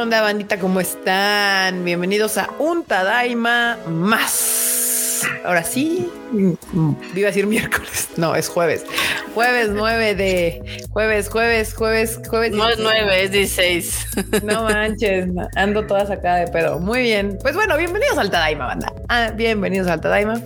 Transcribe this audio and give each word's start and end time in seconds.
onda, 0.00 0.22
bandita? 0.22 0.58
¿Cómo 0.58 0.80
están? 0.80 1.84
Bienvenidos 1.84 2.38
a 2.38 2.48
un 2.58 2.84
Tadaima 2.84 3.76
más. 3.86 5.20
Ahora 5.44 5.62
sí, 5.62 6.10
iba 6.32 7.28
a 7.28 7.30
decir 7.30 7.46
miércoles. 7.46 8.08
No, 8.16 8.34
es 8.34 8.48
jueves. 8.48 8.86
Jueves 9.34 9.68
9 9.70 10.14
de. 10.14 10.86
Jueves, 10.90 11.28
jueves, 11.28 11.74
jueves, 11.74 12.18
jueves. 12.26 12.52
No 12.52 12.70
es 12.70 12.78
9, 12.78 13.24
es 13.24 13.30
16. 13.30 14.06
No 14.42 14.62
manches, 14.64 15.26
ando 15.54 15.86
toda 15.86 16.06
sacada 16.06 16.36
de 16.36 16.46
pedo. 16.48 16.78
Muy 16.78 17.02
bien. 17.02 17.36
Pues 17.42 17.54
bueno, 17.54 17.76
bienvenidos 17.76 18.16
al 18.16 18.30
Tadaima, 18.30 18.68
banda. 18.68 18.90
Ah, 19.10 19.32
bienvenidos 19.34 19.88
al 19.88 20.00
Tadaima. 20.00 20.40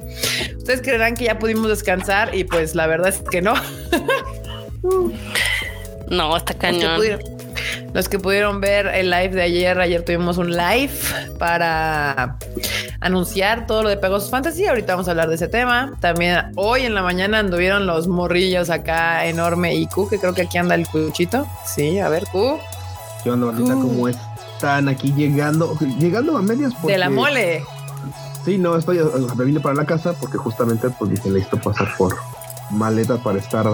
Ustedes 0.56 0.82
creerán 0.82 1.14
que 1.14 1.26
ya 1.26 1.38
pudimos 1.38 1.68
descansar 1.68 2.34
y 2.34 2.42
pues 2.42 2.74
la 2.74 2.88
verdad 2.88 3.10
es 3.10 3.22
que 3.30 3.40
no. 3.40 3.54
No, 6.10 6.36
está 6.36 6.52
cañón. 6.52 7.00
Los 7.94 8.08
que, 8.08 8.18
pudieron, 8.18 8.60
ver 8.60 8.88
el 8.88 9.08
live 9.08 9.28
de 9.28 9.42
ayer, 9.42 9.78
ayer 9.78 10.04
tuvimos 10.04 10.36
un 10.36 10.50
live 10.50 10.92
para 11.38 12.38
anunciar 12.98 13.68
todo 13.68 13.84
lo 13.84 13.88
de 13.88 13.96
Pegasus 13.96 14.30
Fantasy. 14.30 14.66
Ahorita 14.66 14.94
vamos 14.94 15.06
a 15.06 15.12
hablar 15.12 15.28
de 15.28 15.36
ese 15.36 15.46
tema. 15.46 15.92
También 16.00 16.50
hoy 16.56 16.82
en 16.82 16.94
la 16.96 17.02
mañana 17.02 17.38
anduvieron 17.38 17.86
los 17.86 18.08
morrillos 18.08 18.68
acá 18.68 19.26
enorme 19.26 19.76
y 19.76 19.86
Q, 19.86 20.08
que 20.08 20.18
creo 20.18 20.34
que 20.34 20.42
aquí 20.42 20.58
anda 20.58 20.74
el 20.74 20.88
cuchito. 20.88 21.46
Sí, 21.64 22.00
a 22.00 22.08
ver, 22.08 22.24
Q. 22.32 22.58
¿Qué 23.22 23.30
onda, 23.30 23.46
bandita? 23.46 23.74
¿Cómo 23.74 24.08
están 24.08 24.88
aquí 24.88 25.12
llegando? 25.16 25.78
Llegando 26.00 26.36
a 26.36 26.42
medias 26.42 26.72
De 26.82 26.98
la 26.98 27.10
mole. 27.10 27.62
Sí, 28.44 28.58
no, 28.58 28.76
estoy, 28.76 28.98
me 29.36 29.44
vine 29.44 29.60
para 29.60 29.76
la 29.76 29.86
casa 29.86 30.14
porque 30.14 30.36
justamente 30.36 30.90
pues 30.90 31.12
dije, 31.12 31.30
necesito 31.30 31.58
pasar 31.58 31.96
por 31.96 32.16
maletas 32.72 33.20
para 33.20 33.38
estar 33.38 33.68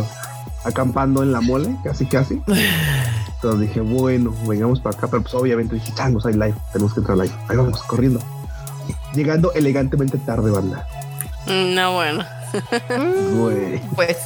acampando 0.65 1.23
en 1.23 1.33
la 1.33 1.41
mole, 1.41 1.75
casi 1.83 2.05
casi. 2.05 2.43
Entonces 3.43 3.69
dije, 3.69 3.81
bueno, 3.81 4.35
vengamos 4.47 4.81
para 4.81 4.95
acá, 4.95 5.09
pero 5.09 5.23
pues 5.23 5.35
obviamente 5.35 5.75
dije, 5.75 5.95
changos, 5.95 6.27
hay 6.27 6.35
live, 6.35 6.55
tenemos 6.75 6.93
que 6.93 7.01
entrar 7.01 7.17
live. 7.17 7.35
Ahí 7.49 7.57
vamos, 7.57 7.83
corriendo. 7.85 8.21
Llegando 9.15 9.53
elegantemente 9.55 10.19
tarde, 10.19 10.51
banda. 10.51 10.87
Mm, 11.47 11.75
no, 11.75 11.95
bueno. 11.95 12.25
Güey. 13.35 13.81
Pues. 13.97 14.19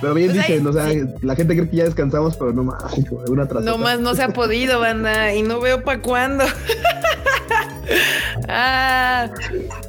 Pero 0.00 0.14
bien 0.14 0.30
pues 0.32 0.46
dicen, 0.46 0.66
o 0.66 0.72
sea, 0.72 0.88
la 1.22 1.34
gente 1.34 1.56
cree 1.56 1.70
que 1.70 1.76
ya 1.76 1.84
descansamos, 1.84 2.36
pero 2.36 2.52
no 2.52 2.62
más, 2.62 2.82
una 3.28 3.44
No 3.44 3.78
más 3.78 3.98
no 3.98 4.14
se 4.14 4.22
ha 4.22 4.28
podido, 4.28 4.78
banda, 4.78 5.34
y 5.34 5.42
no 5.42 5.60
veo 5.60 5.82
para 5.82 6.00
cuándo. 6.00 6.44
ah, 8.48 9.28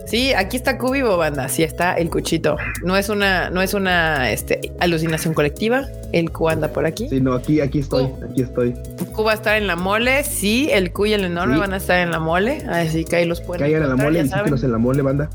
sí, 0.06 0.34
aquí 0.34 0.58
está 0.58 0.78
Cubivo, 0.78 1.18
banda. 1.18 1.48
Sí 1.48 1.64
está 1.64 1.94
el 1.94 2.10
cuchito. 2.10 2.58
No 2.84 2.98
es 2.98 3.10
una, 3.10 3.50
no 3.50 3.62
es 3.62 3.74
una 3.74 4.32
este, 4.32 4.74
alucinación 4.80 5.34
colectiva. 5.34 5.86
El 6.12 6.32
Q 6.32 6.50
anda 6.50 6.68
por 6.68 6.86
aquí. 6.86 7.10
Sí, 7.10 7.20
no, 7.20 7.34
aquí, 7.34 7.60
aquí 7.60 7.80
estoy, 7.80 8.08
aquí 8.30 8.42
estoy. 8.42 8.74
Q 9.14 9.24
va 9.24 9.32
a 9.32 9.36
estar 9.36 9.58
en 9.58 9.68
la 9.68 9.76
mole, 9.76 10.24
sí, 10.24 10.70
el 10.72 10.92
Q 10.92 11.08
y 11.08 11.14
el 11.14 11.24
enorme 11.26 11.58
van 11.58 11.74
a 11.74 11.78
estar 11.78 12.00
en 12.00 12.12
la 12.12 12.20
mole. 12.20 12.64
Así 12.70 13.04
que 13.06 13.18
ahí 13.18 13.26
los 13.26 13.42
pueden. 13.42 13.62
Caigan 13.62 13.84
en 13.84 13.90
la 13.90 13.96
mole, 13.96 14.24
visítenos 14.24 14.64
en 14.64 14.72
la 14.72 14.78
mole, 14.78 15.02
banda, 15.02 15.30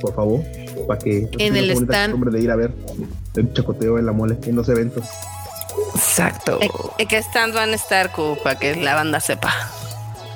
por 0.00 0.14
favor, 0.14 0.40
para 0.86 0.98
que 0.98 1.28
en 1.38 1.56
el 1.56 1.70
stand 1.70 2.30
de 2.30 2.40
ir 2.40 2.50
a 2.50 2.56
ver 2.56 2.72
el 3.36 3.52
chocoteo 3.52 3.98
en 3.98 4.06
la 4.06 4.12
mole, 4.12 4.36
en 4.46 4.56
los 4.56 4.68
eventos. 4.68 5.04
Exacto. 5.94 6.58
¿En 6.98 7.08
qué 7.08 7.18
stand 7.18 7.54
van 7.54 7.70
a 7.70 7.74
estar, 7.74 8.12
Q, 8.12 8.38
para 8.42 8.58
que 8.58 8.76
la 8.76 8.94
banda 8.94 9.20
sepa? 9.20 9.52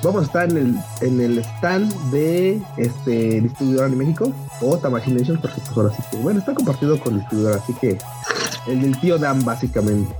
Vamos 0.03 0.23
a 0.23 0.25
estar 0.25 0.49
en 0.49 0.57
el, 0.57 0.75
en 1.01 1.21
el 1.21 1.39
stand 1.39 1.91
de 2.11 2.61
este 2.77 3.41
distribuidor 3.41 3.87
en 3.87 3.97
México 3.97 4.31
o 4.61 4.77
Tamachination, 4.77 5.37
porque 5.37 5.59
pues 5.59 5.77
ahora 5.77 5.95
sí 5.95 6.03
que, 6.11 6.17
bueno, 6.17 6.39
está 6.39 6.53
compartido 6.53 6.99
con 6.99 7.13
el 7.13 7.19
distribuidor, 7.21 7.59
así 7.59 7.73
que 7.73 7.97
el 8.67 8.81
del 8.81 8.99
tío 8.99 9.17
Dan, 9.17 9.43
básicamente. 9.43 10.13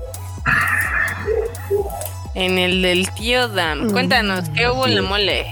En 2.33 2.57
el 2.57 2.81
del 2.81 3.09
tío 3.11 3.47
Dan. 3.47 3.91
Cuéntanos, 3.91 4.49
¿qué 4.49 4.69
hubo 4.69 4.87
en 4.87 4.95
la 4.95 5.01
mole? 5.01 5.45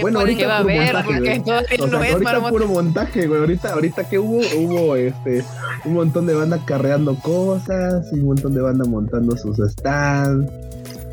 bueno, 0.00 0.20
ahorita 0.20 0.46
va 0.46 0.56
a 0.56 0.58
haber, 0.60 0.94
montaje, 0.94 1.40
o 1.82 1.88
sea, 1.88 2.12
ahorita 2.12 2.48
puro 2.48 2.68
montaje, 2.68 3.26
güey. 3.26 3.40
Ahorita, 3.40 3.72
ahorita 3.74 4.08
que 4.08 4.18
hubo, 4.18 4.40
hubo 4.56 4.96
este 4.96 5.44
un 5.84 5.94
montón 5.94 6.26
de 6.26 6.34
banda 6.34 6.58
carreando 6.64 7.14
cosas 7.16 8.06
y 8.12 8.20
un 8.20 8.26
montón 8.26 8.54
de 8.54 8.62
banda 8.62 8.84
montando 8.84 9.36
sus 9.36 9.58
stands 9.58 10.50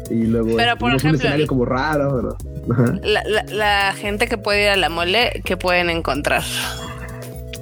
y 0.09 0.25
luego 0.25 0.55
pero 0.55 0.77
por 0.77 0.89
ejemplo, 0.89 1.09
un 1.09 1.15
escenario 1.15 1.47
como 1.47 1.65
raro. 1.65 2.37
La, 3.03 3.23
la, 3.23 3.43
la, 3.43 3.93
gente 3.93 4.27
que 4.27 4.37
puede 4.37 4.63
ir 4.63 4.69
a 4.69 4.75
la 4.75 4.89
mole, 4.89 5.41
¿qué 5.45 5.57
pueden 5.57 5.89
encontrar? 5.89 6.43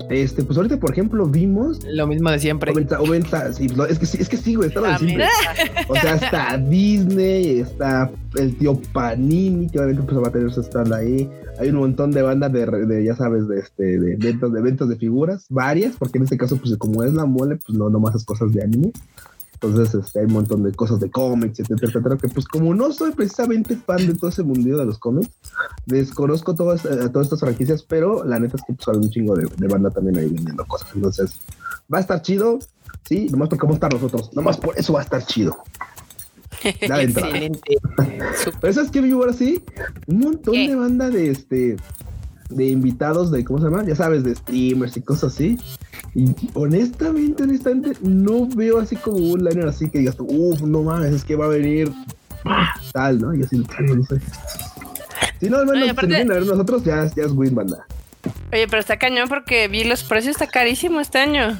Este, 0.10 0.44
pues 0.44 0.58
ahorita, 0.58 0.78
por 0.78 0.92
ejemplo, 0.92 1.26
vimos 1.26 1.80
lo 1.84 2.06
mismo 2.08 2.30
de 2.30 2.40
siempre. 2.40 2.72
sí, 2.74 3.68
es 3.90 4.00
que 4.00 4.06
sí, 4.06 4.18
es 4.20 4.30
que 4.30 4.38
sí, 4.38 4.56
güey, 4.56 4.70
está 4.70 4.82
lo 4.82 4.88
de 4.88 4.98
siempre. 4.98 5.28
O 5.88 5.96
sea, 5.96 6.16
está 6.16 6.58
Disney, 6.58 7.60
está 7.60 8.12
el 8.36 8.56
tío 8.58 8.80
Panini, 8.94 9.68
que 9.68 9.80
obviamente 9.80 10.04
pues 10.04 10.24
va 10.24 10.28
a 10.28 10.32
tener 10.32 10.52
su 10.52 10.62
stand 10.62 10.94
ahí. 10.94 11.30
Hay 11.60 11.70
un 11.70 11.78
montón 11.78 12.12
de 12.12 12.22
bandas 12.22 12.52
de, 12.52 12.66
de, 12.66 13.04
ya 13.04 13.16
sabes, 13.16 13.48
de 13.48 13.60
este, 13.60 14.00
de 14.00 14.14
eventos, 14.14 14.54
de 14.54 14.60
eventos 14.60 14.90
de 14.90 14.98
figuras, 14.98 15.46
varias, 15.50 15.96
porque 15.98 16.18
en 16.18 16.26
este 16.26 16.38
caso, 16.38 16.58
pues 16.58 16.76
como 16.78 17.04
es 17.04 17.14
la 17.14 17.26
mole, 17.26 17.58
pues 17.66 17.78
no 17.78 17.90
nomás 17.90 18.16
es 18.16 18.26
cosas 18.26 18.54
de 18.54 18.64
anime. 18.64 18.92
Entonces 19.68 19.96
este, 19.96 20.20
hay 20.20 20.26
un 20.26 20.34
montón 20.34 20.64
de 20.64 20.72
cosas 20.72 21.00
de 21.00 21.10
cómics, 21.10 21.60
etcétera, 21.60 21.88
etcétera, 21.90 22.18
que 22.18 22.30
pues 22.30 22.48
como 22.48 22.74
no 22.74 22.92
soy 22.92 23.12
precisamente 23.12 23.76
fan 23.76 24.06
de 24.08 24.16
todo 24.16 24.30
ese 24.30 24.44
mundillo 24.44 24.78
de 24.78 24.86
los 24.86 25.00
cómics, 25.00 25.30
desconozco 25.86 26.56
todas, 26.56 26.86
eh, 26.86 27.10
todas 27.12 27.28
estas 27.28 27.40
franquicias, 27.40 27.84
pero 27.84 28.24
la 28.24 28.40
neta 28.40 28.58
es 28.58 28.64
que 28.64 28.74
pues 28.74 28.88
hay 28.88 28.98
un 28.98 29.10
chingo 29.10 29.36
de, 29.36 29.68
banda 29.68 29.90
también 29.90 30.18
ahí 30.18 30.28
vendiendo 30.28 30.66
cosas. 30.66 30.90
Entonces 30.96 31.40
va 31.94 31.98
a 31.98 32.02
estar 32.02 32.22
chido, 32.22 32.60
sí, 33.08 33.28
nomás 33.30 33.50
porque 33.50 33.66
vamos 33.66 33.76
a 33.76 33.78
estar 33.78 33.94
nosotros, 33.94 34.34
nomás 34.34 34.58
por 34.58 34.78
eso 34.78 34.94
va 34.94 35.02
a 35.02 35.04
estar 35.04 35.26
chido. 35.26 35.58
Excelente. 36.64 37.22
pero 38.62 38.82
es 38.82 38.92
que 38.92 39.02
vivo 39.02 39.22
ahora 39.22 39.34
sí, 39.34 39.64
un 40.08 40.20
montón 40.20 40.54
de 40.54 40.76
banda 40.76 41.10
de 41.10 41.32
este 41.32 41.78
de 42.50 42.66
invitados 42.68 43.32
de, 43.32 43.44
¿cómo 43.44 43.60
se 43.60 43.66
llama? 43.66 43.84
Ya 43.86 43.96
sabes, 43.96 44.24
de 44.24 44.36
streamers 44.36 44.98
y 44.98 45.02
cosas 45.02 45.34
así. 45.34 45.58
Y 46.16 46.34
honestamente, 46.54 47.44
honestamente, 47.44 47.92
no 48.02 48.48
veo 48.48 48.80
así 48.80 48.96
como 48.96 49.18
un 49.18 49.44
liner 49.44 49.68
así 49.68 49.90
que 49.90 50.00
digas, 50.00 50.16
uff, 50.18 50.62
no 50.62 50.82
mames, 50.82 51.14
es 51.14 51.26
que 51.26 51.36
va 51.36 51.46
a 51.46 51.50
venir 51.50 51.92
tal, 52.94 53.20
¿no? 53.20 53.36
Y 53.36 53.44
así, 53.44 53.58
no 53.58 54.04
sé. 54.06 54.22
Si 55.42 55.50
no, 55.50 55.58
al 55.58 55.66
menos 55.66 55.90
aparte... 55.90 56.16
a 56.16 56.24
ver 56.24 56.46
nosotros, 56.46 56.86
ya, 56.86 57.06
ya 57.14 57.24
es 57.24 57.32
win, 57.32 57.54
banda. 57.54 57.86
Oye, 58.54 58.68
pero 58.68 58.80
está 58.80 58.98
cañón 58.98 59.28
porque 59.28 59.68
vi 59.68 59.84
los 59.84 60.04
precios, 60.04 60.32
está 60.32 60.48
carísimo 60.48 61.02
este 61.02 61.20
año. 61.20 61.60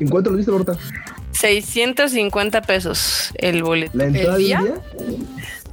¿En 0.00 0.08
cuánto 0.08 0.30
lo 0.30 0.36
viste, 0.36 0.50
Borta? 0.50 0.76
650 1.32 2.62
pesos 2.62 3.32
el 3.36 3.62
boleto. 3.62 3.96
¿La 3.96 4.06
entrada 4.06 4.36
¿El 4.36 4.42
día? 4.42 4.64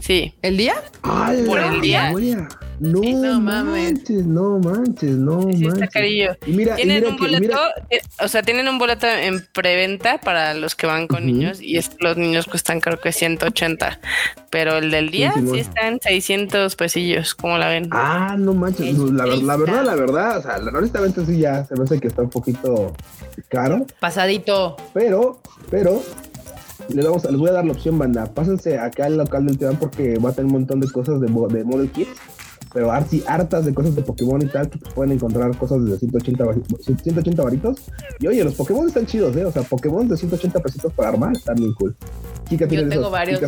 Sí. 0.05 0.35
¿El 0.43 0.57
día? 0.57 0.75
Por 1.01 1.59
el 1.59 1.81
día. 1.81 2.13
No, 2.79 3.01
no 3.01 3.39
manches, 3.39 4.23
no 4.23 4.59
manches, 4.59 5.15
no 5.17 5.39
manches. 5.39 5.73
Está 5.73 5.87
carillo. 5.87 6.35
Y 6.45 6.51
mira, 6.51 6.75
tienen 6.75 7.07
un 7.07 7.17
boleto, 7.17 7.57
eh, 7.89 8.01
o 8.21 8.27
sea, 8.27 8.43
tienen 8.43 8.67
un 8.67 8.77
boleto 8.77 9.07
en 9.07 9.43
preventa 9.51 10.19
para 10.19 10.53
los 10.53 10.75
que 10.75 10.85
van 10.85 11.07
con 11.07 11.25
niños 11.25 11.59
y 11.59 11.77
es, 11.77 11.89
los 11.99 12.17
niños 12.17 12.45
cuestan 12.45 12.81
creo 12.81 12.99
que 12.99 13.13
180, 13.13 13.99
pero 14.51 14.77
el 14.77 14.91
del 14.91 15.09
día 15.09 15.33
sí, 15.33 15.57
está 15.57 15.87
en 15.87 15.99
600 16.01 16.75
pesillos, 16.75 17.33
¿cómo 17.33 17.57
la 17.57 17.69
ven? 17.69 17.87
Ah, 17.91 18.35
no 18.37 18.53
manches, 18.53 18.95
la, 18.97 19.25
la, 19.25 19.57
verdad, 19.57 19.85
la 19.85 19.95
verdad, 19.95 20.37
o 20.37 20.41
sea, 20.41 20.57
honestamente 20.57 21.25
sí 21.25 21.39
ya 21.39 21.65
se 21.65 21.75
me 21.75 21.85
hace 21.85 21.99
que 21.99 22.09
está 22.09 22.21
un 22.21 22.29
poquito 22.29 22.93
caro. 23.47 23.87
Pasadito. 23.99 24.75
Pero, 24.93 25.39
pero 25.71 26.03
les, 26.89 27.05
vamos, 27.05 27.23
les 27.25 27.37
voy 27.37 27.49
a 27.49 27.53
dar 27.53 27.65
la 27.65 27.71
opción, 27.71 27.97
banda. 27.97 28.25
Pásense 28.25 28.77
acá 28.77 29.05
al 29.05 29.17
local 29.17 29.45
del 29.45 29.57
Teban 29.57 29.77
porque 29.77 30.17
va 30.17 30.29
a 30.29 30.33
tener 30.33 30.47
un 30.47 30.53
montón 30.59 30.79
de 30.79 30.89
cosas 30.89 31.19
de, 31.19 31.27
de 31.27 31.63
Model 31.63 31.91
Kits 31.91 32.19
pero 32.75 32.91
hartas 32.91 33.65
de 33.65 33.73
cosas 33.73 33.95
de 33.95 34.01
Pokémon 34.01 34.41
y 34.41 34.47
tal, 34.47 34.69
que 34.69 34.77
pueden 34.77 35.13
encontrar 35.13 35.55
cosas 35.57 35.85
de 35.85 35.97
180, 35.97 36.43
180 36.81 37.41
varitos. 37.41 37.77
Y 38.19 38.27
oye, 38.27 38.43
los 38.43 38.53
Pokémon 38.53 38.85
están 38.85 39.05
chidos, 39.05 39.33
¿eh? 39.37 39.45
O 39.45 39.51
sea, 39.51 39.61
Pokémon 39.61 40.05
de 40.09 40.17
180 40.17 40.59
pesitos 40.59 40.91
para 40.91 41.07
armar 41.07 41.37
están 41.37 41.55
bien 41.55 41.71
cool. 41.75 41.95
Kika, 42.49 42.67
yo 42.67 42.89
tengo 42.89 43.09
varios. 43.09 43.39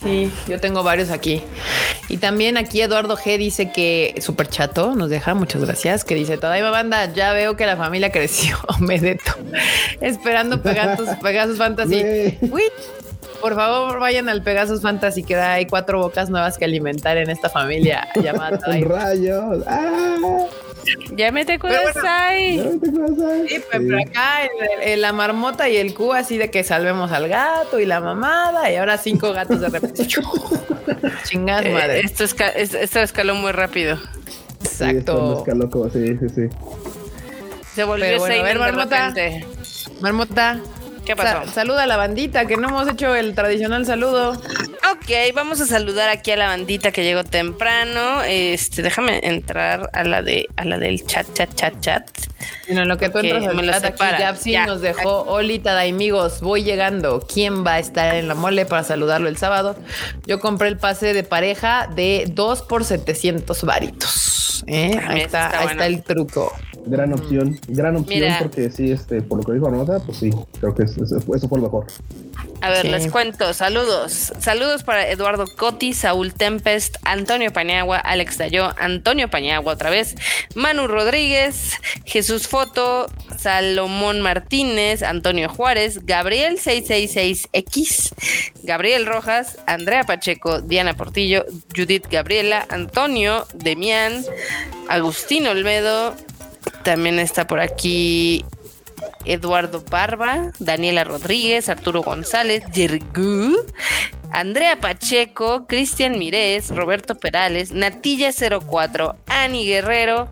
Sí, 0.00 0.30
yo 0.46 0.60
tengo 0.60 0.84
varios 0.84 1.10
aquí. 1.10 1.42
Y 2.08 2.18
también 2.18 2.56
aquí 2.56 2.80
Eduardo 2.80 3.16
G 3.16 3.38
dice 3.38 3.72
que 3.72 4.14
súper 4.20 4.48
chato 4.48 4.94
nos 4.94 5.10
deja, 5.10 5.34
muchas 5.34 5.64
gracias, 5.64 6.04
que 6.04 6.14
dice, 6.14 6.38
todavía 6.38 6.70
banda, 6.70 7.12
ya 7.12 7.32
veo 7.32 7.56
que 7.56 7.66
la 7.66 7.76
familia 7.76 8.12
creció, 8.12 8.56
Medeto, 8.78 9.32
esperando 10.00 10.62
Pegasus, 10.62 11.08
Pegasus 11.20 11.58
Fantasy. 11.58 12.04
Uy, 12.40 12.62
por 13.40 13.54
favor, 13.54 14.00
vayan 14.00 14.28
al 14.28 14.42
Pegasus 14.42 14.82
Fantasy, 14.82 15.22
que 15.22 15.34
da 15.34 15.54
hay 15.54 15.66
cuatro 15.66 15.98
bocas 16.00 16.30
nuevas 16.30 16.58
que 16.58 16.64
alimentar 16.64 17.16
en 17.16 17.30
esta 17.30 17.48
familia 17.48 18.08
llamada 18.22 18.58
Rayos. 18.80 19.64
¡Ah! 19.66 20.46
Ya 21.16 21.32
mete 21.32 21.58
cosas 21.58 21.96
ahí. 22.04 22.60
Sí, 23.48 23.60
pues 23.70 23.82
por 23.82 24.00
acá 24.00 24.48
en, 24.82 25.00
la 25.00 25.12
marmota 25.12 25.68
y 25.68 25.76
el 25.76 25.94
Q 25.94 26.12
así 26.12 26.38
de 26.38 26.50
que 26.50 26.62
salvemos 26.62 27.10
al 27.10 27.28
gato 27.28 27.80
y 27.80 27.86
la 27.86 28.00
mamada 28.00 28.70
y 28.70 28.76
ahora 28.76 28.96
cinco 28.96 29.32
gatos 29.32 29.60
de 29.60 29.68
repente. 29.68 30.06
Chingás 31.24 31.64
eh, 31.64 31.72
madre. 31.72 32.00
Esto, 32.00 32.24
esto 32.24 33.00
escaló 33.00 33.34
muy 33.34 33.50
rápido. 33.50 33.98
Exacto. 34.60 35.34
Sí, 35.34 35.38
escaló 35.38 35.90
sí, 35.92 36.18
sí, 36.18 36.28
sí. 36.28 36.56
Se 37.74 37.84
volvió 37.84 38.18
bueno, 38.18 38.40
a 38.40 38.44
ver, 38.44 38.58
marmota. 38.58 39.14
Marmota. 40.00 40.60
¿Qué 41.06 41.14
pasó? 41.14 41.50
saluda 41.52 41.84
a 41.84 41.86
la 41.86 41.96
bandita, 41.96 42.46
que 42.46 42.56
no 42.56 42.68
hemos 42.68 42.88
hecho 42.88 43.14
el 43.14 43.34
tradicional 43.34 43.86
saludo. 43.86 44.32
Ok, 44.32 45.10
vamos 45.34 45.60
a 45.60 45.66
saludar 45.66 46.08
aquí 46.08 46.32
a 46.32 46.36
la 46.36 46.48
bandita 46.48 46.90
que 46.90 47.04
llegó 47.04 47.22
temprano. 47.22 48.22
Este, 48.24 48.82
déjame 48.82 49.20
entrar 49.22 49.88
a 49.92 50.02
la 50.02 50.22
de 50.22 50.48
a 50.56 50.64
la 50.64 50.78
del 50.78 51.06
chat, 51.06 51.26
chat, 51.32 51.54
chat, 51.54 51.80
chat. 51.80 52.10
En 52.68 52.88
lo 52.88 52.98
que 52.98 53.08
tú 53.08 53.18
entras 53.18 53.46
al 53.46 53.70
chat 53.70 53.84
aquí, 53.84 54.22
Japsi 54.22 54.56
nos 54.66 54.80
dejó 54.80 55.22
Olita 55.22 55.74
de 55.74 55.88
amigos, 55.88 56.40
voy 56.40 56.64
llegando. 56.64 57.20
¿Quién 57.20 57.64
va 57.64 57.74
a 57.74 57.78
estar 57.78 58.14
en 58.14 58.28
la 58.28 58.34
mole 58.34 58.66
para 58.66 58.82
saludarlo 58.82 59.28
el 59.28 59.36
sábado? 59.36 59.76
Yo 60.26 60.40
compré 60.40 60.68
el 60.68 60.76
pase 60.76 61.12
de 61.12 61.22
pareja 61.22 61.88
de 61.94 62.30
2 62.32 62.62
por 62.62 62.84
700 62.84 63.62
varitos. 63.64 64.64
¿eh? 64.66 64.98
Ahí, 65.06 65.20
está, 65.20 65.60
ahí 65.60 65.68
está 65.68 65.86
el 65.86 66.02
truco. 66.02 66.52
Gran 66.86 67.12
opción, 67.12 67.58
gran 67.68 67.96
opción 67.96 68.32
porque 68.40 68.70
sí, 68.70 68.92
este, 68.92 69.20
por 69.20 69.38
lo 69.38 69.44
que 69.44 69.52
dijo 69.52 69.66
Arnota, 69.66 69.98
pues 70.00 70.18
sí, 70.18 70.30
creo 70.60 70.74
que 70.74 70.84
eso, 70.84 71.20
fue 71.20 71.58
lo 71.58 71.64
mejor. 71.64 71.86
A 72.60 72.70
ver, 72.70 72.86
les 72.86 73.10
cuento, 73.10 73.52
saludos. 73.52 74.32
Saludos 74.40 74.82
para 74.82 75.08
Eduardo 75.08 75.46
Coti, 75.46 75.92
Saúl 75.92 76.32
Tempest, 76.32 76.96
Antonio 77.04 77.52
Paniagua, 77.52 77.98
Alex 77.98 78.38
Dayo, 78.38 78.72
Antonio 78.78 79.28
Paniagua 79.28 79.74
otra 79.74 79.90
vez, 79.90 80.16
Manu 80.54 80.86
Rodríguez, 80.86 81.72
Jesús 82.04 82.48
Foto, 82.48 83.08
Salomón 83.38 84.20
Martínez, 84.20 85.02
Antonio 85.02 85.48
Juárez, 85.48 86.04
Gabriel 86.04 86.58
666X, 86.58 88.14
Gabriel 88.62 89.06
Rojas, 89.06 89.58
Andrea 89.66 90.04
Pacheco, 90.04 90.60
Diana 90.60 90.94
Portillo, 90.94 91.44
Judith 91.76 92.06
Gabriela, 92.10 92.66
Antonio 92.70 93.46
Demián, 93.54 94.24
Agustín 94.88 95.46
Olmedo, 95.46 96.16
también 96.82 97.18
está 97.18 97.46
por 97.46 97.60
aquí 97.60 98.44
Eduardo 99.26 99.82
Barba, 99.82 100.52
Daniela 100.58 101.04
Rodríguez, 101.04 101.68
Arturo 101.68 102.02
González, 102.02 102.62
Jergu, 102.72 103.56
Andrea 104.30 104.80
Pacheco, 104.80 105.66
Cristian 105.66 106.18
Mirés, 106.18 106.70
Roberto 106.70 107.14
Perales, 107.14 107.74
Natilla04, 107.74 109.16
Ani 109.26 109.66
Guerrero, 109.66 110.28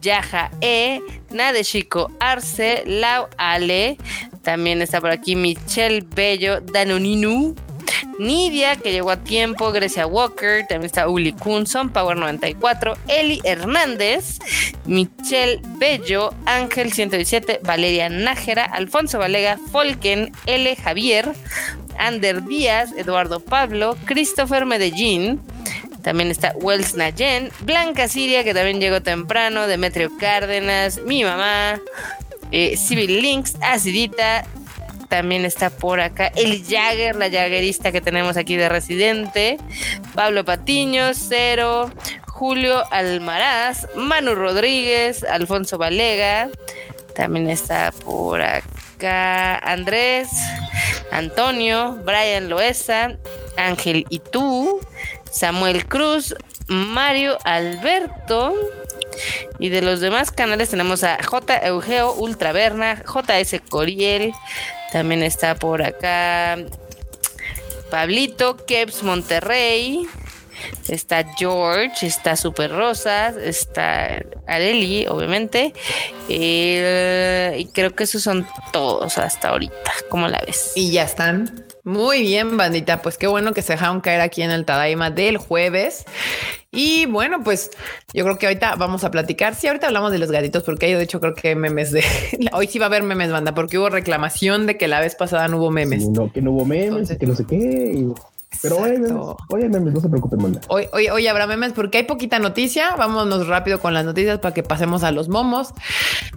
Yaja 0.00 0.50
E, 0.60 1.00
Nadeshiko 1.30 2.10
Arce, 2.20 2.82
Lau 2.86 3.28
Ale, 3.36 3.96
también 4.42 4.80
está 4.82 5.00
por 5.00 5.10
aquí 5.10 5.36
Michelle 5.36 6.00
Bello, 6.00 6.60
Danoninu, 6.60 7.54
Nidia, 8.18 8.76
que 8.76 8.92
llegó 8.92 9.10
a 9.10 9.16
tiempo, 9.16 9.70
Grecia 9.72 10.06
Walker, 10.06 10.66
también 10.66 10.86
está 10.86 11.08
Uli 11.08 11.32
Kunson, 11.32 11.90
Power 11.90 12.16
94, 12.16 12.96
Eli 13.06 13.40
Hernández, 13.44 14.38
Michelle 14.86 15.60
Bello, 15.78 16.34
Ángel 16.46 16.92
117, 16.92 17.60
Valeria 17.62 18.08
Nájera, 18.08 18.64
Alfonso 18.64 19.18
Valega, 19.18 19.58
Folken, 19.70 20.32
L. 20.46 20.76
Javier, 20.76 21.32
Ander 21.98 22.44
Díaz, 22.44 22.90
Eduardo 22.96 23.40
Pablo, 23.40 23.96
Christopher 24.04 24.66
Medellín, 24.66 25.40
también 26.02 26.30
está 26.30 26.54
Wells 26.56 26.94
Nayen, 26.94 27.50
Blanca 27.60 28.08
Siria, 28.08 28.44
que 28.44 28.54
también 28.54 28.80
llegó 28.80 29.02
temprano, 29.02 29.66
Demetrio 29.66 30.10
Cárdenas, 30.18 31.00
mi 31.04 31.24
mamá, 31.24 31.80
eh, 32.50 32.76
Civil 32.76 33.20
Links, 33.20 33.56
Acidita, 33.60 34.46
también 35.08 35.44
está 35.44 35.70
por 35.70 36.00
acá 36.00 36.30
el 36.36 36.64
Jagger, 36.64 37.16
la 37.16 37.30
Jaggerista 37.30 37.92
que 37.92 38.00
tenemos 38.00 38.36
aquí 38.36 38.56
de 38.56 38.68
residente. 38.68 39.58
Pablo 40.14 40.44
Patiño, 40.44 41.12
Cero. 41.14 41.90
Julio 42.38 42.84
Almaraz, 42.92 43.88
Manu 43.96 44.36
Rodríguez, 44.36 45.24
Alfonso 45.24 45.76
Valega. 45.76 46.48
También 47.16 47.50
está 47.50 47.90
por 47.90 48.40
acá 48.40 49.58
Andrés, 49.58 50.28
Antonio, 51.10 51.98
Brian 52.04 52.48
Loesa, 52.48 53.16
Ángel 53.56 54.06
Itú, 54.08 54.78
Samuel 55.32 55.84
Cruz, 55.86 56.32
Mario 56.68 57.38
Alberto. 57.42 58.54
Y 59.58 59.70
de 59.70 59.82
los 59.82 59.98
demás 59.98 60.30
canales 60.30 60.70
tenemos 60.70 61.02
a 61.02 61.20
J. 61.20 61.66
Eugeo 61.66 62.12
Ultraverna, 62.12 63.02
JS 63.02 63.60
Coriel, 63.68 64.32
también 64.92 65.22
está 65.22 65.54
por 65.54 65.82
acá 65.82 66.58
Pablito, 67.90 68.56
Keps 68.56 69.02
Monterrey. 69.02 70.06
Está 70.88 71.24
George, 71.36 72.06
está 72.06 72.34
Super 72.34 72.72
Rosas, 72.72 73.36
está 73.36 74.20
Areli, 74.46 75.06
obviamente. 75.06 75.72
Eh, 76.28 77.56
y 77.58 77.66
creo 77.66 77.94
que 77.94 78.04
esos 78.04 78.22
son 78.22 78.46
todos 78.72 79.18
hasta 79.18 79.50
ahorita. 79.50 79.92
¿Cómo 80.08 80.26
la 80.26 80.42
ves? 80.44 80.72
Y 80.74 80.90
ya 80.90 81.04
están. 81.04 81.67
Muy 81.88 82.20
bien, 82.20 82.58
bandita. 82.58 83.00
Pues 83.00 83.16
qué 83.16 83.26
bueno 83.26 83.54
que 83.54 83.62
se 83.62 83.72
dejaron 83.72 84.02
caer 84.02 84.20
aquí 84.20 84.42
en 84.42 84.50
el 84.50 84.66
Tadaima 84.66 85.10
del 85.10 85.38
jueves. 85.38 86.04
Y 86.70 87.06
bueno, 87.06 87.42
pues 87.42 87.70
yo 88.12 88.24
creo 88.24 88.36
que 88.36 88.46
ahorita 88.46 88.74
vamos 88.74 89.04
a 89.04 89.10
platicar. 89.10 89.54
Sí, 89.54 89.68
ahorita 89.68 89.86
hablamos 89.86 90.12
de 90.12 90.18
los 90.18 90.30
gatitos, 90.30 90.64
porque 90.64 90.84
hay 90.84 90.92
de 90.92 91.04
hecho 91.04 91.18
creo 91.18 91.34
que 91.34 91.54
memes 91.54 91.90
de 91.90 92.04
hoy 92.52 92.66
sí 92.66 92.78
va 92.78 92.84
a 92.84 92.88
haber 92.88 93.04
memes, 93.04 93.32
banda, 93.32 93.54
porque 93.54 93.78
hubo 93.78 93.88
reclamación 93.88 94.66
de 94.66 94.76
que 94.76 94.86
la 94.86 95.00
vez 95.00 95.14
pasada 95.14 95.48
no 95.48 95.56
hubo 95.56 95.70
memes. 95.70 96.06
no, 96.10 96.30
que 96.30 96.42
no 96.42 96.52
hubo 96.52 96.66
memes, 96.66 97.16
que 97.16 97.26
no 97.26 97.34
sé 97.34 97.46
qué. 97.46 98.04
Pero 98.60 98.76
hoy, 98.78 99.00
hoy 99.50 99.68
memes, 99.68 99.94
no 99.94 100.00
se 100.00 100.08
preocupen, 100.08 100.42
manda. 100.42 100.60
Hoy, 100.68 100.86
hoy, 100.92 101.08
hoy 101.08 101.26
habrá 101.28 101.46
memes 101.46 101.72
porque 101.72 101.98
hay 101.98 102.04
poquita 102.04 102.38
noticia. 102.38 102.96
Vámonos 102.96 103.46
rápido 103.46 103.78
con 103.78 103.94
las 103.94 104.04
noticias 104.04 104.40
para 104.40 104.52
que 104.52 104.62
pasemos 104.62 105.04
a 105.04 105.12
los 105.12 105.28
momos. 105.28 105.74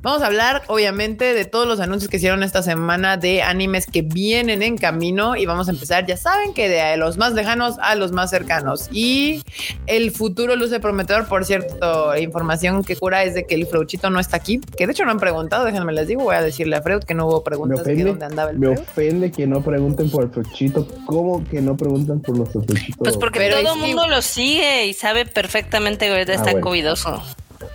Vamos 0.01 0.21
a 0.21 0.27
hablar, 0.27 0.61
obviamente, 0.67 1.33
de 1.33 1.45
todos 1.45 1.67
los 1.67 1.79
anuncios 1.79 2.09
que 2.09 2.17
hicieron 2.17 2.43
esta 2.43 2.61
semana 2.61 3.17
de 3.17 3.41
animes 3.41 3.87
que 3.87 4.03
vienen 4.03 4.61
en 4.61 4.77
camino 4.77 5.35
y 5.35 5.45
vamos 5.45 5.67
a 5.67 5.71
empezar. 5.71 6.05
Ya 6.05 6.17
saben 6.17 6.53
que 6.53 6.69
de 6.69 6.95
los 6.97 7.17
más 7.17 7.33
lejanos 7.33 7.77
a 7.81 7.95
los 7.95 8.11
más 8.11 8.29
cercanos 8.29 8.89
y 8.91 9.43
el 9.87 10.11
futuro 10.11 10.55
luce 10.55 10.79
prometedor. 10.79 11.27
Por 11.27 11.45
cierto, 11.45 12.15
información 12.17 12.83
que 12.83 12.97
cura 12.97 13.23
es 13.23 13.33
de 13.33 13.45
que 13.45 13.55
el 13.55 13.65
Freuchito 13.65 14.09
no 14.11 14.19
está 14.19 14.37
aquí, 14.37 14.59
que 14.59 14.85
de 14.85 14.91
hecho 14.91 15.05
no 15.05 15.11
han 15.11 15.19
preguntado. 15.19 15.65
Déjenme 15.65 15.93
les 15.93 16.07
digo, 16.07 16.23
voy 16.23 16.35
a 16.35 16.41
decirle 16.41 16.75
a 16.75 16.81
Freud 16.83 17.03
que 17.03 17.15
no 17.15 17.25
hubo 17.25 17.43
preguntas 17.43 17.85
me 17.85 18.03
dónde 18.03 18.25
andaba 18.25 18.51
el 18.51 18.59
Me 18.59 18.67
ofende 18.67 19.31
que 19.31 19.47
no 19.47 19.61
pregunten 19.61 20.09
por 20.11 20.23
el 20.25 20.29
Freuchito. 20.29 20.87
¿Cómo 21.05 21.43
que 21.49 21.61
no 21.61 21.75
pregunten? 21.75 22.00
Por 22.05 22.37
los 22.37 22.49
Pues 22.97 23.17
porque 23.17 23.49
todo 23.49 23.73
el 23.73 23.79
mundo 23.79 24.07
lo 24.07 24.21
sigue 24.21 24.85
y 24.85 24.93
sabe 24.93 25.25
perfectamente 25.25 26.05
que 26.05 26.11
ahorita 26.11 26.33
ah, 26.33 26.35
está 26.35 26.61
covidoso. 26.61 27.21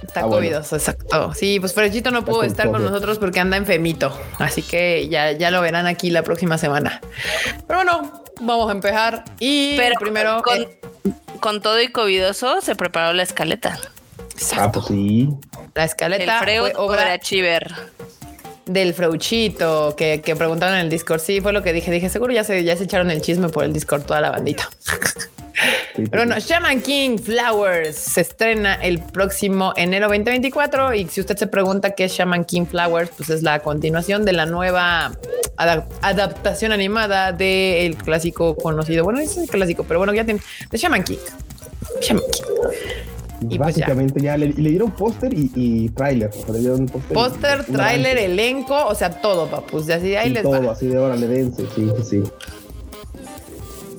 Está 0.02 0.20
ah, 0.20 0.28
covidoso, 0.28 0.76
exacto. 0.76 1.32
Sí, 1.34 1.60
pues 1.60 1.74
Frechito 1.74 2.10
no 2.10 2.24
pudo 2.24 2.42
estar 2.42 2.70
con 2.70 2.82
nosotros 2.82 3.18
porque 3.18 3.40
anda 3.40 3.56
enfermito. 3.56 4.18
Así 4.38 4.62
que 4.62 5.08
ya, 5.08 5.32
ya 5.32 5.50
lo 5.50 5.60
verán 5.60 5.86
aquí 5.86 6.10
la 6.10 6.22
próxima 6.22 6.58
semana. 6.58 7.00
Pero 7.66 7.78
bueno, 7.80 8.24
vamos 8.40 8.68
a 8.68 8.72
empezar. 8.72 9.24
Y 9.40 9.76
Pero 9.76 9.96
primero. 9.98 10.42
Con, 10.42 10.62
eh, 10.62 10.78
con 11.40 11.60
todo 11.60 11.80
y 11.80 11.88
covidoso 11.88 12.60
se 12.60 12.74
preparó 12.74 13.12
la 13.12 13.22
escaleta. 13.22 13.78
Ah, 14.56 14.70
pues 14.72 14.86
sí. 14.86 15.28
La 15.74 15.84
escaleta. 15.84 16.38
El 16.38 16.44
Freud 16.44 16.72
obra 16.76 17.18
Chiver 17.18 17.95
del 18.66 18.94
Freuchito 18.94 19.94
que, 19.96 20.20
que, 20.20 20.36
preguntaron 20.36 20.76
en 20.76 20.82
el 20.82 20.90
Discord. 20.90 21.20
Sí, 21.20 21.40
fue 21.40 21.52
lo 21.52 21.62
que 21.62 21.72
dije. 21.72 21.90
Dije, 21.90 22.08
seguro 22.08 22.32
ya 22.32 22.44
se, 22.44 22.62
ya 22.64 22.76
se 22.76 22.84
echaron 22.84 23.10
el 23.10 23.22
chisme 23.22 23.48
por 23.48 23.64
el 23.64 23.72
Discord 23.72 24.02
toda 24.02 24.20
la 24.20 24.30
bandita. 24.30 24.68
Pero 26.10 26.26
no, 26.26 26.38
Shaman 26.38 26.82
King 26.82 27.18
Flowers 27.18 27.96
se 27.96 28.20
estrena 28.20 28.74
el 28.74 29.00
próximo 29.00 29.72
enero 29.76 30.08
2024 30.08 30.94
y 30.94 31.08
si 31.08 31.20
usted 31.20 31.36
se 31.36 31.46
pregunta 31.46 31.92
qué 31.92 32.04
es 32.04 32.12
Shaman 32.12 32.44
King 32.44 32.66
Flowers, 32.66 33.10
pues 33.16 33.30
es 33.30 33.42
la 33.42 33.60
continuación 33.60 34.24
de 34.24 34.34
la 34.34 34.44
nueva 34.44 35.12
adaptación 35.56 36.72
animada 36.72 37.32
del 37.32 37.96
clásico 37.96 38.56
conocido. 38.56 39.04
Bueno, 39.04 39.20
es 39.20 39.36
el 39.38 39.48
clásico, 39.48 39.84
pero 39.84 39.98
bueno, 39.98 40.12
ya 40.12 40.24
tiene 40.24 40.40
de 40.70 40.76
Shaman 40.76 41.02
King. 41.02 41.18
Shaman 42.02 42.24
King. 42.30 43.15
Y 43.40 43.46
pues 43.46 43.58
Básicamente 43.58 44.20
ya, 44.20 44.36
le, 44.36 44.52
dieron 44.52 44.90
póster 44.90 45.32
y, 45.34 45.50
y 45.54 45.88
tráiler. 45.90 46.30
Póster, 47.12 47.64
tráiler, 47.64 48.18
elenco, 48.18 48.86
o 48.86 48.94
sea, 48.94 49.10
todo, 49.10 49.46
papus. 49.46 49.86
De 49.86 49.94
así 49.94 50.08
de 50.08 50.18
ahí 50.18 50.30
les 50.30 50.42
todo, 50.42 50.70
así 50.70 50.86
de 50.86 50.96
ahora 50.96 51.16
le 51.16 51.28
dense, 51.28 51.64
sí, 51.74 51.90
sí. 52.02 52.22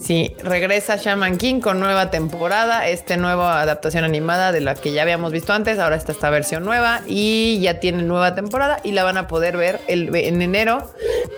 Sí, 0.08 0.34
regresa 0.42 0.96
Shaman 0.96 1.38
King 1.38 1.60
con 1.60 1.82
nueva 1.82 2.10
temporada, 2.10 2.88
este 2.88 3.18
nueva 3.18 3.62
adaptación 3.62 4.06
animada 4.06 4.54
de 4.54 4.62
la 4.62 4.74
que 4.74 4.94
ya 4.94 5.02
habíamos 5.02 5.34
visto 5.34 5.52
antes, 5.52 5.80
ahora 5.80 5.98
está 5.98 6.14
esta 6.14 6.30
versión 6.30 6.64
nueva 6.64 7.02
y 7.06 7.60
ya 7.60 7.82
tiene 7.82 8.04
nueva 8.04 8.34
temporada 8.34 8.80
y 8.86 8.94
la 8.94 9.04
van 9.04 9.18
a 9.18 9.28
poder 9.28 9.58
ver 9.58 9.82
el, 9.90 10.16
en 10.16 10.42
enero 10.42 10.94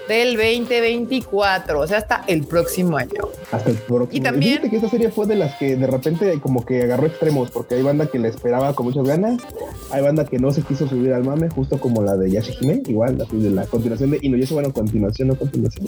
del 0.07 0.35
2024, 0.35 1.79
o 1.79 1.87
sea, 1.87 1.97
hasta 1.97 2.23
el 2.27 2.43
próximo 2.43 2.97
año. 2.97 3.29
Hasta 3.51 3.71
el 3.71 3.77
próximo. 3.77 4.09
Y 4.11 4.21
también 4.21 4.57
Fíjate 4.57 4.69
que 4.69 4.75
esta 4.75 4.89
serie 4.89 5.09
fue 5.09 5.25
de 5.25 5.33
las 5.33 5.55
que 5.55 5.75
de 5.75 5.87
repente 5.87 6.39
como 6.39 6.63
que 6.63 6.83
agarró 6.83 7.07
extremos, 7.07 7.49
porque 7.49 7.73
hay 7.73 7.81
banda 7.81 8.05
que 8.05 8.19
la 8.19 8.27
esperaba 8.27 8.75
con 8.75 8.85
muchas 8.85 9.03
ganas, 9.03 9.41
hay 9.89 10.03
banda 10.03 10.25
que 10.25 10.37
no 10.37 10.51
se 10.51 10.61
quiso 10.61 10.87
subir 10.87 11.11
al 11.13 11.23
mame, 11.23 11.49
justo 11.49 11.79
como 11.79 12.03
la 12.03 12.15
de 12.17 12.29
Yashihime, 12.29 12.83
igual, 12.85 13.19
así 13.19 13.35
de 13.35 13.49
la 13.49 13.65
continuación 13.65 14.11
de 14.11 14.19
Inuyasha, 14.21 14.53
bueno, 14.53 14.71
continuación, 14.71 15.29
no 15.29 15.35
continuación, 15.35 15.87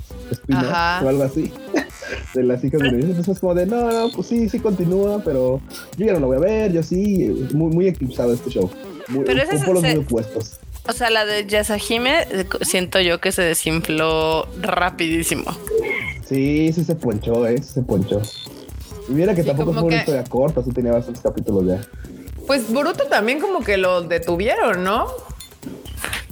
o 0.49 1.07
algo 1.07 1.21
así. 1.21 1.53
de 2.33 2.43
las 2.43 2.63
hijas 2.63 2.81
de 2.81 2.89
Entonces 2.89 3.27
es 3.27 3.39
como 3.39 3.53
de, 3.53 3.65
no, 3.65 3.91
no, 3.91 4.11
pues 4.13 4.27
sí, 4.27 4.49
sí 4.49 4.59
continúa, 4.59 5.21
pero 5.23 5.61
yo 5.97 6.05
ya 6.05 6.13
no 6.13 6.19
lo 6.19 6.27
voy 6.27 6.37
a 6.37 6.39
ver, 6.39 6.71
yo 6.71 6.83
sí, 6.83 7.47
muy, 7.53 7.73
muy 7.73 7.87
eclipsado 7.87 8.33
este 8.33 8.49
show. 8.49 8.69
Muy, 9.07 9.25
pero 9.25 9.43
los 9.43 9.81
muy 9.83 9.97
opuestos. 9.97 10.59
O 10.87 10.93
sea, 10.93 11.09
la 11.09 11.25
de 11.25 11.45
Yasahime, 11.45 12.25
siento 12.61 12.99
yo 12.99 13.21
que 13.21 13.31
se 13.31 13.43
desinfló 13.43 14.47
rapidísimo. 14.61 15.51
Sí, 16.25 16.71
sí 16.73 16.83
se 16.83 16.95
ponchó, 16.95 17.45
eh, 17.47 17.61
se 17.61 17.81
ponchó. 17.83 18.21
Y 19.07 19.11
mira 19.11 19.35
que 19.35 19.43
tampoco 19.43 19.73
fue 19.73 19.83
una 19.83 19.97
historia 19.97 20.23
corta, 20.23 20.63
sí 20.63 20.71
tenía 20.71 20.91
bastantes 20.91 21.21
capítulos 21.21 21.65
ya. 21.67 21.81
Pues 22.47 22.71
Boruto 22.71 23.05
también 23.05 23.39
como 23.39 23.63
que 23.63 23.77
lo 23.77 24.01
detuvieron, 24.01 24.83
¿no? 24.83 25.07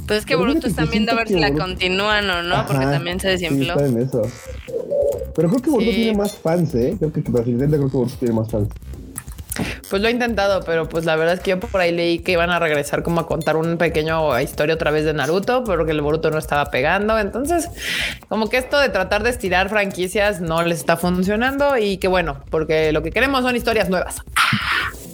Pues 0.07 0.19
es 0.19 0.25
que 0.25 0.35
Boruto 0.35 0.67
están 0.67 0.89
viendo 0.89 1.11
a 1.11 1.15
ver 1.15 1.27
si 1.27 1.39
la 1.39 1.53
continúan 1.53 2.27
o 2.29 2.41
no, 2.41 2.65
porque 2.65 2.85
también 2.85 3.19
se 3.19 3.27
desinfló. 3.29 3.77
Sí, 3.77 3.85
en 3.85 4.01
eso. 4.01 4.23
Pero 5.35 5.49
creo 5.49 5.61
que 5.61 5.69
Boruto 5.69 5.91
tiene 5.91 6.17
más 6.17 6.35
fans, 6.35 6.75
¿eh? 6.75 6.95
Creo 6.97 7.11
que 7.11 7.21
fácilmente 7.21 7.77
creo 7.77 7.89
que 7.89 7.97
Boruto 7.97 8.15
tiene 8.17 8.35
más 8.35 8.49
fans. 8.49 8.69
Pues 9.89 10.01
lo 10.01 10.07
he 10.07 10.11
intentado, 10.11 10.61
pero 10.63 10.87
pues 10.87 11.05
la 11.05 11.15
verdad 11.15 11.33
es 11.35 11.39
que 11.41 11.51
yo 11.51 11.59
por 11.59 11.81
ahí 11.81 11.91
leí 11.91 12.19
que 12.19 12.33
iban 12.33 12.49
a 12.49 12.59
regresar 12.59 13.03
como 13.03 13.21
a 13.21 13.27
contar 13.27 13.57
un 13.57 13.77
pequeño 13.77 14.39
historia 14.39 14.75
otra 14.75 14.91
vez 14.91 15.05
de 15.05 15.13
Naruto, 15.13 15.63
pero 15.63 15.85
que 15.85 15.91
el 15.91 16.01
Boruto 16.01 16.31
no 16.31 16.37
estaba 16.37 16.65
pegando. 16.65 17.17
Entonces, 17.17 17.69
como 18.27 18.49
que 18.49 18.57
esto 18.57 18.79
de 18.79 18.89
tratar 18.89 19.23
de 19.23 19.31
estirar 19.31 19.69
franquicias 19.69 20.41
no 20.41 20.61
les 20.63 20.79
está 20.79 20.97
funcionando 20.97 21.77
y 21.77 21.97
que 21.97 22.07
bueno, 22.07 22.37
porque 22.49 22.91
lo 22.91 23.03
que 23.03 23.11
queremos 23.11 23.41
son 23.41 23.55
historias 23.55 23.89
nuevas. 23.89 24.21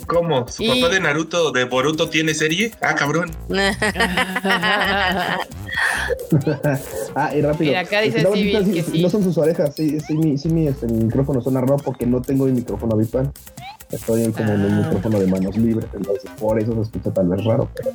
¿Cómo? 0.08 0.48
¿Su 0.48 0.66
papá 0.66 0.90
de 0.90 1.00
Naruto, 1.00 1.52
de 1.52 1.66
Boruto, 1.66 2.10
tiene 2.10 2.34
serie? 2.34 2.72
Ah, 2.82 2.96
cabrón. 2.96 3.32
ah, 7.16 7.36
y 7.36 7.42
rápido. 7.42 7.70
Mira, 7.72 7.80
acá 7.82 8.02
dice 8.02 8.24
que 8.74 8.84
sí. 8.84 9.02
No 9.02 9.10
son 9.10 9.24
sus 9.24 9.38
orejas, 9.38 9.76
sí, 9.76 10.00
sí, 10.00 10.14
mi, 10.16 10.38
sí, 10.38 10.50
mi, 10.50 10.68
este, 10.68 10.88
mi 10.88 11.06
micrófono 11.06 11.42
suena 11.42 11.62
raro 11.62 11.78
porque 11.78 12.06
no 12.06 12.22
tengo 12.22 12.46
mi 12.46 12.52
micrófono 12.52 12.94
habitual. 12.94 13.32
Estoy 13.92 14.32
como 14.32 14.52
en 14.52 14.66
un 14.66 14.74
ah. 14.74 14.82
micrófono 14.84 15.20
de 15.20 15.28
manos 15.28 15.58
libres, 15.58 15.90
entonces 15.94 16.30
por 16.40 16.60
eso 16.60 16.74
se 16.76 16.82
escucha 16.82 17.12
tal 17.14 17.28
vez 17.30 17.44
raro, 17.44 17.70
pero... 17.76 17.92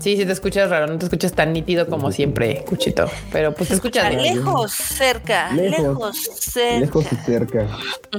Sí, 0.00 0.16
sí 0.16 0.24
te 0.24 0.32
escuchas 0.32 0.70
raro, 0.70 0.86
no 0.86 0.96
te 0.96 1.06
escuchas 1.06 1.32
tan 1.32 1.52
nítido 1.52 1.88
como 1.88 2.12
siempre, 2.12 2.64
Cuchito. 2.64 3.10
Pero 3.32 3.52
pues 3.52 3.70
te 3.70 3.74
escuchas 3.74 4.14
lejos, 4.14 4.72
cerca, 4.72 5.52
lejos, 5.52 6.16
cerca. 6.38 6.80
Lejos 6.80 7.04
y 7.12 7.16
cerca, 7.16 7.66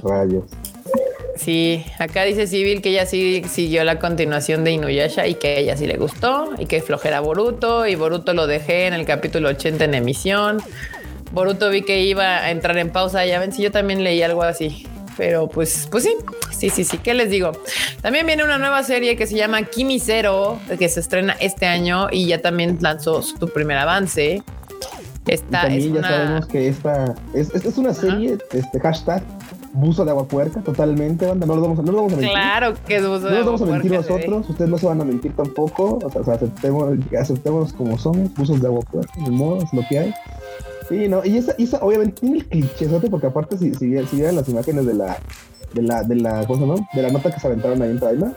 rayos. 0.03 0.43
Sí, 1.35 1.85
acá 1.99 2.23
dice 2.23 2.47
Civil 2.47 2.81
que 2.81 2.89
ella 2.89 3.05
sí 3.05 3.43
siguió 3.47 3.83
la 3.83 3.99
continuación 3.99 4.63
de 4.63 4.71
Inuyasha 4.71 5.27
y 5.27 5.35
que 5.35 5.47
a 5.47 5.57
ella 5.57 5.77
sí 5.77 5.87
le 5.87 5.97
gustó 5.97 6.51
y 6.57 6.65
que 6.65 6.81
flojera 6.81 7.21
Boruto 7.21 7.87
y 7.87 7.95
Boruto 7.95 8.33
lo 8.33 8.47
dejé 8.47 8.87
en 8.87 8.93
el 8.93 9.05
capítulo 9.05 9.49
80 9.49 9.85
en 9.85 9.93
emisión. 9.93 10.61
Boruto 11.31 11.69
vi 11.69 11.83
que 11.83 12.03
iba 12.03 12.37
a 12.37 12.51
entrar 12.51 12.77
en 12.77 12.89
pausa, 12.89 13.25
ya 13.25 13.39
ven 13.39 13.51
si 13.51 13.61
yo 13.61 13.71
también 13.71 14.03
leí 14.03 14.21
algo 14.21 14.43
así. 14.43 14.85
Pero 15.17 15.47
pues, 15.49 15.87
pues 15.91 16.05
sí, 16.05 16.15
sí, 16.51 16.69
sí, 16.69 16.85
sí. 16.85 16.97
¿Qué 16.97 17.13
les 17.13 17.29
digo? 17.29 17.51
También 18.01 18.25
viene 18.25 18.43
una 18.43 18.57
nueva 18.57 18.83
serie 18.83 19.17
que 19.17 19.27
se 19.27 19.35
llama 19.35 19.63
Kimi 19.63 19.99
Zero, 19.99 20.59
que 20.79 20.87
se 20.87 21.01
estrena 21.01 21.33
este 21.41 21.65
año 21.65 22.07
y 22.09 22.27
ya 22.27 22.41
también 22.41 22.77
lanzó 22.79 23.21
su 23.21 23.49
primer 23.49 23.77
avance. 23.77 24.41
Esta 25.27 25.63
también 25.63 25.93
ya 25.93 26.01
sabemos 26.01 26.47
que 26.47 26.69
esta 26.69 27.13
es, 27.33 27.53
es, 27.53 27.77
una 27.77 27.93
serie, 27.93 28.37
este 28.51 28.79
hashtag 28.79 29.21
buzo 29.73 30.05
de 30.05 30.11
agua 30.11 30.27
puerca, 30.27 30.61
totalmente, 30.61 31.25
banda. 31.25 31.45
No 31.45 31.55
lo 31.55 31.61
vamos 31.61 31.79
a, 31.79 31.81
no 31.81 31.91
vamos 31.93 32.13
a 32.13 32.15
mentir. 32.17 32.31
Claro 32.31 32.73
que 32.85 32.95
es 32.95 33.07
buzo 33.07 33.21
no 33.21 33.29
de 33.29 33.37
agua 33.37 33.39
No 33.39 33.45
vamos 33.45 33.61
a 33.61 33.65
mentir 33.65 33.91
nosotros, 33.91 34.49
ustedes 34.49 34.69
no 34.69 34.77
se 34.77 34.85
van 34.85 35.01
a 35.01 35.05
mentir 35.05 35.35
tampoco. 35.35 35.99
O 36.03 36.23
sea, 36.23 36.33
aceptemos, 36.33 36.97
aceptemos 37.19 37.73
como 37.73 37.97
somos, 37.97 38.33
buzos 38.35 38.61
de 38.61 38.67
agua 38.67 38.81
puerca, 38.81 39.13
de 39.23 39.31
modo, 39.31 39.61
es 39.61 39.73
lo 39.73 39.81
que 39.89 39.99
hay. 39.99 40.13
Sí, 40.89 41.07
no, 41.07 41.23
y 41.23 41.37
esa, 41.37 41.53
esa 41.59 41.77
obviamente 41.79 42.21
tiene 42.21 42.39
el 42.39 42.45
cliché, 42.45 42.87
porque 43.11 43.27
aparte 43.27 43.57
si, 43.57 43.73
si, 43.75 43.95
si 44.05 44.15
vieran 44.15 44.35
las 44.35 44.49
imágenes 44.49 44.87
de 44.87 44.95
la, 44.95 45.17
de 45.73 45.83
la, 45.83 46.03
de 46.03 46.15
la, 46.15 46.47
¿cómo 46.47 46.59
se 46.59 46.65
llama? 46.65 46.89
De 46.93 47.01
la 47.03 47.09
nota 47.11 47.31
que 47.31 47.39
se 47.39 47.45
aventaron 47.45 47.81
ahí 47.81 47.91
en 47.91 47.99
Traima, 47.99 48.33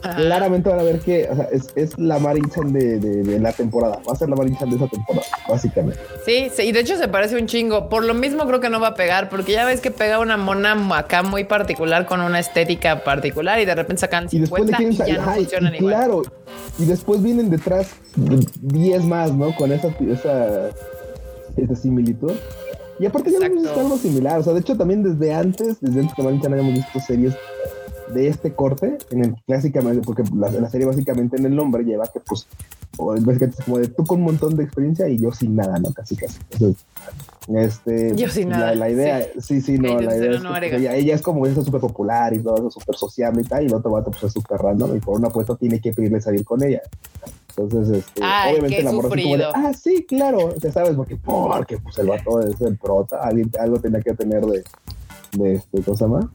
claramente 0.00 0.68
van 0.68 0.78
a 0.78 0.82
ver 0.82 1.00
que 1.00 1.28
o 1.30 1.36
sea, 1.36 1.48
es, 1.52 1.68
es, 1.74 1.98
la 1.98 2.18
Marinchan 2.18 2.72
de, 2.72 2.98
de, 2.98 3.22
de, 3.22 3.38
la 3.38 3.52
temporada. 3.52 4.00
Va 4.08 4.12
a 4.12 4.16
ser 4.16 4.28
la 4.28 4.36
Marinchan 4.36 4.70
de 4.70 4.76
esa 4.76 4.88
temporada, 4.88 5.26
básicamente. 5.48 6.00
Sí, 6.24 6.50
sí, 6.52 6.62
y 6.62 6.72
de 6.72 6.80
hecho 6.80 6.96
se 6.96 7.08
parece 7.08 7.36
un 7.36 7.46
chingo. 7.46 7.88
Por 7.88 8.04
lo 8.04 8.14
mismo 8.14 8.46
creo 8.46 8.60
que 8.60 8.70
no 8.70 8.80
va 8.80 8.88
a 8.88 8.94
pegar, 8.94 9.28
porque 9.28 9.52
ya 9.52 9.64
ves 9.64 9.80
que 9.80 9.90
pega 9.90 10.18
una 10.18 10.36
mona 10.36 10.76
acá 10.96 11.22
muy 11.22 11.44
particular 11.44 12.06
con 12.06 12.20
una 12.20 12.38
estética 12.38 13.04
particular 13.04 13.60
y 13.60 13.64
de 13.64 13.74
repente 13.74 14.00
sacan 14.00 14.28
50 14.28 14.82
y, 14.82 14.86
después 14.86 15.08
y 15.08 15.12
ya 15.12 15.18
no 15.18 15.32
funcionan 15.32 15.74
igual. 15.74 15.94
Claro, 15.94 16.22
y 16.78 16.84
después 16.84 17.22
vienen 17.22 17.50
detrás 17.50 17.88
10 18.16 19.04
más, 19.04 19.32
¿no? 19.32 19.54
Con 19.54 19.72
esa, 19.72 19.88
esa 20.10 20.70
esa 21.56 21.76
similitud. 21.76 22.32
Y 22.98 23.06
aparte 23.06 23.30
ya 23.30 23.38
hemos 23.46 23.62
visto 23.62 23.80
algo 23.80 23.96
similar. 23.96 24.40
O 24.40 24.42
sea, 24.42 24.52
de 24.52 24.60
hecho, 24.60 24.76
también 24.76 25.02
desde 25.02 25.32
antes, 25.32 25.80
desde 25.80 26.00
antes 26.00 26.14
que 26.14 26.22
Marinchan 26.22 26.52
habíamos 26.52 26.74
visto 26.74 27.00
series 27.00 27.34
de 28.12 28.28
este 28.28 28.54
corte, 28.54 28.98
en 29.10 29.24
el 29.24 29.34
clásicamente, 29.46 30.02
porque 30.04 30.22
la, 30.34 30.68
serie 30.68 30.86
básicamente 30.86 31.36
en 31.36 31.46
el 31.46 31.54
nombre 31.54 31.84
lleva 31.84 32.06
que, 32.08 32.20
pues, 32.20 32.46
básicamente 32.98 33.56
es 33.58 33.64
como 33.64 33.78
de 33.78 33.88
tú 33.88 34.04
con 34.04 34.18
un 34.18 34.24
montón 34.26 34.56
de 34.56 34.64
experiencia 34.64 35.08
y 35.08 35.18
yo 35.18 35.32
sin 35.32 35.56
nada, 35.56 35.78
¿no? 35.78 35.92
Casi, 35.92 36.16
casi. 36.16 36.38
Entonces, 36.50 36.84
este, 37.48 38.14
yo 38.16 38.28
sin 38.28 38.50
nada. 38.50 38.74
La, 38.74 38.90
idea, 38.90 39.26
sí, 39.40 39.60
sí, 39.60 39.78
no, 39.78 40.00
la 40.00 40.16
idea 40.16 40.32
es 40.32 40.42
que 40.42 40.76
ella, 40.76 40.94
ella, 40.94 41.14
es 41.14 41.22
como 41.22 41.46
súper 41.46 41.80
popular 41.80 42.34
y 42.34 42.40
todo 42.40 42.56
eso, 42.56 42.70
súper 42.70 42.96
sociable 42.96 43.42
y 43.42 43.44
tal, 43.44 43.64
y 43.64 43.66
el 43.66 43.74
otro 43.74 43.90
vato, 43.92 44.10
pues, 44.10 44.24
es 44.24 44.32
súper 44.32 44.58
random 44.60 44.96
y 44.96 45.00
por 45.00 45.18
una 45.18 45.28
apuesta 45.28 45.56
tiene 45.56 45.80
que 45.80 45.92
pedirle 45.92 46.20
salir 46.20 46.44
con 46.44 46.62
ella. 46.62 46.82
Entonces, 47.56 47.98
este, 47.98 48.22
obviamente 48.22 48.82
la 48.82 48.92
morra 48.92 49.08
como 49.08 49.36
de, 49.36 49.44
ah, 49.44 49.72
sí, 49.74 50.06
claro, 50.08 50.54
ya 50.56 50.72
sabes, 50.72 50.94
porque, 50.94 51.16
porque 51.16 51.78
pues 51.78 51.98
el 51.98 52.06
vato 52.06 52.40
es 52.40 52.60
el 52.60 52.76
prota, 52.76 53.20
alguien, 53.22 53.50
algo 53.58 53.78
tenía 53.80 54.00
que 54.00 54.14
tener 54.14 54.44
de, 54.46 54.64
de 55.32 55.54
este, 55.54 55.82
cosa 55.82 56.06
más, 56.06 56.26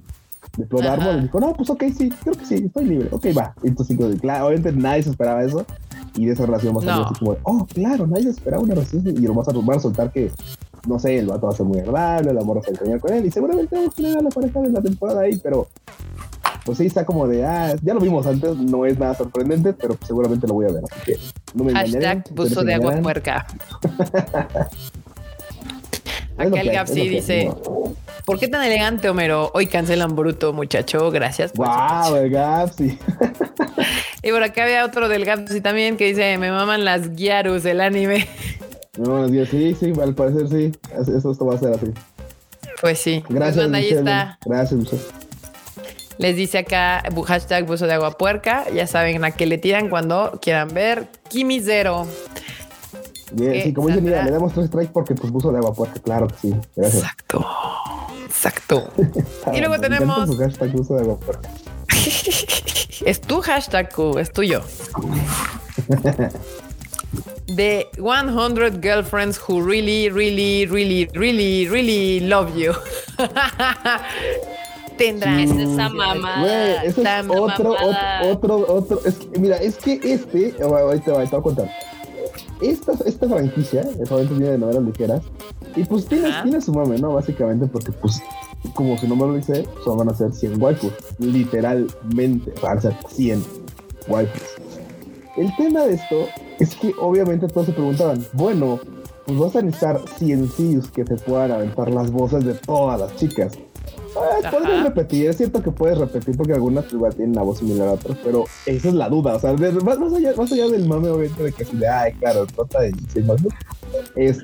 de 0.57 0.65
Plot 0.65 0.83
Árbol, 0.83 1.17
y 1.19 1.21
dijo, 1.23 1.39
no, 1.39 1.53
pues 1.53 1.69
ok, 1.69 1.83
sí, 1.95 2.09
creo 2.09 2.35
que 2.35 2.45
sí, 2.45 2.55
estoy 2.55 2.85
libre, 2.85 3.09
ok, 3.11 3.25
va. 3.37 3.53
Entonces, 3.63 3.97
claro, 4.19 4.47
obviamente 4.47 4.71
nadie 4.71 5.03
se 5.03 5.09
esperaba 5.09 5.43
eso, 5.43 5.65
y 6.15 6.25
de 6.25 6.33
esa 6.33 6.45
relación 6.45 6.73
más 6.73 6.83
no. 6.85 7.05
así 7.05 7.19
como, 7.19 7.37
oh, 7.43 7.65
claro, 7.65 8.07
nadie 8.07 8.23
se 8.23 8.29
esperaba 8.31 8.63
una 8.63 8.75
relación, 8.75 9.07
y 9.07 9.21
lo 9.21 9.33
vas 9.33 9.47
a, 9.47 9.51
van 9.51 9.77
a 9.77 9.79
soltar 9.79 10.11
que, 10.11 10.31
no 10.87 10.99
sé, 10.99 11.17
el 11.17 11.27
vato 11.27 11.47
va 11.47 11.53
a 11.53 11.55
ser 11.55 11.65
muy 11.65 11.79
agradable, 11.79 12.33
morra 12.43 12.61
se 12.61 12.71
va 12.71 12.77
a 12.77 12.81
engañar 12.81 12.99
con 12.99 13.13
él, 13.13 13.25
y 13.25 13.31
seguramente 13.31 13.75
vamos 13.75 13.93
a 13.93 13.95
tener 13.95 14.17
a 14.17 14.21
la 14.21 14.29
pareja 14.29 14.61
de 14.61 14.69
la 14.69 14.81
temporada 14.81 15.21
ahí, 15.21 15.39
pero 15.41 15.67
pues 16.65 16.79
sí 16.79 16.87
está 16.87 17.05
como 17.05 17.27
de, 17.27 17.45
ah, 17.45 17.75
ya 17.83 17.93
lo 17.93 17.99
vimos 17.99 18.25
antes, 18.25 18.57
no 18.57 18.85
es 18.85 18.97
nada 18.97 19.13
sorprendente, 19.13 19.73
pero 19.73 19.97
seguramente 20.05 20.47
lo 20.47 20.55
voy 20.55 20.65
a 20.65 20.71
ver, 20.71 20.83
así 20.89 20.99
que 21.05 21.17
no 21.53 21.63
me 21.63 21.73
Hashtag 21.73 22.23
buzo 22.33 22.63
de 22.63 22.73
agua 22.73 22.95
puerca. 23.01 23.45
Acá 26.37 26.61
el 26.61 26.71
Gapsi 26.71 27.07
dice, 27.07 27.49
¿por 28.25 28.39
qué 28.39 28.47
tan 28.47 28.63
elegante, 28.63 29.09
Homero? 29.09 29.51
Hoy 29.53 29.67
cancelan 29.67 30.15
Bruto, 30.15 30.51
muchacho, 30.51 31.09
gracias. 31.11 31.53
Wow, 31.53 32.15
el 32.17 32.29
Gapsi. 32.29 32.99
y 34.23 34.31
por 34.31 34.43
acá 34.43 34.63
había 34.63 34.85
otro 34.85 35.07
del 35.07 35.23
Gapsi 35.23 35.61
también 35.61 35.95
que 35.95 36.07
dice, 36.07 36.37
me 36.37 36.51
maman 36.51 36.83
las 36.83 37.15
Gyarus 37.15 37.63
del 37.63 37.81
anime. 37.81 38.27
No, 38.97 39.27
sí, 39.27 39.75
sí, 39.77 39.91
al 40.01 40.15
parecer 40.15 40.47
sí, 40.47 40.71
eso 40.97 41.29
esto 41.29 41.45
va 41.45 41.55
a 41.55 41.57
ser 41.57 41.73
así. 41.73 41.87
Pues 42.79 42.97
sí. 42.97 43.25
Gracias, 43.27 43.67
pues, 43.67 43.75
ahí 43.75 43.89
está. 43.89 44.39
Gracias, 44.45 44.79
Michelle. 44.79 45.03
Les 46.17 46.35
dice 46.37 46.59
acá 46.59 47.03
hashtag 47.25 47.65
buzo 47.65 47.87
de 47.87 47.93
agua 47.93 48.17
puerca. 48.17 48.65
Ya 48.73 48.87
saben 48.87 49.23
a 49.25 49.31
qué 49.31 49.45
le 49.45 49.57
tiran 49.57 49.89
cuando 49.89 50.39
quieran 50.41 50.69
ver 50.73 51.07
Kimi 51.29 51.59
Zero. 51.59 52.07
Sí, 53.37 53.73
como 53.73 53.87
dice, 53.87 54.01
mira, 54.01 54.23
le 54.23 54.31
damos 54.31 54.53
tres 54.53 54.67
strikes 54.67 54.91
porque 54.93 55.15
pues 55.15 55.31
buzo 55.31 55.51
de 55.51 55.57
agua 55.57 55.73
puerca, 55.73 55.99
claro 55.99 56.27
que 56.27 56.35
sí. 56.35 56.55
Exacto. 56.75 57.45
Exacto. 58.25 58.91
y 59.53 59.59
luego 59.59 59.79
tenemos. 59.79 60.37
hashtag 60.37 60.71
buzo 60.71 60.95
de 60.95 61.01
agua 61.01 61.17
es 63.05 63.21
tu 63.21 63.41
hashtag, 63.41 63.89
es 64.19 64.31
tuyo. 64.31 64.61
The 67.47 67.87
100 67.97 68.81
girlfriends 68.81 69.37
who 69.37 69.61
really, 69.61 70.09
really, 70.09 70.65
really, 70.65 71.07
really, 71.13 71.67
really 71.67 72.19
love 72.21 72.55
you. 72.55 72.73
tendrá 74.97 75.41
esa 75.41 75.89
mamá. 75.89 76.83
es 76.83 76.97
otro, 77.29 77.75
otro, 78.23 78.65
otro, 78.67 79.01
Es 79.05 79.15
que, 79.15 79.39
mira, 79.39 79.57
es 79.57 79.75
que 79.77 79.99
este, 80.03 80.55
ahí 80.61 80.99
te, 80.99 81.11
voy 81.11 81.25
a 81.25 81.41
contar. 81.41 81.69
Esta, 82.61 82.93
esta 83.05 83.27
franquicia, 83.27 83.81
obviamente 83.81 84.33
viene 84.33 84.51
de 84.51 84.57
novelas 84.57 84.83
ligeras, 84.83 85.21
y 85.75 85.83
pues 85.83 86.05
tiene, 86.05 86.29
tiene 86.41 86.61
su 86.61 86.73
mame, 86.73 86.97
¿no? 86.97 87.13
Básicamente 87.13 87.67
porque, 87.67 87.91
pues, 87.91 88.21
como 88.73 88.97
su 88.97 89.07
nombre 89.07 89.27
lo 89.27 89.35
dice, 89.35 89.65
son, 89.83 89.97
van 89.97 90.09
a 90.09 90.13
ser 90.13 90.31
100 90.31 90.61
waifus, 90.61 90.93
literalmente, 91.19 92.53
van 92.61 92.77
a 92.77 92.81
ser 92.81 92.95
100 93.09 93.43
waifus. 94.07 94.41
El 95.37 95.53
tema 95.57 95.81
de 95.81 95.95
esto 95.95 96.27
es 96.59 96.75
que 96.75 96.93
obviamente 96.99 97.47
todos 97.47 97.67
se 97.67 97.73
preguntaban, 97.73 98.25
bueno, 98.33 98.79
pues 99.25 99.37
vas 99.37 99.55
a 99.55 99.61
necesitar 99.61 99.99
100 100.17 100.49
CIUs 100.49 100.91
que 100.91 101.03
te 101.03 101.15
puedan 101.15 101.51
aventar 101.51 101.91
las 101.91 102.11
voces 102.11 102.45
de 102.45 102.53
todas 102.53 102.99
las 102.99 103.15
chicas. 103.17 103.57
Ah, 104.15 104.49
puedes 104.49 104.83
repetir, 104.83 105.29
es 105.29 105.37
cierto 105.37 105.61
que 105.61 105.71
puedes 105.71 105.97
repetir 105.97 106.37
porque 106.37 106.53
algunas 106.53 106.91
igual 106.91 107.13
tienen 107.15 107.35
la 107.35 107.41
voz 107.41 107.59
similar 107.59 107.89
a 107.89 107.91
otras, 107.93 108.17
pero 108.23 108.45
esa 108.65 108.87
es 108.87 108.93
la 108.93 109.09
duda, 109.09 109.35
o 109.35 109.39
sea, 109.39 109.53
más, 109.53 110.13
allá, 110.13 110.33
más 110.37 110.51
allá 110.51 110.67
del 110.67 110.87
mame 110.87 111.09
obviamente 111.09 111.43
de 111.43 111.51
que 111.51 111.65
si 111.65 111.75
de, 111.77 111.87
ay, 111.87 112.13
claro, 112.13 112.45
trata 112.45 112.81
de 112.81 112.93
más, 113.23 113.41
es 114.15 114.39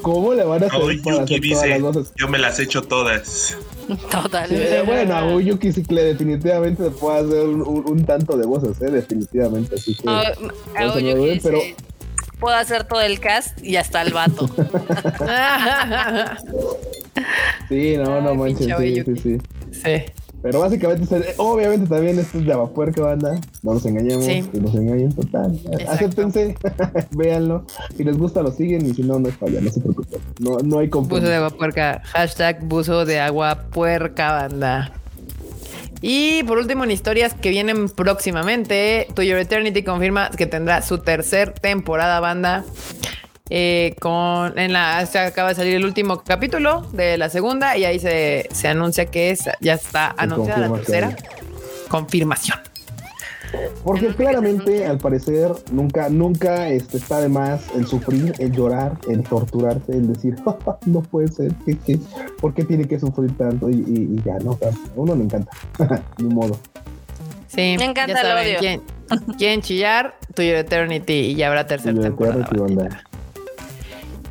cómo 0.00 0.32
le 0.34 0.44
van 0.44 0.64
a 0.64 0.66
hacer 0.66 1.02
para 1.02 1.22
hacer 1.22 1.40
todas 1.40 1.68
las 1.68 1.80
voces. 1.80 2.12
Yo 2.16 2.28
me 2.28 2.38
las 2.38 2.58
he 2.58 2.64
hecho 2.64 2.82
todas. 2.82 3.56
Total. 4.10 4.50
bueno, 4.86 5.14
a 5.14 5.34
Uyuki 5.34 5.72
sí 5.72 5.82
que 5.82 5.94
definitivamente 5.94 6.84
se 6.84 6.90
puede 6.90 7.18
hacer 7.18 7.46
un, 7.46 8.04
tanto 8.04 8.36
de 8.36 8.46
voces, 8.46 8.80
¿eh? 8.80 8.90
definitivamente, 8.90 9.74
así 9.74 9.94
que... 9.94 10.08
a 10.08 10.32
pero 11.42 11.58
puedo 12.42 12.56
hacer 12.56 12.82
todo 12.84 13.00
el 13.00 13.20
cast 13.20 13.62
y 13.62 13.76
hasta 13.76 14.02
el 14.02 14.12
vato. 14.12 14.48
sí, 17.68 17.96
no, 17.96 18.20
no 18.20 18.34
manches, 18.34 18.66
sí, 18.78 19.02
sí, 19.04 19.16
sí. 19.16 19.38
Sí. 19.70 20.02
Pero 20.42 20.58
básicamente, 20.58 21.34
obviamente 21.36 21.86
también 21.86 22.18
esto 22.18 22.38
es 22.38 22.46
de 22.46 22.92
que 22.92 23.00
banda. 23.00 23.40
No 23.62 23.74
nos 23.74 23.86
engañemos, 23.86 24.24
sí. 24.24 24.42
que 24.42 24.58
nos 24.58 24.74
engañen 24.74 25.14
total. 25.14 25.56
Acéptense, 25.88 26.56
véanlo. 27.12 27.64
Si 27.96 28.02
les 28.02 28.18
gusta, 28.18 28.42
lo 28.42 28.50
siguen. 28.50 28.84
Y 28.86 28.92
si 28.92 29.04
no, 29.04 29.20
no 29.20 29.28
es 29.28 29.36
para 29.36 29.52
allá, 29.52 29.60
no 29.60 29.70
se 29.70 29.80
preocupen. 29.80 30.20
No, 30.40 30.58
no 30.64 30.80
hay 30.80 30.90
compromiso. 30.90 31.20
Buzo 31.20 31.30
de 31.30 31.36
agua 31.36 31.50
puerca. 31.50 32.02
Hashtag 32.06 32.64
buzo 32.64 33.04
de 33.04 33.20
agua 33.20 33.68
puerca, 33.70 34.32
banda. 34.32 34.92
Y 36.02 36.42
por 36.42 36.58
último, 36.58 36.84
en 36.84 36.90
historias 36.90 37.32
que 37.32 37.50
vienen 37.50 37.88
próximamente, 37.88 39.06
To 39.14 39.22
Your 39.22 39.38
Eternity 39.38 39.84
confirma 39.84 40.30
que 40.30 40.46
tendrá 40.46 40.82
su 40.82 40.98
tercer 40.98 41.52
temporada, 41.52 42.20
banda. 42.20 42.64
Eh, 43.54 43.94
con 44.00 44.58
en 44.58 44.72
la 44.72 45.04
se 45.04 45.18
acaba 45.18 45.50
de 45.50 45.54
salir 45.54 45.74
el 45.74 45.84
último 45.84 46.24
capítulo 46.24 46.88
de 46.92 47.18
la 47.18 47.28
segunda 47.28 47.76
y 47.76 47.84
ahí 47.84 47.98
se, 47.98 48.48
anuncia 48.66 49.06
que 49.06 49.30
es, 49.30 49.40
ya 49.60 49.74
está 49.74 50.14
anunciada 50.16 50.68
la 50.68 50.74
tercera 50.74 51.16
confirmación. 51.88 52.71
Porque 53.84 54.08
claramente, 54.08 54.86
al 54.86 54.98
parecer, 54.98 55.52
nunca, 55.72 56.08
nunca 56.08 56.68
este, 56.68 56.98
está 56.98 57.20
de 57.20 57.28
más 57.28 57.62
el 57.74 57.86
sufrir, 57.86 58.34
el 58.38 58.52
llorar, 58.52 58.96
el 59.08 59.22
torturarse, 59.22 59.92
el 59.92 60.12
decir, 60.12 60.36
no 60.86 61.02
puede 61.02 61.28
ser, 61.28 61.52
¿qué, 61.64 61.98
por 62.40 62.54
qué 62.54 62.64
tiene 62.64 62.86
que 62.86 62.98
sufrir 62.98 63.36
tanto? 63.36 63.68
Y, 63.68 64.20
ya, 64.24 64.38
no, 64.38 64.52
a 64.52 64.70
uno 64.96 65.16
le 65.16 65.24
encanta, 65.24 65.50
de 66.18 66.24
modo. 66.24 66.58
Sí, 67.48 67.76
me 67.78 67.84
encanta 67.84 68.14
ya 68.14 68.22
saben, 68.22 68.46
el 68.46 68.56
odio. 68.56 68.82
Quieren, 69.36 69.60
chillar, 69.60 70.14
To 70.34 70.42
Your 70.42 70.56
Eternity 70.56 71.12
y 71.12 71.34
ya 71.34 71.48
habrá 71.48 71.66
tercera 71.66 72.00
temporada. 72.00 72.48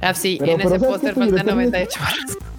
Ah, 0.01 0.16
sí, 0.16 0.40
en 0.42 0.60
ese 0.60 0.80
póster 0.80 1.13
faltan 1.13 1.46
98 1.46 2.00
horas. 2.01 2.50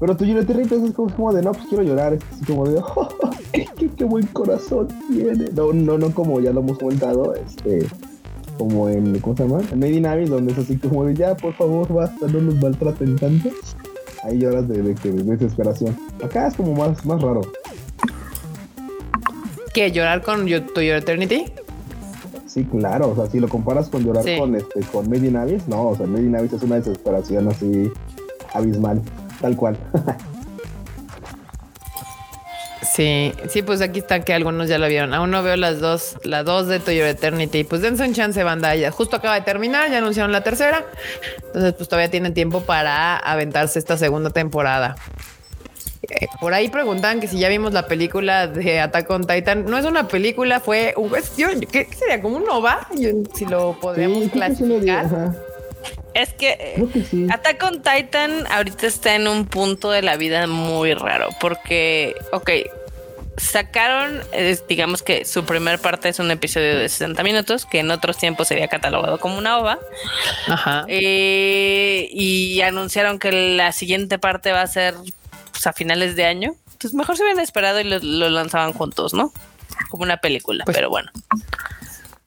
Pero 0.00 0.16
tu 0.16 0.24
Eternity 0.24 0.74
es 0.74 0.94
como 0.94 1.32
de, 1.32 1.42
no, 1.42 1.52
pues 1.52 1.66
quiero 1.68 1.84
llorar. 1.84 2.14
Es 2.14 2.22
así 2.32 2.44
como 2.46 2.66
de, 2.66 2.80
oh, 2.96 3.08
qué, 3.52 4.04
buen 4.04 4.26
corazón 4.28 4.88
tiene. 5.08 5.44
No, 5.54 5.74
no, 5.74 5.98
no 5.98 6.10
como 6.14 6.40
ya 6.40 6.52
lo 6.52 6.60
hemos 6.60 6.78
comentado, 6.78 7.34
este, 7.34 7.86
como 8.56 8.88
en, 8.88 9.18
¿cómo 9.20 9.36
se 9.36 9.46
llama? 9.46 9.60
En 9.70 9.78
Made 9.78 9.92
in 9.92 10.06
Abyss, 10.06 10.30
donde 10.30 10.52
es 10.52 10.58
así 10.58 10.78
como 10.78 11.04
de, 11.04 11.14
ya, 11.14 11.36
por 11.36 11.52
favor, 11.52 11.92
basta, 11.92 12.26
no 12.28 12.40
nos 12.40 12.54
maltraten 12.56 13.16
tanto. 13.16 13.50
Ahí 14.24 14.38
lloras 14.38 14.66
de, 14.68 14.82
de, 14.82 14.94
de, 14.94 15.22
desesperación. 15.22 15.96
Acá 16.24 16.46
es 16.46 16.56
como 16.56 16.72
más, 16.72 17.04
más 17.04 17.20
raro. 17.20 17.42
¿Qué? 19.74 19.92
¿Llorar 19.92 20.22
con 20.22 20.46
tu 20.46 20.80
Eternity? 20.80 21.44
Sí, 22.46 22.64
claro, 22.64 23.10
o 23.10 23.14
sea, 23.14 23.26
si 23.26 23.38
lo 23.38 23.48
comparas 23.48 23.88
con 23.88 24.02
llorar 24.02 24.24
con 24.36 24.56
este 24.56 24.80
con 24.92 25.08
Made 25.08 25.28
in 25.28 25.36
Abyss, 25.36 25.68
no, 25.68 25.90
o 25.90 25.96
sea, 25.96 26.06
Made 26.06 26.24
in 26.24 26.34
Abyss 26.34 26.54
es 26.54 26.62
una 26.62 26.76
desesperación 26.76 27.46
así 27.46 27.92
abismal, 28.52 29.00
tal 29.40 29.56
cual. 29.56 29.76
Sí, 32.82 33.32
sí, 33.48 33.62
pues 33.62 33.80
aquí 33.82 34.00
está 34.00 34.20
que 34.20 34.34
algunos 34.34 34.68
ya 34.68 34.78
lo 34.78 34.88
vieron. 34.88 35.14
Aún 35.14 35.30
no 35.30 35.42
veo 35.42 35.56
las 35.56 35.80
dos, 35.80 36.16
la 36.24 36.42
dos 36.42 36.66
de 36.66 36.80
Toyo 36.80 37.06
Eternity. 37.06 37.62
Pues 37.62 37.82
dense 37.82 38.02
un 38.02 38.14
chance, 38.14 38.42
banda. 38.42 38.74
Ya 38.74 38.90
justo 38.90 39.16
acaba 39.16 39.34
de 39.34 39.42
terminar, 39.42 39.90
ya 39.90 39.98
anunciaron 39.98 40.32
la 40.32 40.42
tercera. 40.42 40.84
Entonces, 41.46 41.74
pues 41.74 41.88
todavía 41.88 42.10
tienen 42.10 42.34
tiempo 42.34 42.62
para 42.62 43.16
aventarse 43.16 43.78
esta 43.78 43.96
segunda 43.96 44.30
temporada. 44.30 44.96
Eh, 46.02 46.26
por 46.40 46.52
ahí 46.54 46.68
preguntan 46.68 47.20
que 47.20 47.28
si 47.28 47.38
ya 47.38 47.48
vimos 47.48 47.72
la 47.72 47.86
película 47.86 48.48
de 48.48 48.80
Attack 48.80 49.08
on 49.10 49.26
Titan. 49.26 49.66
No 49.66 49.78
es 49.78 49.84
una 49.84 50.08
película, 50.08 50.60
fue 50.60 50.94
un 50.96 51.10
cuestión. 51.10 51.60
¿Qué, 51.60 51.86
sería? 51.96 52.20
¿Como 52.20 52.38
un 52.38 52.48
OVA? 52.48 52.88
si 53.34 53.46
lo 53.46 53.78
podríamos 53.80 54.30
clasificar. 54.30 55.06
Es 56.14 56.32
que, 56.34 56.56
eh, 56.58 57.28
Attack 57.30 57.62
on 57.62 57.82
Titan 57.82 58.46
ahorita 58.50 58.86
está 58.86 59.14
en 59.14 59.28
un 59.28 59.46
punto 59.46 59.90
de 59.90 60.02
la 60.02 60.16
vida 60.16 60.46
muy 60.46 60.94
raro. 60.94 61.28
Porque, 61.40 62.14
ok, 62.32 62.50
sacaron, 63.40 64.20
digamos 64.68 65.02
que 65.02 65.24
su 65.24 65.44
primer 65.44 65.78
parte 65.78 66.08
es 66.08 66.18
un 66.18 66.30
episodio 66.30 66.78
de 66.78 66.88
60 66.88 67.22
minutos, 67.22 67.66
que 67.66 67.80
en 67.80 67.90
otros 67.90 68.18
tiempos 68.18 68.48
sería 68.48 68.68
catalogado 68.68 69.18
como 69.18 69.38
una 69.38 69.58
ova. 69.58 69.78
Ajá. 70.46 70.84
Eh, 70.88 72.08
y 72.12 72.60
anunciaron 72.60 73.18
que 73.18 73.32
la 73.32 73.72
siguiente 73.72 74.18
parte 74.18 74.52
va 74.52 74.62
a 74.62 74.66
ser 74.66 74.94
pues, 75.52 75.66
a 75.66 75.72
finales 75.72 76.16
de 76.16 76.24
año. 76.24 76.54
Entonces 76.72 76.94
mejor 76.94 77.16
se 77.16 77.22
hubieran 77.22 77.42
esperado 77.42 77.80
y 77.80 77.84
lo, 77.84 78.28
lanzaban 78.30 78.72
juntos, 78.72 79.14
¿no? 79.14 79.32
Como 79.90 80.02
una 80.02 80.18
película, 80.18 80.64
pues 80.64 80.76
pero 80.76 80.90
bueno. 80.90 81.10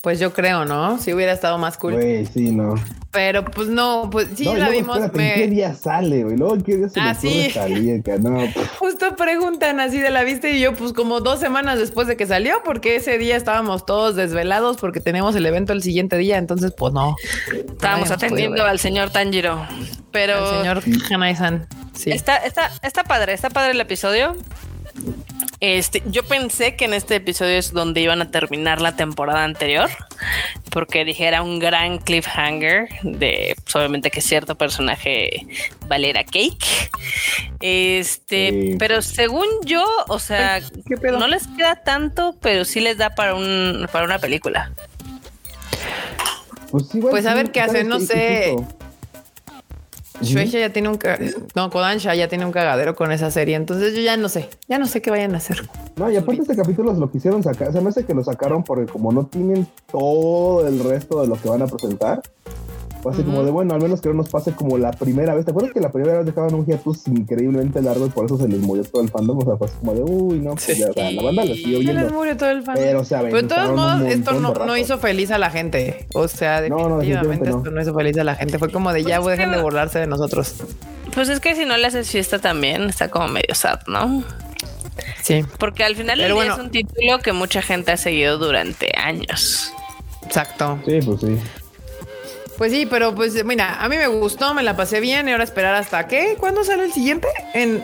Pues 0.04 0.20
yo 0.20 0.34
creo, 0.34 0.66
¿no? 0.66 0.98
Si 0.98 1.14
hubiera 1.14 1.32
estado 1.32 1.58
más 1.58 1.78
cool. 1.78 1.94
Güey, 1.94 2.26
sí, 2.26 2.52
no. 2.52 2.76
Pero 3.12 3.46
pues 3.46 3.70
no, 3.70 4.10
pues 4.12 4.28
sí 4.36 4.44
la 4.44 4.68
vimos. 4.68 5.00
¿Qué 5.14 5.48
día 5.48 5.74
sale, 5.76 6.26
güey? 6.26 6.36
Luego, 6.36 6.58
¿qué 6.62 6.76
día 6.76 6.90
se 6.90 7.00
ah, 7.00 7.14
sí. 7.16 7.50
salir? 7.50 8.04
No, 8.20 8.38
pues. 8.54 8.68
Justo 8.80 9.16
preguntan 9.16 9.80
así 9.80 10.00
de 10.00 10.10
la 10.10 10.26
vista 10.26 10.50
y 10.50 10.60
yo, 10.60 10.74
pues 10.74 10.92
como 10.92 11.22
dos 11.22 11.40
semanas 11.40 11.80
después 11.80 12.06
de 12.08 12.18
que 12.18 12.28
salió, 12.28 12.56
porque 12.66 12.98
ese 12.98 13.18
día 13.18 13.38
estábamos 13.38 13.86
todos 13.86 14.18
desvelados 14.18 14.76
porque 14.76 15.00
teníamos 15.00 15.38
el 15.38 15.46
evento 15.46 15.72
el 15.72 15.82
siguiente 15.82 16.18
día, 16.18 16.38
entonces 16.38 16.74
pues 16.78 16.92
no. 16.92 17.16
Estábamos 17.54 18.12
atendiendo 18.12 18.66
al 18.66 18.80
señor 18.80 19.10
Tanjiro, 19.10 19.66
pero... 20.12 20.50
El 20.50 20.82
señor 20.82 20.84
Hanai-san. 21.14 21.66
Está, 22.06 22.36
está, 22.38 22.72
está 22.82 23.06
padre, 23.06 23.32
está 23.32 23.50
padre 23.50 23.72
el 23.72 23.80
episodio. 23.80 24.36
Este, 25.60 26.04
yo 26.08 26.24
pensé 26.24 26.76
que 26.76 26.86
en 26.86 26.94
este 26.94 27.16
episodio 27.16 27.58
es 27.58 27.72
donde 27.72 28.02
iban 28.02 28.22
a 28.22 28.32
terminar 28.32 28.82
la 28.82 28.96
temporada 28.96 29.44
anterior, 29.44 29.90
porque 30.72 31.06
dije 31.06 31.26
era 31.26 31.42
un 31.42 31.60
gran 31.60 32.00
cliffhanger 32.00 32.90
de 33.04 33.56
pues, 33.64 33.76
obviamente 33.76 34.12
que 34.12 34.20
cierto 34.20 34.56
personaje 34.56 35.48
valiera 35.88 36.24
cake. 36.24 36.92
Este, 37.62 38.76
pero 38.78 39.02
según 39.02 39.48
yo, 39.64 39.86
o 40.10 40.20
sea, 40.20 40.62
no 41.18 41.28
les 41.28 41.48
queda 41.48 41.78
tanto, 41.78 42.36
pero 42.42 42.66
sí 42.66 42.82
les 42.82 42.98
da 42.98 43.16
para 43.16 43.36
un 43.36 43.88
para 43.92 44.06
una 44.06 44.20
película. 44.20 44.72
Pues, 46.72 46.88
pues 47.00 47.26
a 47.26 47.36
ver 47.36 47.52
qué 47.52 47.62
hacen, 47.62 47.88
no 47.88 48.00
sé. 48.00 48.56
Shueisha 50.22 50.60
ya 50.60 50.72
tiene 50.72 50.90
un 50.90 51.00
no, 51.56 51.70
Kodansha 51.70 52.14
ya 52.16 52.28
tiene 52.28 52.46
un 52.46 52.52
cagadero 52.52 52.96
con 52.96 53.12
esa 53.12 53.32
serie, 53.32 53.56
entonces 53.56 53.96
yo 53.96 54.02
ya 54.02 54.16
no 54.18 54.30
sé, 54.30 54.50
ya 54.68 54.78
no 54.78 54.86
sé 54.86 55.02
qué 55.02 55.12
vayan 55.12 55.34
a 55.34 55.38
hacer. 55.38 55.68
No, 55.96 56.10
y 56.12 56.18
aparte 56.18 56.42
este 56.42 56.56
capítulo 56.56 56.94
lo 56.94 57.12
quisieron 57.12 57.44
sacar, 57.44 57.72
se 57.72 57.82
me 57.82 57.90
hace 57.90 58.06
que 58.06 58.14
lo 58.14 58.24
sacaron 58.24 58.64
porque 58.64 58.92
como 58.92 59.12
no 59.12 59.26
tienen 59.26 59.68
todo 59.92 60.68
el 60.68 60.84
resto 60.84 61.22
de 61.22 61.28
lo 61.28 61.36
que 61.36 61.50
van 61.50 61.62
a 61.62 61.68
presentar, 61.68 62.22
fue 63.04 63.12
así 63.12 63.22
como 63.22 63.44
de, 63.44 63.52
bueno, 63.52 63.74
al 63.74 63.82
menos 63.82 64.00
que 64.00 64.08
no 64.08 64.16
nos 64.16 64.30
pase 64.30 64.54
como 64.54 64.78
la 64.78 64.92
primera 64.92 65.36
vez. 65.36 65.44
¿Te 65.44 65.52
acuerdas 65.52 65.74
que 65.74 65.82
la 65.82 65.92
primera 65.92 66.20
vez 66.20 66.26
dejaban 66.26 66.54
un 66.54 66.66
hiatus 66.66 67.06
increíblemente 67.08 67.82
largo 67.82 68.06
y 68.06 68.10
por 68.10 68.26
eso 68.26 68.38
se 68.38 68.48
les 68.48 68.60
murió 68.60 68.86
todo 68.86 69.02
el 69.02 69.10
fandom? 69.10 69.40
O 69.40 69.42
sea, 69.42 69.58
fue 69.58 69.68
así 69.68 69.76
como 69.78 69.94
de, 69.94 70.04
uy, 70.04 70.40
no, 70.40 70.56
pues 70.56 70.78
ya, 70.78 70.88
la 70.96 71.22
banda 71.22 71.44
la 71.44 71.54
siguió 71.54 71.80
viendo. 71.80 72.00
Se 72.00 72.06
les 72.06 72.14
murió 72.14 72.38
todo 72.38 72.50
el 72.50 72.64
fandom. 72.64 72.84
Pero, 72.84 73.02
o 73.02 73.06
sea, 73.06 73.22
Pero 73.22 73.42
de 73.42 73.44
todos 73.44 73.76
modos, 73.76 74.02
esto 74.04 74.34
no, 74.34 74.54
no, 74.54 74.78
hizo 74.78 74.98
feliz 75.00 75.32
a 75.32 75.38
la 75.38 75.52
gente. 75.52 76.08
O 76.14 76.30
sea, 76.30 76.62
definitivamente 76.62 77.50
no, 77.50 77.58
esto 77.58 77.72
no 77.72 77.82
hizo 77.82 77.94
feliz 77.94 78.18
a 78.18 78.24
la 78.24 78.36
gente. 78.36 78.58
Fue 78.58 78.72
como 78.72 78.94
de, 78.94 79.02
pues 79.02 79.12
ya, 79.12 79.20
pues 79.20 79.38
dejen 79.38 79.52
de 79.52 79.62
burlarse 79.62 80.00
de 80.00 80.08
nosotros. 80.08 80.64
Pues 81.14 81.28
es 81.28 81.42
que 81.42 81.56
si 81.56 81.66
no 81.66 81.76
le 81.76 81.86
haces 81.86 82.10
fiesta 82.10 82.40
también, 82.40 82.84
está 82.84 83.10
como 83.10 83.28
medio 83.28 83.54
sad, 83.54 83.82
¿no? 83.88 84.24
Sí. 85.22 85.44
Porque 85.60 85.84
al 85.84 85.98
final 85.98 86.22
es 86.22 86.58
un 86.58 86.72
título 86.72 87.20
que 87.20 87.34
mucha 87.34 87.62
gente 87.62 87.92
ha 87.92 87.98
seguido 87.98 88.38
durante 88.38 88.92
años. 88.98 89.74
Exacto. 90.26 90.80
Sí, 90.86 91.00
pues 91.06 91.20
sí. 91.20 91.38
Pues 92.58 92.72
sí, 92.72 92.86
pero 92.86 93.16
pues 93.16 93.44
mira, 93.46 93.84
a 93.84 93.90
mí 93.90 93.98
me 93.98 94.08
gustó, 94.08 94.54
me 94.54 94.64
la 94.64 94.76
pasé 94.76 95.00
bien 95.00 95.28
y 95.28 95.32
ahora 95.32 95.44
esperar 95.44 95.76
hasta 95.76 96.08
qué, 96.08 96.36
¿cuándo 96.40 96.64
sale 96.64 96.86
el 96.86 96.94
siguiente? 96.94 97.28
En 97.54 97.84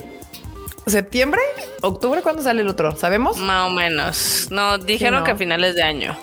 septiembre, 0.86 1.41
octubre, 1.82 2.21
¿cuándo 2.21 2.41
sale 2.41 2.62
el 2.62 2.67
otro? 2.67 2.95
¿Sabemos? 2.95 3.38
Más 3.38 3.67
o 3.67 3.69
menos. 3.71 4.47
No, 4.51 4.77
dijeron 4.77 5.23
que 5.23 5.32
a 5.32 5.36
finales 5.36 5.75
de 5.75 5.84
año. 5.84 6.17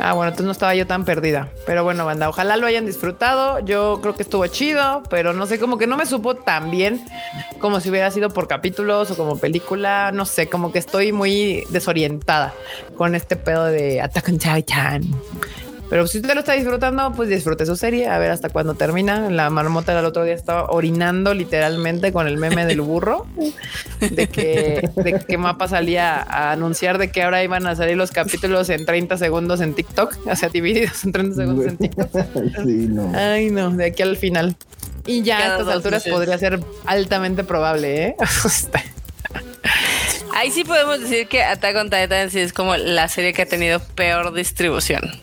Ah, 0.00 0.12
bueno, 0.12 0.28
entonces 0.28 0.46
no 0.46 0.52
estaba 0.52 0.76
yo 0.76 0.86
tan 0.86 1.04
perdida. 1.04 1.48
Pero 1.66 1.82
bueno, 1.82 2.06
banda, 2.06 2.28
ojalá 2.28 2.56
lo 2.56 2.66
hayan 2.66 2.86
disfrutado. 2.86 3.58
Yo 3.60 3.98
creo 4.00 4.14
que 4.14 4.22
estuvo 4.22 4.46
chido, 4.46 5.02
pero 5.10 5.32
no 5.32 5.46
sé, 5.46 5.58
como 5.58 5.76
que 5.76 5.88
no 5.88 5.96
me 5.96 6.06
supo 6.06 6.36
tan 6.36 6.70
bien 6.70 7.04
como 7.58 7.80
si 7.80 7.90
hubiera 7.90 8.08
sido 8.12 8.30
por 8.30 8.46
capítulos 8.46 9.10
o 9.10 9.16
como 9.16 9.38
película. 9.38 10.12
No 10.12 10.24
sé, 10.24 10.48
como 10.48 10.70
que 10.70 10.78
estoy 10.78 11.10
muy 11.10 11.64
desorientada 11.70 12.54
con 12.96 13.16
este 13.16 13.34
pedo 13.34 13.64
de 13.64 14.00
Attack 14.00 14.28
on 14.28 14.38
Titan. 14.38 15.02
Pero 15.90 16.06
si 16.06 16.18
usted 16.18 16.34
lo 16.34 16.40
está 16.40 16.52
disfrutando, 16.52 17.12
pues 17.12 17.28
disfrute 17.28 17.64
su 17.64 17.74
serie, 17.76 18.08
a 18.08 18.18
ver 18.18 18.30
hasta 18.30 18.50
cuándo 18.50 18.74
termina. 18.74 19.30
La 19.30 19.48
marmota 19.48 19.96
del 19.96 20.04
otro 20.04 20.24
día 20.24 20.34
estaba 20.34 20.66
orinando 20.70 21.32
literalmente 21.32 22.12
con 22.12 22.26
el 22.26 22.36
meme 22.36 22.66
del 22.66 22.82
burro, 22.82 23.26
de 24.00 24.28
que, 24.28 24.90
de 24.96 25.20
que 25.26 25.38
Mapa 25.38 25.66
salía 25.68 26.20
a 26.20 26.52
anunciar 26.52 26.98
de 26.98 27.10
que 27.10 27.22
ahora 27.22 27.42
iban 27.42 27.66
a 27.66 27.74
salir 27.74 27.96
los 27.96 28.10
capítulos 28.10 28.68
en 28.68 28.84
30 28.84 29.16
segundos 29.16 29.60
en 29.60 29.74
TikTok, 29.74 30.18
o 30.26 30.36
sea, 30.36 30.48
divididos 30.50 31.04
en 31.04 31.12
30 31.12 31.36
segundos 31.36 31.66
en 31.66 31.78
TikTok. 31.78 32.10
Sí, 32.64 32.88
no. 32.88 33.12
Ay, 33.14 33.50
no, 33.50 33.70
de 33.70 33.86
aquí 33.86 34.02
al 34.02 34.16
final. 34.16 34.56
Y 35.06 35.22
ya 35.22 35.38
a 35.38 35.58
estas 35.58 35.68
alturas 35.68 36.04
podría 36.04 36.36
ser 36.36 36.60
altamente 36.84 37.44
probable, 37.44 38.08
¿eh? 38.08 38.16
Ahí 40.34 40.50
sí 40.50 40.64
podemos 40.64 41.00
decir 41.00 41.26
que 41.26 41.42
Attack 41.42 41.76
on 41.76 41.90
Titan 41.90 42.30
sí 42.30 42.40
es 42.40 42.52
como 42.52 42.76
la 42.76 43.08
serie 43.08 43.32
que 43.32 43.42
ha 43.42 43.46
tenido 43.46 43.80
peor 43.80 44.32
distribución. 44.34 45.18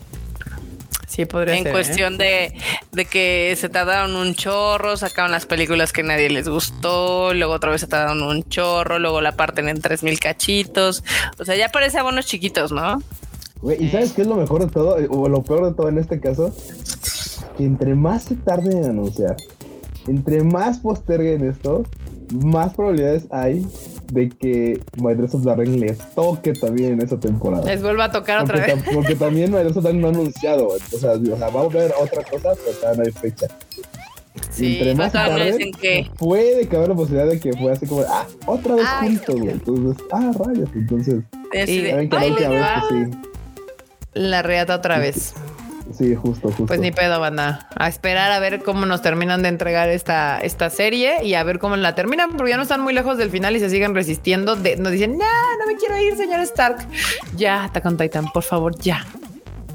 Sí, 1.06 1.24
podría 1.24 1.54
en 1.56 1.62
ser. 1.62 1.68
¿eh? 1.68 1.72
cuestión 1.72 2.18
de, 2.18 2.52
de 2.92 3.04
que 3.04 3.54
se 3.56 3.68
tardaron 3.68 4.16
un 4.16 4.34
chorro, 4.34 4.96
sacaron 4.96 5.30
las 5.30 5.46
películas 5.46 5.92
que 5.92 6.02
nadie 6.02 6.28
les 6.30 6.48
gustó, 6.48 7.32
luego 7.32 7.54
otra 7.54 7.70
vez 7.70 7.80
se 7.80 7.86
tardaron 7.86 8.22
un 8.22 8.42
chorro, 8.48 8.98
luego 8.98 9.20
la 9.20 9.32
parten 9.32 9.68
en 9.68 9.80
tres 9.80 10.02
mil 10.02 10.18
cachitos. 10.18 11.04
O 11.38 11.44
sea, 11.44 11.54
ya 11.56 11.68
parece 11.68 11.98
abonos 11.98 12.26
chiquitos, 12.26 12.72
¿no? 12.72 13.02
¿y 13.78 13.88
sabes 13.88 14.12
qué 14.12 14.22
es 14.22 14.28
lo 14.28 14.36
mejor 14.36 14.66
de 14.66 14.70
todo? 14.72 14.96
O 15.10 15.28
lo 15.28 15.42
peor 15.42 15.68
de 15.68 15.74
todo 15.74 15.88
en 15.88 15.98
este 15.98 16.20
caso, 16.20 16.54
que 17.56 17.64
entre 17.64 17.94
más 17.94 18.24
se 18.24 18.34
tarden 18.36 18.78
en 18.78 18.84
anunciar, 18.90 19.36
entre 20.06 20.42
más 20.42 20.78
posterguen 20.78 21.48
esto, 21.48 21.84
más 22.32 22.74
probabilidades 22.74 23.26
hay 23.30 23.66
de 24.12 24.28
que 24.28 24.80
Dress 24.96 25.34
of 25.34 25.44
the 25.44 25.54
Ring 25.54 25.80
les 25.80 25.98
toque 26.14 26.52
también 26.52 26.94
en 26.94 27.02
esa 27.02 27.18
temporada. 27.18 27.64
Les 27.64 27.82
vuelva 27.82 28.04
a 28.04 28.10
tocar 28.10 28.42
otra 28.42 28.56
porque, 28.56 28.74
vez. 28.74 28.94
Porque 28.94 29.14
también 29.14 29.52
Dress 29.52 29.76
of 29.76 29.84
Ring 29.84 30.00
no 30.00 30.08
ha 30.08 30.10
anunciado. 30.10 30.68
O 30.68 30.78
sea, 30.98 31.12
o 31.12 31.36
sea, 31.36 31.48
va 31.48 31.60
a 31.60 31.64
haber 31.64 31.92
otra 32.00 32.22
cosa, 32.22 32.50
pero 32.64 32.76
todavía 32.78 33.02
no 33.02 33.06
hay 33.06 33.12
fecha. 33.12 33.46
Sí, 34.50 34.78
entre 34.78 34.94
más 34.94 35.12
tarde, 35.12 35.70
que... 35.80 36.10
puede 36.18 36.66
caber 36.68 36.90
la 36.90 36.94
posibilidad 36.94 37.28
de 37.28 37.40
que 37.40 37.52
fue 37.54 37.72
así 37.72 37.86
como, 37.86 38.02
ah, 38.08 38.26
otra 38.46 38.74
vez 38.74 38.86
juntos, 39.00 39.40
güey. 39.40 39.50
Entonces, 39.50 40.04
ah, 40.12 40.30
rayos. 40.38 40.68
Entonces, 40.74 41.14
sí, 41.66 41.82
de, 41.82 42.08
que 42.08 42.16
ay, 42.16 42.34
la, 42.40 42.48
vez, 42.48 42.62
sí. 42.88 43.18
la 44.14 44.42
reata 44.42 44.76
otra 44.76 44.98
vez. 44.98 45.34
Sí, 45.92 46.14
justo, 46.14 46.48
justo. 46.48 46.66
Pues 46.66 46.80
ni 46.80 46.90
pedo, 46.90 47.20
banda. 47.20 47.68
A 47.76 47.88
esperar 47.88 48.32
a 48.32 48.38
ver 48.38 48.62
cómo 48.62 48.86
nos 48.86 49.02
terminan 49.02 49.42
de 49.42 49.48
entregar 49.48 49.88
esta, 49.88 50.38
esta 50.38 50.70
serie 50.70 51.24
y 51.24 51.34
a 51.34 51.42
ver 51.44 51.58
cómo 51.58 51.76
la 51.76 51.94
terminan, 51.94 52.30
porque 52.36 52.50
ya 52.50 52.56
no 52.56 52.62
están 52.62 52.80
muy 52.80 52.92
lejos 52.92 53.18
del 53.18 53.30
final 53.30 53.56
y 53.56 53.60
se 53.60 53.70
siguen 53.70 53.94
resistiendo. 53.94 54.56
De, 54.56 54.76
nos 54.76 54.92
dicen, 54.92 55.16
no, 55.16 55.24
no 55.58 55.66
me 55.66 55.76
quiero 55.76 55.98
ir, 55.98 56.16
señor 56.16 56.40
Stark. 56.40 56.86
Ya, 57.36 57.64
Attack 57.64 57.96
Titan, 57.96 58.30
por 58.32 58.42
favor, 58.42 58.76
ya. 58.78 59.06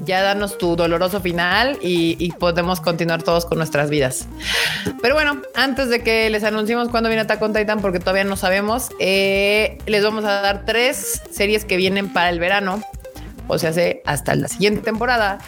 Ya 0.04 0.20
danos 0.20 0.58
tu 0.58 0.74
doloroso 0.74 1.20
final 1.20 1.78
y, 1.80 2.32
podemos 2.38 2.80
continuar 2.80 3.22
todos 3.22 3.46
con 3.46 3.58
nuestras 3.58 3.88
vidas. 3.88 4.26
Pero 5.00 5.14
bueno, 5.14 5.40
antes 5.54 5.88
de 5.90 6.02
que 6.02 6.28
les 6.28 6.42
anunciemos 6.42 6.88
cuándo 6.88 7.08
viene 7.08 7.22
Attack 7.22 7.52
Titan, 7.54 7.80
porque 7.80 8.00
todavía 8.00 8.24
no 8.24 8.36
sabemos, 8.36 8.90
eh, 8.98 9.78
les 9.86 10.02
vamos 10.02 10.24
a 10.24 10.40
dar 10.40 10.64
tres 10.64 11.22
series 11.30 11.64
que 11.64 11.76
vienen 11.76 12.12
para 12.12 12.30
el 12.30 12.40
verano 12.40 12.82
o 13.48 13.58
se 13.58 13.68
hace 13.68 14.02
hasta 14.04 14.34
la 14.34 14.48
siguiente 14.48 14.82
temporada. 14.82 15.38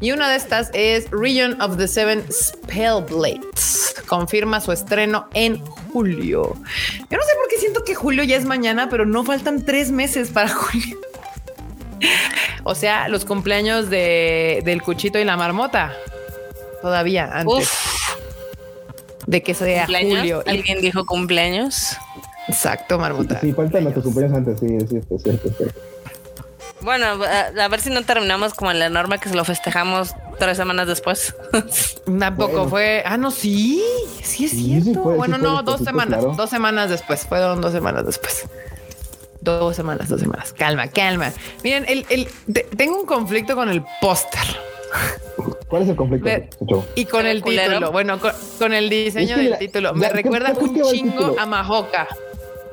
Y 0.00 0.12
una 0.12 0.28
de 0.28 0.36
estas 0.36 0.70
es 0.74 1.10
Region 1.10 1.60
of 1.60 1.76
the 1.76 1.88
Seven 1.88 2.24
Spellblades. 2.30 3.94
Confirma 4.06 4.60
su 4.60 4.72
estreno 4.72 5.28
en 5.34 5.58
julio. 5.92 6.54
Yo 7.10 7.16
no 7.16 7.22
sé 7.22 7.32
por 7.36 7.48
qué 7.48 7.58
siento 7.58 7.84
que 7.84 7.94
julio 7.94 8.24
ya 8.24 8.36
es 8.36 8.44
mañana, 8.44 8.88
pero 8.88 9.06
no 9.06 9.24
faltan 9.24 9.64
tres 9.64 9.90
meses 9.90 10.30
para 10.30 10.48
julio. 10.54 10.98
o 12.64 12.74
sea, 12.74 13.08
los 13.08 13.24
cumpleaños 13.24 13.90
de, 13.90 14.62
del 14.64 14.82
cuchito 14.82 15.18
y 15.18 15.24
la 15.24 15.36
marmota. 15.36 15.92
Todavía 16.80 17.30
antes. 17.32 17.64
Uf. 17.64 18.02
De 19.26 19.40
que 19.42 19.54
sea 19.54 19.86
julio. 19.86 20.42
¿Alguien 20.46 20.80
dijo 20.80 21.06
cumpleaños? 21.06 21.96
Exacto, 22.48 22.98
marmota. 22.98 23.40
Sí, 23.40 23.52
faltan 23.52 23.84
nuestros 23.84 24.04
cumpleaños 24.04 24.36
antes, 24.36 24.58
sí, 24.58 24.66
sí, 24.88 24.96
es 24.96 25.22
cierto, 25.22 25.48
es 25.48 25.56
cierto. 25.56 25.80
Bueno, 26.82 27.06
a, 27.06 27.68
ver 27.68 27.80
si 27.80 27.90
no 27.90 28.02
terminamos 28.02 28.54
como 28.54 28.70
en 28.70 28.78
la 28.78 28.88
norma 28.88 29.18
que 29.18 29.28
se 29.28 29.34
lo 29.34 29.44
festejamos 29.44 30.14
tres 30.38 30.56
semanas 30.56 30.86
después. 30.88 31.34
Tampoco 32.18 32.52
bueno. 32.52 32.68
fue. 32.68 33.02
Ah, 33.06 33.16
no, 33.16 33.30
sí, 33.30 33.82
sí 34.22 34.46
es 34.46 34.50
sí, 34.50 34.64
cierto. 34.64 34.84
Sí 34.84 34.94
fue, 34.94 35.16
bueno, 35.16 35.38
no, 35.38 35.62
dos 35.62 35.80
semanas, 35.80 36.20
claro. 36.20 36.34
dos 36.36 36.50
semanas 36.50 36.90
después. 36.90 37.24
Fueron 37.26 37.60
dos 37.60 37.72
semanas 37.72 38.04
después. 38.04 38.46
Dos 39.40 39.74
semanas, 39.76 40.08
dos 40.08 40.20
semanas. 40.20 40.52
Calma, 40.52 40.88
calma. 40.88 41.32
Miren, 41.64 41.84
el, 41.88 42.06
el, 42.10 42.28
de, 42.46 42.62
tengo 42.76 43.00
un 43.00 43.06
conflicto 43.06 43.54
con 43.54 43.68
el 43.68 43.84
póster. 44.00 44.40
¿Cuál 45.68 45.82
es 45.82 45.88
el 45.88 45.96
conflicto? 45.96 46.26
Me, 46.26 46.48
y 46.94 47.04
con 47.06 47.26
el, 47.26 47.38
el 47.38 47.42
título. 47.42 47.92
Bueno, 47.92 48.20
con, 48.20 48.32
con, 48.58 48.72
el 48.72 48.90
diseño 48.90 49.30
es 49.30 49.34
que 49.34 49.40
del 49.40 49.50
la, 49.50 49.58
título. 49.58 49.94
Me 49.94 50.06
la, 50.06 50.12
recuerda 50.12 50.52
un 50.52 50.82
chingo 50.90 51.36
a 51.38 51.46
Majoka. 51.46 52.08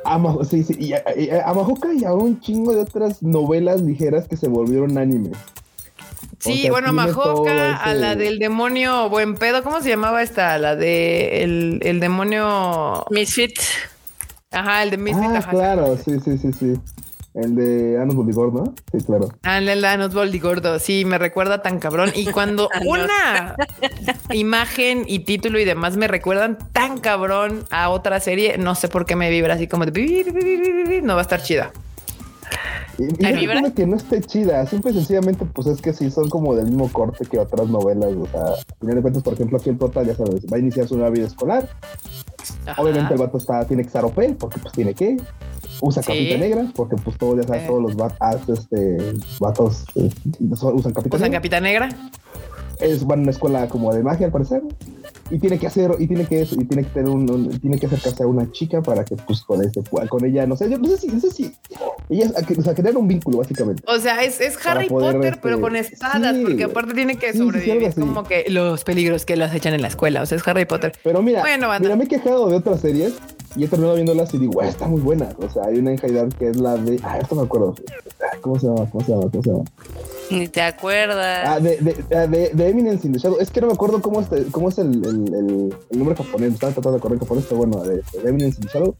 A, 0.05 0.19
sí, 0.43 0.63
sí, 0.63 0.75
y 0.79 0.93
a, 0.93 1.03
a, 1.45 1.49
a 1.49 1.53
Majoka 1.53 1.93
y 1.93 2.03
a 2.05 2.13
un 2.13 2.39
chingo 2.39 2.73
de 2.73 2.81
otras 2.81 3.21
novelas 3.21 3.81
ligeras 3.81 4.27
que 4.27 4.38
se 4.38 4.47
volvieron 4.47 4.97
anime. 4.97 5.31
Sí, 6.39 6.51
o 6.51 6.62
sea, 6.62 6.71
bueno, 6.71 6.93
Majoka, 6.93 7.51
ese... 7.51 7.89
a 7.89 7.93
la 7.93 8.15
del 8.15 8.39
demonio 8.39 9.09
buen 9.09 9.35
pedo, 9.35 9.62
¿cómo 9.63 9.81
se 9.81 9.89
llamaba 9.89 10.21
esta? 10.23 10.57
La 10.57 10.75
de 10.75 11.43
el, 11.43 11.79
el 11.83 11.99
demonio 11.99 13.05
Misfit. 13.09 13.59
Ajá, 14.51 14.83
el 14.83 14.91
de 14.91 14.97
Misfit. 14.97 15.23
Ah, 15.25 15.38
ajá. 15.39 15.51
claro, 15.51 15.97
sí, 15.97 16.19
sí, 16.23 16.38
sí, 16.38 16.53
sí. 16.53 16.73
El 17.33 17.55
de 17.55 17.99
Anos 18.01 18.15
Boldigordo, 18.15 18.63
¿no? 18.63 18.73
Sí, 18.91 19.05
claro. 19.05 19.29
Ah, 19.43 19.59
el 19.59 19.81
de 19.81 19.87
Anos 19.87 20.13
Boldigordo, 20.13 20.79
sí, 20.79 21.05
me 21.05 21.17
recuerda 21.17 21.61
tan 21.61 21.79
cabrón. 21.79 22.11
Y 22.15 22.25
cuando 22.27 22.69
una 22.85 23.55
imagen 24.31 25.03
y 25.07 25.19
título 25.19 25.59
y 25.59 25.65
demás 25.65 25.95
me 25.95 26.07
recuerdan 26.07 26.57
tan 26.73 26.99
cabrón 26.99 27.65
a 27.69 27.89
otra 27.89 28.19
serie, 28.19 28.57
no 28.57 28.75
sé 28.75 28.87
por 28.87 29.05
qué 29.05 29.15
me 29.15 29.29
vibra 29.29 29.53
así 29.53 29.67
como 29.67 29.85
de 29.85 31.01
no 31.03 31.13
va 31.13 31.19
a 31.19 31.23
estar 31.23 31.41
chida. 31.41 31.71
Y, 32.97 33.03
y 33.03 33.47
no 33.62 33.73
que 33.73 33.88
no 33.88 33.95
esté 33.95 34.21
chida, 34.21 34.65
simple 34.65 34.91
y 34.91 34.95
sencillamente, 34.95 35.45
pues 35.45 35.67
es 35.67 35.81
que 35.81 35.93
sí 35.93 36.12
son 36.12 36.29
como 36.29 36.55
del 36.55 36.65
mismo 36.65 36.91
corte 36.91 37.25
que 37.25 37.39
otras 37.39 37.69
novelas. 37.69 38.13
O 38.13 38.25
sea, 38.27 38.41
al 38.41 38.79
final 38.79 38.95
de 38.95 39.01
cuentas, 39.01 39.23
por 39.23 39.33
ejemplo, 39.33 39.57
aquí 39.57 39.69
el 39.69 39.77
prota, 39.77 40.03
ya 40.03 40.15
sabes, 40.15 40.45
va 40.51 40.57
a 40.57 40.59
iniciar 40.59 40.88
su 40.88 40.95
nueva 40.95 41.09
vida 41.09 41.27
escolar. 41.27 41.69
Ajá. 42.65 42.81
Obviamente 42.81 43.13
el 43.13 43.19
vato 43.19 43.38
está, 43.38 43.65
tiene 43.65 43.83
que 43.83 43.88
estar 43.88 44.03
OP, 44.03 44.19
porque 44.38 44.59
pues 44.59 44.73
tiene 44.73 44.93
que. 44.93 45.17
Usa 45.81 46.03
sí. 46.03 46.07
capita 46.07 46.38
negra, 46.38 46.65
porque 46.75 46.97
pues 46.97 47.17
todos, 47.17 47.38
ya 47.38 47.43
sabes, 47.43 47.63
eh. 47.63 47.67
todos 47.67 47.81
los 47.81 47.95
vatos, 47.95 48.49
este, 48.49 48.97
vatos 49.39 49.85
eh, 49.95 50.09
usan 50.39 50.91
capita 50.91 51.15
¿Usan 51.15 51.31
negra. 51.31 51.38
capita 51.39 51.62
negra? 51.62 51.89
Es, 52.79 53.05
van 53.05 53.19
a 53.19 53.21
una 53.23 53.31
escuela 53.31 53.67
como 53.67 53.93
de 53.93 54.03
magia, 54.03 54.27
al 54.27 54.31
parecer. 54.31 54.63
Y 55.31 55.37
tiene 55.39 55.59
que 55.59 55.67
hacer, 55.67 55.91
y 55.99 56.07
tiene 56.07 56.25
que, 56.25 56.41
y 56.41 56.65
tiene 56.65 56.83
que 56.83 56.89
tener 56.89 57.09
un, 57.09 57.29
un, 57.29 57.59
tiene 57.59 57.77
que 57.77 57.85
acercarse 57.85 58.23
a 58.23 58.27
una 58.27 58.51
chica 58.51 58.81
para 58.81 59.05
que 59.05 59.15
pues 59.15 59.43
con 59.43 59.63
este, 59.63 59.83
con 59.83 60.25
ella, 60.25 60.47
no 60.47 60.55
sé, 60.55 60.69
yo 60.69 60.79
no 60.79 60.87
sé 60.87 60.97
si, 60.97 61.07
no 61.07 61.19
sé 61.19 61.29
si, 61.29 61.55
ella, 62.09 62.31
o 62.57 62.61
sea, 62.61 62.73
crear 62.73 62.97
un 62.97 63.07
vínculo 63.07 63.37
básicamente. 63.37 63.83
O 63.87 63.99
sea, 63.99 64.23
es, 64.23 64.41
es 64.41 64.57
Harry 64.65 64.87
poder, 64.87 65.15
Potter, 65.15 65.33
este, 65.33 65.41
pero 65.43 65.61
con 65.61 65.75
espadas, 65.75 66.35
sí, 66.35 66.43
porque 66.43 66.63
aparte 66.63 66.93
tiene 66.95 67.17
que 67.17 67.33
sobrevivir, 67.33 67.91
sí, 67.91 67.91
sí, 67.93 68.01
como 68.01 68.23
que 68.23 68.45
los 68.49 68.83
peligros 68.83 69.25
que 69.25 69.35
las 69.35 69.53
echan 69.53 69.75
en 69.75 69.83
la 69.83 69.89
escuela, 69.89 70.23
o 70.23 70.25
sea, 70.25 70.37
es 70.37 70.47
Harry 70.47 70.65
Potter. 70.65 70.93
Pero 71.03 71.21
mira, 71.21 71.41
bueno, 71.41 71.69
mira, 71.79 71.95
me 71.95 72.05
he 72.05 72.07
quejado 72.07 72.49
de 72.49 72.55
otras 72.55 72.81
series 72.81 73.13
y 73.55 73.63
he 73.63 73.67
terminado 73.67 73.95
viéndolas 73.95 74.33
y 74.33 74.37
digo, 74.37 74.61
está 74.61 74.87
muy 74.87 75.01
buena. 75.01 75.29
O 75.37 75.49
sea, 75.49 75.65
hay 75.65 75.79
una 75.79 75.91
en 75.91 75.99
Haydar 76.03 76.29
que 76.29 76.49
es 76.49 76.57
la 76.57 76.75
de, 76.77 76.99
ah, 77.03 77.17
esto 77.19 77.35
me 77.35 77.43
acuerdo. 77.43 77.75
¿Cómo 78.41 78.59
se 78.59 78.67
llama? 78.67 78.89
¿Cómo 78.89 79.03
se 79.03 79.11
llama? 79.11 79.29
¿Cómo 79.31 79.43
se 79.43 79.49
llama? 79.49 79.63
Ni 80.31 80.47
te 80.47 80.61
acuerdas. 80.61 81.47
Ah, 81.47 81.59
de, 81.59 81.77
de, 81.77 82.27
de, 82.27 82.49
de, 82.53 82.69
Eminence 82.69 83.05
in 83.07 83.13
the 83.13 83.19
Shadow. 83.19 83.39
Es 83.39 83.49
que 83.49 83.61
no 83.61 83.67
me 83.67 83.73
acuerdo 83.73 84.01
cómo 84.01 84.21
es, 84.21 84.27
cómo 84.51 84.69
es 84.69 84.77
el, 84.77 85.03
el, 85.03 85.97
nombre 85.97 86.15
japonés. 86.15 86.53
Estaba 86.53 86.73
tratando 86.73 86.97
de 86.97 87.01
correr 87.01 87.19
japonés, 87.19 87.45
pero 87.49 87.57
bueno, 87.57 87.83
de, 87.83 87.95
de 87.95 88.29
Eminence 88.29 88.57
in 88.61 88.67
the 88.67 88.73
Shadow. 88.73 88.95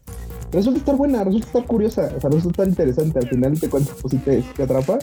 Resulta 0.52 0.80
estar 0.80 0.96
buena, 0.96 1.22
resulta 1.22 1.46
estar 1.46 1.64
curiosa, 1.64 2.12
o 2.16 2.20
sea, 2.20 2.30
resulta 2.30 2.62
estar 2.62 2.68
interesante. 2.68 3.18
Al 3.20 3.28
final 3.28 3.60
te 3.60 3.68
cuentas, 3.68 3.94
pues 4.00 4.12
sí 4.12 4.18
te, 4.18 4.62
atrapa. 4.62 4.98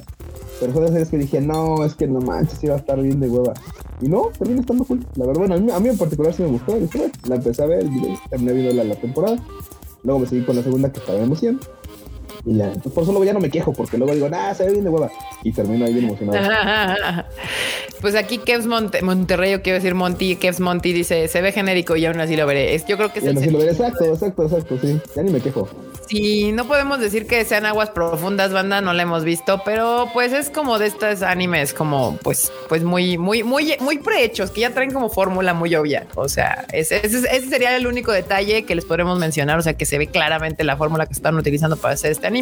Pero 0.59 0.73
son 0.73 0.81
las 0.81 0.91
series 0.91 1.09
que 1.09 1.17
dije, 1.17 1.39
no, 1.39 1.85
es 1.85 1.93
que 1.93 2.07
no 2.07 2.19
manches, 2.19 2.61
iba 2.63 2.75
a 2.75 2.79
estar 2.79 3.01
bien 3.01 3.19
de 3.19 3.29
hueva. 3.29 3.53
Y 4.01 4.09
no, 4.09 4.29
termina 4.37 4.61
estando 4.61 4.83
cool. 4.83 5.05
La 5.15 5.25
verdad, 5.25 5.47
bueno, 5.47 5.73
a 5.73 5.79
mí, 5.79 5.89
en 5.89 5.97
particular 5.97 6.33
sí 6.33 6.43
me 6.43 6.49
gustó. 6.49 6.77
La 7.27 7.35
empecé 7.35 7.63
a 7.63 7.67
ver, 7.67 7.85
terminé 8.29 8.53
viendo 8.53 8.73
la, 8.73 8.83
la 8.83 8.95
temporada. 8.95 9.37
Luego 10.03 10.19
me 10.19 10.27
seguí 10.27 10.43
con 10.43 10.55
la 10.55 10.63
segunda 10.63 10.91
que 10.91 10.99
estaba 10.99 11.19
en. 11.19 11.59
Y 12.47 12.55
ya, 12.55 12.67
entonces 12.67 12.93
por 12.93 13.03
eso 13.03 13.11
luego 13.11 13.25
ya 13.25 13.33
no 13.33 13.41
me 13.41 13.49
quejo, 13.49 13.73
porque 13.73 13.97
luego 13.97 14.13
digo, 14.13 14.29
ah, 14.31 14.53
se 14.55 14.65
ve 14.65 14.71
bien 14.71 14.85
de 14.85 14.89
hueva. 14.89 15.11
Y 15.43 15.51
termino 15.51 15.85
ahí 15.85 15.91
bien 15.91 16.05
emocionado. 16.05 17.25
pues 18.01 18.15
aquí 18.15 18.37
Kevs 18.37 18.65
Monte 18.65 19.01
Monterrey, 19.01 19.53
o 19.55 19.61
quiero 19.61 19.75
decir 19.75 19.95
Monty, 19.95 20.37
Kevs 20.37 20.61
Monty 20.61 20.93
dice, 20.93 21.27
se 21.27 21.41
ve 21.41 21.51
genérico 21.51 21.97
y 21.97 22.05
aún 22.05 22.21
así 22.21 22.37
lo 22.37 22.47
veré. 22.47 22.73
Es, 22.73 22.85
yo 22.85 22.95
creo 22.95 23.11
que 23.11 23.19
es 23.19 23.25
y 23.25 23.27
así 23.27 23.49
lo 23.49 23.59
veré, 23.59 23.71
exacto, 23.71 24.05
exacto, 24.05 24.43
exacto, 24.43 24.77
sí. 24.81 24.97
Ya 25.13 25.23
ni 25.23 25.31
me 25.31 25.41
quejo. 25.41 25.67
Sí, 26.07 26.53
no 26.53 26.65
podemos 26.65 27.01
decir 27.01 27.27
que 27.27 27.43
sean 27.43 27.65
aguas 27.65 27.89
profundas, 27.89 28.53
banda, 28.53 28.79
no 28.79 28.93
la 28.93 29.03
hemos 29.03 29.25
visto, 29.25 29.61
pero 29.65 30.07
pues 30.13 30.31
es 30.31 30.49
como 30.49 30.79
de 30.79 30.87
estos 30.87 31.21
animes 31.21 31.73
como 31.73 32.17
pues 32.23 32.49
pues 32.69 32.81
muy 32.81 33.17
muy 33.17 33.43
muy 33.43 33.75
muy 33.81 33.97
prehechos 33.97 34.51
que 34.51 34.61
ya 34.61 34.69
traen 34.69 34.93
como 34.93 35.09
fórmula 35.09 35.53
muy 35.53 35.75
obvia. 35.75 36.07
O 36.15 36.29
sea, 36.29 36.65
ese, 36.71 37.05
ese, 37.05 37.17
ese, 37.17 37.49
sería 37.49 37.75
el 37.75 37.87
único 37.87 38.13
detalle 38.13 38.63
que 38.63 38.73
les 38.73 38.85
podremos 38.85 39.19
mencionar, 39.19 39.59
o 39.59 39.61
sea, 39.61 39.73
que 39.73 39.85
se 39.85 39.97
ve 39.97 40.07
claramente 40.07 40.63
la 40.63 40.77
fórmula 40.77 41.07
que 41.07 41.13
están 41.13 41.35
utilizando 41.35 41.75
para 41.75 41.95
hacer 41.95 42.11
este 42.11 42.25
anime. 42.25 42.36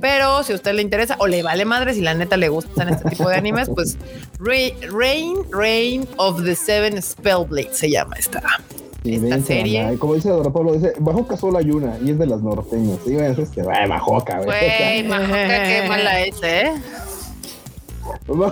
Pero 0.00 0.42
si 0.42 0.52
a 0.52 0.56
usted 0.56 0.74
le 0.74 0.82
interesa 0.82 1.16
o 1.18 1.26
le 1.26 1.42
vale 1.42 1.64
madre 1.64 1.94
si 1.94 2.00
la 2.00 2.14
neta 2.14 2.36
le 2.36 2.48
gustan 2.48 2.88
este 2.88 3.10
tipo 3.10 3.28
de 3.28 3.36
animes, 3.36 3.68
pues 3.74 3.96
Rain 4.38 5.36
Rain 5.50 6.08
of 6.16 6.44
the 6.44 6.54
Seven 6.54 7.00
Spellblades 7.02 7.76
se 7.76 7.90
llama 7.90 8.16
esta 8.16 8.42
esta 9.14 9.40
serie. 9.40 9.96
Como 9.98 10.14
dice 10.14 10.28
Dora 10.28 10.50
Pablo, 10.50 10.72
dice, 10.72 10.94
Bajoca 10.98 11.36
solo 11.36 11.58
hay 11.58 11.70
una 11.70 11.98
y 12.02 12.10
es 12.10 12.18
de 12.18 12.26
las 12.26 12.40
norteñas. 12.42 12.98
Y 13.06 13.14
es 13.16 13.38
este, 13.38 13.62
Bajoca, 13.62 14.40
güey. 14.42 15.06
Bajoca, 15.06 15.62
qué 15.62 15.84
mala 15.88 16.20
es, 16.24 16.42
¿eh? 16.42 16.72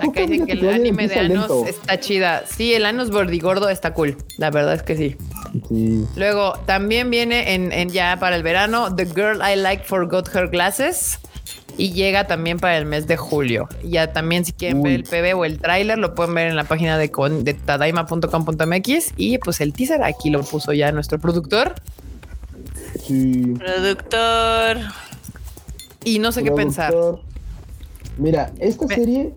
Acá 0.01 0.21
dicen 0.21 0.45
que 0.45 0.53
el 0.53 0.69
anime 0.69 1.07
de 1.07 1.15
Anos 1.19 1.49
lento. 1.49 1.65
está 1.65 1.99
chida. 1.99 2.43
Sí, 2.47 2.73
el 2.73 2.85
Anos 2.85 3.11
Bordigordo 3.11 3.69
está 3.69 3.93
cool. 3.93 4.17
La 4.37 4.49
verdad 4.51 4.73
es 4.75 4.83
que 4.83 4.95
sí. 4.95 5.15
Sí. 5.69 6.05
Luego, 6.15 6.53
también 6.65 7.09
viene 7.09 7.53
en, 7.53 7.71
en 7.71 7.89
ya 7.89 8.17
para 8.19 8.35
el 8.35 8.43
verano 8.43 8.93
The 8.95 9.05
Girl 9.05 9.41
I 9.41 9.55
Like 9.55 9.83
Forgot 9.85 10.33
Her 10.35 10.49
Glasses. 10.49 11.19
y 11.77 11.91
llega 11.91 12.25
también 12.27 12.57
para 12.59 12.77
el 12.77 12.85
mes 12.85 13.05
de 13.07 13.17
julio. 13.17 13.67
Ya 13.83 14.13
también 14.13 14.45
si 14.45 14.53
quieren 14.53 14.81
ver 14.81 14.93
el 14.93 15.03
PB 15.03 15.37
o 15.37 15.45
el 15.45 15.59
tráiler 15.59 15.97
lo 15.97 16.15
pueden 16.15 16.33
ver 16.33 16.47
en 16.47 16.55
la 16.55 16.63
página 16.63 16.97
de, 16.97 17.09
de 17.41 17.53
tadaima.com.mx 17.53 19.13
y 19.17 19.37
pues 19.39 19.59
el 19.61 19.73
teaser 19.73 20.03
aquí 20.03 20.29
lo 20.29 20.41
puso 20.43 20.71
ya 20.73 20.91
nuestro 20.91 21.19
productor. 21.19 21.75
Sí. 23.05 23.53
Productor. 23.57 24.77
Y 26.03 26.19
no 26.19 26.31
sé 26.31 26.43
qué 26.43 26.51
pensar. 26.51 26.93
Mira, 28.17 28.51
esta 28.59 28.87
serie, 28.87 29.33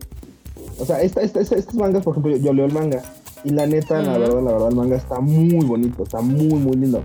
o 0.79 0.85
sea, 0.85 1.03
esta, 1.03 1.23
esta, 1.23 1.41
estas 1.41 1.75
mangas, 1.75 2.03
por 2.03 2.15
ejemplo, 2.15 2.37
yo, 2.37 2.53
leo 2.53 2.67
el 2.67 2.73
manga 2.73 3.03
y 3.45 3.51
la 3.51 3.67
neta, 3.67 4.03
la 4.03 4.19
verdad, 4.19 4.43
la 4.43 4.53
verdad, 4.53 4.69
el 4.69 4.77
manga 4.77 4.97
está 4.97 5.21
muy 5.21 5.65
bonito, 5.65 6.03
está 6.03 6.21
muy, 6.21 6.55
muy 6.55 6.77
lindo. 6.77 7.03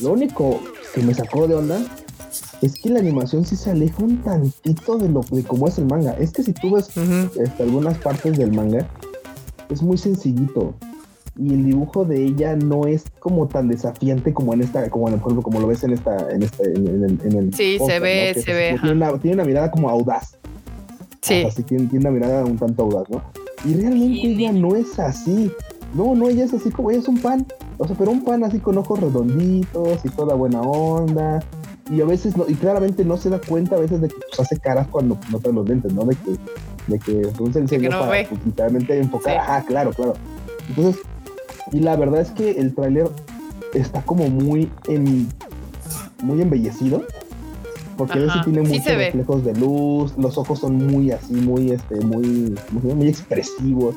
Lo 0.00 0.12
único 0.12 0.60
que 0.94 1.02
me 1.02 1.14
sacó 1.14 1.46
de 1.46 1.54
onda 1.54 1.80
es 2.62 2.80
que 2.80 2.90
la 2.90 3.00
animación 3.00 3.44
sí 3.44 3.56
se 3.56 3.70
aleja 3.70 4.02
un 4.02 4.22
tantito 4.22 4.98
de 4.98 5.08
lo 5.08 5.20
de 5.30 5.42
cómo 5.44 5.68
es 5.68 5.78
el 5.78 5.86
manga. 5.86 6.12
Es 6.12 6.32
que 6.32 6.42
si 6.42 6.52
tú 6.52 6.74
ves 6.74 6.90
este, 7.36 7.62
algunas 7.62 7.98
partes 7.98 8.36
del 8.36 8.52
manga, 8.52 8.88
es 9.70 9.82
muy 9.82 9.98
sencillito. 9.98 10.74
Y 11.36 11.54
el 11.54 11.66
dibujo 11.66 12.04
de 12.04 12.24
ella 12.24 12.56
no 12.56 12.86
es 12.86 13.04
como 13.20 13.46
tan 13.46 13.68
desafiante 13.68 14.34
como 14.34 14.54
en 14.54 14.62
esta, 14.62 14.90
como 14.90 15.06
en 15.08 15.14
el, 15.14 15.20
como 15.20 15.60
lo 15.60 15.68
ves 15.68 15.84
en 15.84 15.92
esta, 15.92 16.30
en 16.30 16.42
este, 16.42 16.74
en, 16.74 17.32
el, 17.36 17.54
Sí, 17.54 17.78
se 17.78 18.00
ve, 18.00 18.34
se 18.34 18.52
ve. 18.52 18.76
Tiene 18.80 18.96
una, 18.96 19.16
tiene 19.18 19.36
una, 19.36 19.44
mirada 19.44 19.70
como 19.70 19.88
audaz. 19.88 20.36
Sí. 21.22 21.44
Así 21.44 21.62
tiene, 21.62 21.86
tiene 21.86 22.08
una 22.08 22.18
mirada 22.18 22.44
un 22.44 22.56
tanto 22.56 22.84
audaz, 22.84 23.08
¿no? 23.10 23.22
Y 23.64 23.74
realmente 23.74 24.28
ella 24.28 24.52
no 24.52 24.76
es 24.76 24.98
así. 24.98 25.50
No, 25.94 26.14
no, 26.14 26.28
ella 26.28 26.44
es 26.44 26.54
así 26.54 26.70
como 26.70 26.90
ella 26.90 27.00
es 27.00 27.08
un 27.08 27.18
pan. 27.18 27.46
O 27.78 27.86
sea, 27.86 27.96
pero 27.96 28.10
un 28.10 28.24
pan 28.24 28.44
así 28.44 28.58
con 28.58 28.78
ojos 28.78 29.00
redonditos 29.00 30.04
y 30.04 30.08
toda 30.10 30.34
buena 30.34 30.60
onda 30.60 31.40
y 31.90 32.00
a 32.00 32.04
veces 32.04 32.36
no, 32.36 32.44
y 32.48 32.54
claramente 32.54 33.04
no 33.04 33.16
se 33.16 33.30
da 33.30 33.40
cuenta 33.40 33.76
a 33.76 33.78
veces 33.78 34.00
de 34.00 34.08
que 34.08 34.16
pues, 34.28 34.40
hace 34.40 34.58
caras 34.58 34.86
cuando 34.88 35.18
no 35.30 35.38
trae 35.38 35.54
los 35.54 35.68
lentes, 35.68 35.92
¿no? 35.92 36.04
De 36.04 36.14
que, 36.16 36.36
de 36.86 36.98
que 36.98 37.42
un 37.42 37.52
sencillo 37.52 37.90
no 37.90 38.00
para 38.00 38.28
pues, 38.28 38.44
literalmente 38.44 38.98
enfocar, 38.98 39.38
ajá, 39.38 39.64
claro, 39.64 39.92
claro. 39.92 40.14
Entonces, 40.68 41.02
y 41.72 41.80
la 41.80 41.96
verdad 41.96 42.20
es 42.20 42.30
que 42.30 42.50
el 42.52 42.74
tráiler 42.74 43.08
está 43.74 44.02
como 44.02 44.28
muy 44.28 44.70
en, 44.88 45.28
muy 46.22 46.42
embellecido. 46.42 47.04
Porque 47.98 48.18
a 48.18 48.22
veces 48.22 48.44
tiene 48.44 48.62
muchos 48.62 48.84
reflejos 48.84 49.44
de 49.44 49.54
luz, 49.54 50.16
los 50.16 50.38
ojos 50.38 50.60
son 50.60 50.86
muy 50.86 51.10
así, 51.10 51.34
muy, 51.34 51.72
este, 51.72 52.00
muy, 52.00 52.54
muy, 52.70 52.94
muy 52.94 53.08
expresivos 53.08 53.96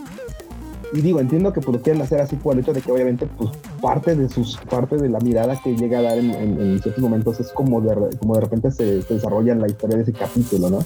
y 0.94 1.02
digo, 1.02 1.20
entiendo 1.20 1.54
que 1.54 1.62
pues, 1.62 1.78
lo 1.78 1.82
quieren 1.82 2.02
hacer 2.02 2.20
así 2.20 2.36
por 2.36 2.54
el 2.54 2.60
hecho 2.60 2.74
de 2.74 2.82
que 2.82 2.92
obviamente 2.92 3.26
pues 3.26 3.52
parte 3.82 4.16
de 4.16 4.28
sus, 4.28 4.58
parte 4.58 4.98
de 4.98 5.08
la 5.10 5.20
mirada 5.20 5.60
que 5.62 5.76
llega 5.76 6.00
a 6.00 6.02
dar 6.02 6.18
en, 6.18 6.80
ciertos 6.82 7.00
momentos 7.00 7.40
es 7.40 7.50
como 7.52 7.80
de, 7.80 8.18
como 8.18 8.36
de 8.36 8.42
repente 8.42 8.72
se, 8.72 9.02
desarrolla 9.02 9.54
en 9.54 9.62
la 9.62 9.68
historia 9.68 9.98
de 9.98 10.04
ese 10.04 10.14
capítulo, 10.14 10.70
¿no? 10.70 10.82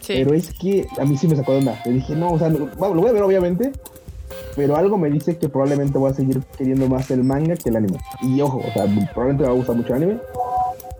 Sí. 0.00 0.14
Pero 0.14 0.34
es 0.34 0.52
que 0.52 0.86
a 0.98 1.04
mí 1.04 1.16
sí 1.16 1.26
me 1.26 1.34
sacó 1.34 1.52
de 1.52 1.58
onda. 1.58 1.80
Le 1.84 1.92
dije, 1.92 2.14
no, 2.14 2.32
o 2.32 2.38
sea, 2.38 2.48
lo 2.48 2.68
voy 2.76 3.08
a 3.08 3.12
ver 3.12 3.22
obviamente, 3.22 3.72
pero 4.54 4.76
algo 4.76 4.96
me 4.96 5.10
dice 5.10 5.36
que 5.36 5.48
probablemente 5.48 5.98
voy 5.98 6.12
a 6.12 6.14
seguir 6.14 6.40
queriendo 6.56 6.88
más 6.88 7.10
el 7.10 7.24
manga 7.24 7.56
que 7.56 7.70
el 7.70 7.76
anime. 7.76 7.98
Y 8.22 8.40
ojo, 8.40 8.58
o 8.58 8.72
sea, 8.72 8.84
probablemente 9.12 9.42
me 9.42 9.48
va 9.48 9.50
a 9.50 9.56
gustar 9.56 9.74
mucho 9.74 9.88
el 9.88 10.02
anime, 10.02 10.18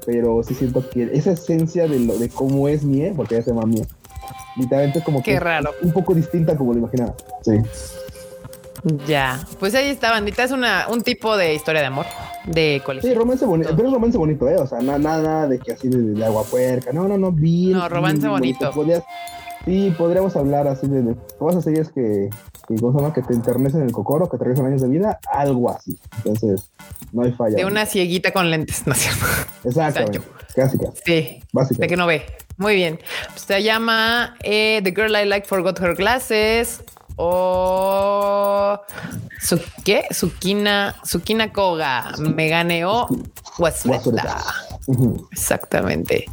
pero 0.07 0.43
sí 0.43 0.55
siento 0.55 0.89
que 0.89 1.11
esa 1.13 1.33
esencia 1.33 1.89
de, 1.89 1.99
lo, 1.99 2.17
de 2.17 2.29
cómo 2.29 2.69
es 2.69 2.85
Mie, 2.85 3.13
porque 3.15 3.35
ya 3.35 3.43
se 3.43 3.51
llama 3.51 3.67
Mie, 3.67 3.85
literalmente 4.57 5.01
es 5.01 5.05
como 5.05 5.23
Qué 5.23 5.39
raro. 5.39 5.73
un 5.83 5.93
poco 5.93 6.15
distinta 6.15 6.57
como 6.57 6.73
lo 6.73 6.79
imaginaba. 6.79 7.15
Sí. 7.43 7.61
Ya, 9.07 9.45
pues 9.59 9.75
ahí 9.75 9.89
está, 9.89 10.13
bandita. 10.13 10.45
Es 10.45 10.53
una, 10.53 10.87
un 10.89 11.03
tipo 11.03 11.37
de 11.37 11.55
historia 11.55 11.81
de 11.81 11.89
amor 11.89 12.07
de 12.47 12.81
colegio. 12.85 13.11
Sí, 13.11 13.17
romance 13.17 13.45
bonito, 13.45 13.75
pero 13.75 13.89
es 13.89 13.95
romance 13.95 14.17
bonito, 14.17 14.49
¿eh? 14.49 14.57
O 14.59 14.67
sea, 14.67 14.81
nada, 14.81 15.49
de 15.49 15.59
que 15.59 15.73
así 15.73 15.89
de, 15.89 16.25
agua 16.25 16.45
puerca. 16.45 16.93
No, 16.93 17.09
no, 17.09 17.19
no, 17.19 17.33
bien. 17.33 17.73
No, 17.73 17.89
romance 17.89 18.29
bonito. 18.29 18.73
sí, 19.65 19.93
podríamos 19.99 20.37
hablar 20.37 20.69
así 20.69 20.87
de, 20.87 21.03
de 21.03 21.17
cosas 21.37 21.65
series 21.65 21.89
que, 21.91 22.31
que, 22.67 22.75
¿cómo 22.77 23.13
que 23.13 23.23
te 23.23 23.35
enternecen 23.35 23.83
el 23.83 23.93
cocoro, 23.93 24.29
que 24.29 24.39
te 24.39 24.45
regresan 24.45 24.67
años 24.67 24.83
de 24.83 24.89
vida, 24.89 25.19
algo 25.31 25.71
así. 25.71 25.99
Entonces, 26.19 26.71
no 27.13 27.23
hay 27.23 27.33
falla. 27.33 27.57
De 27.57 27.65
una 27.65 27.87
cieguita 27.87 28.33
con 28.33 28.51
lentes, 28.51 28.87
¿no 28.87 28.93
es 28.93 28.99
cierto? 28.99 29.25
Exacto. 29.65 30.21
Casi, 30.55 30.79
casi. 30.79 30.93
Sí. 31.05 31.43
Básicamente. 31.53 31.83
De 31.83 31.89
que 31.89 31.97
no 31.97 32.07
ve. 32.07 32.23
Muy 32.57 32.75
bien. 32.75 32.99
Pues 33.29 33.43
se 33.43 33.63
llama 33.63 34.37
eh, 34.43 34.81
The 34.83 34.91
Girl 34.91 35.15
I 35.15 35.27
Like 35.27 35.47
Forgot 35.47 35.79
Her 35.81 35.95
Glasses 35.95 36.83
o 37.17 38.81
su 39.41 39.61
qué 39.85 40.05
Sukina 40.11 40.95
Sukina 41.05 41.53
Koga 41.53 42.13
Megane 42.19 42.85
Wasureta. 43.59 44.45
Exactamente. 45.33 46.27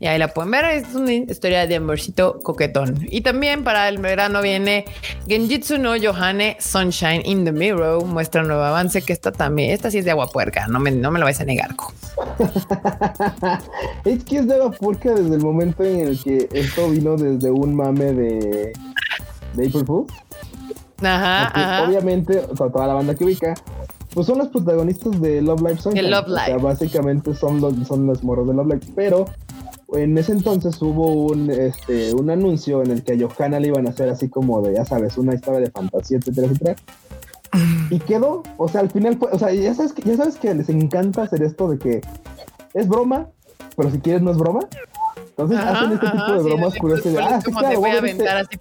Y 0.00 0.06
ahí 0.06 0.18
la 0.18 0.28
pueden 0.28 0.50
ver. 0.50 0.64
Es 0.66 0.94
una 0.94 1.12
historia 1.12 1.66
de 1.66 1.76
amorcito 1.76 2.40
coquetón. 2.42 3.06
Y 3.10 3.20
también 3.20 3.64
para 3.64 3.88
el 3.88 3.98
verano 3.98 4.40
viene 4.42 4.86
Genjitsu 5.26 5.78
no 5.78 5.96
Yohane 5.96 6.56
Sunshine 6.60 7.22
in 7.24 7.44
the 7.44 7.52
Mirror. 7.52 8.04
Muestra 8.04 8.42
un 8.42 8.48
nuevo 8.48 8.62
avance 8.62 9.02
que 9.02 9.12
esta 9.12 9.32
también, 9.32 9.72
esta 9.72 9.90
sí 9.90 9.98
es 9.98 10.04
de 10.04 10.12
agua 10.12 10.28
puerca. 10.28 10.66
No 10.68 10.78
me, 10.78 10.90
no 10.90 11.10
me 11.10 11.18
lo 11.18 11.24
vais 11.24 11.40
a 11.40 11.44
negar. 11.44 11.74
es 14.04 14.24
que 14.24 14.38
es 14.38 14.46
de 14.46 14.54
agua 14.54 14.70
puerca 14.70 15.12
desde 15.14 15.34
el 15.34 15.42
momento 15.42 15.84
en 15.84 16.00
el 16.00 16.22
que 16.22 16.48
esto 16.52 16.88
vino 16.90 17.16
desde 17.16 17.50
un 17.50 17.74
mame 17.74 18.12
de, 18.12 18.72
de 19.54 19.66
April 19.66 19.84
Fools. 19.84 20.12
Ajá, 21.02 21.84
Obviamente, 21.88 22.36
toda 22.56 22.86
la 22.86 22.94
banda 22.94 23.14
que 23.14 23.24
ubica, 23.24 23.54
pues 24.14 24.26
son 24.26 24.38
los 24.38 24.48
protagonistas 24.48 25.20
de 25.20 25.40
Love 25.42 25.60
Live 25.62 25.78
Song. 25.78 25.94
Love 25.94 26.28
Live. 26.28 26.42
O 26.42 26.46
sea, 26.46 26.56
básicamente 26.56 27.34
son 27.34 27.60
los, 27.60 27.86
son 27.86 28.06
los 28.06 28.24
morros 28.24 28.48
de 28.48 28.54
Love 28.54 28.66
Live. 28.66 28.86
Pero 28.96 29.26
en 29.92 30.18
ese 30.18 30.32
entonces 30.32 30.80
hubo 30.82 31.12
un, 31.12 31.50
este, 31.50 32.14
un 32.14 32.30
anuncio 32.30 32.82
en 32.82 32.90
el 32.90 33.04
que 33.04 33.12
a 33.12 33.16
Johanna 33.16 33.60
le 33.60 33.68
iban 33.68 33.86
a 33.86 33.90
hacer 33.90 34.08
así 34.08 34.28
como 34.28 34.60
de, 34.60 34.74
ya 34.74 34.84
sabes, 34.84 35.16
una 35.18 35.34
historia 35.34 35.60
de 35.60 35.70
fantasía, 35.70 36.18
etcétera, 36.18 36.48
etcétera. 36.48 36.76
Y 37.90 37.98
quedó, 38.00 38.42
o 38.58 38.68
sea, 38.68 38.82
al 38.82 38.90
final, 38.90 39.18
o 39.20 39.38
sea, 39.38 39.50
ya 39.54 39.72
sabes, 39.72 39.94
que, 39.94 40.02
ya 40.02 40.18
sabes 40.18 40.36
que 40.36 40.54
les 40.54 40.68
encanta 40.68 41.22
hacer 41.22 41.42
esto 41.42 41.70
de 41.70 41.78
que 41.78 42.02
es 42.74 42.86
broma, 42.86 43.28
pero 43.74 43.90
si 43.90 43.98
quieres 44.00 44.20
no 44.20 44.30
es 44.30 44.36
broma. 44.36 44.60
Entonces 45.16 45.58
hacen 45.58 45.92
este 45.92 46.10
tipo 46.10 46.32
de 46.32 46.42
bromas 46.42 46.74
curiosas. 46.74 47.12
De, 47.12 47.18
ah, 47.18 47.40
sí, 47.42 47.50
claro, 47.50 47.80
voy 47.80 47.90
a 47.90 47.98
aventar 47.98 48.36
así, 48.36 48.58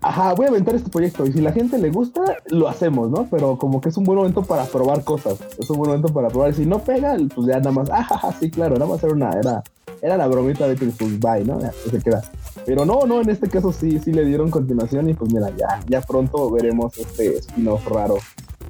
ajá, 0.00 0.34
voy 0.34 0.46
a 0.46 0.48
aventar 0.48 0.74
este 0.74 0.90
proyecto 0.90 1.26
y 1.26 1.32
si 1.32 1.40
la 1.40 1.52
gente 1.52 1.78
le 1.78 1.90
gusta, 1.90 2.20
lo 2.46 2.68
hacemos, 2.68 3.10
¿no? 3.10 3.26
Pero 3.30 3.58
como 3.58 3.80
que 3.80 3.88
es 3.88 3.96
un 3.96 4.04
buen 4.04 4.18
momento 4.18 4.42
para 4.42 4.64
probar 4.64 5.04
cosas, 5.04 5.38
es 5.58 5.68
un 5.70 5.78
buen 5.78 5.90
momento 5.90 6.12
para 6.12 6.28
probar. 6.28 6.54
Si 6.54 6.66
no 6.66 6.80
pega, 6.80 7.16
pues 7.34 7.48
ya 7.48 7.58
nada 7.58 7.72
más, 7.72 7.90
ajá, 7.92 8.32
sí, 8.38 8.50
claro, 8.50 8.74
nada 8.74 8.86
más 8.86 9.02
era 9.02 9.12
una, 9.12 9.30
era, 9.32 9.62
era 10.02 10.16
la 10.16 10.26
bromita 10.26 10.68
de 10.68 10.76
que 10.76 10.86
pues 10.86 11.18
bye, 11.18 11.44
¿no? 11.44 11.60
Ya, 11.60 11.72
se 11.90 11.98
queda. 12.00 12.22
Pero 12.64 12.84
no, 12.84 13.06
no, 13.06 13.20
en 13.20 13.30
este 13.30 13.48
caso 13.48 13.72
sí, 13.72 13.98
sí 13.98 14.12
le 14.12 14.24
dieron 14.24 14.50
continuación 14.50 15.08
y 15.08 15.14
pues 15.14 15.32
mira, 15.32 15.50
ya, 15.56 15.80
ya 15.88 16.00
pronto 16.00 16.50
veremos 16.50 16.96
este 16.98 17.38
spin-off 17.38 17.86
raro 17.86 18.16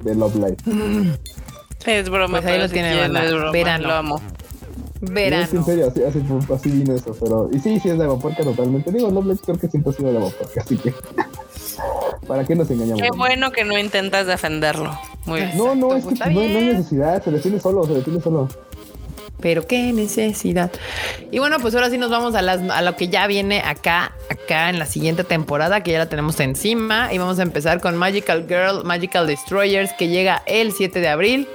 de 0.03 0.15
Love 0.15 0.35
Life. 0.35 0.57
Es 1.85 2.09
broma, 2.09 2.41
pues 2.41 2.51
ahí 2.51 2.59
lo 2.59 2.67
tiene, 2.67 3.05
es 3.05 3.11
verano. 3.53 3.87
Lo 3.87 3.93
amo. 3.93 4.21
Verano. 5.01 5.47
en 5.51 5.63
serio, 5.63 5.87
así, 5.87 6.03
así, 6.03 6.23
así, 6.53 6.69
vino 6.69 6.93
eso, 6.95 7.15
pero... 7.19 7.49
Y 7.51 7.59
sí, 7.59 7.79
sí 7.79 7.89
es 7.89 7.97
de 7.97 8.03
Agaporca 8.03 8.43
totalmente. 8.43 8.91
Digo, 8.91 9.11
no 9.11 9.21
creo 9.21 9.57
que 9.57 9.67
siempre 9.67 9.91
ha 9.91 9.95
sido 9.95 10.11
de 10.11 10.17
Agaporca, 10.17 10.61
así 10.61 10.77
que... 10.77 10.93
¿Para 12.27 12.43
qué 12.43 12.55
nos 12.55 12.69
engañamos? 12.69 13.01
Qué 13.01 13.09
bueno 13.15 13.51
que 13.51 13.63
no 13.63 13.77
intentas 13.77 14.27
defenderlo. 14.27 14.97
Muy 15.25 15.41
bien. 15.41 15.57
No, 15.57 15.75
no, 15.75 15.95
es 15.95 16.05
que 16.05 16.15
pues, 16.15 16.31
no, 16.31 16.39
hay 16.39 16.73
necesidad, 16.73 17.23
se 17.23 17.31
detiene 17.31 17.59
solo, 17.59 17.85
se 17.85 17.93
detiene 17.93 18.19
solo. 18.19 18.49
Pero 19.39 19.67
qué 19.67 19.93
necesidad. 19.93 20.71
Y 21.31 21.37
bueno, 21.37 21.59
pues 21.59 21.75
ahora 21.75 21.89
sí 21.91 21.97
nos 21.97 22.09
vamos 22.09 22.33
a, 22.33 22.41
las, 22.41 22.59
a 22.69 22.81
lo 22.81 22.95
que 22.95 23.07
ya 23.07 23.27
viene 23.27 23.61
acá, 23.61 24.13
acá 24.29 24.69
en 24.69 24.79
la 24.79 24.87
siguiente 24.87 25.23
temporada, 25.23 25.83
que 25.83 25.91
ya 25.91 25.99
la 25.99 26.09
tenemos 26.09 26.39
encima. 26.39 27.13
Y 27.13 27.19
vamos 27.19 27.37
a 27.37 27.43
empezar 27.43 27.79
con 27.79 27.95
Magical 27.95 28.45
Girl, 28.47 28.83
Magical 28.83 29.27
Destroyers, 29.27 29.93
que 29.93 30.07
llega 30.07 30.41
el 30.47 30.71
7 30.71 30.99
de 30.99 31.07
abril 31.07 31.47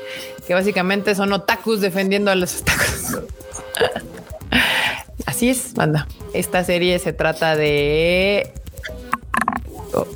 que 0.47 0.55
básicamente 0.55 1.15
son 1.15 1.33
otakus 1.33 1.81
defendiendo 1.81 2.31
a 2.31 2.35
los 2.35 2.61
otakus. 2.61 3.19
Así 5.27 5.49
es, 5.49 5.75
banda. 5.75 6.07
Esta 6.35 6.65
serie 6.65 6.99
se 6.99 7.13
trata 7.13 7.57
de 7.57 8.53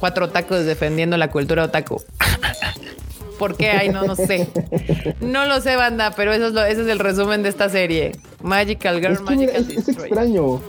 cuatro 0.00 0.26
otakus 0.26 0.64
defendiendo 0.64 1.16
la 1.16 1.30
cultura 1.30 1.64
otaku. 1.64 2.02
¿Por 3.38 3.56
qué? 3.56 3.70
Ay, 3.70 3.90
no, 3.90 4.04
no 4.04 4.16
sé. 4.16 4.48
No 5.20 5.44
lo 5.46 5.60
sé, 5.60 5.76
banda, 5.76 6.12
pero 6.16 6.32
eso 6.32 6.46
es 6.46 6.52
lo, 6.54 6.64
ese 6.64 6.82
es 6.82 6.88
el 6.88 6.98
resumen 6.98 7.42
de 7.42 7.50
esta 7.50 7.68
serie. 7.68 8.12
Magical 8.42 9.00
Girl, 9.00 9.22
Magical 9.22 9.54
es, 9.54 9.68
es, 9.68 9.88
extraño. 9.88 10.60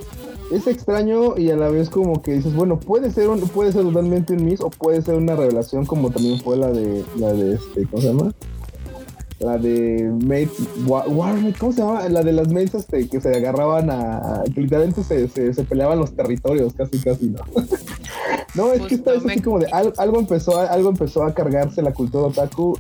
Es 0.52 0.67
extraño 0.67 1.38
y 1.38 1.50
a 1.52 1.56
la 1.56 1.70
vez 1.70 1.89
como 1.89 2.22
que 2.22 2.34
dices, 2.34 2.54
bueno, 2.54 2.80
puede 2.80 3.12
ser 3.12 3.30
un, 3.30 3.39
puede 3.39 3.72
ser 3.72 3.84
totalmente 3.84 4.34
un 4.34 4.46
miss 4.46 4.60
o 4.62 4.70
puede 4.70 5.02
ser 5.02 5.15
una 5.15 5.36
revelación 5.36 5.86
como 5.86 6.10
también 6.10 6.39
fue 6.41 6.58
la 6.58 6.67
de 6.67 7.04
la 7.17 7.34
de 7.34 7.56
este, 7.56 7.86
¿cómo 7.86 8.02
se 8.02 8.08
llama? 8.08 8.34
La 9.39 9.58
de 9.58 10.12
Mate 10.23 10.50
Warner, 10.88 11.54
¿cómo 11.58 11.71
se 11.71 11.82
llama? 11.82 12.10
La 12.10 12.23
de 12.23 12.32
las 12.32 12.47
mesas 12.50 12.82
este, 12.82 13.08
que 13.08 13.21
se 13.21 13.30
agarraban 13.30 13.89
a. 13.91 14.43
que 14.54 14.62
literalmente 14.62 15.04
se, 15.04 15.28
se, 15.28 15.63
peleaban 15.63 16.00
los 16.00 16.13
territorios, 16.13 16.73
casi, 16.73 17.00
casi, 17.00 17.28
¿no? 17.28 17.41
no, 18.56 18.73
es 18.73 18.82
que 18.84 18.95
esta 18.95 19.12
vez 19.12 19.23
así 19.26 19.41
como 19.41 19.60
de 19.60 19.67
algo 19.67 20.19
empezó, 20.19 20.60
a, 20.60 20.65
algo 20.65 20.89
empezó 20.89 21.23
a 21.23 21.34
cargarse 21.34 21.84
la 21.84 21.93
cultura 21.93 22.28
otaku 22.28 22.80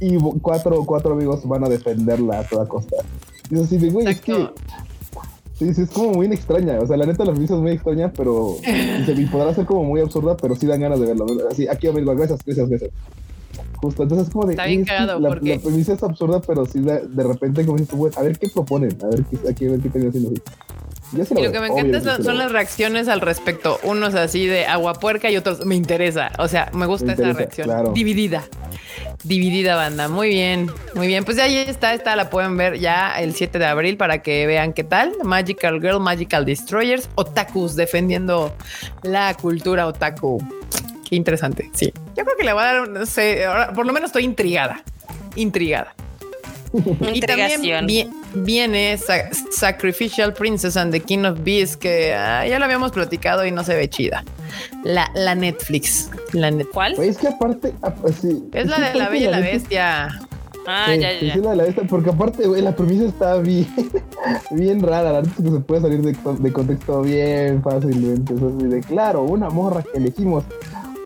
y 0.00 0.16
cuatro, 0.40 0.84
cuatro 0.84 1.14
amigos 1.14 1.46
van 1.48 1.64
a 1.64 1.68
defenderla 1.68 2.40
a 2.40 2.44
toda 2.44 2.68
costa. 2.68 2.96
Y 3.50 3.60
así 3.60 3.76
de, 3.78 3.90
güey, 3.90 4.06
es 4.06 4.20
que. 4.20 4.50
Sí, 5.58 5.74
sí, 5.74 5.82
es 5.82 5.90
como 5.90 6.12
muy 6.12 6.26
extraña. 6.26 6.78
O 6.80 6.86
sea, 6.86 6.96
la 6.96 7.06
neta, 7.06 7.24
la 7.24 7.32
premisa 7.32 7.54
es 7.54 7.60
muy 7.60 7.72
extraña, 7.72 8.12
pero 8.12 8.56
se 8.62 9.14
podrá 9.30 9.54
ser 9.54 9.66
como 9.66 9.84
muy 9.84 10.00
absurda, 10.00 10.36
pero 10.36 10.56
sí 10.56 10.66
dan 10.66 10.80
ganas 10.80 10.98
de 11.00 11.06
verlo. 11.06 11.26
Así, 11.50 11.68
aquí, 11.68 11.88
amigo, 11.88 12.14
gracias, 12.14 12.40
gracias, 12.44 12.68
gracias. 12.68 12.90
Justo, 13.82 14.04
entonces 14.04 14.28
es 14.28 14.32
como 14.32 14.46
de. 14.46 14.52
Está 14.52 14.66
bien 14.66 14.84
cagado, 14.84 15.18
la, 15.18 15.28
porque... 15.28 15.56
la 15.56 15.60
premisa 15.60 15.94
es 15.94 16.02
absurda, 16.04 16.40
pero 16.40 16.64
sí 16.66 16.78
de, 16.78 17.00
de 17.08 17.24
repente, 17.24 17.66
como 17.66 17.78
dices, 17.78 17.96
bueno, 17.96 18.14
a 18.16 18.22
ver 18.22 18.38
qué 18.38 18.48
proponen, 18.48 18.96
a 19.02 19.06
ver 19.08 19.24
qué, 19.24 19.50
aquí, 19.50 19.66
a 19.66 19.70
ver 19.72 19.80
qué 19.80 19.88
están 19.88 20.06
haciendo. 20.06 20.30
y 20.30 21.42
lo 21.42 21.50
que 21.50 21.58
me 21.58 21.66
encanta 21.66 22.22
son, 22.22 22.38
las 22.38 22.52
reacciones 22.52 23.08
al 23.08 23.20
respecto. 23.20 23.80
Unos 23.82 24.14
así 24.14 24.46
de 24.46 24.66
agua 24.66 24.94
puerca 24.94 25.32
y 25.32 25.36
otros 25.36 25.66
me 25.66 25.74
interesa. 25.74 26.30
O 26.38 26.46
sea, 26.46 26.70
me 26.72 26.86
gusta 26.86 27.14
esa 27.14 27.32
reacción. 27.32 27.92
Dividida. 27.92 28.44
Dividida 29.24 29.74
banda. 29.74 30.06
Muy 30.06 30.28
bien. 30.28 30.70
Muy 30.94 31.08
bien. 31.08 31.24
Pues 31.24 31.40
ahí 31.40 31.56
está. 31.56 31.92
Esta 31.92 32.14
la 32.14 32.30
pueden 32.30 32.56
ver 32.56 32.78
ya 32.78 33.20
el 33.20 33.34
7 33.34 33.58
de 33.58 33.66
abril 33.66 33.96
para 33.96 34.22
que 34.22 34.46
vean 34.46 34.74
qué 34.74 34.84
tal. 34.84 35.12
Magical 35.24 35.80
Girl, 35.80 35.98
Magical 35.98 36.44
Destroyers, 36.44 37.10
Otakus 37.16 37.74
defendiendo 37.74 38.54
la 39.02 39.34
cultura 39.34 39.88
otaku. 39.88 40.40
Qué 41.12 41.16
interesante. 41.16 41.70
Sí. 41.74 41.92
Yo 42.16 42.24
creo 42.24 42.38
que 42.38 42.42
le 42.42 42.54
voy 42.54 42.62
a 42.62 42.72
dar, 42.72 42.88
no 42.88 43.04
sé, 43.04 43.44
por 43.74 43.84
lo 43.84 43.92
menos 43.92 44.08
estoy 44.08 44.24
intrigada. 44.24 44.82
Intrigada. 45.36 45.94
y 47.12 47.20
también 47.20 48.10
viene 48.32 48.98
Sacrificial 49.50 50.32
Princess 50.32 50.78
and 50.78 50.90
the 50.90 51.00
King 51.00 51.24
of 51.24 51.44
Beasts, 51.44 51.76
que 51.76 52.14
ah, 52.14 52.46
ya 52.46 52.58
lo 52.58 52.64
habíamos 52.64 52.92
platicado 52.92 53.44
y 53.44 53.50
no 53.50 53.62
se 53.62 53.74
ve 53.74 53.90
chida. 53.90 54.24
La, 54.84 55.10
la 55.14 55.34
Netflix. 55.34 56.08
La 56.32 56.50
¿Cuál? 56.72 56.94
es 56.98 57.18
que 57.18 57.28
aparte, 57.28 57.74
ah, 57.82 57.94
pues 57.94 58.24
es 58.24 58.66
la 58.66 58.80
de 58.80 58.94
la 58.98 59.10
Bella 59.10 59.28
y 59.28 59.30
la 59.32 59.40
Bestia. 59.40 60.18
Ah, 60.66 60.94
ya, 60.94 61.12
ya. 61.20 61.34
Es 61.34 61.36
la 61.42 61.50
de 61.50 61.56
la 61.56 61.64
bestia, 61.64 61.82
porque 61.88 62.10
aparte, 62.10 62.46
güey, 62.46 62.62
la 62.62 62.74
premisa 62.74 63.04
está 63.04 63.36
bien, 63.38 63.68
bien 64.52 64.80
rara. 64.80 65.12
La 65.12 65.22
que 65.22 65.50
se 65.50 65.60
puede 65.60 65.82
salir 65.82 66.00
de, 66.00 66.16
de 66.38 66.52
contexto 66.52 67.02
bien 67.02 67.62
fácilmente. 67.62 68.32
Es 68.32 68.42
así 68.42 68.66
de 68.66 68.80
claro, 68.80 69.24
una 69.24 69.50
morra 69.50 69.82
que 69.82 69.98
elegimos 69.98 70.44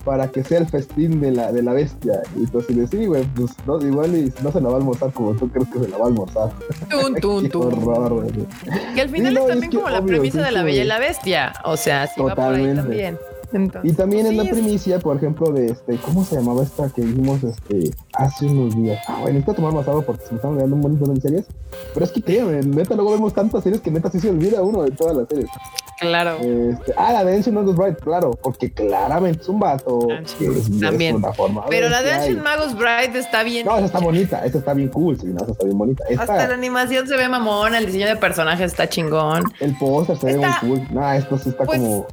para 0.07 0.29
que 0.29 0.45
sea 0.45 0.61
el 0.61 0.69
festín 0.69 1.21
de 1.21 1.33
la, 1.33 1.51
de 1.51 1.63
la 1.65 1.73
bestia. 1.73 2.23
Y 2.37 2.45
entonces 2.45 2.77
le 2.77 2.87
sí, 2.87 3.07
güey, 3.07 3.25
pues 3.35 3.51
no, 3.67 3.81
igual 3.81 4.17
y 4.17 4.33
no 4.41 4.53
se 4.53 4.61
la 4.61 4.69
va 4.69 4.75
a 4.75 4.79
almorzar 4.79 5.13
como 5.13 5.35
tú 5.35 5.51
crees 5.51 5.69
que 5.69 5.81
se 5.81 5.89
la 5.89 5.99
va 5.99 6.05
a 6.05 6.07
almorzar. 6.07 6.51
Tun, 6.89 7.15
tun, 7.21 7.49
tun. 7.51 7.89
horror, 7.89 8.25
Que 8.95 9.01
al 9.01 9.09
final 9.09 9.37
es 9.37 9.47
también 9.49 9.73
como 9.73 9.91
la 9.91 10.01
premisa 10.03 10.43
de 10.43 10.53
la 10.53 10.63
bella 10.63 10.83
y 10.83 10.87
la 10.87 11.01
bestia. 11.01 11.53
O 11.65 11.77
sea, 11.77 12.07
sí 12.07 12.23
va 12.23 12.37
por 12.37 12.55
ahí 12.55 12.73
también. 12.73 13.19
Y 13.83 13.93
también 13.93 14.27
en 14.27 14.37
la 14.37 14.45
primicia, 14.45 14.99
por 14.99 15.17
ejemplo, 15.17 15.51
de 15.51 15.67
este, 15.67 15.97
¿cómo 15.99 16.25
se 16.25 16.37
llamaba 16.37 16.63
esta 16.63 16.89
que 16.89 17.03
vimos 17.03 17.43
este 17.45 17.91
hace 18.13 18.47
unos 18.47 18.77
días? 18.77 19.03
Ah, 19.07 19.19
bueno, 19.21 19.35
necesito 19.35 19.55
tomar 19.55 19.73
más 19.73 19.87
agua 19.89 20.03
porque 20.03 20.25
se 20.25 20.33
me 20.33 20.37
están 20.37 20.53
olvidando 20.53 20.77
un 20.77 20.83
montón 20.83 21.15
de 21.15 21.21
series. 21.21 21.47
Pero 21.93 22.05
es 22.05 22.13
que 22.13 22.23
créeme, 22.23 22.63
neta, 22.63 22.95
luego 22.95 23.13
vemos 23.13 23.35
tantas 23.35 23.63
series 23.63 23.81
que 23.81 23.91
neta 23.91 24.11
sí 24.11 24.21
se 24.21 24.31
olvida 24.31 24.63
uno 24.63 24.83
de 24.83 24.91
todas 24.91 25.17
las 25.17 25.29
series. 25.29 25.51
Claro. 25.99 26.37
Este, 26.41 26.93
ah, 26.97 27.13
la 27.13 27.25
de 27.25 27.37
Ancient 27.37 27.57
Magus 27.57 27.77
Bride, 27.77 27.97
claro, 27.97 28.33
porque 28.43 28.71
claramente 28.71 29.41
es 29.41 29.49
un 29.49 29.61
vato. 29.61 30.07
También. 30.81 31.23
Pero 31.69 31.89
la 31.89 32.03
de 32.03 32.13
Ancient 32.13 32.43
Magus 32.43 32.75
Bride 32.77 33.19
está 33.19 33.43
bien. 33.43 33.67
No, 33.67 33.77
esa 33.77 33.87
está 33.87 33.99
bonita, 34.01 34.45
esa 34.45 34.59
está 34.59 34.75
bien 34.75 34.89
cool, 34.89 35.19
sí, 35.19 35.27
no, 35.27 35.43
esa 35.43 35.53
está 35.53 35.65
bien 35.65 35.79
bonita. 35.79 36.05
Hasta 36.19 36.49
la 36.49 36.55
animación 36.55 37.07
se 37.07 37.17
ve 37.17 37.29
mamón, 37.29 37.75
el 37.75 37.87
diseño 37.87 38.07
de 38.07 38.17
personajes 38.17 38.73
está 38.73 38.89
chingón. 38.89 39.45
El 39.61 39.77
póster 39.79 40.17
se 40.19 40.27
ve 40.27 40.37
muy 40.37 40.49
cool. 40.61 40.89
No, 40.91 41.13
esto 41.13 41.39
sí 41.39 41.51
está 41.51 41.65
pues, 41.65 41.79
como. 41.79 42.07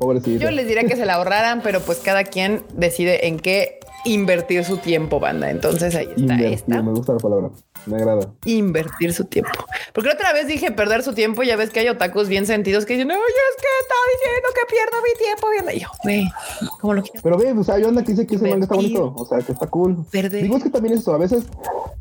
Yo 0.00 0.50
les 0.50 0.66
diría 0.66 0.84
que 0.84 0.96
se 0.96 1.04
la 1.04 1.14
ahorraran, 1.14 1.60
pero 1.62 1.80
pues 1.80 1.98
cada 1.98 2.24
quien 2.24 2.62
decide 2.74 3.26
en 3.26 3.38
qué 3.38 3.78
invertir 4.04 4.64
su 4.64 4.78
tiempo, 4.78 5.20
banda. 5.20 5.50
Entonces 5.50 5.94
ahí 5.94 6.08
está. 6.16 6.40
esta. 6.40 6.82
Me 6.82 6.92
gusta 6.92 7.14
la 7.14 7.18
palabra. 7.18 7.50
Me 7.86 7.96
agrada. 7.96 8.32
Invertir 8.44 9.12
su 9.12 9.24
tiempo. 9.24 9.50
Porque 9.92 10.10
otra 10.10 10.32
vez 10.32 10.46
dije 10.46 10.72
perder 10.72 11.02
su 11.02 11.14
tiempo. 11.14 11.42
Ya 11.42 11.56
ves 11.56 11.70
que 11.70 11.80
hay 11.80 11.88
otakus 11.88 12.28
bien 12.28 12.46
sentidos 12.46 12.84
que 12.84 12.94
dicen, 12.94 13.10
oye, 13.10 13.20
es 13.20 13.56
que 13.56 13.68
está 13.80 13.94
diciendo 14.14 14.48
que 14.54 14.74
pierdo 14.74 14.96
mi 15.02 15.14
tiempo. 15.18 15.74
Y 15.74 15.80
yo, 15.80 15.88
güey, 16.02 16.70
¿cómo 16.80 16.94
lo 16.94 17.02
quieres? 17.02 17.22
Pero 17.22 17.38
ve, 17.38 17.52
o 17.52 17.64
sea, 17.64 17.78
yo 17.78 17.88
anda 17.88 18.02
que 18.02 18.12
dice 18.12 18.26
que 18.26 18.36
ese 18.36 18.48
manga 18.48 18.64
está 18.64 18.74
bonito. 18.74 19.14
O 19.16 19.26
sea, 19.26 19.38
que 19.38 19.52
está 19.52 19.66
cool. 19.66 20.04
Digo, 20.12 20.56
es 20.56 20.62
que 20.62 20.70
también 20.70 20.94
eso. 20.94 21.14
A 21.14 21.18
veces, 21.18 21.44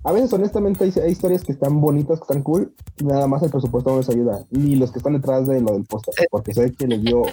a 0.03 0.11
veces, 0.11 0.31
honestamente, 0.33 0.83
hay, 0.83 0.93
hay, 1.03 1.11
historias 1.11 1.43
que 1.43 1.51
están 1.51 1.79
bonitas, 1.79 2.19
que 2.19 2.23
están 2.23 2.43
cool. 2.43 2.73
Nada 3.03 3.27
más 3.27 3.43
el 3.43 3.49
presupuesto 3.49 3.91
no 3.91 3.97
les 3.97 4.09
ayuda. 4.09 4.45
Ni 4.51 4.75
los 4.75 4.91
que 4.91 4.99
están 4.99 5.13
detrás 5.13 5.47
de 5.47 5.61
lo 5.61 5.73
del 5.73 5.85
póster. 5.85 6.13
Porque 6.29 6.53
sé 6.53 6.73
que 6.73 6.87
les 6.87 7.01
dio 7.01 7.23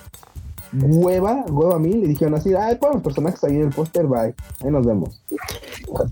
hueva, 0.83 1.45
hueva 1.49 1.77
a 1.77 1.79
mí, 1.79 1.93
le 1.93 2.09
dijeron 2.09 2.35
así, 2.35 2.53
ay, 2.55 2.77
pon 2.77 2.95
los 2.95 3.03
personajes 3.03 3.43
ahí 3.45 3.57
en 3.57 3.63
el 3.63 3.71
póster, 3.71 4.07
bye, 4.07 4.35
ahí 4.63 4.71
nos 4.71 4.87
vemos. 4.87 5.23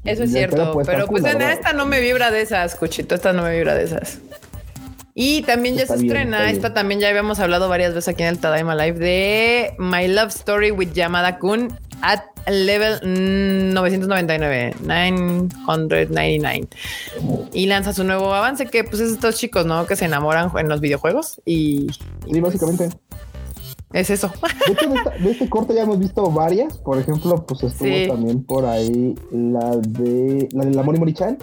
Eso 0.04 0.22
es 0.24 0.32
cierto, 0.32 0.78
pero 0.84 1.06
pues 1.06 1.24
en 1.24 1.42
esta 1.42 1.72
no 1.72 1.86
me 1.86 2.00
vibra 2.00 2.30
de 2.30 2.42
esas, 2.42 2.74
Cuchito, 2.74 3.14
esta 3.14 3.32
no 3.32 3.42
me 3.42 3.56
vibra 3.56 3.74
de 3.74 3.84
esas. 3.84 4.18
Y 5.14 5.42
también 5.42 5.76
ya 5.76 5.86
se 5.86 5.94
estrena, 5.94 6.50
esta 6.50 6.72
también 6.72 7.00
ya 7.00 7.08
habíamos 7.08 7.38
hablado 7.38 7.68
varias 7.68 7.92
veces 7.92 8.08
aquí 8.14 8.22
en 8.22 8.30
el 8.30 8.38
Tadaima 8.38 8.74
Live 8.74 8.98
de 8.98 9.74
My 9.78 10.08
Love 10.08 10.30
Story 10.30 10.70
with 10.70 10.92
Yamada 10.94 11.38
Kun 11.38 11.76
at 12.00 12.22
level 12.46 12.98
999, 13.74 14.74
999. 14.80 16.68
Y 17.52 17.66
lanza 17.66 17.92
su 17.92 18.04
nuevo 18.04 18.32
avance 18.34 18.66
que 18.66 18.84
pues 18.84 19.00
es 19.00 19.12
estos 19.12 19.36
chicos, 19.36 19.66
¿no? 19.66 19.84
Que 19.86 19.96
se 19.96 20.06
enamoran 20.06 20.50
en 20.56 20.68
los 20.68 20.80
videojuegos 20.80 21.42
y... 21.44 21.88
y 22.26 22.40
básicamente. 22.40 22.88
Es 23.92 24.10
eso. 24.10 24.30
De, 25.22 25.30
este 25.30 25.48
corte 25.48 25.74
ya 25.74 25.82
hemos 25.82 25.98
visto 25.98 26.30
varias. 26.30 26.78
Por 26.78 26.98
ejemplo, 26.98 27.44
pues 27.46 27.62
estuvo 27.62 28.14
también 28.14 28.42
por 28.44 28.64
ahí 28.64 29.14
la 29.30 29.76
de 29.76 30.48
la 30.52 30.64
de 30.64 30.70
la 30.74 30.82
Mori 30.82 30.98
Mori-chan, 30.98 31.36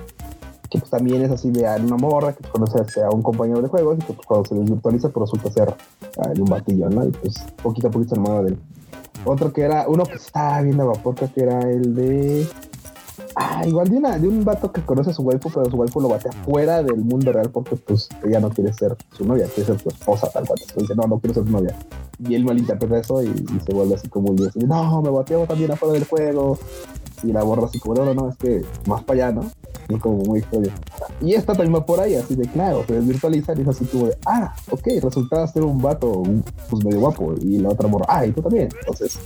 que 0.70 0.80
pues 0.80 0.90
también 0.90 1.22
es 1.22 1.32
así 1.32 1.52
de 1.52 1.66
una 1.82 1.98
morra 1.98 2.34
que 2.34 2.48
conoce 2.50 3.02
a 3.02 3.10
un 3.10 3.22
compañero 3.22 3.62
de 3.62 3.68
juegos 3.68 3.98
y 4.00 4.02
que 4.02 4.14
pues, 4.14 4.28
cuando 4.28 4.48
se 4.48 4.56
desvirtualiza 4.56 5.10
pues 5.10 5.32
resulta 5.32 5.52
ser 5.52 5.74
un 6.40 6.46
batillo, 6.46 6.90
¿no? 6.90 7.06
Y 7.06 7.12
pues 7.12 7.36
poquito 7.62 7.88
a 7.88 7.92
poquito 7.92 8.16
se 8.16 8.22
de 8.44 8.50
él. 8.50 8.58
Otro 9.26 9.52
que 9.52 9.62
era, 9.62 9.88
uno 9.88 10.04
que 10.04 10.14
estaba 10.14 10.62
viendo 10.62 10.84
a 10.84 10.88
vapor, 10.88 11.16
que 11.16 11.42
era 11.42 11.60
el 11.60 11.94
de 11.94 12.48
Ah, 13.36 13.64
igual 13.66 13.90
de, 13.90 13.98
una, 13.98 14.18
de 14.18 14.28
un 14.28 14.44
vato 14.44 14.72
que 14.72 14.82
conoce 14.82 15.12
a 15.12 15.14
su 15.14 15.22
waifu, 15.22 15.50
pero 15.50 15.70
su 15.70 15.78
waifu 15.78 16.02
lo 16.02 16.10
batea 16.10 16.32
fuera 16.44 16.84
del 16.84 16.98
mundo 16.98 17.32
real 17.32 17.50
porque 17.50 17.76
pues 17.76 18.10
ella 18.26 18.40
no 18.40 18.50
quiere 18.50 18.74
ser 18.74 18.96
su 19.12 19.26
novia, 19.26 19.48
quiere 19.54 19.68
ser 19.68 19.80
su 19.80 19.90
esposa 19.90 20.30
tal 20.30 20.46
cual. 20.46 20.60
Entonces 20.62 20.84
dice, 20.84 20.96
no, 20.96 21.08
no 21.08 21.20
quiero 21.20 21.34
ser 21.36 21.46
su 21.46 21.52
novia. 21.52 21.76
Y 22.28 22.36
él 22.36 22.44
malinterpreta 22.44 23.00
eso 23.00 23.24
y, 23.24 23.34
se 23.66 23.74
vuelve 23.74 23.96
así 23.96 24.10
como 24.10 24.34
dios. 24.34 24.56
no, 24.56 25.02
me 25.02 25.10
bateo 25.10 25.46
también 25.46 25.72
afuera 25.72 25.94
del 25.94 26.06
juego. 26.06 26.58
Y 27.24 27.32
la 27.34 27.44
borra 27.44 27.66
así 27.66 27.80
como, 27.80 27.96
no, 27.96 28.14
no, 28.14 28.30
es 28.30 28.38
que 28.38 28.64
más 28.88 29.04
para 29.04 29.28
allá, 29.28 29.42
¿no? 29.42 29.52
Y 29.90 29.98
como 29.98 30.24
muy 30.24 30.40
extraño. 30.40 30.72
Y 31.22 31.34
esta 31.34 31.54
también 31.54 31.76
va 31.76 31.86
por 31.86 32.00
ahí, 32.00 32.16
así 32.16 32.36
de 32.36 32.48
claro, 32.48 32.84
se 32.88 32.94
desvirtualiza 32.94 33.54
y 33.58 33.62
es 33.62 33.68
así 33.68 33.86
como 33.86 34.08
de, 34.08 34.18
ah, 34.26 34.56
ok, 34.72 34.88
resulta 35.02 35.46
ser 35.48 35.64
un 35.64 35.82
vato 35.82 36.24
pues 36.70 36.84
medio 36.86 37.00
guapo. 37.00 37.34
Y 37.42 37.58
la 37.58 37.70
otra 37.70 37.88
morra, 37.88 38.06
ah, 38.08 38.26
y 38.26 38.32
tú 38.32 38.42
también. 38.42 38.70
Entonces, 38.80 39.20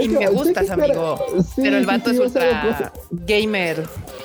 y 0.00 0.08
me 0.08 0.26
gustas, 0.28 0.70
amigo. 0.70 1.18
pero 1.56 1.76
el 1.76 1.86
vato 1.86 2.10
es 2.10 2.18
ultra 2.18 2.92
gamer 3.10 3.84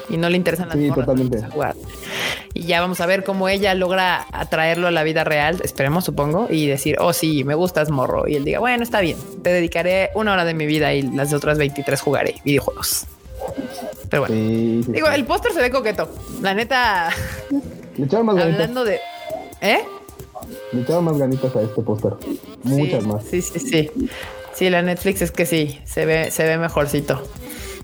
y 0.10 0.18
no 0.18 0.30
le 0.30 0.38
interesan 0.38 0.70
las 0.70 0.78
sí, 0.78 0.92
totalmente. 0.92 1.44
Y 2.54 2.64
ya 2.64 2.82
vamos 2.82 3.00
a 3.00 3.06
ver 3.06 3.24
cómo 3.24 3.48
ella 3.48 3.74
logra 3.76 4.26
atraerlo 4.32 4.88
a 4.88 4.92
la 4.92 5.04
vida 5.04 5.24
real, 5.24 5.60
esperemos, 5.64 6.04
supongo, 6.04 6.48
y 6.50 6.68
decir, 6.68 6.98
oh, 7.00 7.14
sí, 7.14 7.44
me 7.44 7.56
gustas, 7.56 7.90
morro. 7.90 8.28
Y 8.28 8.36
él 8.36 8.44
diga, 8.44 8.60
bueno, 8.60 8.84
está 8.84 9.00
bien, 9.00 9.18
te 9.42 9.52
dedicaré 9.52 10.10
una 10.16 10.34
hora 10.34 10.46
de 10.46 10.54
mi 10.54 10.66
vida 10.66 10.94
y 10.94 11.02
las 11.02 11.34
otras 11.34 11.58
23 11.58 12.02
jugaré 12.02 12.36
videojuegos. 12.44 13.06
Pero 14.10 14.24
bueno, 14.24 14.36
digo, 14.88 15.08
el 15.08 15.26
póster 15.26 15.54
se 15.54 15.62
ve 15.62 15.72
coqueto. 15.72 16.10
La 16.42 16.54
neta, 16.54 17.10
le 17.98 18.06
echaron 18.06 18.26
más 18.26 18.38
hablando 18.38 18.84
de, 18.84 19.00
¿eh? 19.62 19.80
Le 20.74 20.82
echaron 20.82 21.06
más 21.06 21.18
ganitas 21.18 21.56
a 21.56 21.62
este 21.62 21.82
póster. 21.82 22.14
Muchas 22.64 23.06
más. 23.06 23.24
Sí, 23.24 23.42
sí, 23.42 23.60
sí. 23.60 23.90
Sí, 24.54 24.70
la 24.70 24.82
Netflix 24.82 25.22
es 25.22 25.32
que 25.32 25.46
sí, 25.46 25.80
se 25.86 26.06
ve, 26.06 26.32
se 26.32 26.44
ve 26.44 26.58
mejorcito. 26.58 27.22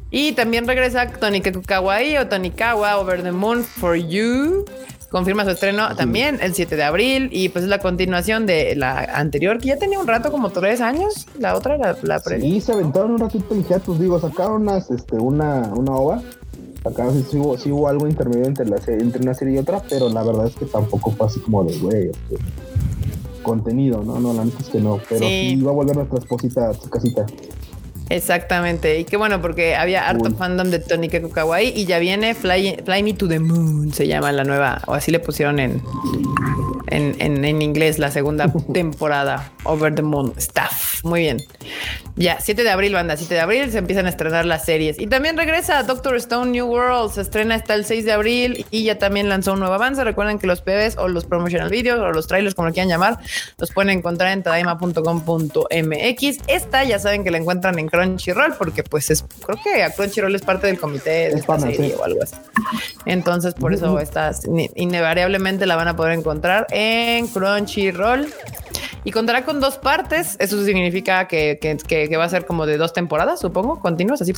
Y 0.10 0.34
también 0.34 0.67
regresa 0.67 1.08
Tonikaku 1.08 1.62
Kawaii 1.63 2.17
o 2.17 2.27
Tonikawa 2.27 2.97
Over 2.97 3.23
the 3.23 3.32
Moon 3.32 3.63
for 3.63 3.95
You. 3.95 4.65
Confirma 5.10 5.45
su 5.45 5.51
estreno 5.51 5.95
también 5.95 6.39
el 6.41 6.53
7 6.53 6.75
de 6.75 6.84
abril 6.84 7.30
y 7.32 7.47
pues 7.49 7.63
es 7.63 7.69
la 7.69 7.80
continuación 7.80 8.45
de 8.45 8.75
la 8.75 8.99
anterior 8.99 9.58
que 9.58 9.69
ya 9.69 9.77
tenía 9.77 9.99
un 9.99 10.08
rato 10.08 10.32
como 10.32 10.49
tres 10.49 10.82
años. 10.82 11.27
La 11.39 11.56
otra, 11.56 11.77
la, 11.77 11.98
la 12.04 12.19
Sí, 12.19 12.60
se 12.60 12.73
aventaron 12.73 13.12
un 13.12 13.19
ratito 13.19 13.54
en 13.54 13.63
hiatus, 13.63 14.00
digo, 14.00 14.19
sacaron 14.19 14.63
unas, 14.63 14.91
este, 14.91 15.15
una, 15.15 15.71
una 15.73 15.94
ova. 15.94 16.21
Acá 16.83 17.10
sí, 17.29 17.37
hubo, 17.37 17.58
sí 17.58 17.71
hubo 17.71 17.87
algo 17.87 18.08
intermedio 18.08 18.46
entre, 18.46 18.65
la, 18.65 18.77
entre 18.85 19.21
una 19.21 19.33
serie 19.33 19.56
y 19.56 19.58
otra, 19.58 19.81
pero 19.89 20.10
la 20.10 20.23
verdad 20.23 20.48
es 20.48 20.56
que 20.56 20.65
tampoco 20.65 21.12
fue 21.12 21.27
así 21.27 21.39
como 21.39 21.63
de 21.63 21.77
güey. 21.79 22.10
Este, 22.10 22.37
contenido, 23.48 24.04
¿no? 24.04 24.19
No, 24.19 24.33
la 24.33 24.43
neta 24.43 24.58
es 24.60 24.67
que 24.67 24.79
no, 24.79 25.00
pero 25.10 25.25
sí, 25.25 25.56
va 25.62 25.71
a 25.71 25.73
volver 25.73 25.95
nuestra 25.95 26.19
esposita 26.19 26.69
a 26.69 26.73
su 26.73 26.89
casita. 26.89 27.25
Exactamente. 28.10 28.99
Y 28.99 29.05
qué 29.05 29.17
bueno, 29.17 29.41
porque 29.41 29.75
había 29.75 30.08
harto 30.08 30.31
fandom 30.31 30.69
de 30.69 30.79
Tony 30.79 31.10
Keiko 31.10 31.29
Kawaii 31.29 31.73
y 31.75 31.85
ya 31.85 31.99
viene 31.99 32.33
Fly, 32.35 32.83
Fly, 32.85 33.03
Me 33.03 33.13
to 33.13 33.27
the 33.27 33.39
Moon, 33.39 33.93
se 33.93 34.08
llama 34.08 34.31
la 34.31 34.43
nueva, 34.43 34.81
o 34.87 34.93
así 34.93 35.12
le 35.12 35.19
pusieron 35.19 35.60
en, 35.60 35.81
en, 36.87 37.43
en, 37.43 37.62
inglés 37.62 37.99
la 37.99 38.12
segunda 38.12 38.51
temporada, 38.73 39.51
Over 39.63 39.93
the 39.93 40.01
Moon 40.01 40.33
Staff. 40.37 41.03
Muy 41.03 41.21
bien. 41.21 41.43
Ya, 42.15 42.39
7 42.39 42.63
de 42.63 42.69
abril, 42.71 42.93
banda, 42.93 43.15
7 43.15 43.31
de 43.35 43.39
abril 43.39 43.71
se 43.71 43.77
empiezan 43.77 44.08
a 44.08 44.10
estrenar 44.10 44.43
las 44.45 44.65
series. 44.65 44.99
Y 44.99 45.05
también 45.05 45.37
regresa 45.37 45.83
Doctor 45.83 46.15
Stone 46.15 46.49
New 46.49 46.65
World, 46.65 47.12
se 47.12 47.21
estrena 47.21 47.53
hasta 47.53 47.75
el 47.75 47.85
6 47.85 48.05
de 48.05 48.12
abril 48.12 48.65
y 48.71 48.85
ya 48.85 48.97
también 48.97 49.29
lanzó 49.29 49.53
un 49.53 49.60
nuevo 49.60 49.75
avance. 49.75 50.03
Recuerden 50.03 50.39
que 50.39 50.47
los 50.47 50.62
PBs 50.62 50.97
o 50.97 51.08
los 51.08 51.25
promotional 51.25 51.69
videos 51.69 51.99
o 51.99 52.12
los 52.12 52.25
trailers, 52.25 52.55
como 52.55 52.69
lo 52.69 52.73
quieran 52.73 52.89
llamar, 52.89 53.19
los 53.60 53.71
pueden 53.71 53.91
encontrar 53.91 54.31
en 54.31 54.41
tadaima.com.mx. 54.41 56.37
Esta 56.47 56.83
ya 56.85 56.97
saben 56.97 57.23
que 57.23 57.29
la 57.29 57.37
encuentran 57.37 57.77
en 57.77 57.87
Crunchyroll 57.98 58.54
porque 58.58 58.83
pues 58.83 59.10
es, 59.10 59.23
creo 59.45 59.58
que 59.63 59.83
a 59.83 59.91
Crunchyroll 59.91 60.35
es 60.35 60.41
parte 60.41 60.67
del 60.67 60.79
comité 60.79 61.10
de 61.10 61.33
esta 61.33 61.60
serie 61.60 61.95
o 61.95 62.04
algo 62.04 62.21
así. 62.23 62.35
Entonces 63.06 63.54
por 63.54 63.73
eso 63.73 64.00
esta 64.00 64.31
invariablemente 64.75 65.65
la 65.65 65.75
van 65.75 65.87
a 65.87 65.95
poder 65.95 66.17
encontrar 66.17 66.67
en 66.71 67.27
Crunchyroll 67.27 68.27
y 69.04 69.12
contará 69.12 69.45
con 69.45 69.60
dos 69.60 69.77
partes. 69.77 70.35
Eso 70.39 70.63
significa 70.63 71.27
que, 71.27 71.58
va 72.17 72.23
a 72.23 72.29
ser 72.29 72.45
como 72.45 72.65
de 72.65 72.77
dos 72.77 72.93
temporadas, 72.93 73.39
supongo, 73.39 73.79
continuas, 73.79 74.21
así. 74.21 74.33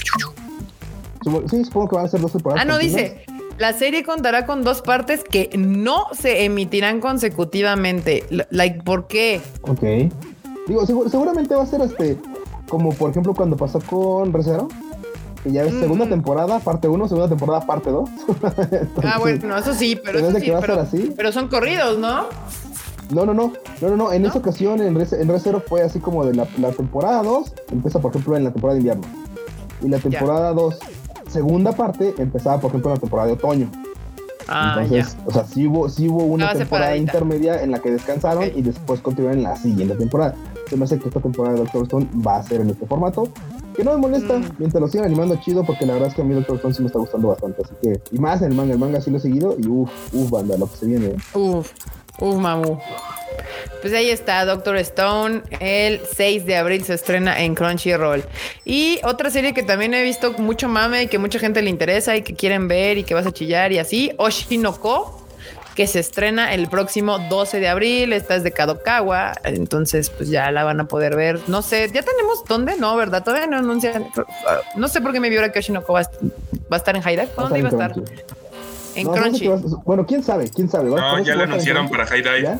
Sí, 1.49 1.66
supongo 1.66 1.89
que 1.89 1.95
van 1.95 2.05
a 2.05 2.07
ser 2.07 2.22
dos 2.22 2.32
temporadas. 2.32 2.64
Ah, 2.64 2.66
no, 2.66 2.78
dice. 2.78 3.26
La 3.57 3.74
serie 3.74 4.05
contará 4.05 4.45
con 4.45 4.64
dos 4.64 4.82
partes 4.82 5.22
que 5.24 5.49
no 5.57 6.05
se 6.14 6.45
emitirán 6.45 7.01
consecutivamente. 7.01 8.24
Like, 8.51 8.84
¿por 8.84 9.07
qué? 9.07 9.41
Ok. 9.64 9.84
Digo, 10.66 10.86
seguramente 10.86 11.55
va 11.55 11.64
a 11.64 11.66
ser 11.66 11.82
este, 11.82 12.16
como 12.70 12.93
por 12.93 13.11
ejemplo 13.11 13.34
cuando 13.34 13.57
pasó 13.57 13.80
con 13.82 14.32
Recero, 14.32 14.67
que 15.43 15.51
ya 15.51 15.63
es 15.63 15.74
mm. 15.74 15.80
segunda 15.80 16.07
temporada, 16.07 16.59
parte 16.59 16.88
1, 16.88 17.07
segunda 17.07 17.30
temporada, 17.30 17.65
parte 17.65 17.89
2. 17.89 18.09
ah, 19.03 19.17
bueno, 19.20 19.57
eso 19.57 19.74
sí, 19.74 19.99
pero, 20.03 20.20
eso 20.20 20.39
sí, 20.39 20.51
pero, 20.61 20.86
pero, 21.15 21.32
son 21.32 21.47
corridos, 21.47 21.97
¿no? 21.97 22.28
No, 23.11 23.26
no, 23.26 23.34
no, 23.34 23.53
no, 23.82 23.89
no, 23.89 23.97
no. 23.97 24.11
En 24.11 24.26
esa 24.26 24.38
ocasión 24.38 24.82
en, 24.82 24.95
Recero 24.95 25.61
fue 25.61 25.82
así 25.82 25.99
como 25.99 26.26
de 26.26 26.36
la, 26.36 26.45
temporada 26.72 27.24
2, 27.24 27.53
empieza 27.72 27.99
por 27.99 28.11
ejemplo 28.11 28.38
en 28.38 28.43
la 28.43 28.51
temporada 28.51 28.76
de 28.76 28.82
invierno. 28.82 29.03
Y 29.82 29.89
la 29.89 29.97
temporada 29.97 30.53
2, 30.53 30.78
segunda 31.30 31.72
parte, 31.72 32.13
empezaba 32.17 32.59
por 32.59 32.70
ejemplo 32.70 32.91
en 32.91 32.95
la 32.95 32.99
temporada 32.99 33.28
de 33.28 33.34
otoño. 33.34 33.72
Ah, 34.47 34.78
Entonces, 34.82 35.15
o 35.26 35.32
sea, 35.32 35.45
sí 35.45 35.67
hubo, 35.67 35.89
sí 35.89 36.07
hubo 36.07 36.24
una 36.24 36.53
temporada 36.53 36.95
intermedia 36.97 37.61
en 37.61 37.72
la 37.72 37.80
que 37.80 37.91
descansaron 37.91 38.45
y 38.55 38.61
después 38.61 38.99
continuaron 38.99 39.39
en 39.39 39.43
la 39.43 39.55
siguiente 39.55 39.95
temporada. 39.95 40.36
Se 40.70 40.78
me 40.78 40.86
hace 40.86 40.99
que 40.99 41.07
esta 41.07 41.20
temporada 41.20 41.55
de 41.55 41.63
Doctor 41.63 41.84
Stone 41.84 42.07
va 42.26 42.38
a 42.38 42.43
ser 42.43 42.61
en 42.61 42.70
este 42.70 42.86
formato. 42.86 43.30
Que 43.76 43.84
no 43.84 43.93
me 43.93 43.97
molesta, 43.97 44.38
mm. 44.38 44.55
mientras 44.59 44.82
lo 44.82 44.88
sigan 44.88 45.05
animando 45.05 45.36
chido, 45.38 45.63
porque 45.63 45.86
la 45.86 45.93
verdad 45.93 46.09
es 46.09 46.15
que 46.15 46.22
a 46.22 46.26
mí 46.26 46.34
Doctor 46.34 46.57
Stone 46.57 46.74
sí 46.74 46.82
me 46.82 46.88
está 46.88 46.99
gustando 46.99 47.30
bastante. 47.30 47.61
Así 47.63 47.74
que, 47.82 47.99
y 48.11 48.20
más 48.20 48.41
en 48.41 48.51
el 48.51 48.57
manga, 48.57 48.74
el 48.74 48.80
manga 48.80 49.01
sí 49.01 49.09
lo 49.09 49.17
he 49.17 49.22
seguido 49.22 49.55
y 49.57 49.67
uff, 49.67 50.13
uff, 50.13 50.30
banda, 50.30 50.57
lo 50.57 50.70
que 50.70 50.78
se 50.78 50.86
viene. 50.86 51.15
Uff, 51.34 51.72
Uf, 52.20 52.38
mamu. 52.38 52.78
Pues 53.82 53.93
ahí 53.93 54.09
está 54.09 54.43
Doctor 54.43 54.76
Stone. 54.78 55.41
El 55.59 56.01
6 56.13 56.45
de 56.45 56.57
abril 56.57 56.84
se 56.84 56.95
estrena 56.95 57.39
en 57.41 57.55
Crunchyroll. 57.55 58.24
Y 58.65 58.99
otra 59.03 59.30
serie 59.30 59.53
que 59.53 59.63
también 59.63 59.93
he 59.93 60.03
visto 60.03 60.34
mucho 60.34 60.67
mame 60.67 61.03
y 61.03 61.07
que 61.07 61.17
mucha 61.17 61.39
gente 61.39 61.61
le 61.61 61.70
interesa 61.70 62.17
y 62.17 62.22
que 62.22 62.36
quieren 62.36 62.67
ver 62.67 62.97
y 62.97 63.03
que 63.03 63.13
vas 63.13 63.26
a 63.26 63.32
chillar 63.32 63.72
y 63.72 63.80
así, 63.80 64.11
Oshinoko, 64.17 65.18
que 65.80 65.88
se 65.88 65.99
estrena 65.99 66.53
el 66.53 66.67
próximo 66.67 67.19
12 67.19 67.61
de 67.61 67.69
abril. 67.69 68.11
Esta 68.11 68.36
es 68.36 68.43
de 68.43 68.51
Kadokawa. 68.51 69.32
Entonces, 69.45 70.09
pues 70.09 70.27
ya 70.27 70.51
la 70.51 70.65
van 70.65 70.82
a 70.82 70.89
poder 70.89 71.15
ver. 71.15 71.39
No 71.47 71.61
sé, 71.61 71.89
ya 71.93 72.01
tenemos 72.01 72.43
dónde, 72.49 72.75
no, 72.75 72.97
¿verdad? 72.97 73.23
Todavía 73.23 73.47
no 73.47 73.59
anuncian. 73.59 74.07
No 74.75 74.89
sé 74.89 74.99
por 74.99 75.13
qué 75.13 75.21
me 75.21 75.30
vio 75.30 75.39
ahora 75.39 75.53
que 75.53 75.59
Oshinoko 75.59 75.93
va 75.93 76.01
a, 76.01 76.75
estar 76.75 76.97
en 76.97 77.07
Haida. 77.07 77.27
¿Dónde 77.34 77.59
iba 77.59 77.69
a 77.69 77.71
estar? 77.71 77.93
En 78.93 79.07
Crunchy. 79.07 79.47
bueno, 79.86 80.05
quién 80.05 80.21
sabe, 80.21 80.49
quién 80.49 80.69
sabe. 80.69 80.89
No, 80.89 81.23
ya 81.23 81.36
lo 81.36 81.43
anunciaron 81.43 81.88
para 81.88 82.05
Dive. 82.07 82.59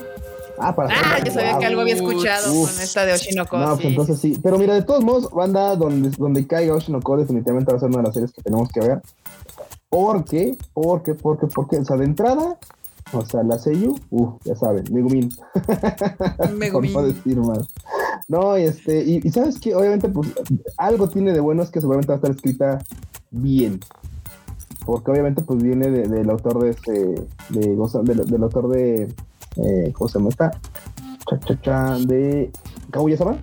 Ah, 0.58 0.74
para 0.74 0.88
ah, 0.88 1.18
yo 1.22 1.30
sabía 1.30 1.58
que 1.58 1.66
algo 1.66 1.82
había 1.82 1.96
escuchado 1.96 2.46
con 2.54 2.80
esta 2.80 3.04
de 3.04 3.12
Oshinoko. 3.12 3.58
No, 3.58 3.74
pues 3.74 3.84
entonces 3.84 4.18
sí. 4.18 4.40
Pero 4.42 4.56
mira, 4.56 4.72
de 4.72 4.82
todos 4.82 5.04
modos, 5.04 5.30
banda 5.30 5.76
donde, 5.76 6.08
donde 6.16 6.46
caiga 6.46 6.72
Oshinoko, 6.72 7.18
definitivamente 7.18 7.70
va 7.70 7.76
a 7.76 7.80
ser 7.80 7.90
una 7.90 7.98
de 7.98 8.04
las 8.04 8.14
series 8.14 8.32
que 8.32 8.40
tenemos 8.40 8.70
que 8.72 8.80
ver. 8.80 9.02
¿Por 9.90 10.24
qué? 10.24 10.56
¿Por 10.72 11.02
qué? 11.02 11.12
¿Por 11.12 11.38
qué? 11.38 11.48
Porque, 11.48 11.76
o 11.76 11.84
sea, 11.84 11.98
de 11.98 12.06
entrada, 12.06 12.56
o 13.12 13.24
sea, 13.26 13.42
la 13.42 13.58
Seiyu, 13.58 13.96
uff, 14.10 14.34
ya 14.44 14.54
saben, 14.54 14.84
Megumin. 14.92 15.30
Megumin. 16.56 16.92
Por 16.92 17.02
no 17.02 17.08
decir 17.08 17.38
más. 17.38 17.68
No, 18.28 18.56
este, 18.56 19.02
y, 19.04 19.20
y 19.22 19.30
sabes 19.30 19.58
que 19.58 19.74
obviamente, 19.74 20.08
pues, 20.08 20.28
algo 20.76 21.08
tiene 21.08 21.32
de 21.32 21.40
bueno 21.40 21.62
es 21.62 21.70
que 21.70 21.80
seguramente 21.80 22.08
va 22.08 22.14
a 22.14 22.16
estar 22.16 22.30
escrita 22.30 22.78
bien 23.30 23.80
porque 24.84 25.10
obviamente 25.10 25.42
pues 25.42 25.62
viene 25.62 25.88
del 25.90 26.30
autor 26.30 26.62
de 26.62 26.70
este, 26.70 26.92
de, 27.50 27.76
del, 28.02 28.42
autor 28.42 28.68
de, 28.68 29.02
eh, 29.56 29.92
¿cómo 29.92 30.08
se 30.08 30.18
llama 30.18 30.30
esta? 30.30 30.50
Cha, 31.28 31.38
cha, 31.38 31.60
cha, 31.60 31.98
de 31.98 32.50
Kaguya-sama. 32.90 33.36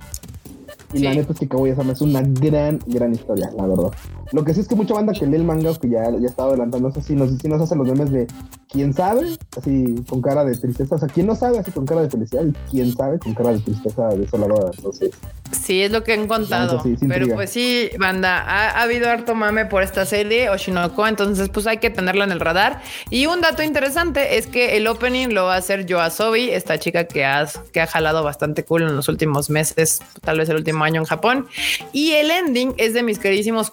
Y 0.94 1.00
la 1.00 1.14
neta 1.14 1.34
es 1.34 1.40
que 1.40 1.48
Kaguya-sama 1.48 1.94
es 1.94 2.02
una 2.02 2.22
gran, 2.22 2.80
gran 2.88 3.14
historia, 3.14 3.52
la 3.56 3.68
verdad. 3.68 3.92
Lo 4.32 4.44
que 4.44 4.54
sí 4.54 4.62
es 4.62 4.68
que 4.68 4.76
mucha 4.76 4.94
banda 4.94 5.14
que 5.14 5.26
lee 5.26 5.38
el 5.38 5.44
manga, 5.44 5.74
que 5.80 5.90
ya, 5.90 6.10
ya 6.12 6.28
estaba 6.28 6.50
adelantando, 6.50 6.90
no 6.90 6.94
sé 6.94 7.02
si 7.02 7.16
nos, 7.16 7.32
hacen 7.62 7.78
los 7.78 7.88
memes 7.88 8.12
de 8.12 8.28
quién 8.70 8.94
sabe, 8.94 9.38
así 9.58 9.96
con 10.10 10.22
cara 10.22 10.44
de 10.44 10.56
tristeza, 10.58 10.96
o 10.96 10.98
sea, 10.98 11.08
quién 11.08 11.28
no 11.28 11.36
sabe, 11.36 11.60
así 11.60 11.72
con 11.72 11.86
cara 11.86 12.02
de 12.02 12.10
felicidad, 12.10 12.46
y 12.46 12.54
quién 12.70 12.94
sabe 12.94 13.20
con 13.20 13.34
cara 13.34 13.54
de 13.54 13.60
tristeza 13.60 14.10
desoladora. 14.10 14.72
Entonces, 14.76 15.12
Sí, 15.52 15.82
es 15.82 15.92
lo 15.92 16.04
que 16.04 16.14
han 16.14 16.28
contado. 16.28 16.84
pero 17.08 17.34
pues 17.34 17.52
sí, 17.52 17.90
banda, 17.98 18.40
ha, 18.40 18.82
habido 18.82 19.10
harto 19.10 19.34
mame 19.36 19.66
por 19.66 19.84
esta 19.84 20.06
serie, 20.06 20.50
Oshinoko, 20.50 21.08
entonces 21.08 21.50
pues 21.50 21.68
hay 21.68 21.78
que 21.78 21.90
tenerla 21.90 22.26
en 22.26 22.32
el 22.32 22.40
radar. 22.40 22.82
Y 23.10 23.28
un 23.28 23.42
dato 23.42 23.64
interesante 23.64 24.38
es 24.38 24.48
que 24.48 24.78
el 24.78 24.88
opening 24.88 25.30
lo 25.30 25.46
va 25.46 25.56
a 25.56 25.58
hacer 25.58 25.86
Yoasobi, 25.86 26.50
esta 26.50 26.80
chica 26.80 27.06
que, 27.06 27.26
has, 27.26 27.60
que 27.72 27.82
ha 27.82 27.88
jalado 27.88 28.24
bastante 28.24 28.66
cool 28.66 28.84
en 28.84 28.96
los 28.96 29.08
últimos 29.08 29.50
meses, 29.50 30.02
tal 30.22 30.40
vez 30.40 30.50
el 30.50 30.58
último 30.58 30.84
año 30.84 31.02
en 31.02 31.06
Japón. 31.06 31.48
Y 31.94 32.12
el 32.12 32.32
ending 32.32 32.74
es 32.78 32.94
de 32.94 33.04
mis 33.04 33.20
queridísimos 33.20 33.72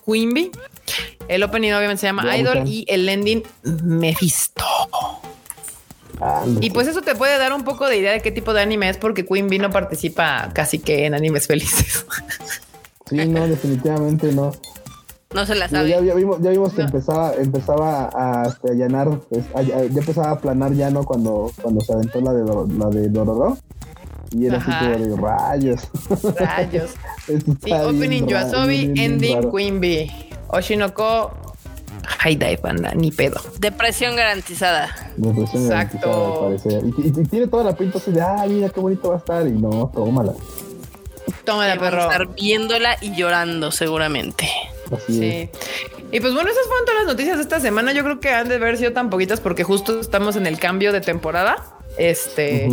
El 1.29 1.43
opening 1.43 1.73
obviamente 1.73 2.01
se 2.01 2.07
llama 2.07 2.37
Idol 2.37 2.67
y 2.67 2.85
el 2.89 3.09
ending 3.09 3.43
Mephisto. 3.63 4.65
Y 6.61 6.71
pues 6.71 6.87
eso 6.87 7.03
te 7.03 7.15
puede 7.15 7.39
dar 7.39 7.53
un 7.53 7.65
poco 7.65 7.87
de 7.87 7.99
idea 7.99 8.13
de 8.13 8.23
qué 8.23 8.31
tipo 8.31 8.53
de 8.53 8.63
anime 8.63 8.89
es, 8.89 8.97
porque 8.97 9.27
Queen 9.27 9.49
Bee 9.49 9.59
no 9.59 9.71
participa 9.71 10.51
casi 10.55 10.79
que 10.79 11.07
en 11.07 11.15
animes 11.15 11.47
felices. 11.47 12.07
Sí, 13.07 13.17
no, 13.17 13.47
definitivamente 13.47 14.33
no. 14.33 14.51
No 15.35 15.45
se 15.45 15.55
la 15.55 15.69
sabe. 15.69 15.91
Ya, 15.91 16.01
vimos, 16.01 16.41
ya 16.41 16.49
vimos 16.49 16.73
que 16.73 16.81
empezaba, 16.81 17.35
empezaba 17.35 18.09
a, 18.15 18.49
este, 18.49 18.71
allanar, 18.71 19.21
pues, 19.29 19.45
ya 19.67 19.79
empezaba 19.79 20.31
a 20.31 20.39
planar 20.39 20.73
ya, 20.73 20.89
¿no? 20.89 21.05
Cuando, 21.05 21.53
cuando 21.61 21.83
se 21.83 21.93
aventó 21.93 22.23
la 22.23 22.33
de, 22.33 22.45
la 22.79 22.89
de 22.89 23.11
Dororo. 23.11 23.59
Y 24.31 24.47
era 24.47 24.57
así 24.57 24.71
como 24.71 25.07
de 25.07 25.17
rayos. 25.21 25.89
Rayos. 26.35 26.95
sí, 27.27 27.73
opening 27.73 28.27
Yoasobi, 28.27 28.93
ending 28.97 29.51
Queen 29.51 29.81
Bee. 29.81 30.11
Oshinoko 30.55 31.45
High 32.07 32.37
dive, 32.37 32.59
banda, 32.63 32.93
ni 32.95 33.11
pedo. 33.11 33.41
Depresión 33.59 34.17
garantizada. 34.17 34.95
Depresión 35.17 35.65
Exacto. 35.65 36.51
garantizada, 36.51 36.87
Y, 36.87 37.13
tiene 37.29 37.47
toda 37.47 37.65
la 37.65 37.77
pinta 37.77 37.99
así 37.99 38.11
de, 38.13 38.21
ah, 38.21 38.45
mira 38.47 38.69
qué 38.69 38.81
bonito 38.81 39.09
va 39.09 39.17
a 39.17 39.19
estar. 39.19 39.47
Y 39.47 39.53
no, 39.53 39.91
tómala. 39.95 40.35
Tómala, 41.45 41.79
perro. 41.79 42.03
a 42.03 42.13
estar 42.13 42.35
viéndola 42.35 42.97
y 43.01 43.15
llorando, 43.15 43.71
seguramente. 43.71 44.49
Así 44.95 45.19
sí. 45.19 45.51
Y 46.13 46.21
pues 46.21 46.35
bueno, 46.35 46.51
esas 46.51 46.67
fueron 46.67 46.85
todas 46.85 47.01
las 47.05 47.13
noticias 47.13 47.37
de 47.37 47.43
esta 47.43 47.61
semana. 47.61 47.93
Yo 47.93 48.05
creo 48.05 48.21
que 48.21 48.31
han 48.31 48.49
de 48.49 48.57
haber 48.57 48.77
sido 48.77 48.93
tan 48.93 49.11
poquitas 49.11 49.41
porque 49.41 49.65
justo 49.65 50.01
estamos 50.01 50.37
en 50.37 50.47
el 50.47 50.59
cambio 50.59 50.93
de 50.93 51.01
temporada. 51.01 51.57
Este. 51.97 52.69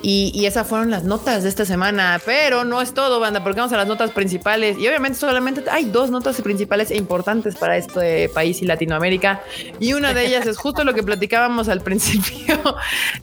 Y, 0.00 0.46
esas 0.46 0.66
fueron 0.66 0.90
las 0.90 1.02
notas 1.02 1.42
de 1.42 1.48
esta 1.48 1.64
semana, 1.64 2.20
pero 2.24 2.64
no 2.64 2.80
es 2.80 2.94
todo, 2.94 3.18
banda, 3.18 3.42
porque 3.42 3.58
vamos 3.58 3.72
a 3.72 3.76
las 3.76 3.88
notas 3.88 4.12
principales. 4.12 4.78
Y 4.78 4.86
obviamente 4.86 5.18
solamente 5.18 5.64
hay 5.70 5.86
dos 5.86 6.10
notas 6.10 6.40
principales 6.40 6.92
e 6.92 6.96
importantes 6.96 7.56
para 7.56 7.76
este 7.76 8.28
país 8.28 8.62
y 8.62 8.66
Latinoamérica. 8.66 9.42
Y 9.80 9.94
una 9.94 10.14
de 10.14 10.26
ellas 10.26 10.46
es 10.46 10.56
justo 10.56 10.84
lo 10.84 10.94
que 10.94 11.02
platicábamos 11.02 11.68
al 11.68 11.80
principio 11.88 12.58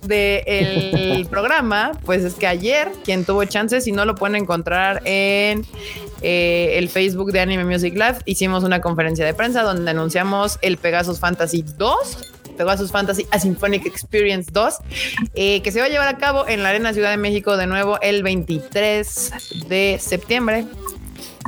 del 0.02 1.26
programa, 1.30 1.94
pues 2.04 2.24
es 2.24 2.34
que 2.34 2.48
ayer 2.48 2.92
quien 3.06 3.24
tuvo 3.24 3.46
chances, 3.46 3.86
si 3.86 3.94
no 3.94 4.04
lo 4.04 4.16
pueden 4.16 4.36
encontrar 4.36 5.02
en 5.06 5.66
eh, 6.22 6.74
el 6.78 6.90
Facebook 6.90 7.32
de 7.32 7.40
Anime 7.40 7.64
Music 7.64 7.96
Lab, 7.96 8.22
hicimos 8.26 8.66
una 8.66 8.82
conferencia 8.82 9.26
de 9.26 9.34
prensa 9.34 9.64
donde 9.64 9.90
anunciamos 9.92 10.60
el 10.62 10.78
Pegasus 10.78 11.20
Fantasy 11.20 11.64
2 11.78 12.35
Pegasus 12.56 12.91
Fantasy 12.91 13.26
A 13.32 13.39
Symphonic 13.39 13.86
Experience 13.86 14.49
2, 14.51 14.76
eh, 15.36 15.62
que 15.62 15.72
se 15.72 15.80
va 15.80 15.86
a 15.86 15.89
llevar 15.89 16.08
a 16.08 16.18
cabo 16.18 16.47
en 16.47 16.64
la 16.64 16.70
Arena 16.70 16.93
Ciudad 16.93 17.12
de 17.12 17.18
México 17.18 17.58
de 17.58 17.68
nuevo 17.68 17.99
el 18.01 18.24
23 18.24 19.32
de 19.68 19.97
septiembre. 19.99 20.66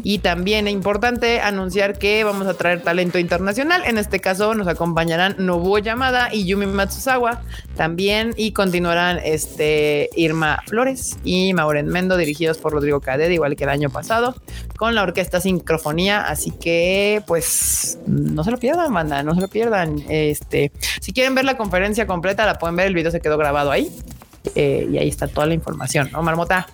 Y 0.04 0.20
también 0.20 0.68
es 0.68 0.74
importante 0.74 1.42
anunciar 1.42 1.98
que 1.98 2.24
vamos 2.24 2.48
a 2.48 2.54
traer 2.54 2.82
talento 2.82 3.20
internacional. 3.20 3.84
En 3.86 3.98
este 3.98 4.20
caso 4.20 4.54
nos 4.54 4.68
acompañarán 4.68 5.36
Nobuo 5.40 5.80
Yamada 5.80 6.34
y 6.34 6.46
Yumi 6.46 6.66
Matsuzawa 6.66 7.42
también 7.76 8.34
y 8.38 8.52
continuarán 8.52 9.20
este 9.24 10.10
Irma 10.16 10.64
Flores 10.68 11.18
y 11.24 11.54
Mauren 11.54 11.88
Mendo 11.88 12.16
dirigidos 12.18 12.58
por 12.58 12.74
Rodrigo 12.74 13.02
Cadet, 13.02 13.32
igual 13.32 13.56
que 13.56 13.64
el 13.64 13.70
año 13.70 13.90
pasado, 13.90 14.36
con 14.78 14.96
la 14.96 15.04
orquesta 15.04 15.42
Sincrofonía. 15.42 16.22
Así 16.22 16.52
que 16.52 17.22
pues 17.28 18.00
no 18.06 18.44
se 18.44 18.52
lo 18.52 18.58
pierdan, 18.58 18.94
banda, 18.94 19.24
no 19.24 19.36
se 19.36 19.42
lo 19.42 19.48
pierdan. 19.48 20.04
Este, 20.10 20.72
si 21.02 21.12
quieren 21.12 21.36
ver 21.36 21.46
la 21.46 21.58
conferencia 21.58 22.08
completa, 22.08 22.46
la 22.46 22.58
pueden 22.58 22.76
ver. 22.76 22.88
El 22.88 22.94
video 22.94 23.12
se 23.12 23.20
quedó 23.20 23.38
grabado 23.38 23.72
ahí. 23.72 23.92
Eh, 24.56 24.88
y 24.92 24.98
ahí 24.98 25.10
está 25.10 25.28
toda 25.28 25.48
la 25.48 25.54
información, 25.54 26.10
¿no, 26.12 26.22
Marmota? 26.22 26.68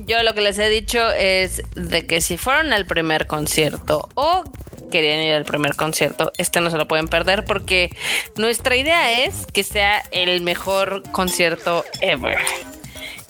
Yo 0.00 0.22
lo 0.22 0.34
que 0.34 0.40
les 0.40 0.58
he 0.58 0.68
dicho 0.68 1.10
es 1.10 1.62
de 1.74 2.06
que 2.06 2.20
si 2.20 2.36
fueron 2.36 2.72
al 2.72 2.86
primer 2.86 3.26
concierto 3.26 4.08
o 4.14 4.44
querían 4.90 5.20
ir 5.20 5.34
al 5.34 5.44
primer 5.44 5.74
concierto, 5.74 6.32
este 6.38 6.60
no 6.60 6.70
se 6.70 6.76
lo 6.76 6.88
pueden 6.88 7.08
perder 7.08 7.44
porque 7.44 7.90
nuestra 8.36 8.76
idea 8.76 9.24
es 9.24 9.46
que 9.52 9.64
sea 9.64 10.02
el 10.10 10.40
mejor 10.40 11.02
concierto 11.10 11.84
ever. 12.00 12.38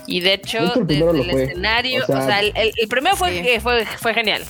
Y 0.06 0.20
de 0.20 0.34
hecho, 0.34 0.72
desde 0.84 1.10
el 1.10 1.30
escenario, 1.30 2.04
o 2.04 2.06
sea, 2.06 2.40
el, 2.40 2.72
primero 2.88 3.14
fue, 3.16 3.60
fue, 3.60 3.84
fue 3.84 4.14
genial. 4.14 4.42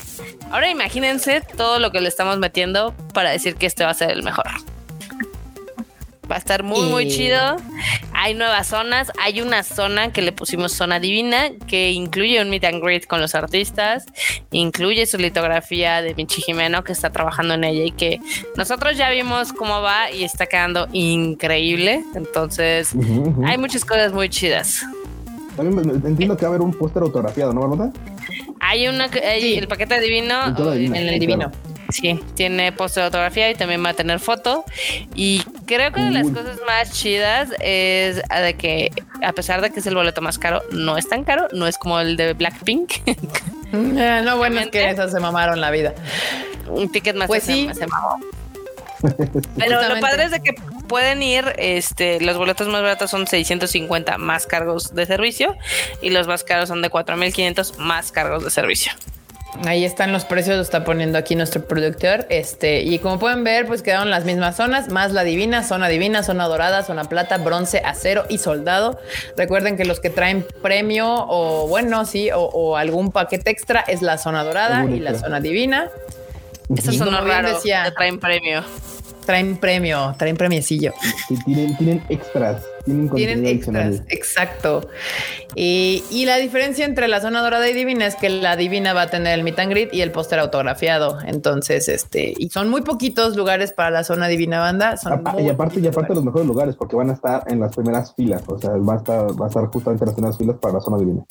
Ahora 0.50 0.70
imagínense 0.70 1.42
todo 1.56 1.80
lo 1.80 1.90
que 1.90 2.00
le 2.00 2.08
estamos 2.08 2.38
metiendo 2.38 2.94
para 3.12 3.30
decir 3.30 3.56
que 3.56 3.66
este 3.66 3.84
va 3.84 3.90
a 3.90 3.94
ser 3.94 4.12
el 4.12 4.22
mejor. 4.22 4.46
Va 6.30 6.36
a 6.36 6.38
estar 6.38 6.62
muy, 6.62 6.86
muy 6.88 7.08
chido. 7.08 7.56
Hay 8.12 8.34
nuevas 8.34 8.66
zonas. 8.66 9.10
Hay 9.18 9.40
una 9.40 9.62
zona 9.62 10.12
que 10.12 10.20
le 10.20 10.32
pusimos 10.32 10.72
zona 10.72 11.00
divina, 11.00 11.50
que 11.66 11.92
incluye 11.92 12.42
un 12.42 12.50
meet 12.50 12.64
and 12.64 12.82
greet 12.82 13.06
con 13.06 13.20
los 13.20 13.34
artistas. 13.34 14.04
Incluye 14.50 15.06
su 15.06 15.16
litografía 15.16 16.02
de 16.02 16.14
Michi 16.14 16.42
Jimeno, 16.42 16.84
que 16.84 16.92
está 16.92 17.10
trabajando 17.10 17.54
en 17.54 17.64
ella 17.64 17.84
y 17.84 17.92
que 17.92 18.20
nosotros 18.56 18.98
ya 18.98 19.08
vimos 19.10 19.52
cómo 19.54 19.80
va 19.80 20.10
y 20.10 20.24
está 20.24 20.46
quedando 20.46 20.86
increíble. 20.92 22.04
Entonces, 22.14 22.90
hay 23.46 23.56
muchas 23.56 23.84
cosas 23.84 24.12
muy 24.12 24.28
chidas. 24.28 24.82
También 25.56 25.90
entiendo 26.04 26.36
que 26.36 26.42
va 26.42 26.48
a 26.48 26.54
haber 26.54 26.60
un 26.60 26.72
póster 26.72 27.02
autografiado, 27.02 27.52
¿no, 27.52 27.68
verdad? 27.68 27.92
Hay 28.60 28.86
una, 28.86 29.06
el 29.06 29.66
paquete 29.66 30.00
divino, 30.00 30.54
en 30.74 30.94
el 30.94 31.18
divino. 31.18 31.50
Sí, 31.90 32.20
tiene 32.34 32.70
póster 32.72 33.04
de 33.04 33.10
fotografía 33.10 33.50
y 33.50 33.54
también 33.54 33.84
va 33.84 33.90
a 33.90 33.94
tener 33.94 34.20
foto. 34.20 34.64
Y 35.14 35.42
creo 35.66 35.92
que 35.92 36.00
una 36.00 36.18
de 36.18 36.24
las 36.24 36.30
cosas 36.30 36.58
más 36.66 36.92
chidas 36.92 37.48
es 37.60 38.16
de 38.16 38.54
que, 38.54 38.90
a 39.22 39.32
pesar 39.32 39.62
de 39.62 39.70
que 39.70 39.80
es 39.80 39.86
el 39.86 39.94
boleto 39.94 40.20
más 40.20 40.38
caro, 40.38 40.62
no 40.70 40.98
es 40.98 41.08
tan 41.08 41.24
caro, 41.24 41.48
no 41.52 41.66
es 41.66 41.78
como 41.78 41.98
el 42.00 42.16
de 42.16 42.34
Blackpink. 42.34 42.92
Eh, 43.70 44.22
no, 44.24 44.38
bueno, 44.38 44.60
es 44.60 44.68
que 44.68 44.88
esas 44.88 45.12
se 45.12 45.20
mamaron 45.20 45.60
la 45.60 45.70
vida. 45.70 45.92
Un 46.68 46.90
ticket 46.90 47.14
más 47.16 47.26
pues 47.26 47.42
sí. 47.42 47.68
se 47.74 47.86
mamó. 47.86 48.18
Pero 49.58 49.94
lo 49.94 50.00
padre 50.00 50.24
es 50.24 50.30
de 50.30 50.40
que 50.40 50.54
pueden 50.88 51.22
ir, 51.22 51.52
este, 51.58 52.18
los 52.20 52.38
boletos 52.38 52.66
más 52.68 52.80
baratos 52.80 53.10
son 53.10 53.26
650 53.26 54.16
más 54.16 54.46
cargos 54.46 54.94
de 54.94 55.04
servicio 55.06 55.54
y 56.00 56.08
los 56.08 56.26
más 56.26 56.44
caros 56.44 56.68
son 56.70 56.80
de 56.80 56.88
4500 56.88 57.78
más 57.78 58.10
cargos 58.10 58.44
de 58.44 58.50
servicio. 58.50 58.92
Ahí 59.66 59.84
están 59.84 60.12
los 60.12 60.24
precios, 60.24 60.56
lo 60.56 60.62
está 60.62 60.84
poniendo 60.84 61.18
aquí 61.18 61.34
nuestro 61.34 61.64
productor. 61.64 62.26
Este, 62.28 62.82
y 62.82 62.98
como 62.98 63.18
pueden 63.18 63.44
ver, 63.44 63.66
pues 63.66 63.82
quedaron 63.82 64.10
las 64.10 64.24
mismas 64.24 64.56
zonas, 64.56 64.88
más 64.90 65.12
la 65.12 65.24
divina, 65.24 65.64
zona 65.64 65.88
divina, 65.88 66.22
zona 66.22 66.46
dorada, 66.46 66.82
zona 66.82 67.04
plata, 67.04 67.38
bronce, 67.38 67.82
acero 67.84 68.24
y 68.28 68.38
soldado. 68.38 68.98
Recuerden 69.36 69.76
que 69.76 69.84
los 69.84 70.00
que 70.00 70.10
traen 70.10 70.46
premio 70.62 71.08
o 71.28 71.66
bueno, 71.66 72.04
sí, 72.04 72.30
o, 72.34 72.76
algún 72.76 73.10
paquete 73.10 73.50
extra 73.50 73.80
es 73.80 74.02
la 74.02 74.18
zona 74.18 74.44
dorada 74.44 74.84
y 74.84 75.00
la 75.00 75.14
zona 75.18 75.40
divina. 75.40 75.90
Eso 76.76 76.92
son 76.92 77.14
raros 77.26 77.54
decía, 77.54 77.92
traen 77.96 78.20
premio 78.20 78.62
traen 79.28 79.58
premio, 79.58 80.14
traen 80.16 80.38
premiecillo. 80.38 80.94
tienen, 81.44 81.76
tienen 81.76 82.02
extras. 82.08 82.62
Tienen, 82.88 83.10
tienen 83.10 83.46
extras, 83.46 84.02
exacto. 84.08 84.88
Y, 85.54 86.24
la 86.26 86.36
diferencia 86.36 86.84
entre 86.84 87.08
la 87.08 87.20
zona 87.20 87.40
dorada 87.40 87.68
y 87.68 87.72
divina 87.72 88.06
es 88.06 88.14
que 88.14 88.28
la 88.28 88.54
divina 88.56 88.92
va 88.92 89.02
a 89.02 89.06
tener 89.10 89.38
el 89.38 89.44
meet 89.44 89.58
and 89.58 89.70
greet 89.70 89.94
y 89.94 90.02
el 90.02 90.12
póster 90.12 90.38
autografiado. 90.38 91.18
Entonces, 91.26 91.88
este, 91.88 92.34
y 92.36 92.50
son 92.50 92.68
muy 92.68 92.82
poquitos 92.82 93.36
lugares 93.36 93.72
para 93.72 93.90
la 93.90 94.04
zona 94.04 94.28
divina 94.28 94.60
banda. 94.60 94.94
y 95.38 95.48
aparte, 95.48 95.80
y 95.80 95.86
aparte 95.86 96.14
los 96.14 96.24
mejores 96.24 96.46
lugares, 96.46 96.76
porque 96.76 96.96
van 96.96 97.10
a 97.10 97.14
estar 97.14 97.44
en 97.46 97.60
las 97.60 97.74
primeras 97.74 98.14
filas. 98.14 98.42
O 98.46 98.58
sea, 98.58 98.70
va 98.70 98.94
a 98.94 98.96
estar, 98.98 99.40
va 99.40 99.46
a 99.46 99.48
estar 99.48 99.66
justamente 99.66 100.04
en 100.04 100.06
las 100.06 100.14
primeras 100.14 100.38
filas 100.38 100.56
para 100.60 100.74
la 100.74 100.80
zona 100.80 100.98
divina. 100.98 101.24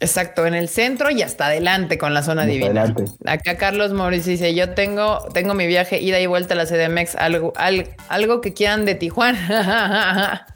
Exacto, 0.00 0.46
en 0.46 0.54
el 0.54 0.68
centro 0.68 1.10
y 1.10 1.22
hasta 1.22 1.46
adelante 1.46 1.98
con 1.98 2.12
la 2.12 2.22
zona 2.22 2.44
divina. 2.44 2.94
Acá 3.24 3.56
Carlos 3.56 3.92
Mauricio 3.92 4.32
dice, 4.32 4.54
yo 4.54 4.70
tengo, 4.70 5.20
tengo 5.32 5.54
mi 5.54 5.66
viaje 5.66 6.00
ida 6.00 6.20
y 6.20 6.26
vuelta 6.26 6.54
a 6.54 6.56
la 6.56 6.66
CDMX, 6.66 7.14
algo, 7.16 7.52
algo 8.08 8.40
que 8.40 8.52
quieran 8.52 8.84
de 8.84 8.96
Tijuana. 8.96 10.46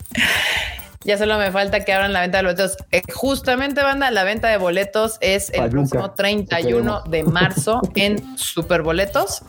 Ya 1.04 1.16
solo 1.16 1.38
me 1.38 1.50
falta 1.52 1.84
que 1.84 1.92
abran 1.92 2.12
la 2.12 2.20
venta 2.20 2.38
de 2.38 2.44
boletos. 2.44 2.76
Eh, 2.90 3.02
justamente, 3.14 3.82
banda, 3.82 4.10
la 4.10 4.24
venta 4.24 4.48
de 4.48 4.58
boletos 4.58 5.16
es 5.20 5.50
el 5.54 5.70
próximo 5.70 6.10
31 6.10 7.04
de 7.08 7.22
marzo 7.22 7.80
en 7.94 8.36
Superboletos. 8.36 9.42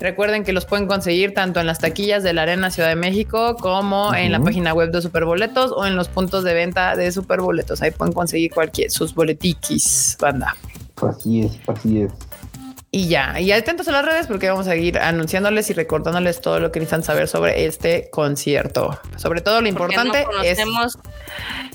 Recuerden 0.00 0.44
que 0.44 0.52
los 0.52 0.64
pueden 0.64 0.86
conseguir 0.86 1.34
tanto 1.34 1.60
en 1.60 1.66
las 1.66 1.80
taquillas 1.80 2.22
de 2.22 2.32
la 2.32 2.42
Arena 2.42 2.70
Ciudad 2.70 2.88
de 2.88 2.96
México 2.96 3.56
como 3.60 4.14
en 4.14 4.32
la 4.32 4.40
página 4.40 4.72
web 4.74 4.90
de 4.90 5.02
Superboletos 5.02 5.72
o 5.72 5.84
en 5.86 5.96
los 5.96 6.08
puntos 6.08 6.44
de 6.44 6.54
venta 6.54 6.96
de 6.96 7.12
Superboletos. 7.12 7.82
Ahí 7.82 7.90
pueden 7.90 8.14
conseguir 8.14 8.50
cualquier 8.50 8.90
sus 8.90 9.14
boletiquis, 9.14 10.16
banda. 10.20 10.56
Así 11.02 11.42
es, 11.42 11.52
así 11.68 12.02
es. 12.02 12.12
Y 12.94 13.08
ya, 13.08 13.40
y 13.40 13.50
atentos 13.52 13.88
a 13.88 13.92
las 13.92 14.04
redes 14.04 14.26
porque 14.26 14.50
vamos 14.50 14.66
a 14.66 14.72
seguir 14.72 14.98
anunciándoles 14.98 15.70
y 15.70 15.72
recordándoles 15.72 16.42
todo 16.42 16.60
lo 16.60 16.70
que 16.70 16.78
necesitan 16.78 17.02
saber 17.02 17.26
sobre 17.26 17.64
este 17.64 18.10
concierto. 18.10 19.00
Sobre 19.16 19.40
todo 19.40 19.62
lo 19.62 19.68
importante 19.68 20.26
es 20.42 20.58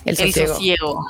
el 0.06 0.32
sosiego. 0.32 1.08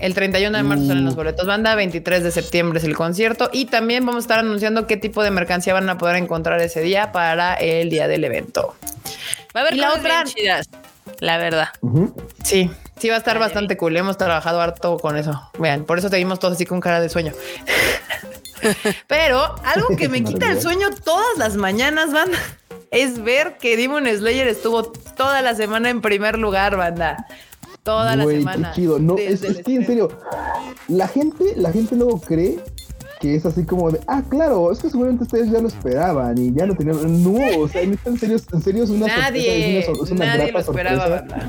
El 0.00 0.14
31 0.14 0.56
de 0.56 0.62
marzo 0.62 0.86
salen 0.86 1.04
los 1.04 1.14
mm. 1.14 1.16
boletos 1.16 1.46
banda, 1.48 1.74
23 1.74 2.22
de 2.22 2.30
septiembre 2.30 2.78
es 2.78 2.84
el 2.84 2.94
concierto 2.94 3.50
y 3.52 3.64
también 3.64 4.06
vamos 4.06 4.22
a 4.22 4.24
estar 4.26 4.38
anunciando 4.38 4.86
qué 4.86 4.96
tipo 4.96 5.24
de 5.24 5.32
mercancía 5.32 5.74
van 5.74 5.88
a 5.90 5.98
poder 5.98 6.14
encontrar 6.14 6.60
ese 6.60 6.80
día 6.80 7.10
para 7.10 7.54
el 7.54 7.90
día 7.90 8.06
del 8.06 8.22
evento. 8.22 8.76
Va 9.54 9.62
a 9.62 9.64
haber 9.64 9.76
la 9.76 9.94
otra 9.94 10.22
chidas, 10.26 10.70
la 11.18 11.38
verdad. 11.38 11.70
Sí, 12.44 12.70
sí 13.00 13.08
va 13.08 13.16
a 13.16 13.18
estar 13.18 13.40
bastante 13.40 13.76
cool. 13.76 13.96
Hemos 13.96 14.16
trabajado 14.16 14.60
harto 14.60 14.96
con 14.98 15.16
eso. 15.16 15.50
Vean, 15.58 15.82
por 15.86 15.98
eso 15.98 16.08
te 16.08 16.18
vimos 16.18 16.38
todos 16.38 16.54
así 16.54 16.66
con 16.66 16.80
cara 16.80 17.00
de 17.00 17.08
sueño. 17.08 17.32
Pero 19.06 19.54
algo 19.64 19.96
que 19.96 20.08
me 20.08 20.22
quita 20.24 20.50
el 20.50 20.60
sueño 20.60 20.88
todas 21.04 21.38
las 21.38 21.56
mañanas, 21.56 22.12
banda, 22.12 22.38
es 22.90 23.22
ver 23.22 23.56
que 23.58 23.76
Demon 23.76 24.06
Slayer 24.06 24.48
estuvo 24.48 24.84
toda 24.84 25.42
la 25.42 25.54
semana 25.54 25.90
en 25.90 26.00
primer 26.00 26.38
lugar, 26.38 26.76
banda. 26.76 27.26
Toda 27.82 28.14
la 28.14 28.24
semana. 28.26 28.72
chido. 28.72 28.98
No, 28.98 29.16
es, 29.16 29.40
que 29.40 29.74
en 29.74 29.86
serio, 29.86 30.08
la 30.88 31.08
gente, 31.08 31.54
la 31.56 31.72
gente 31.72 31.96
luego 31.96 32.20
cree 32.20 32.58
que 33.20 33.34
es 33.34 33.44
así 33.44 33.64
como 33.64 33.90
de, 33.90 34.00
ah, 34.06 34.22
claro, 34.28 34.72
es 34.72 34.78
que 34.78 34.88
seguramente 34.88 35.24
ustedes 35.24 35.50
ya 35.50 35.60
lo 35.60 35.68
esperaban 35.68 36.36
y 36.38 36.52
ya 36.52 36.66
lo 36.66 36.74
tenían. 36.74 37.22
No, 37.22 37.60
o 37.60 37.68
sea, 37.68 37.82
en 37.82 37.96
serio, 38.18 38.38
en 38.52 38.62
serio 38.62 38.84
es 38.84 38.90
una 38.90 39.06
nadie, 39.06 39.82
sorpresa, 39.84 40.04
es 40.04 40.10
una, 40.10 40.36
nadie 40.36 40.52
lo 40.52 40.58
esperaba, 40.58 41.08
Banda. 41.08 41.48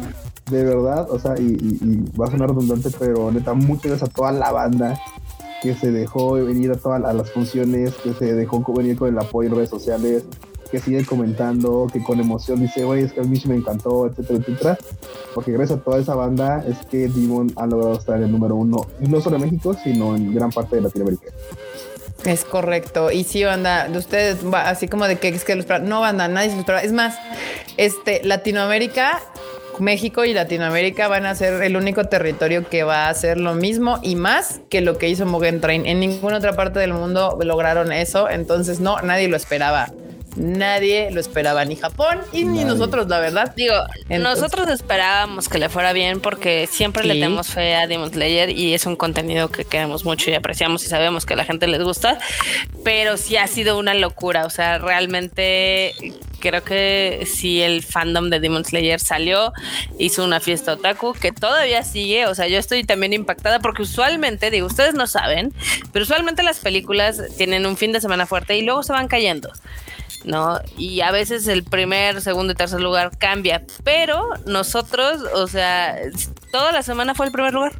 De 0.49 0.63
verdad, 0.65 1.09
o 1.09 1.17
sea, 1.17 1.35
y, 1.37 1.43
y, 1.43 2.17
va 2.19 2.27
a 2.27 2.31
sonar 2.31 2.49
redundante, 2.49 2.89
pero 2.99 3.31
neta, 3.31 3.53
muchas 3.53 3.85
gracias 3.85 4.09
a 4.09 4.13
toda 4.13 4.33
la 4.33 4.51
banda 4.51 4.99
que 5.61 5.75
se 5.75 5.91
dejó 5.91 6.33
venir 6.33 6.71
a 6.71 6.75
todas 6.75 7.01
las 7.01 7.31
funciones, 7.31 7.93
que 7.95 8.13
se 8.13 8.33
dejó 8.33 8.63
venir 8.73 8.97
con 8.97 9.09
el 9.09 9.19
apoyo 9.19 9.49
en 9.49 9.55
redes 9.55 9.69
sociales, 9.69 10.23
que 10.71 10.79
sigue 10.79 11.05
comentando, 11.05 11.87
que 11.91 12.01
con 12.01 12.19
emoción 12.19 12.61
dice, 12.61 12.83
oye, 12.85 13.03
es 13.03 13.13
que 13.13 13.19
a 13.19 13.23
mí 13.23 13.39
me 13.45 13.55
encantó, 13.55 14.07
etcétera, 14.07 14.39
etcétera. 14.39 14.77
Porque 15.35 15.51
gracias 15.51 15.79
a 15.79 15.83
toda 15.83 15.99
esa 15.99 16.15
banda 16.15 16.63
es 16.67 16.77
que 16.87 17.09
Demon 17.09 17.51
ha 17.57 17.67
logrado 17.67 17.93
estar 17.93 18.17
en 18.17 18.23
el 18.23 18.31
número 18.31 18.55
uno, 18.55 18.87
no 18.99 19.21
solo 19.21 19.35
en 19.35 19.43
México, 19.43 19.75
sino 19.83 20.15
en 20.15 20.33
gran 20.33 20.49
parte 20.49 20.77
de 20.77 20.83
Latinoamérica. 20.83 21.31
Es 22.25 22.45
correcto. 22.45 23.11
Y 23.11 23.23
sí, 23.23 23.43
banda, 23.43 23.87
de 23.87 23.97
ustedes, 23.97 24.39
así 24.53 24.87
como 24.87 25.07
de 25.07 25.17
que 25.19 25.29
es 25.29 25.43
que 25.43 25.55
los 25.55 25.65
No, 25.81 26.01
banda, 26.01 26.27
nadie 26.27 26.49
se 26.49 26.55
lo 26.55 26.61
esperaba. 26.61 26.83
Es 26.83 26.93
más, 26.93 27.17
este, 27.77 28.21
Latinoamérica 28.23 29.19
México 29.81 30.25
y 30.25 30.33
Latinoamérica 30.33 31.07
van 31.07 31.25
a 31.25 31.33
ser 31.33 31.63
el 31.63 31.75
único 31.75 32.03
territorio 32.05 32.69
que 32.69 32.83
va 32.83 33.07
a 33.07 33.09
hacer 33.09 33.39
lo 33.39 33.55
mismo 33.55 33.99
y 34.03 34.15
más 34.15 34.61
que 34.69 34.79
lo 34.79 34.99
que 34.99 35.09
hizo 35.09 35.25
Mugen 35.25 35.59
Train. 35.59 35.87
En 35.87 35.99
ninguna 35.99 36.37
otra 36.37 36.53
parte 36.55 36.79
del 36.79 36.93
mundo 36.93 37.35
lograron 37.43 37.91
eso, 37.91 38.29
entonces 38.29 38.79
no, 38.79 39.01
nadie 39.01 39.27
lo 39.27 39.35
esperaba. 39.35 39.91
Nadie 40.37 41.11
lo 41.11 41.19
esperaba, 41.19 41.65
ni 41.65 41.75
Japón 41.75 42.19
y 42.31 42.45
ni 42.45 42.63
nosotros, 42.63 43.07
la 43.09 43.19
verdad. 43.19 43.53
Digo, 43.53 43.73
nosotros 44.07 44.69
esperábamos 44.69 45.49
que 45.49 45.57
le 45.57 45.67
fuera 45.67 45.91
bien 45.91 46.21
porque 46.21 46.67
siempre 46.71 47.03
le 47.03 47.15
tenemos 47.15 47.47
fe 47.47 47.75
a 47.75 47.85
Demon 47.85 48.11
Slayer 48.11 48.49
y 48.49 48.73
es 48.73 48.85
un 48.85 48.95
contenido 48.95 49.49
que 49.49 49.65
queremos 49.65 50.05
mucho 50.05 50.29
y 50.31 50.35
apreciamos 50.35 50.85
y 50.85 50.87
sabemos 50.87 51.25
que 51.25 51.33
a 51.33 51.37
la 51.37 51.43
gente 51.43 51.67
les 51.67 51.83
gusta, 51.83 52.17
pero 52.85 53.17
sí 53.17 53.35
ha 53.35 53.47
sido 53.47 53.77
una 53.77 53.93
locura. 53.93 54.45
O 54.45 54.49
sea, 54.49 54.77
realmente 54.77 55.93
creo 56.41 56.63
que 56.63 57.25
si 57.25 57.61
el 57.61 57.83
fandom 57.83 58.29
de 58.29 58.41
Demon 58.41 58.65
Slayer 58.65 58.99
salió, 58.99 59.53
hizo 59.97 60.25
una 60.25 60.41
fiesta 60.41 60.73
otaku 60.73 61.13
que 61.13 61.31
todavía 61.31 61.83
sigue. 61.83 62.27
O 62.27 62.35
sea, 62.35 62.47
yo 62.47 62.59
estoy 62.59 62.83
también 62.83 63.13
impactada 63.13 63.59
porque 63.59 63.83
usualmente, 63.83 64.51
digo, 64.51 64.67
ustedes 64.67 64.93
no 64.93 65.07
saben, 65.07 65.53
pero 65.93 66.03
usualmente 66.03 66.43
las 66.43 66.59
películas 66.59 67.21
tienen 67.37 67.65
un 67.65 67.77
fin 67.77 67.93
de 67.93 68.01
semana 68.01 68.25
fuerte 68.25 68.57
y 68.57 68.63
luego 68.63 68.83
se 68.83 68.91
van 68.91 69.07
cayendo. 69.07 69.49
¿no? 70.25 70.59
Y 70.77 71.01
a 71.01 71.11
veces 71.11 71.47
el 71.47 71.63
primer, 71.63 72.21
segundo 72.21 72.53
y 72.53 72.55
tercer 72.55 72.81
lugar 72.81 73.17
cambia, 73.17 73.63
pero 73.83 74.29
nosotros, 74.45 75.21
o 75.33 75.47
sea, 75.47 75.97
toda 76.51 76.71
la 76.71 76.83
semana 76.83 77.15
fue 77.15 77.27
el 77.27 77.31
primer 77.31 77.53
lugar. 77.53 77.73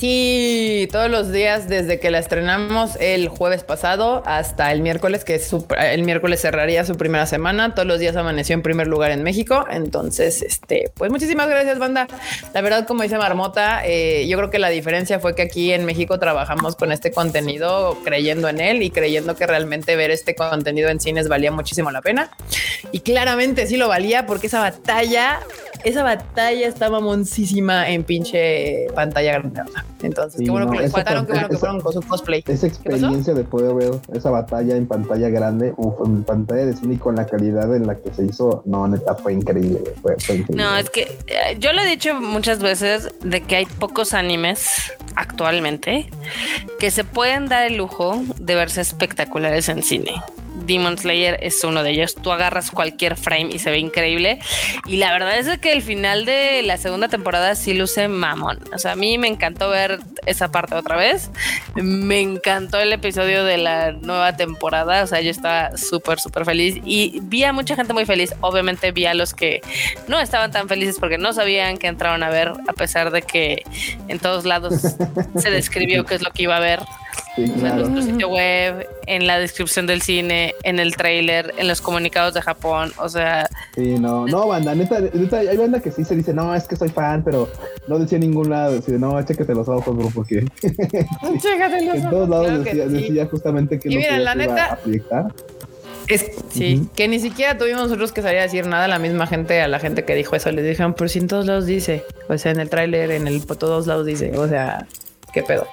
Sí, 0.00 0.88
todos 0.90 1.10
los 1.10 1.30
días 1.30 1.68
desde 1.68 2.00
que 2.00 2.10
la 2.10 2.20
estrenamos 2.20 2.96
el 3.00 3.28
jueves 3.28 3.64
pasado 3.64 4.22
hasta 4.24 4.72
el 4.72 4.80
miércoles, 4.80 5.24
que 5.24 5.34
es 5.34 5.54
el 5.78 6.04
miércoles 6.04 6.40
cerraría 6.40 6.86
su 6.86 6.96
primera 6.96 7.26
semana. 7.26 7.74
Todos 7.74 7.86
los 7.86 8.00
días 8.00 8.16
amaneció 8.16 8.54
en 8.54 8.62
primer 8.62 8.86
lugar 8.86 9.10
en 9.10 9.22
México. 9.22 9.66
Entonces, 9.70 10.40
este, 10.40 10.90
pues 10.94 11.10
muchísimas 11.10 11.50
gracias, 11.50 11.78
banda. 11.78 12.08
La 12.54 12.62
verdad, 12.62 12.86
como 12.86 13.02
dice 13.02 13.18
Marmota, 13.18 13.82
eh, 13.84 14.26
yo 14.26 14.38
creo 14.38 14.48
que 14.48 14.58
la 14.58 14.70
diferencia 14.70 15.20
fue 15.20 15.34
que 15.34 15.42
aquí 15.42 15.70
en 15.70 15.84
México 15.84 16.18
trabajamos 16.18 16.76
con 16.76 16.92
este 16.92 17.10
contenido 17.10 17.98
creyendo 18.02 18.48
en 18.48 18.62
él 18.62 18.82
y 18.82 18.90
creyendo 18.90 19.36
que 19.36 19.46
realmente 19.46 19.96
ver 19.96 20.10
este 20.10 20.34
contenido 20.34 20.88
en 20.88 20.98
cines 20.98 21.28
valía 21.28 21.52
muchísimo 21.52 21.90
la 21.90 22.00
pena. 22.00 22.30
Y 22.90 23.00
claramente 23.00 23.66
sí 23.66 23.76
lo 23.76 23.88
valía 23.88 24.24
porque 24.24 24.46
esa 24.46 24.60
batalla 24.60 25.40
esa 25.84 26.02
batalla 26.02 26.66
estaba 26.66 27.00
moncísima 27.00 27.88
en 27.88 28.04
pinche 28.04 28.86
pantalla 28.94 29.38
grande. 29.38 29.62
Entonces, 30.02 30.40
qué 30.44 30.50
bueno 30.50 30.70
que 30.70 30.78
les 30.78 30.92
faltaron, 30.92 31.26
qué 31.26 31.32
bueno 31.32 31.48
que 31.48 31.56
fueron 31.56 31.80
con 31.80 31.92
su 31.92 32.02
cosplay. 32.02 32.42
Esa 32.46 32.66
experiencia 32.66 33.34
de 33.34 33.44
poder 33.44 33.74
ver 33.74 34.00
esa 34.12 34.30
batalla 34.30 34.76
en 34.76 34.86
pantalla 34.86 35.28
grande, 35.28 35.74
uf, 35.76 36.06
en 36.06 36.22
pantalla 36.24 36.66
de 36.66 36.76
cine 36.76 36.98
con 36.98 37.16
la 37.16 37.26
calidad 37.26 37.74
en 37.74 37.86
la 37.86 37.96
que 37.96 38.12
se 38.12 38.24
hizo, 38.24 38.62
no, 38.64 38.86
neta, 38.88 39.14
fue 39.14 39.32
increíble. 39.32 39.80
Fue, 40.02 40.14
increíble. 40.14 40.62
No, 40.62 40.76
es 40.76 40.90
que 40.90 41.02
eh, 41.26 41.56
yo 41.58 41.72
lo 41.72 41.82
he 41.82 41.86
dicho 41.86 42.14
muchas 42.20 42.60
veces 42.60 43.08
de 43.22 43.42
que 43.42 43.56
hay 43.56 43.66
pocos 43.66 44.14
animes 44.14 44.92
actualmente 45.16 46.08
que 46.78 46.90
se 46.90 47.04
pueden 47.04 47.48
dar 47.48 47.66
el 47.66 47.76
lujo 47.76 48.22
de 48.38 48.54
verse 48.54 48.80
espectaculares 48.80 49.68
en 49.68 49.82
cine. 49.82 50.12
Demon 50.66 50.98
Slayer 50.98 51.38
es 51.42 51.62
uno 51.64 51.82
de 51.82 51.90
ellos. 51.90 52.14
Tú 52.14 52.32
agarras 52.32 52.70
cualquier 52.70 53.16
frame 53.16 53.50
y 53.52 53.58
se 53.58 53.70
ve 53.70 53.78
increíble. 53.78 54.38
Y 54.86 54.96
la 54.96 55.12
verdad 55.12 55.38
es 55.38 55.58
que 55.58 55.72
el 55.72 55.82
final 55.82 56.24
de 56.24 56.62
la 56.62 56.76
segunda 56.76 57.08
temporada 57.08 57.54
sí 57.54 57.74
luce 57.74 58.08
mamón. 58.08 58.60
O 58.74 58.78
sea, 58.78 58.92
a 58.92 58.96
mí 58.96 59.18
me 59.18 59.28
encantó 59.28 59.70
ver 59.70 60.00
esa 60.26 60.50
parte 60.50 60.74
otra 60.74 60.96
vez. 60.96 61.30
Me 61.74 62.20
encantó 62.20 62.78
el 62.78 62.92
episodio 62.92 63.44
de 63.44 63.58
la 63.58 63.92
nueva 63.92 64.36
temporada. 64.36 65.02
O 65.02 65.06
sea, 65.06 65.20
yo 65.20 65.30
estaba 65.30 65.76
súper, 65.76 66.20
súper 66.20 66.44
feliz. 66.44 66.80
Y 66.84 67.20
vi 67.22 67.44
a 67.44 67.52
mucha 67.52 67.76
gente 67.76 67.92
muy 67.92 68.06
feliz. 68.06 68.34
Obviamente 68.40 68.92
vi 68.92 69.06
a 69.06 69.14
los 69.14 69.34
que 69.34 69.60
no 70.08 70.20
estaban 70.20 70.50
tan 70.50 70.68
felices 70.68 70.96
porque 70.98 71.18
no 71.18 71.32
sabían 71.32 71.78
que 71.78 71.86
entraron 71.86 72.22
a 72.22 72.30
ver, 72.30 72.52
a 72.68 72.72
pesar 72.72 73.10
de 73.10 73.22
que 73.22 73.62
en 74.08 74.18
todos 74.18 74.44
lados 74.44 74.74
se 75.36 75.50
describió 75.50 76.04
qué 76.04 76.14
es 76.14 76.22
lo 76.22 76.30
que 76.30 76.44
iba 76.44 76.56
a 76.56 76.60
ver. 76.60 76.80
En 77.36 77.60
nuestro 77.60 78.02
sitio 78.02 78.28
web, 78.28 78.88
en 79.06 79.26
la 79.26 79.38
descripción 79.38 79.86
del 79.86 80.02
cine, 80.02 80.54
en 80.62 80.78
el 80.78 80.96
trailer, 80.96 81.54
en 81.56 81.68
los 81.68 81.80
comunicados 81.80 82.34
de 82.34 82.42
Japón, 82.42 82.92
o 82.98 83.08
sea. 83.08 83.48
Sí, 83.74 83.98
no, 83.98 84.26
no, 84.26 84.48
banda, 84.48 84.74
neta, 84.74 85.00
neta, 85.00 85.38
hay 85.38 85.56
banda 85.56 85.80
que 85.80 85.90
sí 85.90 86.04
se 86.04 86.16
dice, 86.16 86.34
no, 86.34 86.54
es 86.54 86.66
que 86.66 86.76
soy 86.76 86.88
fan, 86.88 87.22
pero 87.24 87.48
no 87.86 87.98
decía 87.98 88.16
en 88.16 88.22
ningún 88.22 88.50
lado, 88.50 88.74
decía, 88.74 88.98
no, 88.98 89.20
chécate 89.22 89.54
los 89.54 89.68
ojos, 89.68 89.96
bro, 89.96 90.10
porque. 90.14 90.44
chécate 90.62 91.84
los 91.84 91.94
ojos. 91.94 92.04
En 92.04 92.10
todos 92.10 92.28
lados 92.28 92.64
decía, 92.64 93.26
justamente 93.26 93.78
que 93.78 93.88
y 93.88 93.96
mira, 93.96 94.18
la 94.18 94.34
neta, 94.34 94.78
Es, 96.08 96.26
sí, 96.50 96.88
que 96.96 97.08
ni 97.08 97.20
siquiera 97.20 97.56
tuvimos 97.56 97.82
nosotros 97.82 98.12
que 98.12 98.22
salir 98.22 98.40
a 98.40 98.42
decir 98.42 98.66
nada. 98.66 98.88
La 98.88 98.98
misma 98.98 99.26
gente, 99.26 99.60
a 99.60 99.68
la 99.68 99.78
gente 99.78 100.04
que 100.04 100.14
dijo 100.14 100.34
eso, 100.34 100.50
les 100.50 100.64
dijeron, 100.64 100.94
pero 100.94 101.08
si 101.08 101.20
en 101.20 101.28
todos 101.28 101.46
lados 101.46 101.66
dice, 101.66 102.04
o 102.28 102.36
sea, 102.36 102.52
en 102.52 102.60
el 102.60 102.68
tráiler, 102.68 103.12
en 103.12 103.28
el, 103.28 103.40
por 103.42 103.56
todos 103.56 103.86
lados 103.86 104.06
dice, 104.06 104.36
o 104.36 104.48
sea, 104.48 104.86
qué 105.32 105.42
pedo. 105.42 105.68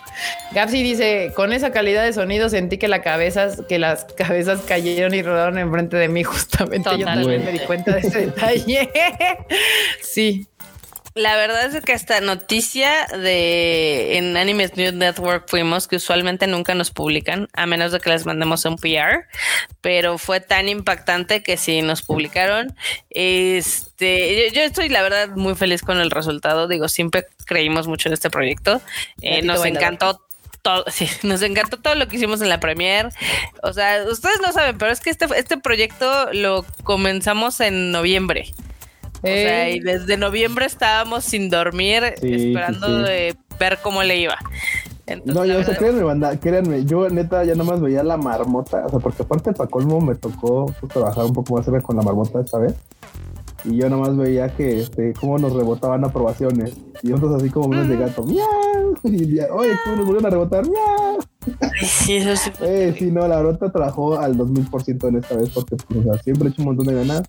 Gapsi 0.52 0.84
dice, 0.84 1.32
con 1.36 1.54
esa 1.54 1.72
calidad 1.72 2.04
de 2.04 2.14
sonido 2.14 2.50
sentí 2.50 2.78
que 2.78 2.88
la 2.88 3.02
cabeza, 3.02 3.50
que 3.68 3.80
las 3.80 4.06
cabezas 4.06 4.62
cayeron 4.62 5.14
y 5.14 5.22
rodaron 5.22 5.58
enfrente 5.58 5.98
de 5.98 6.08
mí 6.08 6.24
justamente. 6.26 6.90
Yo 6.98 7.06
también 7.06 7.46
me 7.46 7.52
di 7.52 7.60
cuenta 7.60 7.94
de 7.94 8.00
ese 8.00 8.26
detalle. 8.28 8.90
sí. 10.02 10.48
La 11.18 11.36
verdad 11.36 11.76
es 11.76 11.84
que 11.84 11.94
esta 11.94 12.22
noticia 12.22 13.08
de 13.08 14.18
en 14.18 14.38
Animes 14.38 14.78
News 14.78 14.94
Network 14.94 15.50
fuimos, 15.50 15.88
que 15.88 15.96
usualmente 15.96 16.46
nunca 16.46 16.76
nos 16.76 16.92
publican, 16.92 17.50
a 17.54 17.66
menos 17.66 17.92
de 17.92 18.00
que 18.00 18.12
les 18.12 18.28
mandemos 18.28 18.64
un 18.66 18.78
PR, 18.78 19.26
pero 19.82 20.20
fue 20.20 20.42
tan 20.42 20.70
impactante 20.70 21.42
que 21.42 21.58
sí 21.58 21.82
nos 21.82 22.04
publicaron. 22.04 22.76
Este, 23.10 24.52
yo, 24.54 24.62
estoy 24.62 24.90
la 24.90 25.02
verdad 25.02 25.30
muy 25.30 25.56
feliz 25.56 25.82
con 25.82 26.00
el 26.00 26.12
resultado. 26.12 26.68
Digo, 26.68 26.88
siempre 26.88 27.26
creímos 27.46 27.88
mucho 27.88 28.10
en 28.10 28.14
este 28.14 28.30
proyecto. 28.30 28.80
Eh, 29.24 29.42
nos 29.42 29.66
encantó 29.66 30.22
todo, 30.62 30.86
sí, 30.92 31.10
nos 31.24 31.42
encantó 31.42 31.78
todo 31.78 31.96
lo 31.96 32.08
que 32.08 32.18
hicimos 32.18 32.42
en 32.42 32.50
la 32.50 32.60
premier. 32.60 33.10
O 33.64 33.74
sea, 33.74 34.04
ustedes 34.08 34.40
no 34.40 34.54
saben, 34.54 34.78
pero 34.78 34.92
es 34.92 35.00
que 35.00 35.10
este, 35.10 35.26
este 35.36 35.58
proyecto 35.58 36.32
lo 36.32 36.64
comenzamos 36.84 37.60
en 37.60 37.92
noviembre. 37.92 38.54
O 39.24 39.28
sea, 39.28 39.70
y 39.70 39.80
desde 39.80 40.18
noviembre 40.18 40.66
estábamos 40.66 41.24
sin 41.24 41.50
dormir, 41.50 42.04
esperando 42.22 43.02
de 43.02 43.36
ver 43.60 43.80
cómo 43.82 44.04
le 44.04 44.18
iba. 44.18 44.38
no, 45.26 45.46
yo, 45.46 45.60
o 45.60 45.64
sea, 45.64 45.76
créanme, 45.76 46.04
banda, 46.04 46.40
créanme, 46.40 46.86
yo 46.86 47.10
neta 47.10 47.44
ya 47.44 47.56
nomás 47.56 47.82
veía 47.82 48.04
la 48.04 48.18
marmota, 48.18 48.86
o 48.86 48.90
sea, 48.90 49.00
porque 49.00 49.24
aparte 49.24 49.54
para 49.54 49.70
colmo 49.70 50.00
me 50.02 50.16
tocó 50.16 50.74
pues, 50.80 50.92
trabajar 50.92 51.26
un 51.26 51.34
poco 51.34 51.56
más 51.56 51.84
con 51.84 51.96
la 51.96 52.04
marmota 52.04 52.42
esta 52.42 52.60
vez. 52.60 52.76
Y 53.66 53.78
yo 53.78 53.90
nomás 53.90 54.16
veía 54.16 54.48
que, 54.56 54.82
este, 54.82 55.14
cómo 55.14 55.38
nos 55.38 55.54
rebotaban 55.54 56.06
aprobaciones. 56.06 56.78
Y 57.02 57.10
nosotros 57.10 57.42
así 57.42 57.50
como 57.50 57.68
menos 57.70 57.90
de 57.90 57.98
gato, 57.98 58.24
¡miau! 58.24 58.46
Y 59.04 59.36
ya, 59.36 59.48
oye, 59.52 59.72
¿cómo 59.84 59.98
nos 59.98 60.06
volvieron 60.06 60.26
a 60.26 60.30
rebotar? 60.30 60.64
¡miau! 60.66 61.20
Sí, 61.82 62.18
eso 62.18 62.36
sí. 62.36 62.52
Eh, 62.62 62.96
sí, 62.98 63.12
no, 63.12 63.28
la 63.28 63.38
marmota 63.38 63.72
trabajó 63.72 64.18
al 64.18 64.38
2000% 64.38 65.08
en 65.10 65.18
esta 65.18 65.36
vez 65.36 65.50
porque, 65.50 65.76
pues, 65.76 66.00
o 66.00 66.04
sea, 66.04 66.22
siempre 66.24 66.48
he 66.48 66.52
hecho 66.52 66.62
un 66.62 66.68
montón 66.68 66.88
de 66.88 66.94
ganas. 66.94 67.24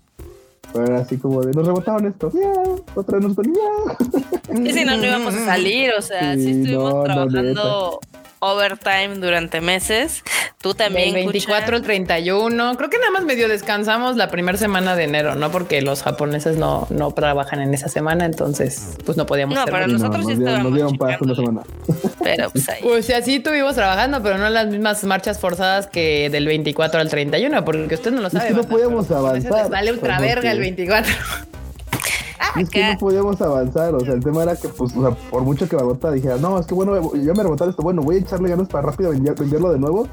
Pero 0.73 0.97
así 0.97 1.17
como 1.17 1.41
de, 1.41 1.51
nos 1.53 1.65
rebotaban 1.65 2.05
esto, 2.05 2.31
ya, 2.31 2.51
otra 2.95 3.17
vez 3.17 3.27
nos 3.27 3.35
ya. 3.35 4.63
Y 4.63 4.71
si 4.71 4.85
no, 4.85 4.97
no 4.97 5.05
íbamos 5.05 5.33
a 5.33 5.45
salir, 5.45 5.91
o 5.97 6.01
sea, 6.01 6.35
sí, 6.35 6.51
estuvimos 6.51 7.03
trabajando 7.03 7.99
overtime 8.39 9.15
durante 9.15 9.61
meses. 9.61 10.23
Tú 10.61 10.73
también. 10.73 11.09
El 11.09 11.25
24, 11.25 11.77
el 11.77 11.83
31. 11.83 12.75
Creo 12.77 12.89
que 12.89 12.97
nada 12.97 13.11
más 13.11 13.23
medio 13.23 13.47
descansamos 13.47 14.17
la 14.17 14.29
primera 14.29 14.57
semana 14.57 14.95
de 14.95 15.05
enero, 15.05 15.35
¿no? 15.35 15.51
Porque 15.51 15.81
los 15.81 16.03
japoneses 16.03 16.57
no, 16.57 16.87
no 16.89 17.11
trabajan 17.11 17.61
en 17.61 17.73
esa 17.73 17.87
semana, 17.87 18.25
entonces 18.25 18.97
pues 19.05 19.17
no 19.17 19.25
podíamos. 19.25 19.55
No, 19.55 19.65
para 19.65 19.87
nosotros 19.87 20.25
sí 20.25 20.33
estábamos. 20.33 20.63
Nos 20.63 20.73
dieron 20.73 20.97
para 20.97 21.17
una 21.21 21.35
semana. 21.35 21.61
Pero 22.21 22.49
pues 22.49 22.69
ahí. 22.69 22.81
Pues 22.81 23.05
sí, 23.05 23.13
así 23.13 23.35
estuvimos 23.35 23.75
trabajando, 23.75 24.21
pero 24.21 24.37
no 24.37 24.49
las 24.49 24.67
mismas 24.67 25.03
marchas 25.03 25.39
forzadas 25.39 25.87
que 25.87 26.29
del 26.29 26.45
24 26.45 26.99
al 26.99 27.09
31, 27.09 27.63
porque 27.63 27.95
usted 27.95 28.11
no 28.11 28.21
lo 28.21 28.29
sabe. 28.29 28.49
Es 28.49 28.55
que 28.55 28.61
no 28.61 28.67
podíamos 28.67 29.09
avanzar. 29.11 29.69
Vale 29.69 29.91
ultra 29.91 30.19
verga 30.19 30.51
el 30.51 30.59
24. 30.59 31.13
Es 32.57 32.69
que 32.69 32.93
no 32.93 32.97
podíamos 32.97 33.41
avanzar, 33.41 33.93
o 33.95 33.99
sea, 33.99 34.13
el 34.13 34.23
tema 34.23 34.43
era 34.43 34.55
que, 34.55 34.69
pues, 34.69 34.95
o 34.95 35.01
sea, 35.01 35.11
por 35.29 35.43
mucho 35.43 35.67
que 35.67 35.75
Barbota 35.75 36.11
dijera, 36.11 36.37
no, 36.37 36.59
es 36.59 36.65
que 36.65 36.73
bueno, 36.73 37.13
ya 37.13 37.33
me 37.33 37.43
rebotaron 37.43 37.71
esto, 37.71 37.83
bueno, 37.83 38.01
voy 38.01 38.17
a 38.17 38.19
echarle 38.19 38.49
ganas 38.49 38.67
para 38.67 38.87
rápido 38.87 39.11
venderlo 39.11 39.71
de 39.71 39.79
nuevo. 39.79 40.07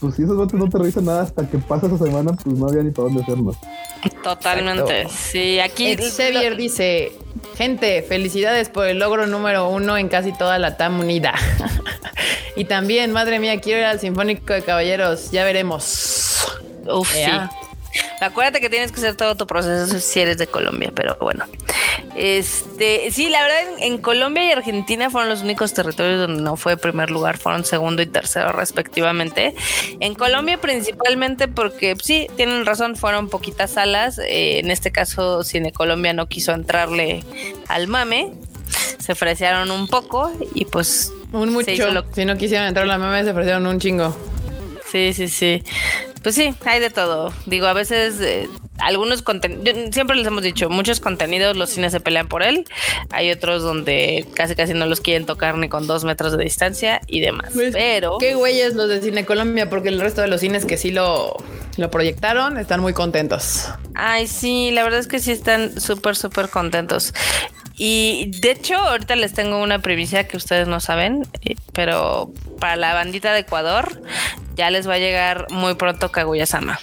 Pues 0.00 0.16
si 0.16 0.24
esos 0.24 0.36
botes 0.36 0.58
no 0.58 0.68
te 0.68 0.78
revisan 0.78 1.04
nada 1.04 1.22
hasta 1.22 1.48
que 1.48 1.58
pasa 1.58 1.86
esa 1.86 1.96
semana, 1.96 2.32
pues 2.32 2.58
no 2.58 2.66
había 2.66 2.82
ni 2.82 2.90
para 2.90 3.04
dónde 3.04 3.22
hacerlo. 3.22 3.54
Totalmente. 4.24 5.08
Sí, 5.08 5.60
aquí. 5.60 5.96
Xavier 5.96 6.56
dice: 6.56 7.12
Gente, 7.56 8.02
felicidades 8.02 8.68
por 8.68 8.88
el 8.88 8.98
logro 8.98 9.28
número 9.28 9.68
uno 9.68 9.96
en 9.96 10.08
casi 10.08 10.32
toda 10.32 10.58
la 10.58 10.76
TAM 10.76 10.98
unida. 10.98 11.34
y 12.56 12.64
también, 12.64 13.12
madre 13.12 13.38
mía, 13.38 13.60
quiero 13.60 13.78
ir 13.78 13.84
al 13.84 14.00
Sinfónico 14.00 14.52
de 14.52 14.62
Caballeros. 14.62 15.30
Ya 15.30 15.44
veremos. 15.44 16.48
Uf, 16.92 17.12
sí. 17.12 17.30
Acuérdate 18.20 18.60
que 18.60 18.70
tienes 18.70 18.90
que 18.90 18.98
hacer 18.98 19.16
todo 19.16 19.36
tu 19.36 19.46
proceso 19.46 20.00
si 20.00 20.20
eres 20.20 20.38
de 20.38 20.46
Colombia, 20.46 20.90
pero 20.94 21.16
bueno. 21.20 21.44
Este, 22.14 23.10
sí, 23.10 23.28
la 23.28 23.42
verdad, 23.42 23.58
en, 23.80 23.98
Colombia 23.98 24.44
y 24.44 24.52
Argentina 24.52 25.10
fueron 25.10 25.30
los 25.30 25.42
únicos 25.42 25.72
territorios 25.72 26.20
donde 26.20 26.42
no 26.42 26.56
fue 26.56 26.76
primer 26.76 27.10
lugar, 27.10 27.38
fueron 27.38 27.64
segundo 27.64 28.02
y 28.02 28.06
tercero 28.06 28.52
respectivamente. 28.52 29.54
En 30.00 30.14
Colombia 30.14 30.58
principalmente 30.60 31.48
porque 31.48 31.96
sí, 32.02 32.26
tienen 32.36 32.66
razón, 32.66 32.96
fueron 32.96 33.28
poquitas 33.28 33.72
salas. 33.72 34.18
Eh, 34.18 34.58
en 34.58 34.70
este 34.70 34.92
caso, 34.92 35.44
Cine 35.44 35.72
Colombia 35.72 36.12
no 36.12 36.28
quiso 36.28 36.52
entrarle 36.52 37.24
al 37.68 37.88
mame. 37.88 38.32
Se 38.98 39.12
ofrecieron 39.12 39.70
un 39.70 39.88
poco 39.88 40.32
y 40.54 40.64
pues 40.66 41.12
un 41.32 41.52
mucho. 41.52 41.72
Si 42.14 42.24
no 42.24 42.36
quisieron 42.36 42.68
entrar 42.68 42.88
al 42.88 42.98
mame, 42.98 43.24
se 43.24 43.30
ofrecieron 43.30 43.66
un 43.66 43.80
chingo. 43.80 44.14
Sí, 44.90 45.12
sí, 45.14 45.28
sí. 45.28 45.62
Pues 46.22 46.34
sí, 46.34 46.54
hay 46.64 46.80
de 46.80 46.90
todo. 46.90 47.32
Digo, 47.46 47.66
a 47.66 47.72
veces 47.72 48.20
eh, 48.20 48.48
algunos 48.78 49.22
contenidos, 49.22 49.92
siempre 49.92 50.16
les 50.16 50.26
hemos 50.26 50.42
dicho, 50.42 50.70
muchos 50.70 51.00
contenidos 51.00 51.56
los 51.56 51.70
cines 51.70 51.92
se 51.92 52.00
pelean 52.00 52.28
por 52.28 52.42
él. 52.42 52.64
Hay 53.10 53.30
otros 53.30 53.62
donde 53.62 54.26
casi 54.34 54.54
casi 54.54 54.74
no 54.74 54.86
los 54.86 55.00
quieren 55.00 55.26
tocar 55.26 55.56
ni 55.58 55.68
con 55.68 55.86
dos 55.86 56.04
metros 56.04 56.36
de 56.36 56.44
distancia 56.44 57.00
y 57.06 57.20
demás. 57.20 57.50
Pues, 57.54 57.72
Pero. 57.72 58.18
Qué 58.18 58.34
güeyes 58.34 58.74
los 58.74 58.88
de 58.88 59.00
Cine 59.00 59.24
Colombia, 59.24 59.68
porque 59.68 59.88
el 59.88 60.00
resto 60.00 60.20
de 60.20 60.28
los 60.28 60.40
cines 60.40 60.64
que 60.64 60.76
sí 60.76 60.90
lo, 60.90 61.36
lo 61.76 61.90
proyectaron 61.90 62.58
están 62.58 62.80
muy 62.80 62.92
contentos. 62.92 63.68
Ay, 63.94 64.26
sí, 64.26 64.70
la 64.72 64.84
verdad 64.84 65.00
es 65.00 65.08
que 65.08 65.18
sí 65.18 65.32
están 65.32 65.80
súper, 65.80 66.16
súper 66.16 66.48
contentos. 66.48 67.14
Y 67.76 68.30
de 68.40 68.52
hecho, 68.52 68.76
ahorita 68.76 69.16
les 69.16 69.32
tengo 69.32 69.60
una 69.60 69.80
primicia 69.80 70.28
que 70.28 70.36
ustedes 70.36 70.68
no 70.68 70.78
saben, 70.78 71.26
eh, 71.42 71.56
pero 71.72 72.30
para 72.60 72.76
la 72.76 72.94
bandita 72.94 73.32
de 73.32 73.40
Ecuador 73.40 74.00
ya 74.54 74.70
les 74.70 74.88
va 74.88 74.94
a 74.94 74.98
llegar 74.98 75.46
muy 75.50 75.74
pronto 75.74 76.11
Kaguya-sama. 76.12 76.78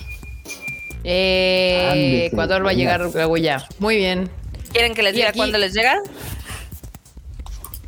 Eh, 1.03 2.25
Ecuador 2.31 2.65
va 2.65 2.71
a 2.71 2.73
llegar 2.73 3.09
Kaguya. 3.11 3.65
Muy 3.79 3.95
bien. 3.95 4.29
¿Quieren 4.73 4.93
que 4.93 5.03
les 5.03 5.15
diga 5.15 5.31
cuándo 5.33 5.57
les 5.57 5.73
llega? 5.73 6.01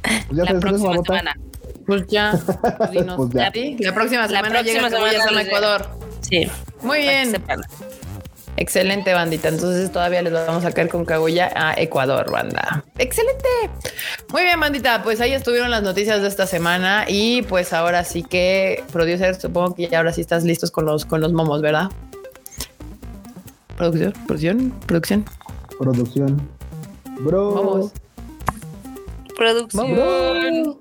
Pues 0.01 0.49
la 0.49 0.59
próxima 0.59 0.95
semana. 1.03 1.35
Pues 1.85 2.07
ya. 2.07 2.31
Pues, 2.91 3.05
pues 3.15 3.29
ya. 3.33 3.51
La 3.79 3.93
próxima 3.93 4.27
semana 4.27 4.49
la 4.49 4.49
próxima 4.49 4.89
llega 4.89 5.23
semana 5.23 5.39
a 5.39 5.43
Ecuador. 5.43 5.89
Sí. 6.21 6.49
Muy 6.81 6.99
bien. 6.99 7.35
Excelente, 8.62 9.12
bandita. 9.12 9.47
Entonces 9.47 9.91
todavía 9.91 10.22
les 10.22 10.32
vamos 10.34 10.64
a 10.66 10.72
caer 10.72 10.88
con 10.88 11.03
Kaguya 11.03 11.51
a 11.55 11.74
Ecuador, 11.82 12.30
banda. 12.30 12.86
Excelente. 12.99 13.49
Muy 14.32 14.43
bien, 14.43 14.59
bandita. 14.59 15.01
Pues 15.01 15.20
ahí 15.20 15.34
estuvieron 15.34 15.72
las 15.72 15.82
noticias 15.82 16.22
de 16.22 16.28
esta 16.28 16.45
semana 16.45 17.05
y 17.07 17.41
pues 17.41 17.74
ahora 17.74 18.03
sí 18.03 18.22
que, 18.22 18.84
producer, 18.91 19.34
supongo 19.41 19.74
que 19.74 19.88
ya 19.88 19.97
ahora 19.97 20.14
sí 20.14 20.22
estás 20.22 20.43
listos 20.43 20.70
con 20.70 20.86
los, 20.86 21.05
con 21.05 21.22
los 21.22 21.34
momos, 21.34 21.64
¿verdad? 21.64 21.89
Producción, 23.78 24.14
producción, 24.28 24.72
producción. 24.86 25.26
Producción. 25.80 26.47
Bro. 27.22 27.53
Vamos. 27.55 27.91
Producción. 29.36 30.78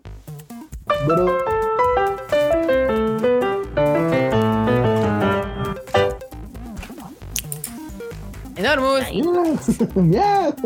Bro. 1.06 1.49
Enormus. 8.70 9.94
¡Miau! 9.96 10.54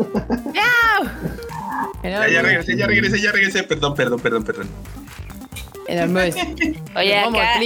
Ya, 2.03 2.29
ya 2.29 2.41
regresé, 2.41 2.77
ya 2.77 2.87
regresé, 2.87 3.19
ya 3.19 3.31
regresé. 3.31 3.63
Perdón, 3.63 3.95
perdón, 3.95 4.19
perdón, 4.19 4.43
perdón. 4.43 4.69
Enormus. 5.87 6.35
Oye, 6.95 7.17
acá, 7.17 7.59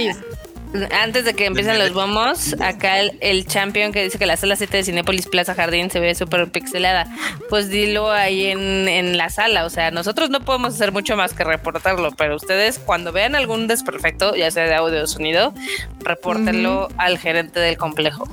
antes 1.02 1.24
de 1.24 1.34
que 1.34 1.46
empiecen 1.46 1.78
los 1.78 1.92
bombos, 1.92 2.54
acá 2.60 3.00
el, 3.00 3.46
champion 3.46 3.92
que 3.92 4.04
dice 4.04 4.18
que 4.18 4.26
la 4.26 4.36
sala 4.36 4.56
7 4.56 4.78
de 4.78 4.84
Cinépolis 4.84 5.26
Plaza 5.26 5.54
Jardín 5.54 5.90
se 5.90 6.00
ve 6.00 6.14
súper 6.14 6.50
pixelada. 6.50 7.06
Pues 7.48 7.68
dilo 7.68 8.10
ahí 8.10 8.46
en, 8.46 8.88
en, 8.88 9.16
la 9.16 9.30
sala. 9.30 9.64
O 9.64 9.70
sea, 9.70 9.90
nosotros 9.90 10.30
no 10.30 10.40
podemos 10.40 10.74
hacer 10.74 10.92
mucho 10.92 11.16
más 11.16 11.34
que 11.34 11.44
reportarlo, 11.44 12.12
pero 12.12 12.36
ustedes 12.36 12.78
cuando 12.78 13.12
vean 13.12 13.34
algún 13.34 13.66
desperfecto, 13.66 14.34
ya 14.34 14.50
sea 14.50 14.64
de 14.64 14.74
audio 14.74 15.04
o 15.04 15.06
sonido, 15.06 15.52
repórtenlo 16.00 16.88
al 16.96 17.18
gerente 17.18 17.60
del 17.60 17.76
complejo. 17.76 18.28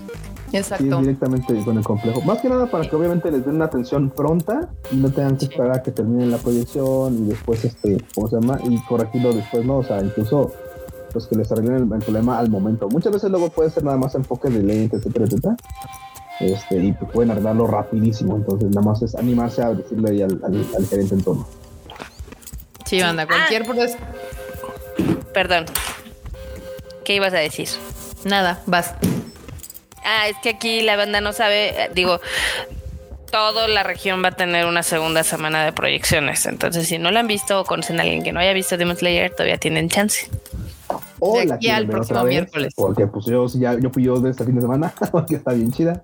Exacto. 0.53 1.01
directamente 1.01 1.61
con 1.63 1.77
el 1.77 1.83
complejo. 1.83 2.21
Más 2.21 2.39
que 2.39 2.49
nada 2.49 2.67
para 2.67 2.89
que 2.89 2.95
obviamente 2.95 3.29
les 3.31 3.45
den 3.45 3.55
una 3.55 3.65
atención 3.65 4.09
pronta 4.09 4.69
y 4.91 4.95
no 4.95 5.09
tengan 5.11 5.37
que 5.37 5.45
esperar 5.45 5.71
a 5.71 5.83
que 5.83 5.91
termine 5.91 6.25
la 6.27 6.37
proyección 6.37 7.25
y 7.25 7.29
después, 7.29 7.65
este, 7.65 7.97
¿cómo 8.15 8.27
se 8.29 8.35
llama? 8.35 8.59
Y 8.63 8.81
corregirlo 8.85 9.33
después, 9.33 9.65
¿no? 9.65 9.77
O 9.77 9.83
sea, 9.83 10.01
incluso 10.01 10.51
pues 11.11 11.27
que 11.27 11.35
les 11.35 11.51
arreglen 11.51 11.91
el, 11.91 11.99
problema 11.99 12.37
al 12.37 12.49
momento. 12.49 12.87
Muchas 12.89 13.13
veces 13.13 13.29
luego 13.29 13.49
puede 13.49 13.69
ser 13.69 13.83
nada 13.83 13.97
más 13.97 14.15
enfoque 14.15 14.49
de 14.49 14.61
lente, 14.63 14.97
etcétera, 14.97 15.25
etcétera. 15.25 15.57
Este, 16.39 16.77
y 16.77 16.91
pues 16.91 17.11
pueden 17.11 17.31
arreglarlo 17.31 17.67
rapidísimo. 17.67 18.35
Entonces, 18.35 18.69
nada 18.69 18.81
más 18.81 19.01
es 19.01 19.15
animarse 19.15 19.63
a 19.63 19.73
decirle 19.73 20.11
ahí 20.11 20.21
al, 20.21 20.39
al, 20.43 20.87
gerente 20.87 21.15
en 21.15 21.23
tono. 21.23 21.47
Sí, 22.85 23.01
anda, 23.01 23.25
cualquier 23.25 23.63
ah. 23.63 23.87
Perdón. 25.33 25.65
¿Qué 27.03 27.15
ibas 27.15 27.33
a 27.33 27.37
decir? 27.37 27.67
Nada, 28.25 28.61
vas. 28.65 28.93
Ah, 30.09 30.29
es 30.29 30.37
que 30.37 30.47
aquí 30.47 30.81
la 30.83 30.95
banda 30.95 31.19
no 31.19 31.33
sabe, 31.33 31.83
eh, 31.83 31.91
digo, 31.93 32.21
toda 33.29 33.67
la 33.67 33.83
región 33.83 34.23
va 34.23 34.29
a 34.29 34.31
tener 34.31 34.65
una 34.65 34.81
segunda 34.81 35.21
semana 35.25 35.65
de 35.65 35.73
proyecciones. 35.73 36.45
Entonces, 36.45 36.87
si 36.87 36.97
no 36.97 37.11
la 37.11 37.19
han 37.19 37.27
visto 37.27 37.59
o 37.59 37.65
conocen 37.65 37.99
a 37.99 38.03
alguien 38.03 38.23
que 38.23 38.31
no 38.31 38.39
haya 38.39 38.53
visto 38.53 38.77
Demon 38.77 38.95
Slayer, 38.95 39.31
todavía 39.31 39.57
tienen 39.57 39.89
chance. 39.89 40.29
O 41.19 41.37
de 41.37 41.51
aquí 41.51 41.69
al 41.69 41.87
próximo 41.87 42.23
miércoles. 42.23 42.73
Porque 42.73 43.05
pues 43.05 43.25
yo 43.25 43.47
ya 43.47 43.77
yo 43.77 43.89
fui 43.89 44.03
yo 44.03 44.21
de 44.21 44.29
este 44.31 44.45
fin 44.45 44.55
de 44.55 44.61
semana, 44.61 44.93
porque 45.11 45.35
está 45.35 45.51
bien 45.51 45.73
chida. 45.73 46.01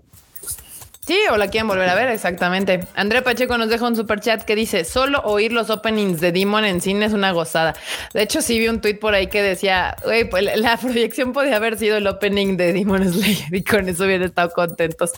Sí, 1.06 1.20
o 1.30 1.36
la 1.36 1.50
quieren 1.50 1.68
volver 1.68 1.90
a 1.90 1.96
ver, 1.96 2.10
exactamente. 2.10 2.88
André 2.96 3.22
Pacheco 3.22 3.58
nos 3.58 3.68
deja 3.68 3.86
un 3.86 3.96
super 3.96 4.22
chat 4.22 4.44
que 4.44 4.56
dice: 4.56 4.86
Solo 4.86 5.20
oír 5.24 5.52
los 5.52 5.70
openings 5.70 6.22
de 6.22 6.32
Demon 6.32 6.64
en 6.64 6.80
cine 6.80 7.06
es 7.06 7.14
una 7.14 7.34
gozada. 7.34 7.74
De 8.14 8.22
hecho, 8.22 8.42
sí 8.42 8.58
vi 8.58 8.70
un 8.70 8.80
tweet 8.80 8.96
por 8.96 9.14
ahí 9.14 9.28
que 9.28 9.42
decía: 9.42 9.98
Güey, 10.06 10.30
pues 10.30 10.58
la 10.58 10.78
proyección 10.78 11.34
podía 11.34 11.58
haber 11.58 11.78
sido 11.78 11.98
el 11.98 12.08
opening 12.08 12.56
de 12.56 12.72
Demon 12.72 13.12
Slayer 13.12 13.48
y 13.54 13.64
con 13.64 13.90
eso 13.90 14.06
hubieran 14.06 14.28
estado 14.28 14.52
contentos. 14.52 15.12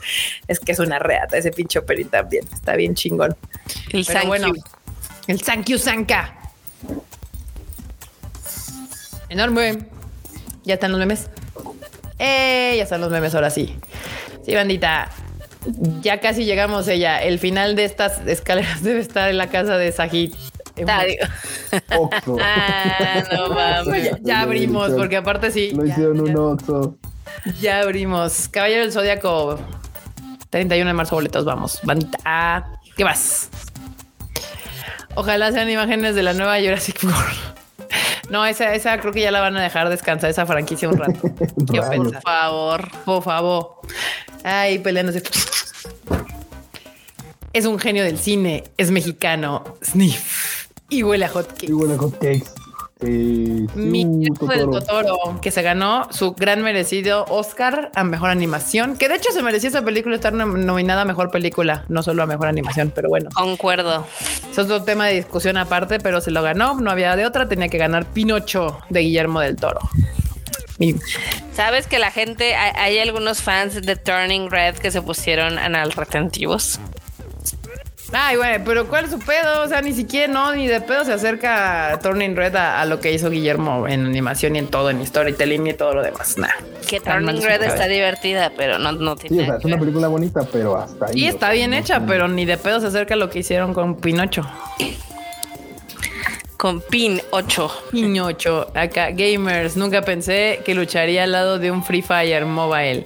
Es 0.48 0.60
que 0.60 0.72
es 0.72 0.80
una 0.80 0.98
reata 0.98 1.38
ese 1.38 1.52
pinche 1.52 1.78
opening 1.78 2.06
también. 2.06 2.46
Está 2.52 2.76
bien 2.76 2.96
chingón. 2.96 3.36
El 3.92 4.06
Pero 4.06 4.26
bueno, 4.26 4.54
el 5.28 5.42
Thank 5.42 5.66
you, 5.66 5.78
Sanka. 5.78 6.36
Enorme. 9.30 9.86
Ya 10.64 10.76
están 10.76 10.92
los 10.92 11.00
memes. 11.00 11.30
Eh, 12.18 12.74
ya 12.78 12.84
están 12.84 13.02
los 13.02 13.12
memes 13.12 13.36
ahora 13.36 13.52
sí. 13.52 13.78
Sí, 14.44 14.56
bandita 14.56 15.12
ya 16.02 16.20
casi 16.20 16.46
llegamos 16.46 16.88
ella. 16.88 17.22
El 17.22 17.40
final 17.40 17.76
de 17.76 17.86
estas 17.86 18.26
escaleras 18.28 18.84
debe 18.84 19.00
estar 19.00 19.30
en 19.30 19.38
la 19.38 19.48
casa 19.48 19.78
de 19.78 19.92
Sajid. 19.92 20.34
Ah, 22.42 23.24
no 23.32 23.50
mames. 23.50 24.12
Ya, 24.22 24.42
abrimos, 24.42 24.92
porque 24.92 25.16
aparte 25.16 25.50
sí. 25.50 25.72
Lo 25.72 25.86
hicieron 25.86 26.20
un 26.20 26.36
Oxxo. 26.36 26.98
Ya 27.62 27.80
abrimos. 27.80 28.50
Caballero 28.50 28.82
del 28.82 28.92
Zodíaco. 28.92 29.58
31 30.50 30.88
de 30.90 30.94
marzo, 30.94 31.16
boletos, 31.16 31.46
vamos. 31.46 31.80
Bandita. 31.84 32.18
Ah, 32.26 32.74
¿Qué 32.98 33.06
más? 33.06 33.50
Ojalá 35.16 35.52
sean 35.52 35.70
imágenes 35.70 36.16
de 36.16 36.24
la 36.24 36.34
nueva 36.34 36.60
Jurassic 36.60 37.04
World. 37.04 37.56
No, 38.30 38.44
esa, 38.44 38.74
esa 38.74 38.98
creo 39.00 39.14
que 39.14 39.22
ya 39.22 39.30
la 39.30 39.40
van 39.40 39.56
a 39.56 39.62
dejar 39.62 39.88
descansar 39.88 40.32
esa 40.32 40.48
franquicia 40.48 40.90
un 40.90 40.98
rato. 40.98 41.20
Por 41.68 42.22
favor, 42.22 42.90
por 43.06 43.24
favor. 43.24 43.76
Ay, 44.48 44.78
peleándose. 44.78 45.24
Es 47.52 47.66
un 47.66 47.80
genio 47.80 48.04
del 48.04 48.20
cine, 48.20 48.64
es 48.78 48.92
mexicano, 48.92 49.64
sniff 49.84 50.68
y 50.90 51.02
huele 51.02 51.26
a 51.26 51.30
hotcakes. 51.30 51.68
Y 51.68 51.74
huele 51.74 51.96
a 51.96 51.98
hotcakes. 51.98 52.46
Sí, 53.02 53.68
Mi 53.76 54.02
hijo 54.02 54.46
del 54.46 54.70
Totoro, 54.70 55.42
que 55.42 55.52
se 55.52 55.62
ganó 55.62 56.08
su 56.12 56.32
gran 56.34 56.62
merecido 56.62 57.26
Oscar 57.28 57.92
a 57.94 58.04
mejor 58.04 58.30
animación, 58.30 58.98
que 58.98 59.10
de 59.10 59.16
hecho 59.16 59.32
se 59.32 59.42
merecía 59.42 59.70
esa 59.70 59.84
película 59.84 60.16
estar 60.16 60.32
nominada 60.32 61.02
a 61.02 61.06
mejor 61.06 61.32
película, 61.32 61.84
no 61.90 62.04
solo 62.04 62.24
a 62.24 62.26
mejor 62.26 62.48
animación, 62.48 62.94
pero 62.96 63.10
bueno. 63.10 63.30
Concuerdo. 63.34 64.06
Eso 64.50 64.62
es 64.62 64.70
otro 64.70 64.84
tema 64.84 65.08
de 65.08 65.16
discusión 65.16 65.58
aparte, 65.58 66.00
pero 66.00 66.22
se 66.22 66.32
lo 66.32 66.42
ganó, 66.44 66.80
no 66.80 66.92
había 66.92 67.16
de 67.16 67.26
otra, 67.26 67.50
tenía 67.50 67.68
que 67.68 67.80
ganar 67.80 68.06
Pinocho 68.06 68.78
de 68.90 69.02
Guillermo 69.02 69.42
del 69.42 69.56
Toro. 69.56 69.82
Sabes 71.56 71.88
que 71.88 72.00
la 72.00 72.12
gente, 72.12 72.54
hay, 72.54 73.00
algunos 73.00 73.42
fans 73.42 73.82
de 73.82 73.96
Turning 73.96 74.52
Red 74.52 74.76
que 74.76 74.92
se 74.92 75.02
pusieron 75.02 75.58
anal 75.58 75.94
retentivos. 75.94 76.82
Ay, 78.12 78.36
güey, 78.36 78.64
pero 78.64 78.88
¿cuál 78.88 79.06
es 79.06 79.12
su 79.12 79.20
pedo? 79.20 79.64
O 79.64 79.68
sea, 79.68 79.82
ni 79.82 79.94
siquiera, 79.94 80.32
no, 80.32 80.54
ni 80.54 80.68
de 80.68 80.82
pedo 80.82 81.06
se 81.06 81.14
acerca 81.14 81.98
Turning 82.04 82.36
Red 82.36 82.56
a, 82.56 82.84
lo 82.86 83.00
que 83.00 83.14
hizo 83.14 83.30
Guillermo 83.30 83.88
en 83.88 84.06
animación 84.06 84.58
y 84.58 84.60
en 84.60 84.68
todo, 84.68 84.90
en 84.90 85.06
storytelling 85.06 85.66
y 85.68 85.74
todo 85.74 85.94
lo 85.94 86.04
demás. 86.04 86.38
Nah. 86.38 86.50
Que 86.88 87.00
Turning 87.00 87.42
Red 87.42 87.64
está 87.64 87.88
divertida, 87.88 88.52
pero 88.56 88.78
no, 88.78 88.92
no 88.92 89.16
tiene. 89.16 89.38
Sí, 89.38 89.44
o 89.44 89.46
sea, 89.46 89.56
es 89.58 89.66
una 89.66 89.80
película 89.80 90.10
bonita, 90.10 90.46
pero 90.52 90.78
hasta 90.78 91.06
ahí. 91.06 91.14
Y 91.16 91.28
está 91.28 91.52
bien 91.52 91.74
hecha, 91.74 92.06
pero 92.06 92.28
ni 92.28 92.46
de 92.46 92.58
pedo 92.58 92.82
se 92.82 92.88
acerca 92.88 93.14
a 93.14 93.18
lo 93.18 93.30
que 93.30 93.40
hicieron 93.40 93.74
con 93.74 93.96
Pinocho 93.96 94.46
con 96.58 96.82
Pin 96.82 97.22
8. 97.32 97.72
Pin 97.92 98.20
8. 98.20 98.72
Acá, 98.74 99.12
gamers. 99.12 99.78
Nunca 99.78 100.02
pensé 100.02 100.62
que 100.66 100.76
lucharía 100.76 101.24
al 101.24 101.32
lado 101.32 101.60
de 101.60 101.72
un 101.72 101.84
Free 101.84 102.02
Fire 102.02 102.46
Mobile. 102.46 103.04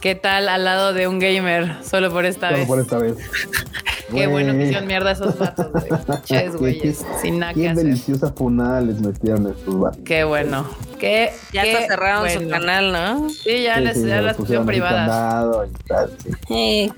¿Qué 0.00 0.14
tal 0.14 0.48
al 0.48 0.64
lado 0.64 0.92
de 0.92 1.06
un 1.06 1.18
gamer? 1.18 1.76
Solo 1.84 2.10
por 2.10 2.26
esta 2.26 2.50
vez. 2.50 2.66
Solo 2.66 2.68
por 2.68 2.80
esta 2.80 2.98
vez. 2.98 3.16
Qué 4.14 4.26
bueno 4.26 4.52
que 4.52 4.64
hicieron 4.64 4.86
mierda 4.86 5.12
esos 5.12 5.38
vatos, 5.38 5.70
güey. 5.72 6.48
güeyes. 6.58 7.04
Sin 7.22 7.38
nada 7.38 7.54
Qué 7.54 7.72
deliciosa 7.72 8.34
punada 8.34 8.80
les 8.82 9.00
metieron 9.00 9.46
estos 9.46 9.80
vatos. 9.80 10.00
Qué 10.04 10.24
bueno. 10.24 10.68
Qué, 10.98 11.32
ya 11.52 11.62
qué 11.62 11.86
cerraron 11.88 12.28
su 12.30 12.48
canal, 12.48 12.92
¿no? 12.92 13.28
Sí, 13.30 13.62
ya, 13.62 13.80
les, 13.80 14.04
ya 14.04 14.20
las 14.20 14.36
pusieron 14.36 14.66
privadas. 14.66 15.68
sí. 16.46 16.92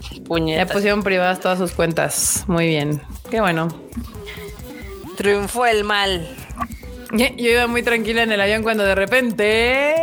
Ya 0.46 0.66
pusieron 0.66 1.02
privadas 1.02 1.40
todas 1.40 1.58
sus 1.58 1.72
cuentas. 1.72 2.44
Muy 2.48 2.66
bien. 2.66 3.00
Qué 3.30 3.40
bueno. 3.40 3.68
Triunfó 5.16 5.66
el 5.66 5.84
mal. 5.84 6.26
Yo 7.12 7.26
iba 7.36 7.66
muy 7.66 7.82
tranquila 7.82 8.22
en 8.22 8.32
el 8.32 8.40
avión 8.40 8.62
cuando 8.62 8.82
de 8.82 8.94
repente. 8.94 9.94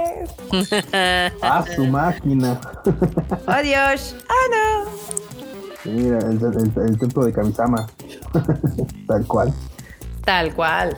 ¡Ah, 1.41 1.65
su 1.75 1.85
máquina! 1.85 2.59
¡Adiós! 3.47 4.15
¡Ah, 4.29 4.85
no! 4.85 5.91
Mira, 5.91 6.19
el, 6.19 6.97
templo 6.99 7.25
de 7.25 7.33
Kamisama. 7.33 7.87
Tal 9.07 9.25
cual. 9.25 9.53
Tal 10.23 10.53
cual. 10.53 10.97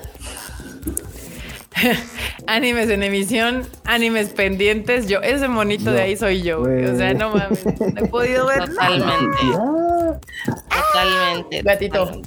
animes 2.48 2.90
en 2.90 3.04
emisión, 3.04 3.64
animes 3.86 4.30
pendientes. 4.30 5.08
Yo, 5.08 5.22
ese 5.22 5.48
monito 5.48 5.92
de 5.92 6.02
ahí 6.02 6.16
soy 6.16 6.42
yo. 6.42 6.62
O 6.62 6.98
sea, 6.98 7.14
no 7.14 7.32
mames. 7.32 7.66
No 7.66 8.06
he 8.06 8.08
podido 8.08 8.48
ver. 8.48 8.66
Totalmente. 8.70 9.38
Totalmente. 10.94 11.62
Gatito. 11.64 12.22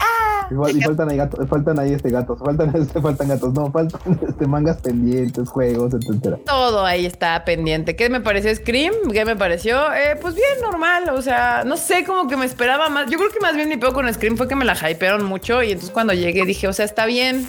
Y, 0.50 0.80
faltan 0.80 1.10
ahí 1.10 1.16
gatos, 1.16 1.48
faltan 1.48 1.78
ahí 1.80 1.92
este 1.92 2.10
gatos, 2.10 2.38
faltan 2.38 2.72
este, 2.80 3.00
faltan 3.00 3.28
gatos, 3.28 3.52
no, 3.52 3.70
faltan 3.72 4.00
este 4.28 4.46
mangas 4.46 4.76
pendientes, 4.76 5.48
juegos, 5.48 5.92
etcétera. 5.94 6.38
Todo 6.46 6.84
ahí 6.84 7.04
está 7.04 7.44
pendiente. 7.44 7.96
¿Qué 7.96 8.08
me 8.08 8.20
pareció 8.20 8.54
Scream? 8.54 8.94
¿Qué 9.12 9.24
me 9.24 9.36
pareció? 9.36 9.92
Eh, 9.92 10.16
pues 10.20 10.34
bien, 10.34 10.60
normal. 10.62 11.10
O 11.10 11.22
sea, 11.22 11.64
no 11.64 11.76
sé, 11.76 12.04
como 12.04 12.28
que 12.28 12.36
me 12.36 12.46
esperaba 12.46 12.88
más. 12.88 13.10
Yo 13.10 13.18
creo 13.18 13.30
que 13.30 13.40
más 13.40 13.56
bien 13.56 13.68
mi 13.68 13.76
peor 13.76 13.92
con 13.92 14.12
Scream 14.12 14.36
fue 14.36 14.46
que 14.46 14.54
me 14.54 14.64
la 14.64 14.74
hypearon 14.74 15.24
mucho. 15.24 15.62
Y 15.62 15.72
entonces 15.72 15.90
cuando 15.90 16.12
llegué 16.12 16.44
dije, 16.44 16.68
o 16.68 16.72
sea, 16.72 16.84
está 16.84 17.06
bien. 17.06 17.46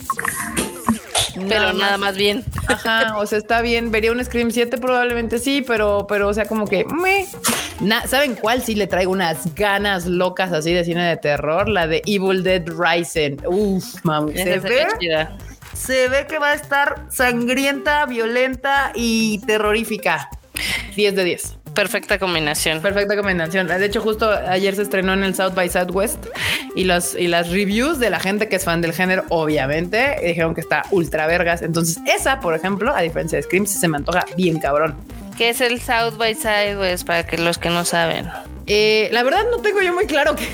Pero 1.48 1.74
nada 1.74 1.98
más. 1.98 2.16
bien. 2.16 2.44
Ajá, 2.68 3.18
o 3.18 3.26
sea, 3.26 3.38
está 3.38 3.62
bien. 3.62 3.92
Vería 3.92 4.12
un 4.12 4.24
Scream 4.24 4.52
7 4.52 4.78
probablemente 4.78 5.40
sí, 5.40 5.64
pero, 5.66 6.06
pero, 6.08 6.28
o 6.28 6.34
sea, 6.34 6.46
como 6.46 6.68
que 6.68 6.86
me. 6.86 7.26
¿Saben 8.08 8.36
cuál? 8.36 8.62
Sí 8.62 8.76
le 8.76 8.88
traigo 8.88 9.12
unas 9.12 9.54
ganas 9.56 10.06
locas 10.06 10.52
así 10.52 10.74
de 10.74 10.84
cine 10.84 11.08
de 11.08 11.18
terror, 11.18 11.70
la 11.70 11.88
de 11.88 12.02
Evil 12.06 12.44
Dead 12.44 12.64
Rising. 12.66 13.38
Uf, 13.46 14.04
mami. 14.04 14.34
Se 14.34 14.60
ve, 14.60 14.88
se 15.74 16.10
ve 16.10 16.26
que 16.28 16.40
va 16.40 16.52
a 16.52 16.56
estar 16.56 17.06
sangrienta, 17.10 18.06
violenta 18.06 18.92
y 18.96 19.40
terrorífica. 19.46 20.30
10 20.96 21.16
de 21.16 21.24
10 21.24 21.58
perfecta 21.78 22.18
combinación. 22.18 22.82
Perfecta 22.82 23.16
combinación. 23.16 23.68
De 23.68 23.86
hecho, 23.86 24.02
justo 24.02 24.32
ayer 24.32 24.76
se 24.76 24.82
estrenó 24.82 25.14
en 25.14 25.24
el 25.24 25.36
South 25.36 25.54
by 25.54 25.70
Southwest 25.70 26.26
y 26.76 26.86
los 26.86 27.14
y 27.14 27.28
las 27.28 27.52
reviews 27.52 28.00
de 28.00 28.10
la 28.10 28.20
gente 28.20 28.50
que 28.50 28.56
es 28.56 28.66
fan 28.66 28.82
del 28.82 28.94
género, 28.94 29.26
obviamente, 29.30 30.18
dijeron 30.24 30.56
que 30.56 30.62
está 30.62 30.84
ultra 30.90 31.28
vergas. 31.28 31.62
Entonces, 31.62 32.00
esa, 32.08 32.40
por 32.40 32.56
ejemplo, 32.56 32.96
a 32.96 33.02
diferencia 33.02 33.38
de 33.38 33.44
Scream, 33.44 33.68
se 33.68 33.88
me 33.88 33.98
antoja 33.98 34.26
bien 34.36 34.60
cabrón. 34.60 34.96
¿Qué 35.38 35.50
es 35.50 35.62
el 35.62 35.80
South 35.80 36.18
by 36.18 36.34
Southwest 36.34 37.06
para 37.06 37.24
que 37.28 37.38
los 37.38 37.60
que 37.60 37.70
no 37.70 37.86
saben? 37.86 38.28
Eh, 38.66 39.08
la 39.12 39.22
verdad 39.22 39.44
no 39.52 39.60
tengo 39.60 39.82
yo 39.84 39.94
muy 39.94 40.08
claro 40.08 40.36
qué 40.36 40.48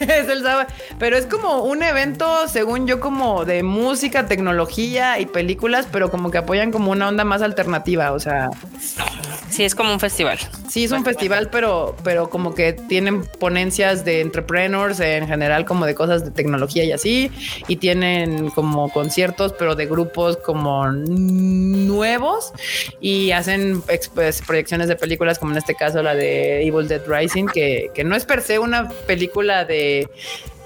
es 0.00 0.28
el 0.28 0.42
sábado, 0.42 0.66
pero 0.98 1.16
es 1.16 1.26
como 1.26 1.62
un 1.62 1.82
evento, 1.82 2.48
según 2.48 2.86
yo, 2.86 3.00
como 3.00 3.44
de 3.44 3.62
música, 3.62 4.26
tecnología 4.26 5.20
y 5.20 5.26
películas, 5.26 5.86
pero 5.92 6.10
como 6.10 6.30
que 6.30 6.38
apoyan 6.38 6.72
como 6.72 6.90
una 6.90 7.06
onda 7.06 7.24
más 7.24 7.42
alternativa, 7.42 8.12
o 8.12 8.18
sea... 8.18 8.48
Sí, 9.50 9.62
es 9.62 9.76
como 9.76 9.92
un 9.92 10.00
festival. 10.00 10.38
Sí, 10.68 10.82
es 10.82 10.90
un 10.90 11.04
festival, 11.04 11.48
pero, 11.48 11.94
pero 12.02 12.28
como 12.28 12.56
que 12.56 12.72
tienen 12.72 13.24
ponencias 13.24 14.04
de 14.04 14.20
entrepreneurs 14.20 14.98
en 14.98 15.28
general, 15.28 15.64
como 15.64 15.86
de 15.86 15.94
cosas 15.94 16.24
de 16.24 16.32
tecnología 16.32 16.82
y 16.82 16.90
así, 16.90 17.30
y 17.68 17.76
tienen 17.76 18.50
como 18.50 18.90
conciertos, 18.90 19.54
pero 19.56 19.76
de 19.76 19.86
grupos 19.86 20.38
como 20.38 20.90
nuevos 20.90 22.52
y 23.00 23.30
hacen 23.30 23.80
pues, 24.14 24.42
proyecciones 24.42 24.88
de 24.88 24.96
películas, 24.96 25.38
como 25.38 25.52
en 25.52 25.58
este 25.58 25.74
caso 25.74 26.02
la 26.02 26.14
de 26.14 26.66
Evil 26.66 26.88
Dead 26.88 27.02
Rising, 27.06 27.46
que, 27.46 27.90
que 27.94 28.04
no 28.04 28.16
es 28.16 28.24
per 28.24 28.42
se 28.42 28.58
una 28.58 28.88
película 29.06 29.64
de 29.64 30.08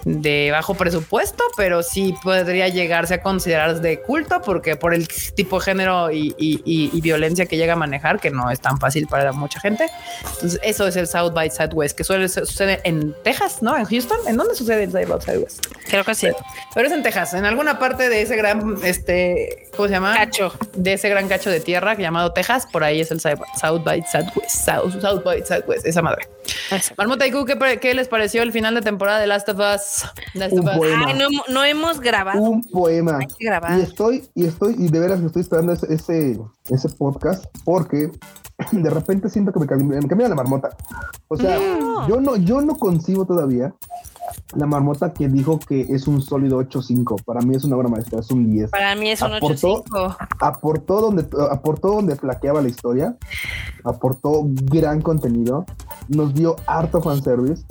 de 0.04 0.50
bajo 0.50 0.74
presupuesto, 0.74 1.44
pero 1.56 1.82
sí 1.82 2.14
podría 2.22 2.68
llegarse 2.68 3.14
a 3.14 3.22
considerar 3.22 3.80
de 3.80 4.00
culto 4.00 4.40
porque 4.40 4.76
por 4.76 4.94
el 4.94 5.06
tipo 5.34 5.58
de 5.58 5.64
género 5.64 6.10
y, 6.10 7.00
violencia 7.02 7.46
que 7.46 7.56
llega 7.56 7.74
a 7.74 7.76
manejar, 7.76 8.20
que 8.20 8.30
no 8.30 8.50
es 8.50 8.60
tan 8.60 8.78
fácil 8.78 9.06
para 9.06 9.32
mucha 9.32 9.60
gente. 9.60 9.88
Entonces, 10.34 10.60
eso 10.62 10.86
es 10.86 10.96
el 10.96 11.06
South 11.06 11.32
by 11.32 11.50
Southwest, 11.50 11.96
que 11.96 12.04
suele 12.04 12.28
sucede 12.28 12.80
en 12.84 13.14
Texas, 13.22 13.62
¿no? 13.62 13.76
En 13.76 13.84
Houston. 13.84 14.18
¿En 14.26 14.36
dónde 14.36 14.54
sucede 14.54 14.84
el 14.84 14.92
South 14.92 15.08
by 15.08 15.20
Southwest? 15.20 15.66
Creo 15.88 16.04
que 16.04 16.14
sí. 16.14 16.28
Pero, 16.74 16.86
es 16.86 16.92
en 16.92 17.02
Texas, 17.02 17.34
en 17.34 17.44
alguna 17.44 17.78
parte 17.78 18.08
de 18.08 18.22
ese 18.22 18.36
gran, 18.36 18.76
este, 18.84 19.68
¿cómo 19.76 19.88
se 19.88 19.94
llama? 19.94 20.14
Cacho. 20.14 20.52
De 20.74 20.92
ese 20.92 21.08
gran 21.08 21.28
cacho 21.28 21.50
de 21.50 21.60
tierra 21.60 21.94
llamado 21.94 22.32
Texas. 22.32 22.66
Por 22.70 22.84
ahí 22.84 23.00
es 23.00 23.10
el 23.10 23.20
South 23.20 23.84
by 23.84 24.04
Southwest. 24.10 24.50
South, 24.50 25.24
by 25.24 25.44
Southwest, 25.44 25.86
esa 25.86 26.02
madre. 26.02 26.28
Marmota 26.96 27.26
y 27.26 27.30
¿qué, 27.30 27.78
¿qué 27.80 27.94
les 27.94 28.08
pareció 28.08 28.42
el 28.42 28.52
final 28.52 28.74
de 28.74 28.82
temporada 28.82 29.18
de 29.18 29.26
Last 29.26 29.48
of 29.48 29.58
Us? 29.58 30.04
un 30.52 30.64
poema. 30.64 31.14
no, 31.48 31.64
hemos 31.64 32.00
grabado. 32.00 32.40
Un 32.40 32.62
poema. 32.62 33.18
Y 33.38 33.80
estoy, 33.80 34.28
y 34.34 34.46
estoy, 34.46 34.74
y 34.78 34.88
de 34.88 35.00
veras 35.00 35.20
estoy 35.20 35.42
esperando 35.42 35.72
ese, 35.72 36.38
ese, 36.68 36.88
podcast 36.98 37.44
porque 37.64 38.10
de 38.72 38.90
repente 38.90 39.28
siento 39.28 39.52
que 39.52 39.60
me, 39.60 39.66
cambia, 39.66 40.28
la 40.28 40.34
marmota. 40.34 40.70
O 41.28 41.36
sea, 41.36 41.58
yo 42.08 42.20
no, 42.20 42.36
yo 42.36 42.60
no 42.60 42.76
concibo 42.76 43.26
todavía 43.26 43.72
la 44.54 44.66
marmota 44.66 45.12
que 45.12 45.28
dijo 45.28 45.58
que 45.58 45.80
es 45.80 46.06
un 46.06 46.22
sólido 46.22 46.60
8.5. 46.60 47.24
Para 47.24 47.40
mí 47.40 47.56
es 47.56 47.64
una 47.64 47.76
obra 47.76 47.88
maestra, 47.88 48.20
es 48.20 48.30
un 48.30 48.50
10. 48.50 48.70
Para 48.70 48.94
mí 48.94 49.10
es 49.10 49.22
un 49.22 49.30
8.5. 49.30 50.16
Aportó 50.40 51.00
donde, 51.00 51.26
aportó 51.50 51.88
donde 51.88 52.16
flaqueaba 52.16 52.62
la 52.62 52.68
historia, 52.68 53.16
aportó 53.84 54.42
gran 54.44 55.00
contenido, 55.02 55.64
nos 56.08 56.34
dio 56.34 56.56
harto 56.66 57.00
fanservice. 57.00 57.64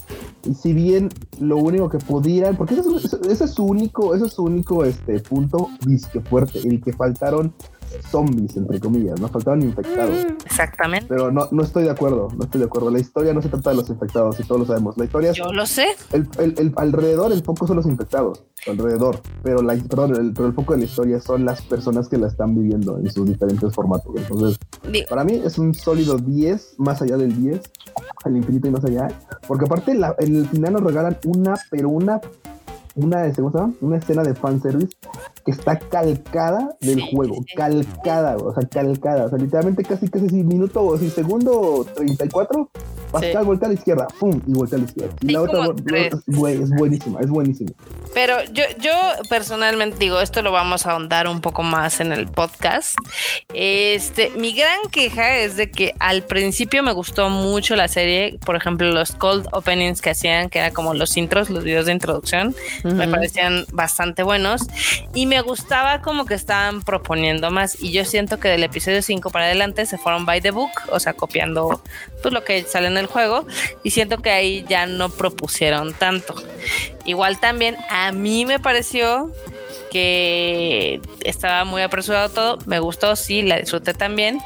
Y 0.46 0.54
si 0.54 0.74
bien 0.74 1.10
lo 1.40 1.58
único 1.58 1.90
que 1.90 1.98
pudieran, 1.98 2.56
porque 2.56 2.76
ese 2.76 3.44
es, 3.44 3.52
su 3.52 3.66
único, 3.66 4.16
ese 4.16 4.28
es 4.28 4.34
su 4.34 4.44
único 4.44 4.86
este, 4.86 5.20
punto 5.20 5.70
disque 5.86 6.22
fuerte, 6.22 6.60
el 6.60 6.82
que 6.82 6.94
faltaron 6.94 7.54
zombies, 8.10 8.56
entre 8.58 8.80
comillas, 8.80 9.20
¿no? 9.20 9.28
Faltaban 9.28 9.62
infectados. 9.62 10.26
Mm, 10.26 10.46
exactamente. 10.46 11.08
Pero 11.08 11.32
no, 11.32 11.48
no 11.52 11.64
estoy 11.64 11.84
de 11.84 11.92
acuerdo, 11.92 12.28
no 12.36 12.44
estoy 12.46 12.60
de 12.60 12.66
acuerdo. 12.66 12.92
La 12.92 13.00
historia 13.00 13.34
no 13.34 13.42
se 13.42 13.50
trata 13.50 13.72
de 13.72 13.78
los 13.78 13.90
infectados, 13.90 14.40
y 14.40 14.44
todos 14.44 14.62
lo 14.62 14.66
sabemos. 14.68 14.98
La 14.98 15.06
historia 15.06 15.32
Yo 15.32 15.52
lo 15.52 15.66
sé. 15.66 15.88
El, 16.12 16.28
el, 16.38 16.74
alrededor, 16.76 17.32
el 17.32 17.44
foco 17.44 17.68
son 17.68 17.78
los 17.78 17.86
infectados, 17.86 18.44
alrededor. 18.68 19.22
Pero 19.44 19.62
la, 19.62 19.76
perdón, 19.76 20.16
el, 20.16 20.34
pero 20.34 20.48
el 20.48 20.54
foco 20.54 20.74
de 20.74 20.80
la 20.80 20.86
historia 20.86 21.20
son 21.20 21.46
las 21.46 21.62
personas 21.62 22.08
que 22.10 22.18
la 22.18 22.28
están 22.28 22.56
viviendo 22.56 22.98
en 22.98 23.12
sus 23.12 23.28
diferentes 23.28 23.74
formatos. 23.74 24.14
Entonces, 24.16 24.58
para 25.10 25.24
mí 25.24 25.42
es 25.44 25.58
un 25.58 25.74
sólido 25.74 26.18
10, 26.18 26.76
más 26.78 27.02
allá 27.02 27.18
del 27.18 27.40
10, 27.42 27.62
al 28.24 28.38
infinito 28.38 28.68
y 28.68 28.72
más 28.72 28.86
allá. 28.86 29.08
Porque 29.48 29.66
aparte, 29.66 29.92
en 29.92 30.36
el 30.36 30.48
final 30.48 30.74
nos 30.74 30.84
regalan 30.84 31.18
una, 31.26 31.56
pero 31.70 31.90
una 31.90 32.22
una, 32.98 33.32
una 33.82 33.98
escena 33.98 34.24
de 34.24 34.34
fanservice 34.34 34.98
que 35.48 35.52
está 35.54 35.80
calcada 35.80 36.76
del 36.82 37.00
juego, 37.00 37.38
calcada, 37.56 38.36
o 38.36 38.54
sea, 38.54 38.68
calcada, 38.68 39.28
o 39.28 39.30
sea, 39.30 39.38
literalmente 39.38 39.82
casi 39.82 40.10
casi 40.10 40.26
minuto 40.44 40.84
o 40.84 40.98
si 40.98 41.10
segundo 41.10 41.88
34, 41.96 42.70
Pascal 43.14 43.46
voltea 43.46 43.68
a 43.68 43.72
la 43.72 43.76
izquierda, 43.76 44.08
pum, 44.20 44.42
y 44.46 44.52
voltea 44.52 44.78
a 44.78 44.82
la 44.82 44.88
izquierda. 44.88 45.16
Y 45.22 45.32
la 45.32 45.42
otra, 45.44 45.68
güey, 46.28 46.62
es 46.62 46.70
buenísima, 46.72 47.22
es 47.22 47.30
buenísima. 47.30 47.72
Pero 48.14 48.44
yo, 48.52 48.64
yo 48.82 48.92
personalmente 49.30 49.98
digo, 50.00 50.20
esto 50.20 50.42
lo 50.42 50.52
vamos 50.52 50.86
a 50.86 50.92
ahondar 50.92 51.30
un 51.30 51.40
poco 51.40 51.64
más 51.64 52.02
en 52.02 52.12
el 52.12 52.28
podcast. 52.28 52.98
Este, 53.54 54.32
mi 54.32 54.52
gran 54.52 54.80
queja 54.92 55.38
es 55.38 55.56
de 55.56 55.72
que 55.72 55.94
al 56.00 56.24
principio 56.24 56.84
me 56.84 56.92
gustó 56.92 57.30
mucho 57.30 57.78
la 57.78 57.88
serie, 57.88 58.38
por 58.46 58.58
ejemplo, 58.58 58.92
los 58.92 59.14
cold 59.14 59.48
openings 59.54 60.02
que 60.02 60.10
hacían, 60.10 60.50
que 60.50 60.60
era 60.60 60.72
como 60.72 60.94
los 60.94 61.16
intros, 61.16 61.50
los 61.50 61.64
videos 61.64 61.86
de 61.86 61.94
introducción, 61.94 62.54
me 62.84 63.08
parecían 63.08 63.66
bastante 63.72 64.24
buenos 64.24 64.64
y 65.14 65.26
me 65.26 65.37
gustaba 65.42 66.02
como 66.02 66.26
que 66.26 66.34
estaban 66.34 66.82
proponiendo 66.82 67.52
más 67.52 67.82
y 67.82 67.92
yo 67.92 68.06
siento 68.06 68.40
que 68.40 68.48
del 68.48 68.64
episodio 68.64 69.02
5 69.02 69.30
para 69.30 69.46
adelante 69.46 69.86
se 69.86 69.98
fueron 69.98 70.26
by 70.26 70.42
the 70.42 70.52
book, 70.52 70.72
o 70.90 71.00
sea, 71.00 71.14
copiando 71.14 71.82
pues 72.22 72.34
lo 72.34 72.44
que 72.44 72.64
sale 72.64 72.88
en 72.88 72.98
el 72.98 73.08
juego 73.08 73.46
y 73.84 73.92
siento 73.92 74.18
que 74.20 74.32
ahí 74.32 74.66
ya 74.68 74.86
no 74.86 75.10
propusieron 75.10 75.94
tanto. 75.94 76.36
Igual 77.06 77.40
también 77.40 77.78
a 77.90 78.12
mí 78.12 78.46
me 78.46 78.60
pareció 78.60 79.32
que 79.92 81.02
estaba 81.24 81.64
muy 81.66 81.82
apresurado 81.82 82.30
todo, 82.30 82.58
me 82.66 82.80
gustó, 82.80 83.16
sí, 83.16 83.42
la 83.42 83.58
disfruté 83.58 83.94
también, 83.94 84.40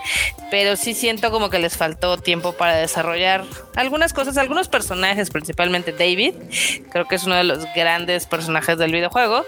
pero 0.50 0.76
sí 0.76 0.94
siento 0.94 1.32
como 1.32 1.50
que 1.50 1.60
les 1.60 1.78
faltó 1.78 2.18
tiempo 2.18 2.54
para 2.54 2.76
desarrollar 2.76 3.44
algunas 3.76 4.14
cosas, 4.14 4.38
algunos 4.38 4.68
personajes, 4.68 5.30
principalmente 5.30 5.92
David, 5.92 6.34
creo 6.92 7.08
que 7.08 7.16
es 7.16 7.24
uno 7.24 7.36
de 7.36 7.44
los 7.44 7.66
grandes 7.76 8.26
personajes 8.26 8.78
del 8.78 8.92
videojuego, 8.92 9.46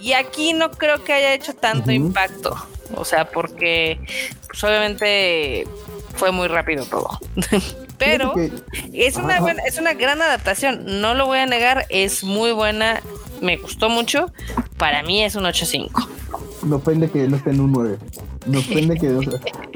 y 0.00 0.12
aquí 0.12 0.52
no 0.52 0.70
creo 0.70 1.04
que 1.04 1.12
haya 1.12 1.34
hecho 1.34 1.54
tanto 1.54 1.90
impacto, 1.92 2.56
o 2.94 3.04
sea, 3.04 3.28
porque 3.30 3.98
pues, 4.48 4.62
obviamente 4.64 5.66
fue 6.16 6.32
muy 6.32 6.48
rápido 6.48 6.84
todo. 6.84 7.18
Pero 7.98 8.34
es 8.92 9.16
una 9.16 9.40
buena, 9.40 9.62
es 9.62 9.78
una 9.78 9.94
gran 9.94 10.20
adaptación, 10.20 11.00
no 11.00 11.14
lo 11.14 11.24
voy 11.26 11.38
a 11.38 11.46
negar, 11.46 11.86
es 11.88 12.24
muy 12.24 12.52
buena, 12.52 13.00
me 13.40 13.56
gustó 13.56 13.88
mucho, 13.88 14.32
para 14.78 15.02
mí 15.02 15.22
es 15.22 15.34
un 15.36 15.44
8.5. 15.44 16.08
Me 16.62 16.76
ofende 16.76 17.10
que 17.10 17.28
no 17.28 17.36
esté 17.36 17.50
en 17.50 17.60
un 17.60 17.72
9. 17.72 17.98
Me 18.46 18.58
ofende 18.58 18.96
que, 18.96 19.08
me 19.08 19.18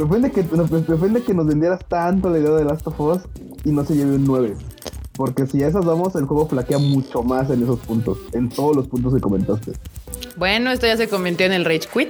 ofende 0.05 0.31
que, 0.31 0.43
me 0.43 0.95
ofende 0.95 1.23
que 1.23 1.35
nos 1.35 1.47
vendieras 1.47 1.81
tanto 1.89 2.31
la 2.31 2.39
idea 2.39 2.51
de 2.51 2.65
Last 2.65 2.87
of 2.87 3.01
Us 3.01 3.23
y 3.65 3.71
no 3.71 3.85
se 3.85 3.95
lleve 3.95 4.17
un 4.17 4.25
9. 4.25 4.57
Porque 5.13 5.47
si 5.47 5.63
a 5.63 5.69
esas 5.69 5.85
vamos, 5.85 6.15
el 6.15 6.25
juego 6.25 6.47
flaquea 6.47 6.79
mucho 6.79 7.23
más 7.23 7.51
en 7.51 7.63
esos 7.63 7.79
puntos, 7.81 8.19
en 8.33 8.49
todos 8.49 8.75
los 8.75 8.89
puntos 8.89 9.15
que 9.15 9.21
comentaste. 9.21 9.73
Bueno, 10.37 10.71
esto 10.71 10.87
ya 10.87 10.97
se 10.97 11.09
convirtió 11.09 11.47
en 11.47 11.53
el 11.53 11.65
Rage 11.65 11.89
Quit. 11.93 12.09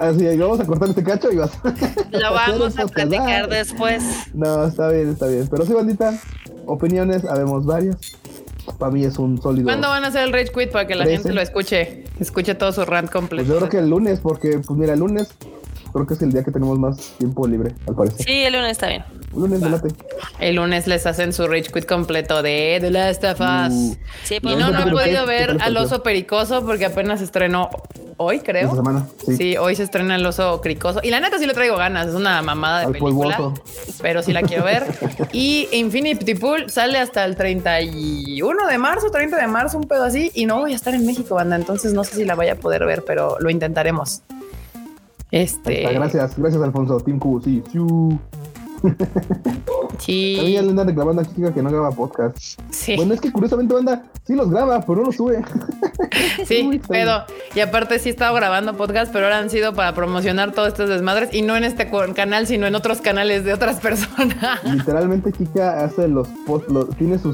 Así, 0.00 0.36
vamos 0.36 0.58
a 0.58 0.66
cortar 0.66 0.88
este 0.88 1.04
cacho 1.04 1.30
y 1.30 1.36
vas. 1.36 1.52
Lo 2.10 2.32
vamos 2.34 2.78
a 2.78 2.86
platicar 2.86 3.48
después. 3.48 4.02
No, 4.34 4.64
está 4.64 4.88
bien, 4.88 5.10
está 5.10 5.28
bien. 5.28 5.46
Pero 5.48 5.64
sí, 5.64 5.72
bandita, 5.72 6.18
opiniones, 6.66 7.24
habemos 7.24 7.64
varias 7.64 7.96
para 8.74 8.92
mí 8.92 9.04
es 9.04 9.18
un 9.18 9.40
sólido. 9.40 9.64
¿Cuándo 9.64 9.88
van 9.88 10.04
a 10.04 10.08
hacer 10.08 10.24
el 10.24 10.32
Rage 10.32 10.52
Quit 10.52 10.70
para 10.70 10.86
que 10.86 10.94
la 10.94 11.04
gente 11.04 11.32
lo 11.32 11.40
escuche? 11.40 12.04
Escuche 12.20 12.54
todo 12.54 12.72
su 12.72 12.84
rant 12.84 13.10
completo. 13.10 13.46
Pues 13.46 13.48
yo 13.48 13.56
creo 13.58 13.68
que 13.68 13.78
el 13.78 13.90
lunes, 13.90 14.20
porque, 14.20 14.60
pues 14.64 14.78
mira, 14.78 14.94
el 14.94 15.00
lunes 15.00 15.28
creo 15.92 16.06
que 16.06 16.14
es 16.14 16.22
el 16.22 16.32
día 16.32 16.42
que 16.44 16.50
tenemos 16.50 16.78
más 16.78 16.96
tiempo 17.18 17.46
libre, 17.46 17.74
al 17.86 17.94
parecer. 17.94 18.26
Sí, 18.26 18.44
el 18.44 18.52
lunes 18.52 18.72
está 18.72 18.88
bien. 18.88 19.04
El 19.32 19.40
lunes, 19.40 19.60
delate. 19.60 19.88
El 20.38 20.56
lunes 20.56 20.86
les 20.86 21.06
hacen 21.06 21.32
su 21.32 21.46
Rage 21.46 21.70
Quit 21.72 21.86
completo 21.86 22.42
de 22.42 22.78
The 22.80 22.90
Last 22.90 23.24
of 23.24 23.40
Us. 23.40 23.72
Uh, 23.72 23.96
sí, 24.24 24.40
pues, 24.40 24.54
y 24.54 24.58
no, 24.58 24.70
no 24.70 24.88
he 24.88 24.90
podido 24.90 25.26
ver 25.26 25.58
al 25.60 25.76
oso 25.76 26.02
pericoso 26.02 26.64
porque 26.64 26.86
apenas 26.86 27.20
estrenó 27.20 27.70
hoy, 28.18 28.40
creo. 28.40 28.74
semana, 28.74 29.06
sí. 29.36 29.56
hoy 29.56 29.74
se 29.74 29.84
estrena 29.84 30.16
el 30.16 30.26
oso 30.26 30.60
cricoso. 30.60 31.00
Y 31.02 31.10
la 31.10 31.20
neta 31.20 31.38
sí 31.38 31.46
le 31.46 31.54
traigo 31.54 31.76
ganas. 31.76 32.08
Es 32.08 32.14
una 32.14 32.42
mamada 32.42 32.80
de 32.80 32.92
película. 32.92 33.52
Pero 34.02 34.22
sí 34.22 34.32
la 34.32 34.42
quiero 34.42 34.64
ver. 34.64 34.84
y 35.32 35.68
Infinity 35.72 36.34
Pool 36.34 36.68
sale 36.68 36.98
hasta 36.98 37.24
el 37.24 37.36
31 37.36 38.66
de 38.66 38.78
marzo, 38.78 39.10
30 39.10 39.36
de 39.36 39.46
marzo, 39.46 39.78
un 39.78 39.84
pedo 39.84 40.04
así. 40.04 40.30
Y 40.34 40.46
no 40.46 40.58
voy 40.58 40.72
a 40.72 40.76
estar 40.76 40.94
en 40.94 41.06
México, 41.06 41.36
banda. 41.36 41.56
Entonces 41.56 41.94
no 41.94 42.04
sé 42.04 42.16
si 42.16 42.24
la 42.24 42.34
vaya 42.34 42.52
a 42.52 42.56
poder 42.56 42.84
ver, 42.84 43.04
pero 43.06 43.38
lo 43.40 43.50
intentaremos. 43.50 44.22
Este. 45.30 45.82
Gracias, 45.92 46.38
gracias, 46.38 46.62
Alfonso. 46.62 47.00
Team 47.00 47.18
Q, 47.18 47.40
sí. 47.42 47.62
Sí. 49.98 50.34
También 50.36 50.54
ya 50.54 50.62
le 50.62 50.70
andan 50.70 50.88
reclamando 50.88 51.22
aquí 51.22 51.42
que 51.52 51.62
no 51.62 51.70
graba 51.70 51.90
podcast. 51.90 52.38
Sí. 52.70 52.96
Bueno, 52.96 53.14
es 53.14 53.20
que 53.20 53.32
curiosamente 53.32 53.74
banda 53.74 54.04
sí 54.24 54.34
los 54.34 54.50
graba, 54.50 54.80
pero 54.80 55.00
no 55.00 55.06
los 55.06 55.16
sube. 55.16 55.42
sí, 56.46 56.80
pero 56.88 57.24
y 57.54 57.60
aparte 57.60 57.98
sí 57.98 58.08
he 58.08 58.12
estado 58.12 58.34
grabando 58.34 58.76
podcast, 58.76 59.12
pero 59.12 59.24
ahora 59.26 59.38
han 59.38 59.50
sido 59.50 59.74
para 59.74 59.94
promocionar 59.94 60.52
todos 60.52 60.68
estos 60.68 60.88
desmadres 60.88 61.34
y 61.34 61.42
no 61.42 61.56
en 61.56 61.64
este 61.64 61.90
canal, 62.14 62.46
sino 62.46 62.66
en 62.66 62.74
otros 62.74 63.00
canales 63.00 63.44
de 63.44 63.52
otras 63.52 63.80
personas. 63.80 64.62
Literalmente 64.64 65.32
Kika 65.32 65.84
hace 65.84 66.06
los 66.06 66.28
post, 66.46 66.68
tiene 66.96 67.18
su, 67.18 67.30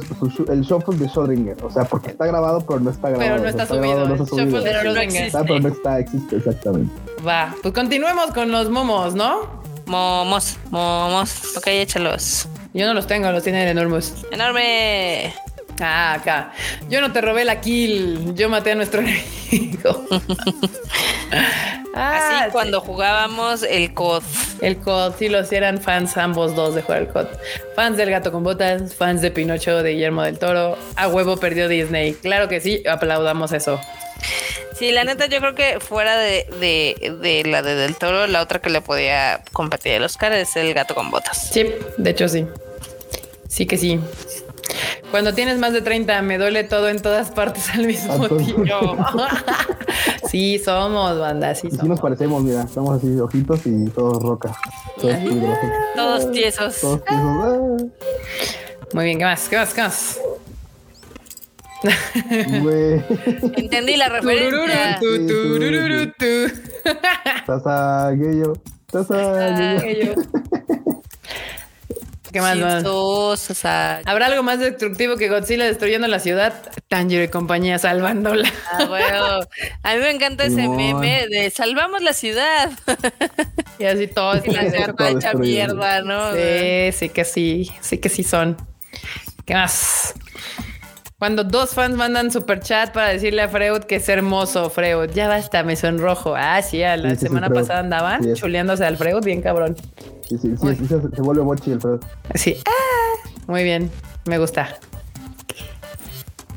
el 0.49 0.63
shuffle 0.63 0.97
de 0.97 1.07
Schrödinger, 1.07 1.63
o 1.63 1.71
sea, 1.71 1.85
porque 1.85 2.11
está 2.11 2.27
grabado, 2.27 2.61
pero 2.67 2.81
no 2.81 2.91
está 2.91 3.11
grabado. 3.11 3.31
Pero 3.31 3.43
no 3.43 3.49
está, 3.49 3.67
subido. 3.67 4.09
no 4.09 4.15
está 4.15 4.27
subido. 4.27 4.59
Está, 4.59 5.43
pero 5.43 5.61
no 5.61 5.69
está, 5.69 5.99
existe, 5.99 6.37
exactamente. 6.37 6.93
Va, 7.27 7.55
pues 7.63 7.73
continuemos 7.73 8.33
con 8.33 8.51
los 8.51 8.69
momos, 8.69 9.15
¿no? 9.15 9.63
Momos, 9.87 10.59
momos. 10.71 11.57
Ok, 11.57 11.69
échalos. 11.69 12.49
Yo 12.75 12.87
no 12.87 12.95
los 12.95 13.07
tengo, 13.07 13.31
los 13.31 13.43
tiene 13.43 13.69
enormes. 13.69 14.15
¡Enorme! 14.31 15.33
Ah, 15.81 16.15
acá. 16.15 16.53
Yo 16.89 17.01
no 17.01 17.13
te 17.13 17.21
robé 17.21 17.45
la 17.45 17.61
kill. 17.61 18.35
Yo 18.35 18.49
maté 18.49 18.73
a 18.73 18.75
nuestro 18.75 19.01
enemigo. 19.03 20.07
ah, 21.95 22.43
Así 22.43 22.51
cuando 22.53 22.81
jugábamos 22.81 23.63
el 23.63 23.95
COD. 23.95 24.23
El 24.61 24.79
COD, 24.79 25.15
sí, 25.19 25.29
los 25.29 25.51
eran 25.53 25.81
fans 25.81 26.17
ambos 26.17 26.55
dos 26.55 26.75
de 26.75 26.83
jugar 26.83 27.03
el 27.03 27.09
COD. 27.09 27.27
Fans 27.75 27.97
del 27.97 28.11
gato 28.11 28.33
con 28.33 28.43
botas, 28.43 28.95
fans 28.95 29.23
de 29.23 29.31
Pinocho, 29.31 29.83
de 29.83 29.93
Guillermo 29.93 30.23
del 30.23 30.39
Toro. 30.39 30.77
A 30.97 31.09
huevo 31.09 31.37
perdió 31.37 31.69
Disney. 31.69 32.15
Claro 32.15 32.49
que 32.49 32.61
sí, 32.61 32.83
aplaudamos 32.89 33.53
eso. 33.53 33.81
Sí, 34.75 34.91
la 34.91 35.05
neta, 35.05 35.27
yo 35.27 35.39
creo 35.39 35.55
que 35.55 35.79
fuera 35.81 36.19
de, 36.19 36.47
de, 36.61 37.43
la 37.47 37.63
de 37.63 37.75
Del 37.75 37.97
Toro, 37.97 38.27
la 38.27 38.43
otra 38.43 38.61
que 38.61 38.71
le 38.71 38.81
podía 38.81 39.41
competir 39.53 39.93
el 39.93 40.03
Oscar 40.03 40.33
es 40.33 40.57
el 40.57 40.75
gato 40.75 40.95
con 40.95 41.11
botas. 41.11 41.51
Sí, 41.53 41.67
de 41.97 42.11
hecho 42.11 42.29
sí. 42.29 42.47
Sí 43.49 43.67
que 43.67 43.79
sí. 43.79 44.01
Cuando 45.11 45.33
tienes 45.33 45.59
más 45.59 45.73
de 45.73 45.81
30, 45.81 46.23
me 46.23 46.39
duele 46.39 46.65
todo 46.65 46.89
en 46.89 47.01
todas 47.01 47.31
partes 47.31 47.71
al 47.71 47.87
mismo 47.87 48.29
tiempo. 48.29 48.97
sí, 50.29 50.59
somos, 50.59 51.21
banda, 51.21 51.55
sí. 51.55 51.71
sí 51.71 51.87
nos 51.87 52.01
parecemos, 52.01 52.43
mira, 52.43 52.63
estamos 52.63 52.97
así, 52.97 53.17
ojitos 53.21 53.61
y 53.67 53.85
todos 53.91 54.21
roca. 54.23 54.57
Todos, 55.01 56.33
tiesos. 56.33 56.81
Todos 56.81 57.05
tiesos. 57.05 57.91
Muy 58.93 59.05
bien, 59.05 59.19
¿qué 59.19 59.25
más? 59.25 59.49
¿Qué 59.49 59.57
más? 59.57 59.75
¿Qué 59.75 59.83
más? 59.83 60.19
Entendí 63.57 63.97
la 63.97 64.09
referencia. 64.09 64.99
Tasagueyo. 68.91 70.15
¿Qué 72.35 72.41
más, 72.41 72.57
¿Habrá 74.07 74.27
algo 74.27 74.43
más 74.43 74.59
destructivo 74.59 75.17
que 75.17 75.29
Godzilla 75.29 75.67
destruyendo 75.67 76.09
la 76.09 76.19
ciudad? 76.19 76.53
Tanjiro 76.89 77.23
y 77.23 77.29
compañía 77.29 77.79
salvándola. 77.79 78.53
Ah, 78.73 79.39
A 79.85 79.95
mí 79.95 80.01
me 80.01 80.11
encanta 80.11 80.45
ese 80.45 80.69
meme 80.69 81.29
de 81.29 81.51
salvamos 81.51 82.03
la 82.03 82.13
ciudad. 82.13 82.73
y 83.79 83.85
así 83.85 84.09
todo. 84.09 84.43
Y 84.45 84.51
la 84.51 84.69
ciudad 84.69 84.95
hecha 85.11 85.35
mierda, 85.35 86.03
¿no? 86.03 86.33
Sí, 86.33 86.91
sí 86.93 87.09
que 87.09 87.25
sí. 87.25 87.71
Sí 87.81 87.99
que 87.99 88.09
sí 88.09 88.25
son. 88.25 88.57
¿Qué 89.45 89.55
más? 89.55 90.15
Cuando 91.25 91.43
dos 91.43 91.71
fans 91.71 91.97
mandan 91.97 92.31
super 92.31 92.61
chat 92.61 92.93
para 92.93 93.09
decirle 93.09 93.41
a 93.41 93.49
Freud 93.49 93.85
que 93.85 93.97
es 93.97 94.07
hermoso, 94.11 94.69
Freud. 94.69 95.09
Ya 95.15 95.27
basta, 95.27 95.63
me 95.63 95.75
sonrojo. 95.75 96.35
Ah, 96.37 96.61
sí, 96.61 96.81
la 96.81 97.17
semana 97.17 97.49
pasada 97.49 97.81
andaban 97.81 98.35
chuleándose 98.35 98.85
al 98.85 98.99
Freud, 98.99 99.25
bien 99.25 99.41
cabrón. 99.41 99.75
Sí, 100.29 100.37
sí, 100.37 100.55
sí, 100.55 100.87
se, 100.87 101.23
vuelve 101.23 101.43
mochi 101.43 101.71
el 101.71 101.81
Freud. 101.81 102.01
Sí. 102.35 102.59
Ah, 102.69 103.31
muy 103.47 103.65
bien, 103.65 103.91
me 104.27 104.37
gusta. 104.37 104.77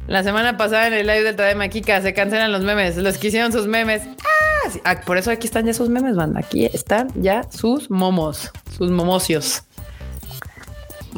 La 0.05 0.22
semana 0.24 0.57
pasada 0.57 0.88
en 0.88 0.95
el 0.95 1.07
live 1.07 1.24
del 1.24 1.38
Tadema 1.38 1.70
Kika 1.70 2.01
se 2.01 2.13
cancelan 2.13 2.51
los 2.51 2.63
memes. 2.63 2.97
Los 2.97 3.18
que 3.18 3.30
hicieron 3.30 3.53
sus 3.53 3.68
memes. 3.68 4.01
Ah, 4.05 4.80
ah, 4.84 5.01
por 5.05 5.18
eso 5.18 5.32
aquí 5.32 5.47
están 5.47 5.65
ya 5.65 5.74
sus 5.74 5.88
memes, 5.88 6.18
banda. 6.18 6.41
Aquí 6.41 6.65
están 6.65 7.07
ya 7.15 7.43
sus 7.49 7.89
momos, 7.89 8.51
sus 8.78 8.91
momocios. 8.91 9.63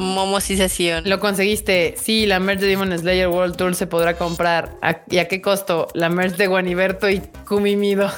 Momosización. 0.00 1.04
Lo 1.06 1.20
conseguiste. 1.20 1.94
Sí, 1.96 2.24
la 2.26 2.40
merch 2.40 2.60
de 2.60 2.68
Demon 2.68 2.98
Slayer 2.98 3.28
World 3.28 3.56
Tour 3.56 3.74
se 3.74 3.86
podrá 3.86 4.16
comprar. 4.16 4.76
¿Y 5.10 5.18
a 5.18 5.28
qué 5.28 5.42
costo? 5.42 5.88
La 5.92 6.08
merch 6.08 6.36
de 6.36 6.46
Guaniberto 6.46 7.10
y 7.10 7.20
Kumimido. 7.46 8.10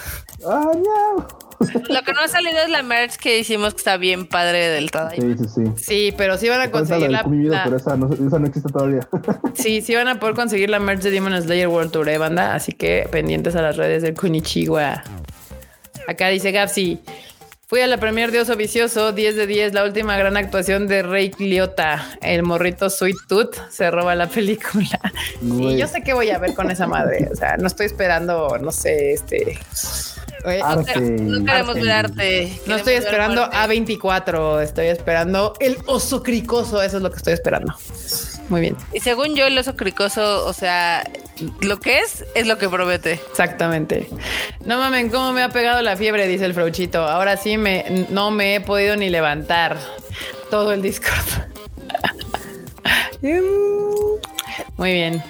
¡Ah, 0.46 0.70
no! 0.74 1.42
Lo 1.88 2.02
que 2.02 2.12
no 2.12 2.20
ha 2.20 2.28
salido 2.28 2.58
es 2.58 2.70
la 2.70 2.82
merch 2.82 3.16
que 3.16 3.38
hicimos 3.38 3.74
que 3.74 3.78
está 3.78 3.96
bien 3.96 4.26
padre 4.26 4.68
del 4.68 4.90
Tadaima. 4.90 5.36
Sí, 5.36 5.44
sí, 5.44 5.48
sí. 5.54 5.72
Sí, 5.76 6.14
pero 6.16 6.36
sí 6.38 6.48
van 6.48 6.60
a 6.60 6.70
conseguir 6.70 7.10
la, 7.10 7.24
Pero 7.24 7.76
esa 7.76 7.96
no, 7.96 8.12
esa 8.12 8.38
no, 8.38 8.46
existe 8.46 8.70
todavía. 8.70 9.08
sí, 9.54 9.80
sí 9.80 9.94
van 9.94 10.08
a 10.08 10.20
poder 10.20 10.34
conseguir 10.34 10.70
la 10.70 10.78
merch 10.78 11.02
de 11.02 11.10
Demon 11.10 11.40
Slayer 11.40 11.68
World 11.68 11.90
Tour, 11.90 12.08
¿eh, 12.08 12.18
banda? 12.18 12.54
Así 12.54 12.72
que 12.72 13.08
pendientes 13.10 13.56
a 13.56 13.62
las 13.62 13.76
redes 13.76 14.02
del 14.02 14.14
Kunichiwa. 14.14 15.02
Acá 16.06 16.28
dice 16.28 16.52
Gapsi. 16.52 17.00
Fui 17.72 17.80
a 17.80 17.86
la 17.86 17.96
premier 17.96 18.30
de 18.30 18.38
Oso 18.38 18.54
Vicioso, 18.54 19.12
10 19.12 19.34
de 19.34 19.46
10, 19.46 19.72
la 19.72 19.84
última 19.84 20.14
gran 20.18 20.36
actuación 20.36 20.88
de 20.88 21.02
Rey 21.02 21.30
Cliota. 21.30 22.18
El 22.20 22.42
morrito 22.42 22.90
Sweet 22.90 23.16
Tooth 23.26 23.56
se 23.70 23.90
roba 23.90 24.14
la 24.14 24.28
película. 24.28 25.00
Y 25.40 25.78
yo 25.78 25.86
sé 25.86 26.02
qué 26.02 26.12
voy 26.12 26.28
a 26.28 26.38
ver 26.38 26.52
con 26.52 26.70
esa 26.70 26.86
madre. 26.86 27.30
O 27.32 27.34
sea, 27.34 27.56
no 27.56 27.66
estoy 27.66 27.86
esperando, 27.86 28.58
no 28.60 28.70
sé, 28.72 29.14
este. 29.14 29.58
Arte. 30.62 31.00
No, 31.00 31.46
queremos 31.46 31.76
arte. 31.88 32.60
No 32.66 32.76
estoy 32.76 32.92
esperando 32.92 33.50
A24, 33.50 34.60
estoy 34.60 34.88
esperando 34.88 35.54
el 35.58 35.78
oso 35.86 36.22
cricoso. 36.22 36.82
Eso 36.82 36.98
es 36.98 37.02
lo 37.02 37.10
que 37.10 37.16
estoy 37.16 37.32
esperando. 37.32 37.74
Muy 38.48 38.60
bien. 38.60 38.76
Y 38.92 39.00
según 39.00 39.34
yo, 39.34 39.46
el 39.46 39.56
oso 39.56 39.76
cricoso, 39.76 40.46
o 40.46 40.52
sea, 40.52 41.04
lo 41.60 41.80
que 41.80 42.00
es, 42.00 42.24
es 42.34 42.46
lo 42.46 42.58
que 42.58 42.68
promete. 42.68 43.12
Exactamente. 43.12 44.08
No 44.64 44.78
mamen, 44.78 45.08
cómo 45.10 45.32
me 45.32 45.42
ha 45.42 45.48
pegado 45.48 45.82
la 45.82 45.96
fiebre, 45.96 46.26
dice 46.26 46.44
el 46.44 46.54
Frauchito. 46.54 47.02
Ahora 47.02 47.36
sí 47.36 47.56
me, 47.56 48.06
no 48.10 48.30
me 48.30 48.56
he 48.56 48.60
podido 48.60 48.96
ni 48.96 49.08
levantar 49.08 49.78
todo 50.50 50.72
el 50.72 50.82
Discord. 50.82 51.48
Muy 54.76 54.92
bien. 54.92 55.22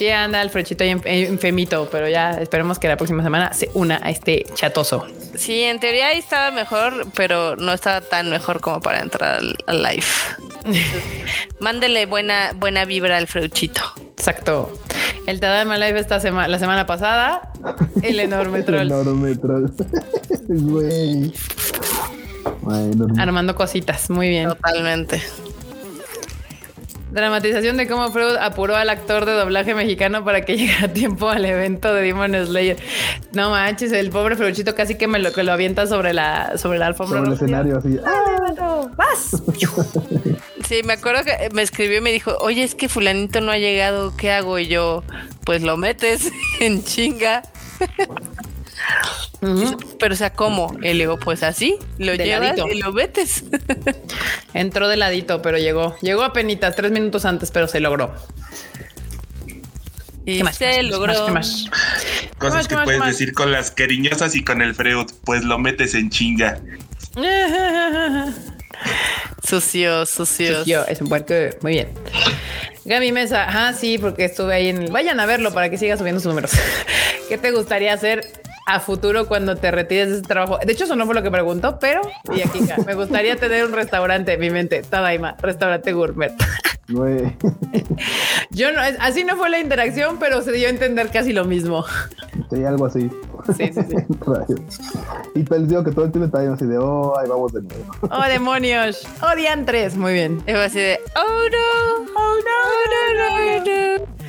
Sí, 0.00 0.08
anda 0.08 0.40
el 0.40 0.48
frechito 0.48 0.82
ahí 0.82 0.92
enfermito, 1.26 1.86
pero 1.92 2.08
ya 2.08 2.30
esperemos 2.30 2.78
que 2.78 2.88
la 2.88 2.96
próxima 2.96 3.22
semana 3.22 3.52
se 3.52 3.68
una 3.74 4.00
a 4.02 4.08
este 4.08 4.46
chatoso. 4.54 5.06
Sí, 5.36 5.60
en 5.60 5.78
teoría 5.78 6.06
ahí 6.06 6.18
estaba 6.18 6.50
mejor, 6.50 7.08
pero 7.14 7.54
no 7.56 7.74
estaba 7.74 8.00
tan 8.00 8.30
mejor 8.30 8.62
como 8.62 8.80
para 8.80 9.00
entrar 9.00 9.42
al, 9.66 9.82
live. 9.82 10.06
Mándele 11.60 12.06
buena, 12.06 12.52
buena 12.56 12.86
vibra 12.86 13.18
al 13.18 13.26
frechito. 13.26 13.82
Exacto. 14.12 14.72
El 15.26 15.38
Tadama 15.38 15.76
Live 15.76 16.00
esta 16.00 16.18
semana, 16.18 16.48
la 16.48 16.58
semana 16.58 16.86
pasada, 16.86 17.52
el 18.00 18.20
enorme 18.20 18.62
troll. 18.66 18.80
el 18.80 18.92
enorme 18.92 19.36
troll. 19.36 19.70
Armando 23.18 23.54
cositas, 23.54 24.08
muy 24.08 24.30
bien. 24.30 24.48
Totalmente. 24.48 25.20
Dramatización 27.10 27.76
de 27.76 27.88
cómo 27.88 28.10
Freud 28.12 28.36
apuró 28.36 28.76
al 28.76 28.88
actor 28.88 29.26
de 29.26 29.32
doblaje 29.32 29.74
mexicano 29.74 30.24
para 30.24 30.42
que 30.42 30.56
llegara 30.58 30.86
a 30.86 30.92
tiempo 30.92 31.28
al 31.28 31.44
evento 31.44 31.92
de 31.92 32.02
Demon 32.02 32.34
Slayer. 32.46 32.76
No 33.32 33.50
manches, 33.50 33.92
el 33.92 34.10
pobre 34.10 34.36
Freuchito 34.36 34.74
casi 34.74 34.96
que 34.96 35.08
me 35.08 35.18
lo, 35.18 35.32
que 35.32 35.42
lo 35.42 35.52
avienta 35.52 35.86
sobre 35.86 36.12
la, 36.12 36.56
sobre 36.56 36.78
la 36.78 36.86
alfombra. 36.86 37.18
Sobre 37.18 37.30
el 37.30 37.34
escenario, 37.34 37.78
así. 37.78 37.98
¡Ah, 38.04 38.88
¡Vas! 38.96 39.42
Sí, 40.70 40.82
me 40.84 40.92
acuerdo 40.92 41.24
que 41.24 41.48
me 41.52 41.62
escribió 41.62 41.98
y 41.98 42.00
me 42.00 42.12
dijo, 42.12 42.36
oye, 42.42 42.62
es 42.62 42.76
que 42.76 42.88
fulanito 42.88 43.40
no 43.40 43.50
ha 43.50 43.58
llegado, 43.58 44.16
¿qué 44.16 44.30
hago? 44.30 44.56
Y 44.56 44.68
yo, 44.68 45.02
pues 45.44 45.62
lo 45.62 45.76
metes 45.76 46.30
en 46.60 46.84
chinga. 46.84 47.42
Pero, 49.98 50.14
o 50.14 50.16
sea, 50.16 50.32
¿cómo? 50.34 50.76
Y 50.80 50.92
le 50.92 50.94
digo, 50.94 51.18
pues 51.18 51.42
así, 51.42 51.76
lo 51.98 52.14
llevas 52.14 52.58
y 52.72 52.78
lo 52.78 52.92
metes. 52.92 53.44
Entró 54.54 54.88
de 54.88 54.96
ladito, 54.96 55.40
pero 55.40 55.58
llegó. 55.58 55.96
Llegó 56.00 56.22
a 56.22 56.32
penitas, 56.32 56.76
tres 56.76 56.92
minutos 56.92 57.24
antes, 57.24 57.50
pero 57.50 57.66
se 57.66 57.80
logró. 57.80 58.14
Y 60.26 60.42
se 60.52 60.82
logró. 60.82 61.26
Cosas 62.38 62.68
que 62.68 62.76
puedes 62.76 63.04
decir 63.04 63.32
con 63.32 63.50
las 63.50 63.70
cariñosas 63.70 64.34
y 64.34 64.44
con 64.44 64.60
el 64.62 64.74
Freud, 64.74 65.06
pues 65.24 65.44
lo 65.44 65.58
metes 65.58 65.94
en 65.94 66.10
chinga. 66.10 66.60
sucio, 69.42 70.06
sucio. 70.06 70.58
Sucio, 70.58 70.86
es 70.86 71.00
un 71.00 71.08
puerco. 71.08 71.34
Muy 71.62 71.72
bien. 71.72 71.88
Gaby 72.90 73.12
Mesa, 73.12 73.46
ah, 73.48 73.72
sí, 73.72 73.98
porque 73.98 74.24
estuve 74.24 74.52
ahí 74.52 74.68
en 74.68 74.92
Vayan 74.92 75.20
a 75.20 75.26
verlo 75.26 75.54
para 75.54 75.70
que 75.70 75.78
siga 75.78 75.96
subiendo 75.96 76.20
sus 76.20 76.30
números. 76.30 76.50
¿Qué 77.28 77.38
te 77.38 77.52
gustaría 77.52 77.92
hacer 77.92 78.26
a 78.66 78.80
futuro 78.80 79.28
cuando 79.28 79.54
te 79.54 79.70
retires 79.70 80.08
de 80.08 80.14
ese 80.16 80.22
trabajo? 80.24 80.58
De 80.58 80.72
hecho, 80.72 80.82
eso 80.82 80.96
no 80.96 81.06
fue 81.06 81.14
lo 81.14 81.22
que 81.22 81.30
preguntó, 81.30 81.78
pero 81.78 82.00
y 82.34 82.40
aquí 82.40 82.58
me 82.84 82.94
gustaría 82.96 83.36
tener 83.36 83.64
un 83.64 83.74
restaurante 83.74 84.36
mi 84.38 84.50
mente, 84.50 84.82
Tadaima, 84.82 85.36
restaurante 85.40 85.92
gourmet. 85.92 86.32
Yo 88.50 88.72
no, 88.72 88.80
así 88.98 89.22
no 89.22 89.36
fue 89.36 89.50
la 89.50 89.60
interacción, 89.60 90.18
pero 90.18 90.42
se 90.42 90.50
dio 90.50 90.66
a 90.66 90.70
entender 90.70 91.10
casi 91.10 91.32
lo 91.32 91.44
mismo. 91.44 91.84
Sí, 92.50 92.64
algo 92.64 92.86
así. 92.86 93.08
Sí, 93.56 93.70
sí, 93.72 93.80
sí. 93.88 93.96
y 95.34 95.42
perdió 95.44 95.84
que 95.84 95.90
todo 95.90 96.04
el 96.06 96.12
tiempo 96.12 96.26
está 96.26 96.52
así 96.52 96.66
de, 96.66 96.78
oh, 96.78 97.18
ahí 97.18 97.28
vamos 97.28 97.52
de 97.52 97.62
nuevo. 97.62 97.84
oh, 98.10 98.28
demonios. 98.28 99.06
Oh, 99.22 99.36
diantres. 99.36 99.96
Muy 99.96 100.12
bien. 100.14 100.42
Y 100.46 100.52
así 100.52 100.78
de, 100.78 101.00
oh, 101.16 101.20
no, 101.20 102.04
oh, 102.16 102.36
no, 102.46 103.18
no, 103.18 103.64
no, 103.64 103.98
no. 103.98 104.20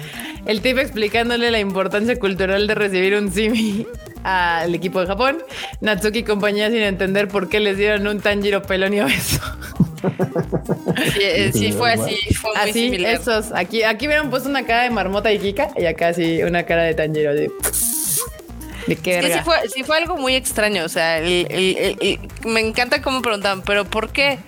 El 0.46 0.62
tip 0.62 0.78
explicándole 0.80 1.52
la 1.52 1.60
importancia 1.60 2.18
cultural 2.18 2.66
de 2.66 2.76
recibir 2.76 3.16
un 3.16 3.32
simi 3.32 3.86
al 4.24 4.74
equipo 4.74 5.00
de 5.00 5.08
Japón. 5.08 5.44
Natsuki 5.82 6.20
y 6.20 6.24
compañía 6.24 6.70
sin 6.70 6.82
entender 6.82 7.28
por 7.28 7.48
qué 7.48 7.60
les 7.60 7.78
dieron 7.78 8.08
un 8.08 8.20
Tanjiro 8.20 8.62
pelón 8.62 8.94
y 8.94 9.02
obeso. 9.02 9.40
Sí, 11.14 11.52
sí, 11.54 11.72
fue 11.72 11.94
así, 11.94 12.18
fue 12.34 12.52
muy 12.52 12.60
así, 12.60 12.74
similar. 12.74 13.14
esos. 13.14 13.52
Aquí, 13.54 13.84
aquí 13.84 14.08
hubieran 14.08 14.30
puesto 14.30 14.50
una 14.50 14.66
cara 14.66 14.84
de 14.84 14.90
marmota 14.90 15.32
y 15.32 15.40
Kika 15.40 15.70
y 15.78 15.86
acá 15.86 16.14
sí 16.14 16.42
una 16.44 16.64
cara 16.64 16.84
de 16.84 16.96
Tanjiro. 16.96 17.34
De, 17.36 17.52
de 18.88 18.96
qué 18.96 19.18
Es 19.18 19.22
que 19.22 19.28
verga. 19.30 19.38
sí 19.38 19.44
fue, 19.44 19.70
sí 19.70 19.84
fue 19.84 19.98
algo 19.98 20.18
muy 20.18 20.36
extraño. 20.36 20.84
O 20.86 20.90
sea, 20.90 21.20
el- 21.20 21.48
el- 21.50 21.78
el- 21.78 21.98
el- 22.02 22.20
me 22.50 22.60
encanta 22.62 23.02
cómo 23.02 23.22
preguntaban, 23.22 23.62
pero 23.62 23.86
¿por 23.86 24.10
qué? 24.12 24.40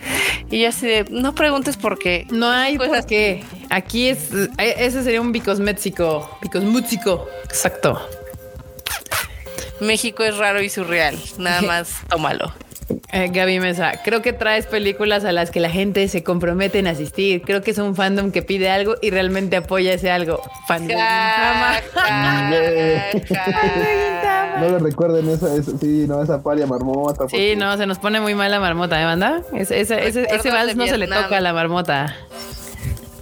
Y 0.49 0.61
yo 0.61 0.69
así 0.69 0.85
de, 0.87 1.05
no 1.09 1.33
preguntes 1.35 1.77
por 1.77 1.97
qué. 1.99 2.25
No 2.29 2.49
hay 2.49 2.77
Pues 2.77 2.89
por 2.89 2.97
así. 2.99 3.07
qué. 3.07 3.43
Aquí 3.69 4.07
es. 4.09 4.29
eh, 4.57 4.75
Ese 4.77 5.03
sería 5.03 5.21
un 5.21 5.31
bicosméxico. 5.31 6.37
Bicosmútsico. 6.41 7.27
Exacto. 7.45 7.99
México 9.79 10.23
es 10.23 10.37
raro 10.37 10.61
y 10.61 10.69
surreal. 10.69 11.17
Nada 11.37 11.61
más 11.63 11.89
tómalo. 12.09 12.53
Eh, 13.15 13.29
Gaby 13.31 13.59
Mesa, 13.59 13.91
creo 14.03 14.23
que 14.23 14.33
traes 14.33 14.65
películas 14.65 15.23
a 15.23 15.31
las 15.31 15.51
que 15.51 15.59
la 15.59 15.69
gente 15.69 16.07
se 16.07 16.23
compromete 16.23 16.79
en 16.79 16.87
asistir. 16.87 17.43
Creo 17.43 17.61
que 17.61 17.69
es 17.71 17.77
un 17.77 17.95
fandom 17.95 18.31
que 18.31 18.41
pide 18.41 18.71
algo 18.71 18.95
y 19.03 19.11
realmente 19.11 19.55
apoya 19.55 19.93
ese 19.93 20.09
algo. 20.09 20.41
Fandom. 20.67 20.97
Ja, 20.97 21.79
ja, 21.93 23.11
ja. 23.29 24.55
No 24.59 24.69
le 24.69 24.79
recuerden 24.79 25.29
esa, 25.29 25.53
esa- 25.55 25.77
sí, 25.77 26.05
no, 26.07 26.23
esa 26.23 26.41
paria 26.41 26.65
marmota. 26.65 27.13
Sí, 27.13 27.35
porque- 27.37 27.55
no, 27.55 27.77
se 27.77 27.85
nos 27.85 27.99
pone 27.99 28.19
muy 28.19 28.33
mal 28.33 28.49
la 28.49 28.59
marmota, 28.59 28.99
¿eh, 28.99 29.05
banda? 29.05 29.41
Ese, 29.53 29.79
ese, 29.81 29.95
ese, 30.07 30.07
ese 30.07 30.21
Recuerdos 30.21 30.53
vals 30.53 30.75
no 30.75 30.87
se 30.87 30.97
le 30.97 31.07
toca 31.07 31.37
a 31.37 31.41
la 31.41 31.53
marmota. 31.53 32.15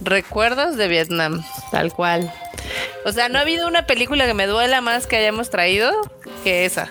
Recuerdos 0.02 0.76
de 0.76 0.88
Vietnam. 0.88 1.42
Tal 1.70 1.92
cual. 1.92 2.32
O 3.04 3.12
sea, 3.12 3.28
no 3.28 3.38
ha 3.38 3.42
habido 3.42 3.68
una 3.68 3.86
película 3.86 4.26
que 4.26 4.34
me 4.34 4.46
duela 4.46 4.80
más 4.80 5.06
que 5.06 5.16
hayamos 5.16 5.50
traído 5.50 5.92
que 6.44 6.64
esa. 6.64 6.90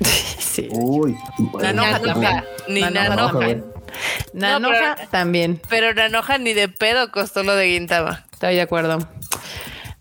Sí. 0.38 0.68
Uy. 0.72 1.14
Nanoja 1.60 1.98
bueno, 1.98 2.12
también. 2.14 2.44
Ni 2.68 2.80
Nanoja 2.80 3.08
Nanoja. 3.10 3.30
también. 3.32 3.64
Pero- 4.32 5.10
también. 5.10 5.60
Pero 5.68 5.94
Nanoja 5.94 6.38
ni 6.38 6.54
de 6.54 6.68
pedo 6.68 7.10
costó 7.10 7.42
lo 7.42 7.54
de 7.54 7.66
Guintama. 7.66 8.24
Estoy 8.32 8.54
de 8.54 8.62
acuerdo. 8.62 9.06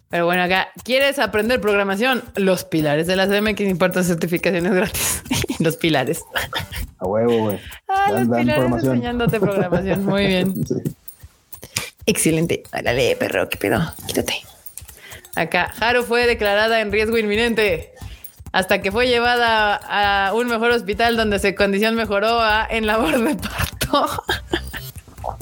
Pero 0.10 0.26
bueno, 0.26 0.44
acá, 0.44 0.70
¿quieres 0.84 1.20
aprender 1.20 1.60
programación? 1.60 2.24
Los 2.36 2.64
pilares 2.64 3.06
de 3.08 3.18
la 3.18 3.28
CMX 3.28 3.60
imparten 3.62 4.06
certificaciones 4.06 4.72
gratis. 4.72 5.24
los 5.60 5.76
pilares. 5.76 6.22
A 7.00 7.06
huevo, 7.06 7.38
güey. 7.46 7.60
Ah, 7.90 8.12
Dan- 8.12 8.20
los 8.22 8.30
dan 8.30 8.40
pilares 8.42 8.84
enseñándote 8.84 9.40
programación. 9.42 10.06
Muy 10.06 10.26
bien. 10.28 10.54
Sí. 10.66 10.76
Excelente. 12.06 12.64
Árale, 12.72 13.16
perro, 13.16 13.50
qué 13.50 13.58
pedo. 13.58 13.82
Quítate. 14.08 14.36
Acá, 15.36 15.72
Haru 15.80 16.04
fue 16.04 16.28
declarada 16.28 16.80
en 16.82 16.92
riesgo 16.92 17.18
inminente 17.18 17.92
hasta 18.56 18.82
que 18.82 18.90
fue 18.90 19.06
llevada 19.10 19.76
a 19.76 20.34
un 20.34 20.48
mejor 20.48 20.72
hospital 20.72 21.18
donde 21.18 21.40
su 21.40 21.54
condición 21.56 21.94
mejoró 21.96 22.40
a, 22.40 22.66
en 22.70 22.88
labor 22.88 23.22
de 23.22 23.36
parto. 23.36 24.24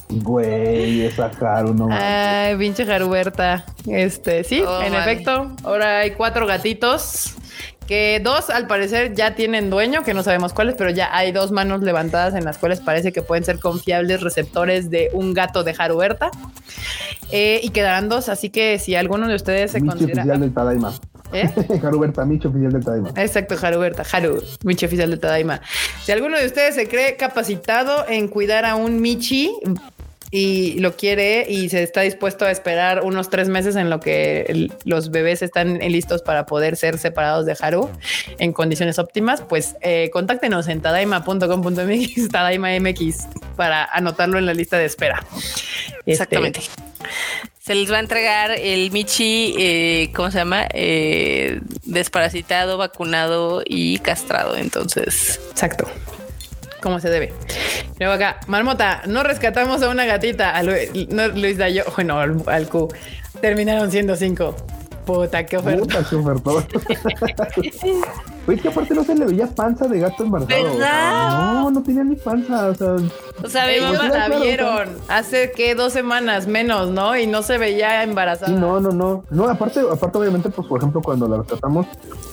Güey, 0.09 1.05
esa 1.05 1.29
Haru, 1.39 1.75
no. 1.75 1.89
Ay, 1.91 2.55
pinche 2.57 2.87
Jaruberta. 2.87 3.65
Este, 3.87 4.43
sí, 4.43 4.63
Oh, 4.65 4.81
en 4.81 4.95
efecto. 4.95 5.51
Ahora 5.63 5.99
hay 5.99 6.11
cuatro 6.11 6.47
gatitos. 6.47 7.35
Que 7.85 8.19
dos 8.23 8.49
al 8.49 8.65
parecer 8.65 9.13
ya 9.13 9.35
tienen 9.35 9.69
dueño, 9.69 10.03
que 10.03 10.15
no 10.15 10.23
sabemos 10.23 10.53
cuáles, 10.53 10.73
pero 10.75 10.89
ya 10.89 11.15
hay 11.15 11.31
dos 11.31 11.51
manos 11.51 11.81
levantadas 11.83 12.33
en 12.33 12.45
las 12.45 12.57
cuales 12.57 12.79
parece 12.79 13.11
que 13.11 13.21
pueden 13.21 13.43
ser 13.43 13.59
confiables 13.59 14.21
receptores 14.21 14.89
de 14.89 15.11
un 15.13 15.35
gato 15.35 15.63
de 15.63 15.75
Jaruberta. 15.75 16.31
Eh, 17.31 17.59
y 17.61 17.69
quedarán 17.69 18.09
dos, 18.09 18.29
así 18.29 18.49
que 18.49 18.79
si 18.79 18.95
alguno 18.95 19.27
de 19.27 19.35
ustedes 19.35 19.71
se 19.73 19.81
Michi 19.81 19.89
considera. 19.91 20.21
oficial 20.23 20.39
del 20.39 20.53
Tadaima. 20.53 20.93
¿Eh? 21.33 21.49
Haruberta, 21.83 22.25
Michi 22.25 22.47
oficial 22.47 22.71
del 22.71 22.83
Tadaima. 22.83 23.09
Exacto, 23.15 23.57
Jaruberta, 23.57 24.03
Haru, 24.11 24.41
Michi 24.63 24.85
oficial 24.85 25.09
de 25.09 25.17
Tadaima. 25.17 25.61
Si 26.03 26.11
alguno 26.11 26.37
de 26.37 26.45
ustedes 26.45 26.75
se 26.75 26.87
cree 26.87 27.15
capacitado 27.15 28.05
en 28.07 28.27
cuidar 28.27 28.65
a 28.65 28.75
un 28.75 29.01
Michi 29.01 29.51
y 30.35 30.79
lo 30.79 30.95
quiere 30.95 31.45
y 31.47 31.69
se 31.69 31.83
está 31.83 32.01
dispuesto 32.01 32.45
a 32.45 32.49
esperar 32.49 33.03
unos 33.03 33.29
tres 33.29 33.49
meses 33.49 33.75
en 33.75 33.91
lo 33.91 33.99
que 33.99 34.67
los 34.83 35.11
bebés 35.11 35.43
están 35.43 35.77
listos 35.77 36.23
para 36.23 36.47
poder 36.47 36.75
ser 36.75 36.97
separados 36.97 37.45
de 37.45 37.55
Haru 37.59 37.87
en 38.39 38.51
condiciones 38.51 38.97
óptimas, 38.97 39.41
pues 39.41 39.75
eh, 39.81 40.09
contáctenos 40.11 40.67
en 40.69 40.81
tadaima.com.mx, 40.81 42.29
Tadaima 42.31 42.69
MX, 42.79 43.27
para 43.55 43.85
anotarlo 43.85 44.39
en 44.39 44.47
la 44.47 44.55
lista 44.55 44.79
de 44.79 44.85
espera. 44.85 45.23
Este, 45.99 46.11
Exactamente. 46.13 46.61
Se 47.61 47.75
les 47.75 47.89
va 47.91 47.97
a 47.97 47.99
entregar 48.01 48.51
el 48.51 48.91
Michi, 48.91 49.55
eh, 49.57 50.11
¿cómo 50.13 50.29
se 50.31 50.39
llama? 50.39 50.67
Eh, 50.73 51.61
desparasitado, 51.85 52.77
vacunado 52.77 53.61
y 53.65 53.99
castrado. 53.99 54.57
Entonces, 54.57 55.39
Exacto. 55.51 55.85
Como 56.81 56.99
se 56.99 57.09
debe. 57.09 57.31
Luego 57.99 58.13
acá, 58.13 58.41
Marmota, 58.47 59.03
no 59.07 59.23
rescatamos 59.23 59.81
a 59.81 59.87
una 59.89 60.03
gatita. 60.05 60.49
A 60.49 60.63
Lu- 60.63 60.73
no, 61.09 61.29
Luis 61.29 61.57
Dayo, 61.57 61.85
bueno, 61.95 62.19
al, 62.19 62.43
al 62.47 62.67
Q. 62.67 62.93
Terminaron 63.39 63.89
siendo 63.89 64.17
cinco. 64.17 64.53
Puta, 65.05 65.45
qué 65.45 65.55
oferta. 65.57 65.79
Puta, 65.79 66.05
qué 66.09 66.15
ofertón. 66.17 66.67
Oye, 68.45 68.57
que 68.57 68.67
aparte 68.67 68.93
no 68.93 69.03
se 69.05 69.15
le 69.15 69.25
veía 69.25 69.47
panza 69.47 69.87
de 69.87 69.99
gato 69.99 70.23
embarazado. 70.23 70.61
o 70.61 70.63
sea, 70.65 70.73
¿Verdad? 70.73 71.53
no, 71.53 71.71
no 71.71 71.81
tenía 71.83 72.03
ni 72.03 72.15
panza. 72.17 72.67
O 72.67 72.75
sea, 72.75 72.95
o 73.43 73.49
sea, 73.49 73.67
mi 73.67 73.79
mamá- 73.79 74.03
la 74.09 74.25
claro, 74.25 74.41
vieron 74.41 74.89
hace 75.07 75.51
que 75.51 75.75
dos 75.75 75.93
semanas 75.93 76.45
menos, 76.47 76.89
¿no? 76.89 77.17
Y 77.17 77.25
no 77.25 77.41
se 77.41 77.57
veía 77.57 78.03
embarazada. 78.03 78.47
sí, 78.51 78.59
no, 78.59 78.79
no, 78.81 78.91
no. 78.91 79.23
No, 79.29 79.47
aparte, 79.49 79.79
aparte, 79.89 80.17
obviamente, 80.17 80.49
pues, 80.49 80.67
por 80.67 80.79
ejemplo, 80.79 81.01
cuando 81.01 81.27
la 81.29 81.37
rescatamos, 81.37 81.85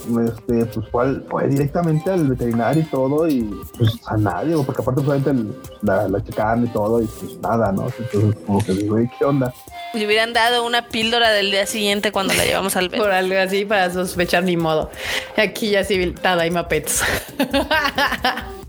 este, 0.08 0.66
pues 0.66 0.88
fue, 0.90 1.02
al- 1.04 1.24
fue 1.30 1.46
directamente 1.48 2.10
al 2.10 2.26
veterinario 2.26 2.82
y 2.82 2.86
todo, 2.86 3.28
y 3.28 3.42
pues 3.78 3.90
a 4.06 4.16
nadie, 4.16 4.56
porque 4.66 4.82
aparte, 4.82 5.00
obviamente, 5.02 5.54
la, 5.82 6.08
la 6.08 6.24
checaban 6.24 6.64
y 6.64 6.68
todo, 6.68 7.00
y 7.00 7.06
pues 7.06 7.38
nada, 7.40 7.70
¿no? 7.72 7.86
Entonces, 7.98 8.34
como 8.46 8.58
que 8.64 8.72
digo, 8.72 8.98
"Ey, 8.98 9.08
¿qué 9.18 9.24
onda? 9.24 9.52
le 9.92 10.06
hubieran 10.06 10.32
dado 10.32 10.64
una 10.64 10.86
píldora 10.86 11.30
del 11.30 11.50
día 11.50 11.66
siguiente 11.66 12.12
cuando 12.12 12.32
la 12.34 12.44
llevamos 12.44 12.76
al 12.76 12.90
Por 12.90 13.06
vet. 13.08 13.12
algo 13.12 13.34
así 13.36 13.64
para 13.64 13.90
sospechar 13.92 14.44
ni 14.44 14.56
modo. 14.56 14.88
Aquí 15.36 15.70
ya 15.70 15.82
sí, 15.82 15.98
Tadaima 16.06 16.68
Pets. 16.68 17.02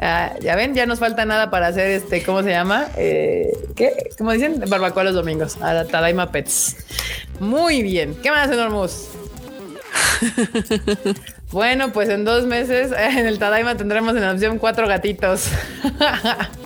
Ah, 0.00 0.34
ya 0.40 0.54
ven, 0.54 0.74
ya 0.74 0.84
nos 0.84 0.98
falta 0.98 1.24
nada 1.24 1.50
para 1.50 1.68
hacer 1.68 1.90
este, 1.92 2.22
¿cómo 2.22 2.42
se 2.42 2.50
llama? 2.50 2.88
Eh, 2.96 3.50
¿Qué? 3.74 4.10
¿Cómo 4.18 4.32
dicen? 4.32 4.62
Barbacoa 4.68 5.04
los 5.04 5.14
domingos. 5.14 5.56
A 5.62 5.72
la 5.72 5.86
Tadaima 5.86 6.30
Pets. 6.30 6.76
Muy 7.40 7.82
bien. 7.82 8.14
¿Qué 8.22 8.30
más, 8.30 8.50
Enormous? 8.50 9.08
bueno, 11.52 11.92
pues 11.92 12.08
en 12.10 12.24
dos 12.24 12.44
meses 12.44 12.92
en 12.92 13.26
el 13.26 13.38
Tadaima 13.38 13.76
tendremos 13.76 14.14
en 14.16 14.24
opción 14.24 14.58
cuatro 14.58 14.86
gatitos. 14.86 15.48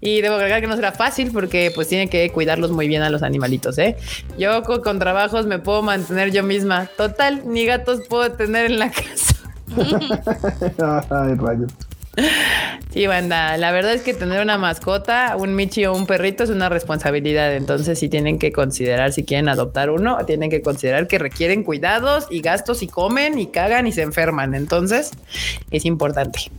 Y 0.00 0.20
debo 0.20 0.34
agregar 0.36 0.60
que 0.60 0.66
no 0.66 0.76
será 0.76 0.92
fácil 0.92 1.30
porque 1.32 1.70
pues 1.74 1.88
tiene 1.88 2.08
que 2.08 2.30
cuidarlos 2.30 2.70
muy 2.70 2.86
bien 2.88 3.02
a 3.02 3.10
los 3.10 3.22
animalitos, 3.22 3.78
¿eh? 3.78 3.96
Yo 4.38 4.62
co- 4.62 4.82
con, 4.82 4.98
trabajos 4.98 5.46
me 5.46 5.58
puedo 5.58 5.82
mantener 5.82 6.30
yo 6.32 6.42
misma. 6.42 6.88
Total, 6.96 7.42
ni 7.46 7.64
gatos 7.66 8.00
puedo 8.08 8.32
tener 8.32 8.66
en 8.66 8.78
la 8.78 8.90
casa. 8.90 9.36
Ay, 11.10 11.34
rayos. 11.34 11.70
Sí, 12.94 13.06
banda, 13.06 13.58
la 13.58 13.72
verdad 13.72 13.92
es 13.92 14.00
que 14.00 14.14
tener 14.14 14.40
una 14.40 14.56
mascota, 14.56 15.36
un 15.36 15.54
michi 15.54 15.84
o 15.84 15.92
un 15.92 16.06
perrito 16.06 16.44
es 16.44 16.50
una 16.50 16.70
responsabilidad. 16.70 17.54
Entonces, 17.54 17.98
si 17.98 18.08
tienen 18.08 18.38
que 18.38 18.52
considerar 18.52 19.12
si 19.12 19.24
quieren 19.24 19.50
adoptar 19.50 19.90
uno, 19.90 20.16
tienen 20.24 20.48
que 20.48 20.62
considerar 20.62 21.08
que 21.08 21.18
requieren 21.18 21.62
cuidados 21.62 22.26
y 22.30 22.40
gastos 22.40 22.82
y 22.82 22.86
comen 22.88 23.38
y 23.38 23.48
cagan 23.48 23.86
y 23.86 23.92
se 23.92 24.00
enferman. 24.02 24.54
Entonces, 24.54 25.10
es 25.70 25.84
importante. 25.84 26.50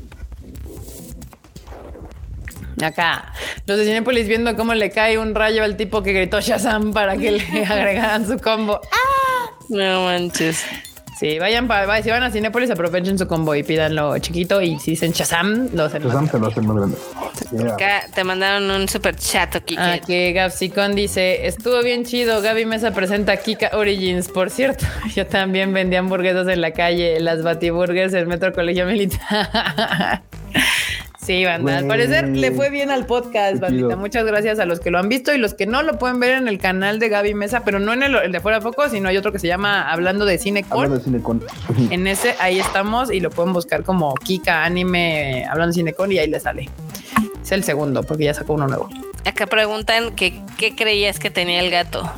Acá, 2.81 3.33
los 3.65 3.77
de 3.77 3.85
Cinépolis 3.85 4.27
viendo 4.27 4.55
cómo 4.55 4.73
le 4.73 4.91
cae 4.91 5.17
un 5.17 5.33
rayo 5.33 5.63
al 5.63 5.77
tipo 5.77 6.03
que 6.03 6.13
gritó 6.13 6.39
Shazam 6.39 6.93
para 6.93 7.17
que 7.17 7.31
le 7.31 7.65
agregaran 7.69 8.27
su 8.27 8.37
combo. 8.37 8.79
No 9.69 10.05
manches. 10.05 10.63
Sí, 11.19 11.39
vayan 11.39 11.67
para, 11.67 12.03
si 12.03 12.11
van 12.11 12.21
a 12.21 12.29
Cinépolis, 12.29 12.69
aprovechen 12.69 13.17
su 13.17 13.27
combo 13.27 13.55
y 13.55 13.63
pídanlo 13.63 14.15
chiquito. 14.19 14.61
Y 14.61 14.77
si 14.77 14.91
dicen 14.91 15.13
Shazam, 15.13 15.69
los 15.73 15.91
Pues 15.91 16.13
Sam 16.13 16.29
se 16.29 16.37
lo 16.37 16.47
hacen 16.47 16.67
más 16.67 16.77
grande. 16.77 16.97
Yeah. 17.51 17.73
Acá 17.73 18.05
te 18.13 18.23
mandaron 18.23 18.69
un 18.69 18.87
super 18.87 19.15
chat, 19.15 19.55
Kike. 19.63 19.81
Ah, 19.81 19.99
que 20.05 20.31
Gapsicon 20.33 20.93
dice, 20.93 21.47
estuvo 21.47 21.81
bien 21.81 22.05
chido, 22.05 22.39
Gaby 22.43 22.65
Mesa 22.65 22.91
presenta 22.91 23.35
Kika 23.37 23.71
Origins. 23.73 24.27
Por 24.27 24.51
cierto, 24.51 24.85
yo 25.15 25.25
también 25.25 25.73
vendí 25.73 25.95
hamburguesas 25.95 26.47
en 26.49 26.61
la 26.61 26.69
calle, 26.71 27.19
las 27.19 27.41
Batiburgers, 27.41 28.13
el 28.13 28.27
Metro 28.27 28.53
Colegio 28.53 28.85
Militar. 28.85 30.21
Sí, 31.27 31.43
banda. 31.43 31.79
Al 31.79 31.87
parecer 31.87 32.29
le 32.29 32.51
fue 32.53 32.69
bien 32.69 32.89
al 32.89 33.05
podcast, 33.05 33.59
bandita. 33.59 33.97
Muchas 33.97 34.25
gracias 34.25 34.59
a 34.59 34.65
los 34.65 34.79
que 34.79 34.91
lo 34.91 34.97
han 34.97 35.09
visto 35.09 35.33
y 35.33 35.37
los 35.37 35.53
que 35.53 35.65
no 35.65 35.83
lo 35.83 35.99
pueden 35.99 36.21
ver 36.21 36.35
en 36.35 36.47
el 36.47 36.57
canal 36.57 36.99
de 36.99 37.09
Gaby 37.09 37.33
Mesa, 37.33 37.63
pero 37.65 37.79
no 37.79 37.91
en 37.91 38.01
el, 38.03 38.31
de 38.31 38.39
Fuera 38.39 38.59
de 38.59 38.61
Foco, 38.63 38.87
sino 38.87 39.09
hay 39.09 39.17
otro 39.17 39.33
que 39.33 39.39
se 39.39 39.47
llama 39.47 39.91
Hablando 39.91 40.23
de 40.23 40.37
Cine 40.37 40.63
Hablando 40.69 40.99
de 40.99 41.03
Cine 41.03 41.21
En 41.91 42.07
ese, 42.07 42.35
ahí 42.39 42.61
estamos 42.61 43.11
y 43.11 43.19
lo 43.19 43.29
pueden 43.29 43.51
buscar 43.51 43.83
como 43.83 44.13
Kika 44.15 44.63
Anime 44.63 45.45
Hablando 45.49 45.73
de 45.73 45.73
Cine 45.73 46.13
y 46.13 46.17
ahí 46.17 46.29
le 46.29 46.39
sale. 46.39 46.69
Es 47.43 47.51
el 47.51 47.65
segundo, 47.65 48.03
porque 48.03 48.23
ya 48.23 48.33
sacó 48.33 48.53
uno 48.53 48.69
nuevo. 48.69 48.87
Acá 49.25 49.47
preguntan 49.47 50.15
que 50.15 50.41
qué 50.57 50.77
creías 50.77 51.19
que 51.19 51.29
tenía 51.29 51.59
el 51.59 51.71
gato. 51.71 52.09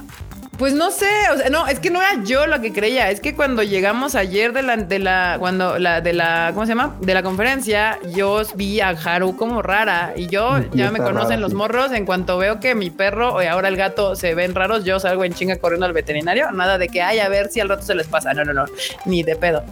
Pues 0.59 0.73
no 0.73 0.91
sé, 0.91 1.07
o 1.33 1.37
sea, 1.37 1.49
no, 1.49 1.67
es 1.67 1.79
que 1.79 1.89
no 1.89 2.01
era 2.01 2.21
yo 2.25 2.45
lo 2.45 2.59
que 2.59 2.73
creía, 2.73 3.09
es 3.09 3.21
que 3.21 3.33
cuando 3.33 3.63
llegamos 3.63 4.13
ayer 4.15 4.51
de 4.51 4.61
la, 4.61 4.75
de 4.75 4.99
la, 4.99 5.37
cuando 5.39 5.79
la, 5.79 6.01
de 6.01 6.11
la, 6.11 6.51
¿cómo 6.53 6.65
se 6.65 6.73
llama? 6.73 6.97
De 6.99 7.13
la 7.13 7.23
conferencia, 7.23 7.97
yo 8.13 8.41
vi 8.55 8.81
a 8.81 8.89
Haru 8.89 9.37
como 9.37 9.61
rara 9.61 10.11
y 10.17 10.27
yo, 10.27 10.59
ya 10.73 10.91
me 10.91 10.99
conocen 10.99 11.39
los 11.39 11.53
morros, 11.53 11.93
en 11.93 12.05
cuanto 12.05 12.37
veo 12.37 12.59
que 12.59 12.75
mi 12.75 12.89
perro 12.89 13.41
y 13.41 13.45
ahora 13.45 13.69
el 13.69 13.77
gato 13.77 14.17
se 14.17 14.35
ven 14.35 14.53
raros, 14.53 14.83
yo 14.83 14.99
salgo 14.99 15.23
en 15.23 15.33
chinga 15.33 15.55
corriendo 15.55 15.85
al 15.85 15.93
veterinario, 15.93 16.51
nada 16.51 16.77
de 16.77 16.89
que, 16.89 17.01
ay, 17.01 17.19
a 17.19 17.29
ver 17.29 17.47
si 17.47 17.61
al 17.61 17.69
rato 17.69 17.83
se 17.83 17.95
les 17.95 18.07
pasa, 18.07 18.33
no, 18.33 18.43
no, 18.43 18.51
no, 18.51 18.65
ni 19.05 19.23
de 19.23 19.37
pedo. 19.37 19.63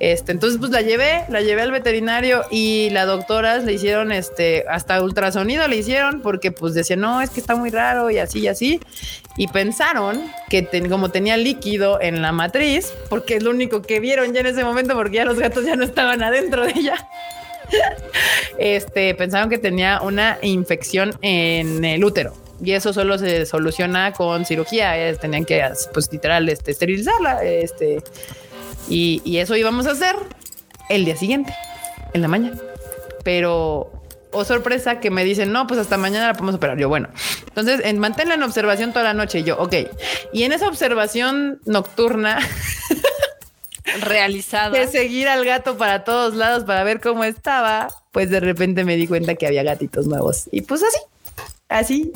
Este, 0.00 0.32
entonces 0.32 0.58
pues 0.58 0.72
la 0.72 0.80
llevé, 0.80 1.24
la 1.28 1.42
llevé 1.42 1.62
al 1.62 1.70
veterinario 1.70 2.42
y 2.50 2.90
las 2.90 3.06
doctoras 3.06 3.62
le 3.62 3.74
hicieron, 3.74 4.10
este, 4.10 4.64
hasta 4.68 5.00
ultrasonido 5.04 5.68
le 5.68 5.76
hicieron 5.76 6.20
porque 6.20 6.50
pues 6.50 6.74
decían, 6.74 6.98
no, 6.98 7.20
es 7.20 7.30
que 7.30 7.38
está 7.38 7.54
muy 7.54 7.70
raro 7.70 8.10
y 8.10 8.18
así 8.18 8.40
y 8.40 8.48
así, 8.48 8.80
y 9.36 9.46
pensaron 9.46 10.31
que 10.48 10.66
como 10.88 11.10
tenía 11.10 11.36
líquido 11.36 12.00
en 12.00 12.20
la 12.20 12.32
matriz, 12.32 12.92
porque 13.08 13.36
es 13.36 13.42
lo 13.42 13.50
único 13.50 13.82
que 13.82 14.00
vieron 14.00 14.34
ya 14.34 14.40
en 14.40 14.46
ese 14.46 14.64
momento, 14.64 14.94
porque 14.94 15.16
ya 15.16 15.24
los 15.24 15.38
gatos 15.38 15.64
ya 15.64 15.76
no 15.76 15.84
estaban 15.84 16.22
adentro 16.22 16.64
de 16.64 16.72
ella. 16.72 17.08
este, 18.58 19.14
pensaron 19.14 19.48
que 19.48 19.58
tenía 19.58 20.00
una 20.02 20.38
infección 20.42 21.14
en 21.22 21.84
el 21.84 22.04
útero 22.04 22.34
y 22.62 22.72
eso 22.72 22.92
solo 22.92 23.18
se 23.18 23.44
soluciona 23.46 24.12
con 24.12 24.44
cirugía. 24.44 24.94
tenían 25.18 25.44
que, 25.44 25.64
pues, 25.92 26.12
literal, 26.12 26.48
este, 26.48 26.70
esterilizarla. 26.70 27.42
Este, 27.42 28.02
y, 28.88 29.20
y 29.24 29.38
eso 29.38 29.56
íbamos 29.56 29.86
a 29.86 29.92
hacer 29.92 30.14
el 30.88 31.04
día 31.04 31.16
siguiente, 31.16 31.54
en 32.12 32.22
la 32.22 32.28
mañana. 32.28 32.56
Pero 33.24 34.01
o 34.32 34.44
sorpresa 34.44 35.00
que 35.00 35.10
me 35.10 35.24
dicen, 35.24 35.52
no, 35.52 35.66
pues 35.66 35.78
hasta 35.78 35.96
mañana 35.96 36.28
la 36.28 36.32
podemos 36.34 36.54
operar. 36.56 36.78
Yo, 36.78 36.88
bueno, 36.88 37.08
entonces 37.48 37.80
en, 37.84 37.98
manténla 37.98 38.34
en 38.34 38.42
observación 38.42 38.92
toda 38.92 39.04
la 39.04 39.14
noche. 39.14 39.40
Y 39.40 39.44
yo, 39.44 39.58
ok. 39.58 39.74
Y 40.32 40.44
en 40.44 40.52
esa 40.52 40.68
observación 40.68 41.60
nocturna 41.64 42.38
realizada 44.00 44.70
de 44.78 44.86
seguir 44.88 45.28
al 45.28 45.44
gato 45.44 45.76
para 45.76 46.04
todos 46.04 46.34
lados 46.34 46.64
para 46.64 46.84
ver 46.84 47.00
cómo 47.00 47.24
estaba, 47.24 47.88
pues 48.10 48.30
de 48.30 48.40
repente 48.40 48.84
me 48.84 48.96
di 48.96 49.06
cuenta 49.06 49.34
que 49.34 49.46
había 49.46 49.62
gatitos 49.62 50.06
nuevos. 50.06 50.48
Y 50.50 50.62
pues 50.62 50.82
así. 50.82 50.98
Así. 51.68 52.12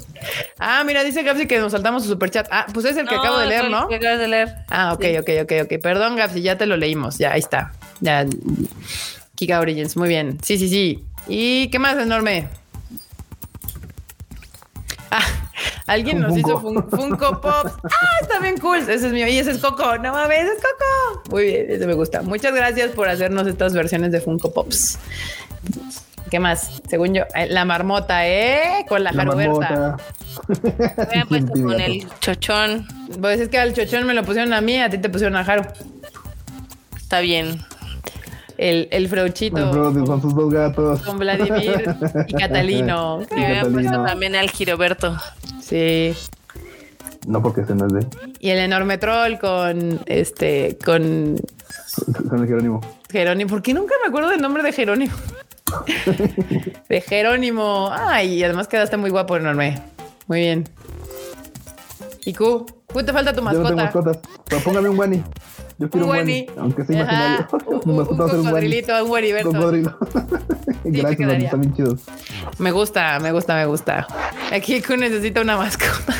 Ah, 0.59 0.85
mira, 0.85 1.03
dice 1.03 1.23
Gapsi 1.23 1.47
que 1.47 1.59
nos 1.59 1.73
saltamos 1.73 2.03
su 2.03 2.11
superchat. 2.11 2.47
Ah, 2.51 2.67
pues 2.73 2.85
es 2.85 2.97
el 2.97 3.09
que 3.09 3.15
acabo 3.15 3.39
de 3.39 3.47
leer, 3.47 3.71
¿no? 3.71 3.89
Que 3.89 3.97
acabas 3.97 4.19
de 4.19 4.29
leer. 4.29 4.55
Ah, 4.69 4.93
ok, 4.93 5.05
ok, 5.21 5.31
ok, 5.43 5.53
ok. 5.65 5.81
Perdón, 5.83 6.17
Gapsi, 6.17 6.43
ya 6.43 6.59
te 6.59 6.67
lo 6.67 6.77
leímos. 6.77 7.17
Ya, 7.17 7.33
ahí 7.33 7.41
está. 7.41 7.73
Ya. 8.01 8.27
Kika 9.35 9.61
Origins, 9.61 9.97
muy 9.97 10.09
bien. 10.09 10.39
Sí, 10.43 10.59
sí, 10.59 10.69
sí. 10.69 11.05
¿Y 11.29 11.69
qué 11.69 11.79
más 11.79 11.97
enorme? 11.97 12.49
Ah, 15.11 15.23
alguien 15.87 16.21
nos 16.21 16.37
hizo 16.37 16.61
Funko 16.61 17.41
Pops. 17.41 17.73
Ah, 17.85 18.19
está 18.21 18.41
bien 18.41 18.59
cool. 18.59 18.79
Ese 18.79 18.95
es 18.95 19.13
mío. 19.13 19.27
Y 19.27 19.39
ese 19.39 19.53
es 19.53 19.59
Coco. 19.59 19.99
No 19.99 20.13
mames, 20.13 20.45
es 20.45 20.63
Coco. 20.63 21.31
Muy 21.31 21.45
bien, 21.45 21.67
ese 21.71 21.87
me 21.87 21.95
gusta. 21.95 22.23
Muchas 22.23 22.55
gracias 22.55 22.93
por 22.93 23.09
hacernos 23.09 23.47
estas 23.47 23.73
versiones 23.75 24.13
de 24.13 24.21
Funko 24.21 24.53
Pops. 24.53 24.99
¿Qué 26.31 26.41
más? 26.41 26.83
Según 26.89 27.15
yo, 27.15 27.23
eh, 27.35 27.47
la 27.49 27.65
marmota, 27.65 28.27
¿eh? 28.27 28.85
Con 28.89 29.05
la, 29.05 29.13
la 29.13 29.25
jaruberta. 29.25 29.97
Me 31.13 31.21
ha 31.21 31.27
puesto 31.29 31.53
con 31.53 31.81
el 31.81 32.07
chochón. 32.21 32.87
Pues 33.21 33.41
es 33.41 33.49
que 33.49 33.59
al 33.59 33.75
chochón 33.75 34.07
me 34.07 34.15
lo 34.15 34.25
pusieron 34.25 34.53
a 34.53 34.61
mí, 34.61 34.81
a 34.81 34.91
ti 34.91 34.99
te 34.99 35.09
pusieron 35.09 35.37
a 35.37 35.45
Jaro. 35.45 35.67
Está 36.97 37.21
bien 37.21 37.61
el, 38.59 38.89
el 38.91 39.09
Freuchito. 39.09 39.71
con 40.07 40.23
sus 40.23 40.35
dos 40.35 40.53
gatos. 40.53 41.03
Con 41.03 41.19
Vladimir 41.19 41.83
y 42.29 42.33
Catalino. 42.35 43.21
Y, 43.37 43.71
puesto 43.71 44.03
también 44.05 44.35
al 44.35 44.51
Giroberto. 44.51 45.17
Sí. 45.61 46.15
No, 47.27 47.43
porque 47.43 47.63
ese 47.63 47.75
no 47.75 47.87
es 47.87 47.93
de. 47.93 48.07
Y 48.41 48.51
el 48.51 48.59
enorme 48.59 48.99
troll 48.99 49.39
con 49.39 50.01
este, 50.07 50.79
con. 50.85 51.37
Con 52.29 52.41
el 52.41 52.47
Jerónimo. 52.47 52.81
Jerónimo. 53.11 53.51
¿Por 53.51 53.63
qué 53.63 53.75
nunca 53.75 53.95
me 54.03 54.09
acuerdo 54.09 54.31
del 54.31 54.41
nombre 54.41 54.63
de 54.63 54.73
Jerónimo? 54.73 55.13
de 56.89 57.01
Jerónimo. 57.01 57.91
Ay, 57.93 58.35
y 58.35 58.45
además 58.45 58.69
quedaste 58.69 58.97
muy 58.97 59.11
guapo, 59.11 59.37
enorme. 59.37 59.81
Muy 60.27 60.41
bien. 60.41 60.69
¿Y 62.25 62.33
Q? 62.33 62.67
Q, 62.87 63.03
te 63.05 63.13
falta 63.13 63.33
tu 63.33 63.43
mascota. 63.43 63.71
Yo 63.71 63.75
no 63.75 63.83
tengo 63.83 63.83
mascotas. 63.83 64.19
Pero 64.49 64.63
póngame 64.63 64.89
un 64.89 64.97
guani. 64.97 65.23
Yo 65.79 65.91
quiero 65.91 66.07
un 66.07 66.13
Wenny, 66.13 66.47
aunque 66.57 66.85
sea 66.85 67.03
imaginario. 67.03 67.49
un, 67.67 67.91
un, 67.91 68.01
un 68.01 68.07
cocodrilito, 68.07 69.05
un. 69.05 69.43
Cocodrilo. 69.43 69.99
Gracias, 70.85 71.29
man, 71.29 71.43
están 71.43 71.61
bien 71.61 71.75
chidos. 71.75 72.01
Me 72.59 72.71
gusta, 72.71 73.19
me 73.21 73.33
gusta, 73.33 73.57
me 73.57 73.67
gusta. 73.67 74.07
Aquí 74.53 74.81
necesita 74.97 75.43
una 75.43 75.59
mascota. 75.59 76.15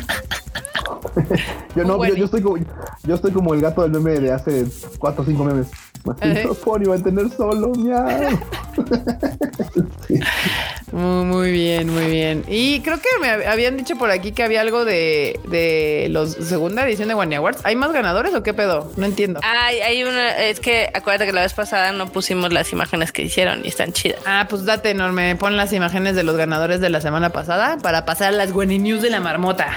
yo 1.77 1.85
no, 1.85 2.05
yo, 2.05 2.15
yo, 2.15 2.25
estoy 2.27 2.43
como, 2.43 2.59
yo 3.05 3.15
estoy 3.15 3.33
como 3.33 3.55
el 3.55 3.61
gato 3.63 3.83
del 3.83 3.93
meme 3.93 4.21
de 4.21 4.33
hace 4.33 4.67
4 4.99 5.23
o 5.23 5.27
5 5.27 5.45
memes. 5.45 5.69
Pony 6.65 6.85
va 6.85 6.97
a 6.97 7.03
tener 7.03 7.31
solo, 7.31 7.73
miau. 7.75 8.39
Muy, 10.93 11.25
muy 11.25 11.51
bien, 11.51 11.93
muy 11.93 12.07
bien. 12.07 12.45
Y 12.49 12.81
creo 12.81 12.99
que 12.99 13.09
me 13.21 13.29
habían 13.29 13.77
dicho 13.77 13.97
por 13.97 14.11
aquí 14.11 14.33
que 14.33 14.43
había 14.43 14.61
algo 14.61 14.85
de, 14.85 15.39
de 15.49 16.07
los 16.11 16.33
segunda 16.33 16.87
edición 16.87 17.09
de 17.09 17.15
One 17.15 17.37
Awards. 17.37 17.61
¿Hay 17.65 17.77
más 17.77 17.93
ganadores 17.93 18.35
o 18.35 18.43
qué 18.43 18.55
pedo? 18.55 18.91
No 18.97 19.05
entiendo. 19.05 19.41
Hay, 19.43 19.81
hay 19.81 20.05
una, 20.05 20.39
es 20.39 20.61
que 20.61 20.89
acuérdate 20.95 21.27
que 21.27 21.33
la 21.33 21.43
vez 21.43 21.55
pasada 21.55 21.93
no 21.93 22.07
pusimos 22.07 22.53
las 22.53 22.73
imágenes 22.73 23.13
que 23.13 23.23
hicieron 23.23 23.65
y 23.65 23.69
están 23.69 23.93
chidas. 23.93 24.21
Ah, 24.25 24.47
pues 24.49 24.65
date 24.65 24.91
enorme. 24.91 25.35
Pon 25.37 25.57
las 25.57 25.73
imágenes 25.73 26.15
de 26.15 26.23
los 26.23 26.37
ganadores 26.37 26.81
de 26.81 26.89
la 26.89 27.01
semana 27.01 27.31
pasada 27.31 27.79
para 27.83 28.05
pasar 28.05 28.33
las 28.33 28.53
Wenny 28.53 28.79
News 28.79 29.03
de 29.03 29.11
la 29.11 29.21
marmota. 29.21 29.77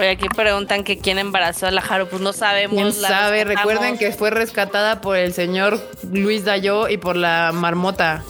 Oye, 0.00 0.08
aquí 0.08 0.28
preguntan 0.34 0.82
que 0.82 0.96
quién 0.96 1.18
embarazó 1.18 1.66
a 1.66 1.70
la 1.70 1.82
Jaro, 1.82 2.08
pues 2.08 2.22
no 2.22 2.32
sabemos. 2.32 2.74
¿Quién 2.74 2.92
sabe? 2.94 3.44
Recuerden 3.44 3.98
que 3.98 4.12
fue 4.12 4.30
rescatada 4.30 5.02
por 5.02 5.18
el 5.18 5.34
señor 5.34 5.78
Luis 6.10 6.46
Dayo 6.46 6.88
y 6.88 6.96
por 6.96 7.16
la 7.16 7.52
marmota. 7.52 8.24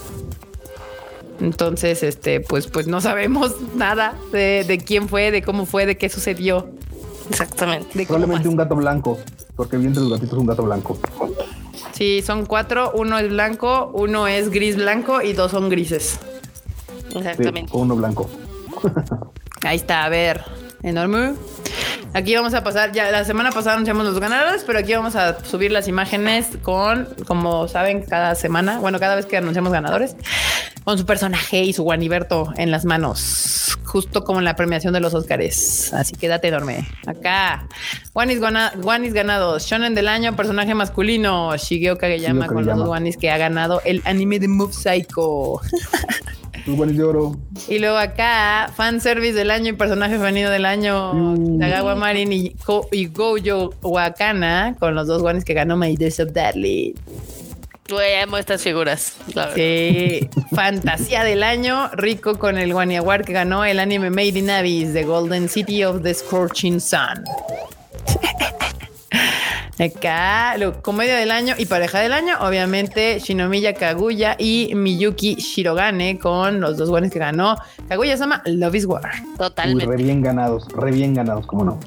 Entonces, 1.38 2.02
este, 2.02 2.40
pues, 2.40 2.66
pues 2.66 2.88
no 2.88 3.00
sabemos 3.00 3.54
nada 3.76 4.16
de, 4.32 4.82
quién 4.84 5.08
fue, 5.08 5.30
de 5.30 5.42
cómo 5.42 5.64
fue, 5.64 5.86
de 5.86 5.96
qué 5.96 6.08
sucedió. 6.08 6.68
Exactamente. 7.30 8.04
Probablemente 8.04 8.48
un 8.48 8.56
gato 8.56 8.74
blanco, 8.74 9.20
porque 9.54 9.76
vi 9.76 9.86
entre 9.86 10.02
los 10.02 10.10
gatitos 10.10 10.36
un 10.40 10.46
gato 10.46 10.64
blanco. 10.64 10.98
Sí, 11.92 12.20
son 12.26 12.46
cuatro, 12.46 12.90
uno 12.96 13.16
es 13.16 13.28
blanco, 13.28 13.92
uno 13.94 14.26
es 14.26 14.50
gris 14.50 14.74
blanco 14.74 15.22
y 15.22 15.34
dos 15.34 15.52
son 15.52 15.68
grises. 15.68 16.18
Exactamente. 17.14 17.70
uno 17.72 17.94
blanco. 17.94 18.28
Ahí 19.62 19.76
está, 19.76 20.04
a 20.04 20.08
ver, 20.08 20.42
enorme. 20.82 21.34
Aquí 22.12 22.34
vamos 22.34 22.54
a 22.54 22.64
pasar, 22.64 22.90
ya 22.90 23.08
la 23.12 23.24
semana 23.24 23.52
pasada 23.52 23.74
anunciamos 23.74 24.04
los 24.04 24.18
ganadores, 24.18 24.64
pero 24.66 24.80
aquí 24.80 24.92
vamos 24.92 25.14
a 25.14 25.44
subir 25.44 25.70
las 25.70 25.86
imágenes 25.86 26.48
con, 26.60 27.06
como 27.24 27.68
saben, 27.68 28.02
cada 28.02 28.34
semana, 28.34 28.80
bueno, 28.80 28.98
cada 28.98 29.14
vez 29.14 29.26
que 29.26 29.36
anunciamos 29.36 29.72
ganadores, 29.72 30.16
con 30.82 30.98
su 30.98 31.06
personaje 31.06 31.62
y 31.62 31.72
su 31.72 31.84
guaniberto 31.84 32.52
en 32.56 32.72
las 32.72 32.84
manos, 32.84 33.78
justo 33.84 34.24
como 34.24 34.40
en 34.40 34.44
la 34.44 34.56
premiación 34.56 34.92
de 34.92 34.98
los 34.98 35.14
Oscars. 35.14 35.94
Así 35.94 36.16
que 36.16 36.26
date 36.26 36.48
enorme. 36.48 36.84
Acá, 37.06 37.68
Guanis, 38.12 38.40
Guanis 38.40 39.14
ganados, 39.14 39.64
Shonen 39.64 39.94
del 39.94 40.08
año, 40.08 40.34
personaje 40.34 40.74
masculino, 40.74 41.56
Shigeo 41.56 41.96
Kageyama 41.96 42.48
con 42.48 42.66
los 42.66 42.84
Guanis 42.84 43.16
que 43.16 43.30
ha 43.30 43.38
ganado 43.38 43.82
el 43.84 44.02
anime 44.04 44.40
de 44.40 44.48
Move 44.48 44.72
Psycho. 44.72 45.60
de 46.66 47.02
oro. 47.02 47.36
Y 47.68 47.78
luego 47.78 47.96
acá, 47.96 48.70
fan 48.74 49.00
service 49.00 49.34
del 49.34 49.50
año 49.50 49.70
y 49.70 49.72
personaje 49.74 50.16
femenino 50.16 50.50
del 50.50 50.64
año, 50.64 51.12
Nagawa 51.14 51.94
Marin 51.94 52.32
y, 52.32 52.56
y 52.92 53.06
Gojo 53.06 53.74
Wakana, 53.82 54.76
con 54.78 54.94
los 54.94 55.06
dos 55.06 55.22
guanes 55.22 55.44
que 55.44 55.54
ganó 55.54 55.76
My 55.76 55.96
Days 55.96 56.20
of 56.20 56.32
Deadly. 56.32 56.94
amo 58.22 58.38
estas 58.38 58.62
figuras. 58.62 59.14
Sí, 59.54 60.28
fantasía 60.54 61.24
del 61.24 61.42
año, 61.42 61.88
rico 61.94 62.38
con 62.38 62.58
el 62.58 62.72
Wani 62.72 62.96
Award 62.96 63.24
que 63.24 63.32
ganó 63.32 63.64
el 63.64 63.80
anime 63.80 64.10
Made 64.10 64.38
in 64.38 64.50
Abyss, 64.50 64.92
The 64.92 65.04
Golden 65.04 65.48
City 65.48 65.84
of 65.84 66.02
the 66.02 66.14
Scorching 66.14 66.80
Sun. 66.80 67.24
Acá, 69.80 70.56
comedia 70.82 71.16
del 71.16 71.30
año 71.30 71.54
y 71.56 71.64
pareja 71.64 72.00
del 72.00 72.12
año, 72.12 72.34
obviamente 72.40 73.18
Shinomiya 73.18 73.72
Kaguya 73.72 74.36
y 74.38 74.74
Miyuki 74.74 75.36
Shirogane 75.36 76.18
con 76.18 76.60
los 76.60 76.76
dos 76.76 76.90
buenos 76.90 77.10
que 77.10 77.18
ganó. 77.18 77.56
Kaguya 77.88 78.14
se 78.18 78.24
llama 78.24 78.42
Love 78.44 78.74
is 78.74 78.84
War. 78.84 79.10
Totalmente. 79.38 79.86
re 79.86 79.96
bien 79.96 80.20
ganados, 80.20 80.68
re 80.76 80.90
bien 80.90 81.14
ganados, 81.14 81.46
cómo 81.46 81.64
no. 81.64 81.80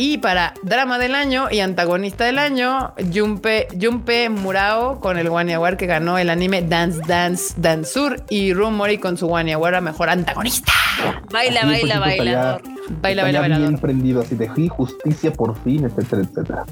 Y 0.00 0.18
para 0.18 0.54
drama 0.62 0.96
del 1.00 1.16
año 1.16 1.48
y 1.50 1.58
antagonista 1.58 2.24
del 2.24 2.38
año, 2.38 2.94
Junpei, 3.12 4.28
Murao 4.28 5.00
con 5.00 5.18
el 5.18 5.26
One 5.26 5.52
Award 5.54 5.76
que 5.76 5.86
ganó 5.86 6.18
el 6.18 6.30
anime 6.30 6.62
Dance 6.62 7.00
Dance 7.04 7.54
Dansur 7.56 8.22
y 8.30 8.54
Rumori 8.54 8.98
con 8.98 9.16
su 9.16 9.26
One 9.26 9.52
Award 9.54 9.74
a 9.74 9.80
mejor 9.80 10.08
antagonista. 10.08 10.72
Baila, 11.32 11.64
baila, 11.66 11.98
bailador. 11.98 12.62
Baila, 13.02 13.24
baila, 13.24 13.40
bailador. 13.40 13.68
Bien 13.70 13.80
prendido 13.80 14.20
así 14.20 14.36
de 14.36 14.46
justicia 14.68 15.32
por 15.32 15.60
fin, 15.64 15.84
etcétera, 15.84 16.22
etcétera. 16.22 16.64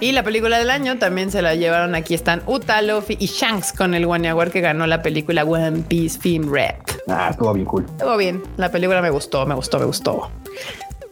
Y 0.00 0.10
la 0.10 0.24
película 0.24 0.58
del 0.58 0.70
año 0.70 0.98
también 0.98 1.30
se 1.30 1.40
la 1.40 1.54
llevaron. 1.54 1.94
Aquí 1.94 2.14
están 2.14 2.42
Uta, 2.46 2.82
Luffy 2.82 3.16
y 3.20 3.26
Shanks 3.26 3.72
con 3.72 3.94
el 3.94 4.06
One 4.06 4.28
Award 4.28 4.50
que 4.50 4.60
ganó 4.60 4.88
la 4.88 5.02
película 5.02 5.44
One 5.44 5.84
Piece 5.86 6.18
Film 6.18 6.52
Red. 6.52 6.74
Ah, 7.06 7.28
estuvo 7.30 7.52
bien 7.52 7.66
cool. 7.66 7.86
Estuvo 7.88 8.16
bien. 8.16 8.42
La 8.56 8.72
película 8.72 9.00
me 9.00 9.10
gustó, 9.10 9.46
me 9.46 9.54
gustó, 9.54 9.78
me 9.78 9.84
gustó. 9.84 10.28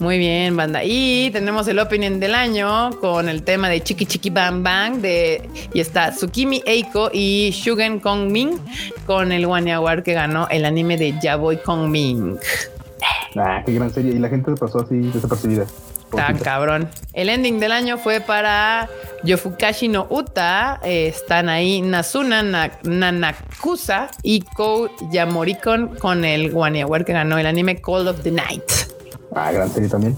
Muy 0.00 0.16
bien, 0.16 0.56
banda. 0.56 0.82
Y 0.82 1.28
tenemos 1.30 1.68
el 1.68 1.78
opening 1.78 2.20
del 2.20 2.34
año 2.34 2.88
con 3.02 3.28
el 3.28 3.42
tema 3.42 3.68
de 3.68 3.82
Chiki 3.82 4.06
Chiki 4.06 4.30
Bang 4.30 4.62
Bang 4.62 4.94
de 4.94 5.46
y 5.74 5.80
está 5.80 6.10
Tsukimi 6.10 6.62
Eiko 6.64 7.10
y 7.12 7.50
Shugen 7.50 8.00
Kongming 8.00 8.58
con 9.04 9.30
el 9.30 9.44
One 9.44 9.70
Award 9.74 10.02
que 10.02 10.14
ganó 10.14 10.48
el 10.48 10.64
anime 10.64 10.96
de 10.96 11.20
Yaboy 11.20 11.62
Kongming. 11.62 12.38
Ah, 13.36 13.62
qué 13.66 13.74
gran 13.74 13.92
serie. 13.92 14.12
Y 14.12 14.18
la 14.18 14.30
gente 14.30 14.50
se 14.50 14.56
pasó 14.56 14.80
así 14.80 14.96
desapercibida. 14.96 15.66
Tan 16.16 16.38
cabrón. 16.38 16.88
El 17.12 17.28
ending 17.28 17.60
del 17.60 17.70
año 17.70 17.98
fue 17.98 18.20
para 18.20 18.88
Yofukashi 19.24 19.88
no 19.88 20.06
Uta. 20.08 20.80
Eh, 20.82 21.08
están 21.08 21.50
ahí 21.50 21.82
Nazuna 21.82 22.42
Nanakusa 22.82 24.10
y 24.22 24.40
Ko 24.40 24.90
Yamorikon 25.12 25.96
con 25.96 26.24
el 26.24 26.56
One 26.56 26.80
Award 26.80 27.04
que 27.04 27.12
ganó 27.12 27.36
el 27.36 27.44
anime 27.44 27.82
Call 27.82 28.08
of 28.08 28.22
the 28.22 28.30
Night. 28.30 28.62
Ah, 29.34 29.52
gran 29.52 29.70
serie 29.70 29.88
también. 29.88 30.16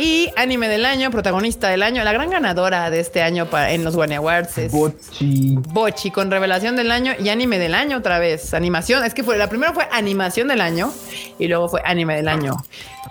Y 0.00 0.30
anime 0.36 0.68
del 0.68 0.86
año, 0.86 1.10
protagonista 1.10 1.68
del 1.68 1.82
año, 1.82 2.02
la 2.04 2.12
gran 2.14 2.30
ganadora 2.30 2.88
de 2.88 3.00
este 3.00 3.20
año 3.20 3.46
en 3.52 3.84
los 3.84 3.94
One 3.94 4.16
Awards 4.16 4.56
es 4.56 4.72
Bochi. 4.72 5.56
Bochi, 5.58 6.10
con 6.10 6.30
revelación 6.30 6.74
del 6.74 6.90
año 6.90 7.12
y 7.22 7.28
anime 7.28 7.58
del 7.58 7.74
año 7.74 7.98
otra 7.98 8.18
vez. 8.18 8.54
Animación, 8.54 9.04
es 9.04 9.12
que 9.12 9.22
fue, 9.22 9.36
la 9.36 9.50
primera 9.50 9.74
fue 9.74 9.86
animación 9.92 10.48
del 10.48 10.62
año 10.62 10.90
y 11.38 11.48
luego 11.48 11.68
fue 11.68 11.82
anime 11.84 12.16
del 12.16 12.28
año. 12.28 12.56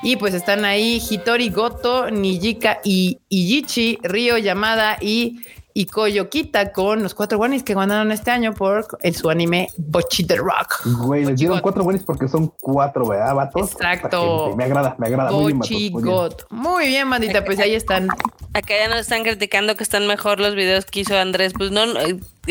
Y 0.02 0.16
pues 0.16 0.34
están 0.34 0.66
ahí 0.66 1.00
Hitori 1.08 1.52
Goto, 1.52 2.10
Nijika 2.10 2.80
y 2.84 3.20
Ijichi, 3.30 4.00
Ryo 4.02 4.40
Yamada 4.40 4.98
y 5.00 5.42
y 5.80 5.86
Koyokita 5.86 6.74
con 6.74 7.02
los 7.02 7.14
cuatro 7.14 7.38
guanis 7.38 7.64
que 7.64 7.74
ganaron 7.74 8.12
este 8.12 8.32
año 8.32 8.54
por 8.54 8.86
en 9.00 9.14
su 9.14 9.30
anime 9.30 9.70
Bochi 9.78 10.26
the 10.26 10.36
Rock. 10.36 10.82
Güey, 10.84 11.24
les 11.24 11.40
dieron 11.40 11.62
cuatro 11.62 11.84
guanis 11.84 12.04
porque 12.04 12.28
son 12.28 12.52
cuatro, 12.60 13.08
¿verdad, 13.08 13.34
vatos? 13.34 13.72
Exacto. 13.72 14.54
Me 14.58 14.66
agrada, 14.66 14.98
me 14.98 15.08
agrada. 15.08 15.32
Bochi 15.32 15.90
muy 15.90 16.04
bien, 16.04 16.16
Muy 16.50 16.88
bien, 16.88 17.08
mandita, 17.08 17.46
pues 17.46 17.60
ahí 17.60 17.76
están. 17.76 18.10
Acá 18.54 18.74
ya 18.78 18.90
nos 18.90 19.00
están 19.00 19.24
criticando 19.24 19.78
que 19.78 19.84
están 19.84 20.06
mejor 20.06 20.42
los 20.42 20.54
videos 20.54 20.84
que 20.84 21.00
hizo 21.00 21.18
Andrés. 21.18 21.54
Pues 21.58 21.72
no, 21.72 21.86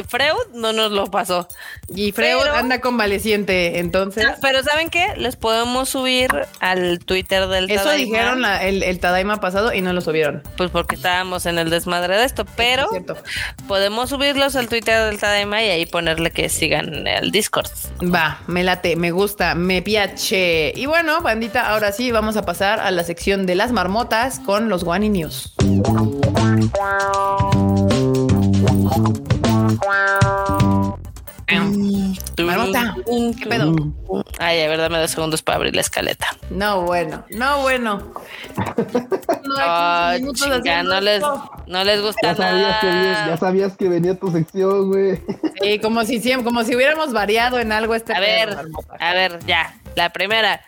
Freud 0.03 0.55
no 0.55 0.73
nos 0.73 0.93
lo 0.93 1.07
pasó. 1.07 1.49
Y 1.95 2.12
Freud 2.12 2.47
anda 2.55 2.81
convaleciente, 2.81 3.79
entonces. 3.79 4.27
Pero 4.41 4.62
¿saben 4.62 4.91
qué? 4.91 5.15
Les 5.16 5.37
podemos 5.37 5.89
subir 5.89 6.29
al 6.61 6.99
Twitter 7.01 7.47
del 7.49 7.70
Eso 7.70 7.91
dijeron 7.93 8.45
el, 8.45 8.83
el, 8.83 9.01
Tadaima 9.01 9.41
pasado 9.41 9.73
y 9.73 9.81
no 9.81 9.93
lo 9.93 10.01
subieron. 10.01 10.43
Pues 10.57 10.70
porque 10.70 10.97
estábamos 10.97 11.47
en 11.47 11.59
el 11.59 11.70
desmadre 11.70 12.16
de 12.16 12.25
esto, 12.25 12.45
pero 12.57 12.89
podemos 13.66 14.11
subirlos 14.11 14.57
al 14.57 14.69
Twitter 14.69 15.05
del 15.07 15.19
Tadaima 15.19 15.62
y 15.62 15.70
ahí 15.70 15.87
ponerle 15.87 16.31
que 16.31 16.49
sigan 16.49 17.07
el 17.07 17.31
Discord. 17.31 17.70
Va, 18.03 18.41
me 18.47 18.62
late, 18.62 18.97
me 18.97 19.11
gusta, 19.11 19.55
me 19.55 19.83
piache. 19.83 20.73
Y 20.75 20.87
bueno, 20.87 21.20
bandita, 21.23 21.70
ahora 21.70 21.93
sí 21.93 22.11
vamos 22.11 22.37
a 22.37 22.43
pasar 22.43 22.81
a 22.81 22.91
la 22.91 23.05
sección 23.05 23.47
de 23.47 23.55
las 23.55 23.73
marmotas 23.73 24.41
con 24.41 24.69
los 24.69 24.85
Guani 24.85 25.09
News. 25.09 25.55
Marmota, 32.44 32.96
¿qué 33.06 33.46
pedo? 33.46 33.74
Ay, 34.39 34.62
a 34.62 34.69
ver, 34.69 34.78
dame 34.78 34.98
dos 34.98 35.10
segundos 35.10 35.43
para 35.43 35.56
abrir 35.56 35.74
la 35.74 35.81
escaleta. 35.81 36.27
No, 36.51 36.82
bueno, 36.82 37.24
no, 37.31 37.62
bueno. 37.62 38.12
No, 39.48 40.32
chica, 40.35 40.82
no 40.82 41.01
les, 41.01 41.23
no 41.66 41.82
les 41.82 42.02
gusta 42.02 42.32
ya 42.32 42.35
sabías 42.35 42.82
nada. 42.82 43.24
Que, 43.24 43.31
ya 43.31 43.36
sabías 43.39 43.77
que 43.78 43.89
venía 43.89 44.15
tu 44.15 44.31
sección, 44.31 44.89
güey. 44.89 45.23
Sí, 45.62 45.78
como 45.78 46.05
si 46.05 46.20
siempre, 46.20 46.44
como 46.44 46.62
si 46.65 46.77
hubiéramos 46.77 47.15
variado 47.15 47.59
en 47.59 47.73
algo 47.73 47.94
este. 47.94 48.15
A 48.15 48.20
ver, 48.20 48.56
a 48.98 49.15
ver, 49.15 49.39
ya. 49.47 49.74
La 49.98 50.10
primera, 50.10 50.60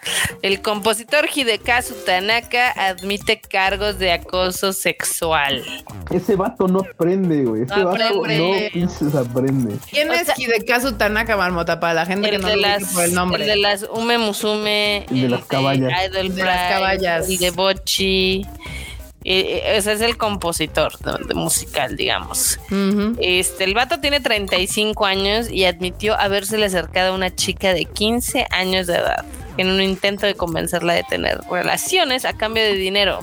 el 0.43 0.61
compositor 0.61 1.29
Hidekazu 1.33 1.95
Tanaka 2.05 2.73
admite 2.73 3.41
cargos 3.41 3.97
de 4.01 4.11
acoso 4.11 4.73
sexual. 4.73 5.63
Ese 6.11 6.35
vato 6.35 6.67
no 6.67 6.81
aprende, 6.81 7.45
güey. 7.45 7.63
Ese 7.63 7.85
vato 7.85 7.97
no 7.97 9.21
aprende. 9.21 9.79
¿Quién 9.89 10.11
es 10.11 10.37
Hidekazu 10.37 10.95
Tanaka, 10.95 11.37
Marmota? 11.37 11.79
Para 11.79 11.95
la 11.95 12.07
gente 12.07 12.29
que 12.29 12.39
no 12.39 12.49
lo 12.49 12.63
por 12.93 13.05
el 13.05 13.15
nombre. 13.15 13.43
El 13.45 13.51
de 13.51 13.57
las 13.61 13.87
Ume 13.93 14.19
Musume. 14.19 15.07
El 15.11 15.23
de 15.23 15.29
las 15.29 15.45
caballas. 15.45 15.93
el 16.15 16.35
de 16.35 16.45
las 16.45 16.73
caballas. 16.73 17.29
El 17.29 17.39
de 17.39 17.51
Bochi. 17.51 18.47
ese 19.25 19.93
es 19.93 20.01
el 20.01 20.17
compositor 20.17 20.99
de, 20.99 21.35
musical, 21.35 21.97
digamos. 21.97 22.59
Este, 23.19 23.65
el 23.65 23.75
vato 23.75 24.01
tiene 24.01 24.21
35 24.21 25.05
años 25.07 25.51
y 25.51 25.65
admitió 25.65 26.19
habérsele 26.19 26.67
acercado 26.67 27.13
a 27.13 27.15
una 27.15 27.35
chica 27.35 27.75
de 27.75 27.85
15 27.85 28.47
años 28.51 28.87
de 28.87 28.95
edad 28.95 29.25
en 29.57 29.69
un 29.69 29.83
intento 29.83 30.27
de 30.27 30.35
convencerla 30.35 30.95
de 30.95 31.03
tener 31.03 31.41
relaciones 31.51 32.25
a 32.25 32.33
cambio 32.33 32.63
de 32.63 32.75
dinero. 32.75 33.21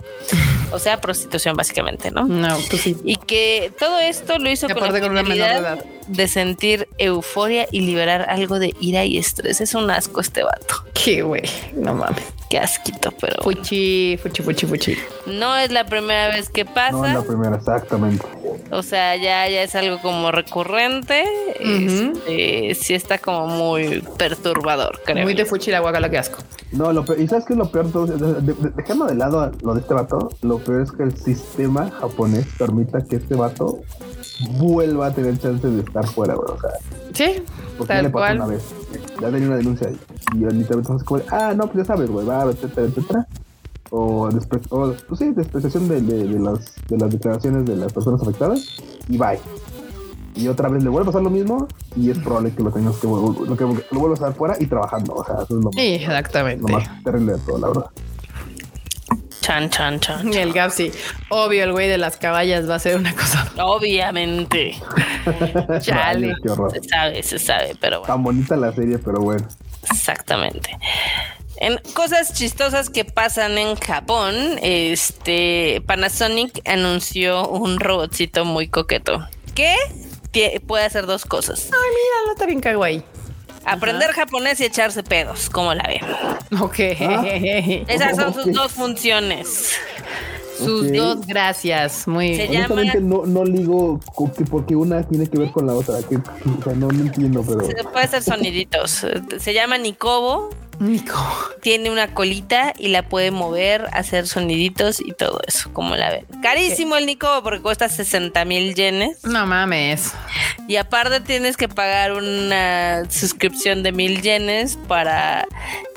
O 0.71 0.79
sea, 0.79 0.99
prostitución 0.99 1.55
básicamente, 1.55 2.11
¿no? 2.11 2.25
No, 2.25 2.57
pues 2.69 2.81
sí. 2.81 2.97
Y 3.03 3.15
que 3.17 3.71
todo 3.79 3.99
esto 3.99 4.37
lo 4.37 4.49
hizo 4.49 4.67
con 4.67 4.81
la 4.81 5.23
finalidad 5.23 5.83
de 6.07 6.27
sentir 6.27 6.87
euforia 6.97 7.67
y 7.71 7.81
liberar 7.81 8.29
algo 8.29 8.59
de 8.59 8.73
ira 8.79 9.05
y 9.05 9.17
estrés. 9.17 9.61
Es 9.61 9.75
un 9.75 9.89
asco 9.89 10.21
este 10.21 10.43
vato. 10.43 10.83
Qué 10.93 11.21
güey, 11.21 11.43
no 11.75 11.93
mames. 11.93 12.23
Qué 12.49 12.57
asquito, 12.57 13.11
pero. 13.19 13.43
Fuchi, 13.43 14.17
fuchi, 14.17 14.41
fuchi, 14.41 14.65
fuchi. 14.65 14.97
No 15.25 15.57
es 15.57 15.69
la 15.71 15.85
primera 15.85 16.29
vez 16.29 16.49
que 16.49 16.63
pasa. 16.63 16.91
No 16.91 17.05
es 17.05 17.13
la 17.15 17.23
primera, 17.23 17.55
exactamente. 17.57 18.25
O 18.71 18.81
sea, 18.83 19.15
ya, 19.17 19.49
ya 19.49 19.63
es 19.63 19.75
algo 19.75 20.01
como 20.01 20.31
recurrente. 20.31 21.25
Este, 21.59 22.75
sí 22.75 22.93
está 22.93 23.17
como 23.17 23.47
muy 23.47 24.01
perturbador, 24.17 25.01
creo. 25.05 25.23
Muy 25.23 25.33
de 25.33 25.45
fuchi 25.45 25.71
la 25.71 25.79
guaca, 25.79 26.09
que 26.09 26.17
asco. 26.17 26.39
No, 26.71 26.91
lo 26.93 27.03
peor, 27.05 27.19
¿y 27.19 27.27
sabes 27.27 27.45
qué 27.45 27.53
es 27.53 27.59
lo 27.59 27.69
peor? 27.69 27.91
De, 27.91 28.41
de, 28.41 28.53
de 28.53 29.15
lado 29.15 29.51
lo 29.61 29.73
de 29.73 29.81
este 29.81 29.93
vato. 29.93 30.29
Lo 30.41 30.56
peor 30.59 30.81
es 30.81 30.91
que 30.91 31.03
el 31.03 31.15
sistema 31.17 31.89
japonés 31.89 32.45
permita 32.57 33.03
que 33.03 33.17
este 33.17 33.35
vato 33.35 33.81
vuelva 34.57 35.07
a 35.07 35.11
tener 35.13 35.37
chance 35.39 35.67
de 35.67 35.81
estar 35.81 36.05
fuera, 36.07 36.35
güey. 36.35 36.49
O 36.49 36.59
sea, 36.59 36.71
sí, 37.13 37.43
porque 37.77 37.93
ya 37.93 38.01
le 38.01 38.09
pasó 38.09 38.35
una 38.35 38.47
vez. 38.47 38.63
Ya 39.19 39.31
tenía 39.31 39.47
una 39.47 39.57
denuncia 39.57 39.89
y 39.89 40.35
literalmente 40.35 40.73
entonces 40.73 41.03
como, 41.03 41.21
ah, 41.31 41.53
no, 41.55 41.65
pues 41.65 41.77
ya 41.77 41.85
sabes, 41.85 42.09
güey, 42.09 42.25
va, 42.25 42.43
etcétera, 42.43 42.87
etcétera. 42.87 43.27
O, 43.89 44.29
después, 44.29 44.61
o 44.69 44.93
pues 45.07 45.19
sí, 45.19 45.31
despreciación 45.31 45.87
de, 45.87 46.01
de, 46.01 46.27
de, 46.27 46.39
las, 46.39 46.75
de 46.89 46.97
las 46.97 47.09
declaraciones 47.09 47.65
de 47.65 47.77
las 47.77 47.93
personas 47.93 48.21
afectadas 48.21 48.77
y 49.07 49.17
bye. 49.17 49.39
Y 50.35 50.47
otra 50.49 50.69
vez 50.69 50.83
le 50.83 50.89
vuelve 50.89 51.09
a 51.09 51.11
pasar 51.11 51.23
lo 51.23 51.31
mismo 51.31 51.67
y 51.95 52.11
es 52.11 52.19
probable 52.19 52.51
que 52.51 52.61
lo 52.61 52.71
tengas 52.71 52.97
que, 52.97 53.07
lo, 53.07 53.57
que 53.57 53.63
lo 53.63 53.99
vuelvas 53.99 54.21
a 54.21 54.25
estar 54.25 54.37
fuera 54.37 54.55
y 54.59 54.67
trabajando. 54.67 55.15
O 55.15 55.25
sea, 55.25 55.35
eso 55.35 55.57
es 55.57 55.63
lo 55.63 55.71
más, 55.71 55.75
exactamente. 55.77 56.71
lo 56.71 56.77
más 56.77 57.03
terrible 57.03 57.33
de 57.33 57.39
todo, 57.39 57.57
la 57.57 57.67
verdad. 57.67 57.85
Chan, 59.47 59.69
chan, 59.69 59.97
chan. 60.01 60.33
Y 60.33 60.35
el 60.35 60.51
Gap, 60.51 60.71
sí. 60.71 60.91
Obvio, 61.29 61.63
el 61.63 61.71
güey 61.71 61.87
de 61.87 61.97
las 61.97 62.17
caballas 62.17 62.69
va 62.69 62.75
a 62.75 62.79
ser 62.79 62.97
una 62.97 63.13
cosa. 63.15 63.49
Obviamente. 63.63 64.75
Chale. 65.79 66.35
Se 66.73 66.83
sabe, 66.83 67.23
se 67.23 67.39
sabe, 67.39 67.73
pero 67.79 67.99
bueno. 67.99 68.13
Tan 68.13 68.23
bonita 68.23 68.57
la 68.57 68.73
serie, 68.73 68.99
pero 68.99 69.21
bueno. 69.21 69.47
Exactamente. 69.89 70.77
En 71.55 71.79
cosas 71.93 72.33
chistosas 72.33 72.89
que 72.89 73.05
pasan 73.05 73.57
en 73.57 73.77
Japón, 73.77 74.35
este 74.61 75.81
Panasonic 75.85 76.61
anunció 76.67 77.47
un 77.47 77.79
robotcito 77.79 78.43
muy 78.43 78.67
coqueto 78.67 79.29
que 79.55 79.77
puede 80.67 80.83
hacer 80.83 81.05
dos 81.05 81.23
cosas. 81.23 81.69
Ay, 81.71 81.89
mira, 81.89 82.25
no 82.25 82.33
está 82.33 82.45
bien 82.45 82.59
kawaii. 82.59 83.01
Aprender 83.67 84.11
japonés 84.11 84.59
y 84.61 84.65
echarse 84.65 85.03
pedos, 85.03 85.49
como 85.49 85.73
la 85.73 85.83
ven. 85.83 86.61
Ok. 86.61 86.79
Ah. 87.01 87.23
Esas 87.87 88.15
son 88.15 88.33
sus 88.33 88.53
dos 88.53 88.71
funciones. 88.71 89.73
Sus 90.57 90.91
dos 90.91 91.27
gracias. 91.27 92.07
Muy 92.07 92.31
bien. 92.31 92.71
Honestamente 92.71 93.01
no, 93.01 93.25
no 93.25 93.43
ligo 93.43 93.99
porque 94.49 94.75
una 94.75 95.03
tiene 95.03 95.27
que 95.27 95.37
ver 95.37 95.51
con 95.51 95.67
la 95.67 95.73
otra. 95.73 95.97
Que, 96.09 96.15
o 96.15 96.63
sea, 96.63 96.73
no, 96.73 96.89
entiendo, 96.89 97.43
pero. 97.45 97.91
puede 97.91 98.07
ser 98.07 98.23
soniditos. 98.23 99.05
Se 99.37 99.53
llama 99.53 99.77
Nikobo 99.77 100.49
Nico. 100.79 101.15
Tiene 101.61 101.89
una 101.89 102.13
colita 102.13 102.73
y 102.77 102.89
la 102.89 103.03
puede 103.03 103.31
mover, 103.31 103.87
hacer 103.93 104.27
soniditos 104.27 104.99
y 104.99 105.11
todo 105.11 105.41
eso, 105.47 105.71
como 105.73 105.95
la 105.95 106.11
ven. 106.11 106.25
Carísimo 106.41 106.95
el 106.95 107.05
Nico 107.05 107.27
porque 107.43 107.61
cuesta 107.61 107.89
60 107.89 108.45
mil 108.45 108.75
yenes. 108.75 109.23
No 109.23 109.45
mames. 109.45 110.13
Y 110.67 110.75
aparte 110.75 111.19
tienes 111.21 111.57
que 111.57 111.67
pagar 111.67 112.13
una 112.13 113.03
suscripción 113.09 113.83
de 113.83 113.91
mil 113.91 114.21
yenes 114.21 114.77
para 114.87 115.47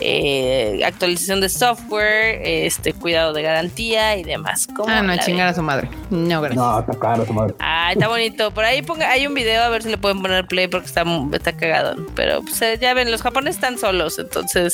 eh, 0.01 0.81
actualización 0.85 1.40
de 1.40 1.48
software, 1.48 2.40
este 2.44 2.93
cuidado 2.93 3.32
de 3.32 3.43
garantía 3.43 4.16
y 4.16 4.23
demás. 4.23 4.69
Ah, 4.86 5.02
no, 5.02 5.16
chingar 5.19 5.48
a 5.48 5.55
su 5.55 5.62
madre. 5.62 5.89
No, 6.11 6.40
gracias. 6.40 6.65
No, 6.65 6.81
está 6.81 6.98
caro 6.98 7.27
su 7.27 7.32
madre. 7.32 7.55
Ah, 7.59 7.90
está 7.93 8.09
bonito. 8.09 8.51
Por 8.52 8.65
ahí 8.65 8.82
ponga, 8.82 9.11
hay 9.11 9.27
un 9.27 9.35
video 9.35 9.62
a 9.62 9.69
ver 9.69 9.82
si 9.82 9.90
le 9.90 9.98
pueden 9.98 10.23
poner 10.23 10.47
play 10.47 10.69
porque 10.69 10.86
está, 10.86 11.05
está 11.32 11.57
cagado. 11.57 11.97
Pero 12.15 12.43
pues, 12.43 12.61
eh, 12.62 12.78
ya 12.81 12.94
ven, 12.94 13.11
los 13.11 13.23
japoneses 13.23 13.57
están 13.57 13.78
solos, 13.78 14.19
entonces 14.19 14.69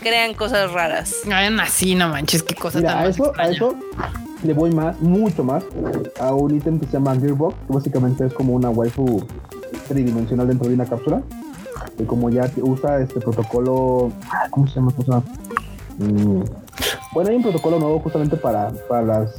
crean 0.00 0.34
cosas 0.34 0.72
raras. 0.72 1.14
Ay, 1.30 1.54
así, 1.60 1.94
no 1.94 2.08
manches, 2.08 2.42
qué 2.42 2.54
cosa 2.54 2.80
tan 2.80 2.98
a 2.98 3.06
eso, 3.06 3.32
a 3.38 3.48
eso 3.48 3.76
le 4.42 4.54
voy 4.54 4.70
más, 4.70 5.00
mucho 5.00 5.42
más, 5.42 5.64
a 6.20 6.32
un 6.32 6.56
ítem 6.56 6.78
que 6.78 6.86
se 6.86 6.92
llama 6.92 7.16
Gearbox, 7.16 7.54
que 7.66 7.72
básicamente 7.72 8.26
es 8.26 8.32
como 8.32 8.54
una 8.54 8.70
waifu 8.70 9.24
tridimensional 9.88 10.46
dentro 10.46 10.68
de 10.68 10.74
una 10.74 10.86
cápsula. 10.86 11.22
Y 11.98 12.04
como 12.04 12.30
ya 12.30 12.50
usa 12.62 13.00
este 13.00 13.20
protocolo, 13.20 14.12
ah, 14.30 14.46
¿cómo 14.50 14.68
se 14.68 14.76
llama? 14.76 14.92
Mm, 15.98 16.42
bueno, 17.12 17.30
hay 17.30 17.36
un 17.36 17.42
protocolo 17.42 17.78
nuevo 17.80 17.98
justamente 18.00 18.36
para, 18.36 18.70
para 18.88 19.02
las 19.02 19.34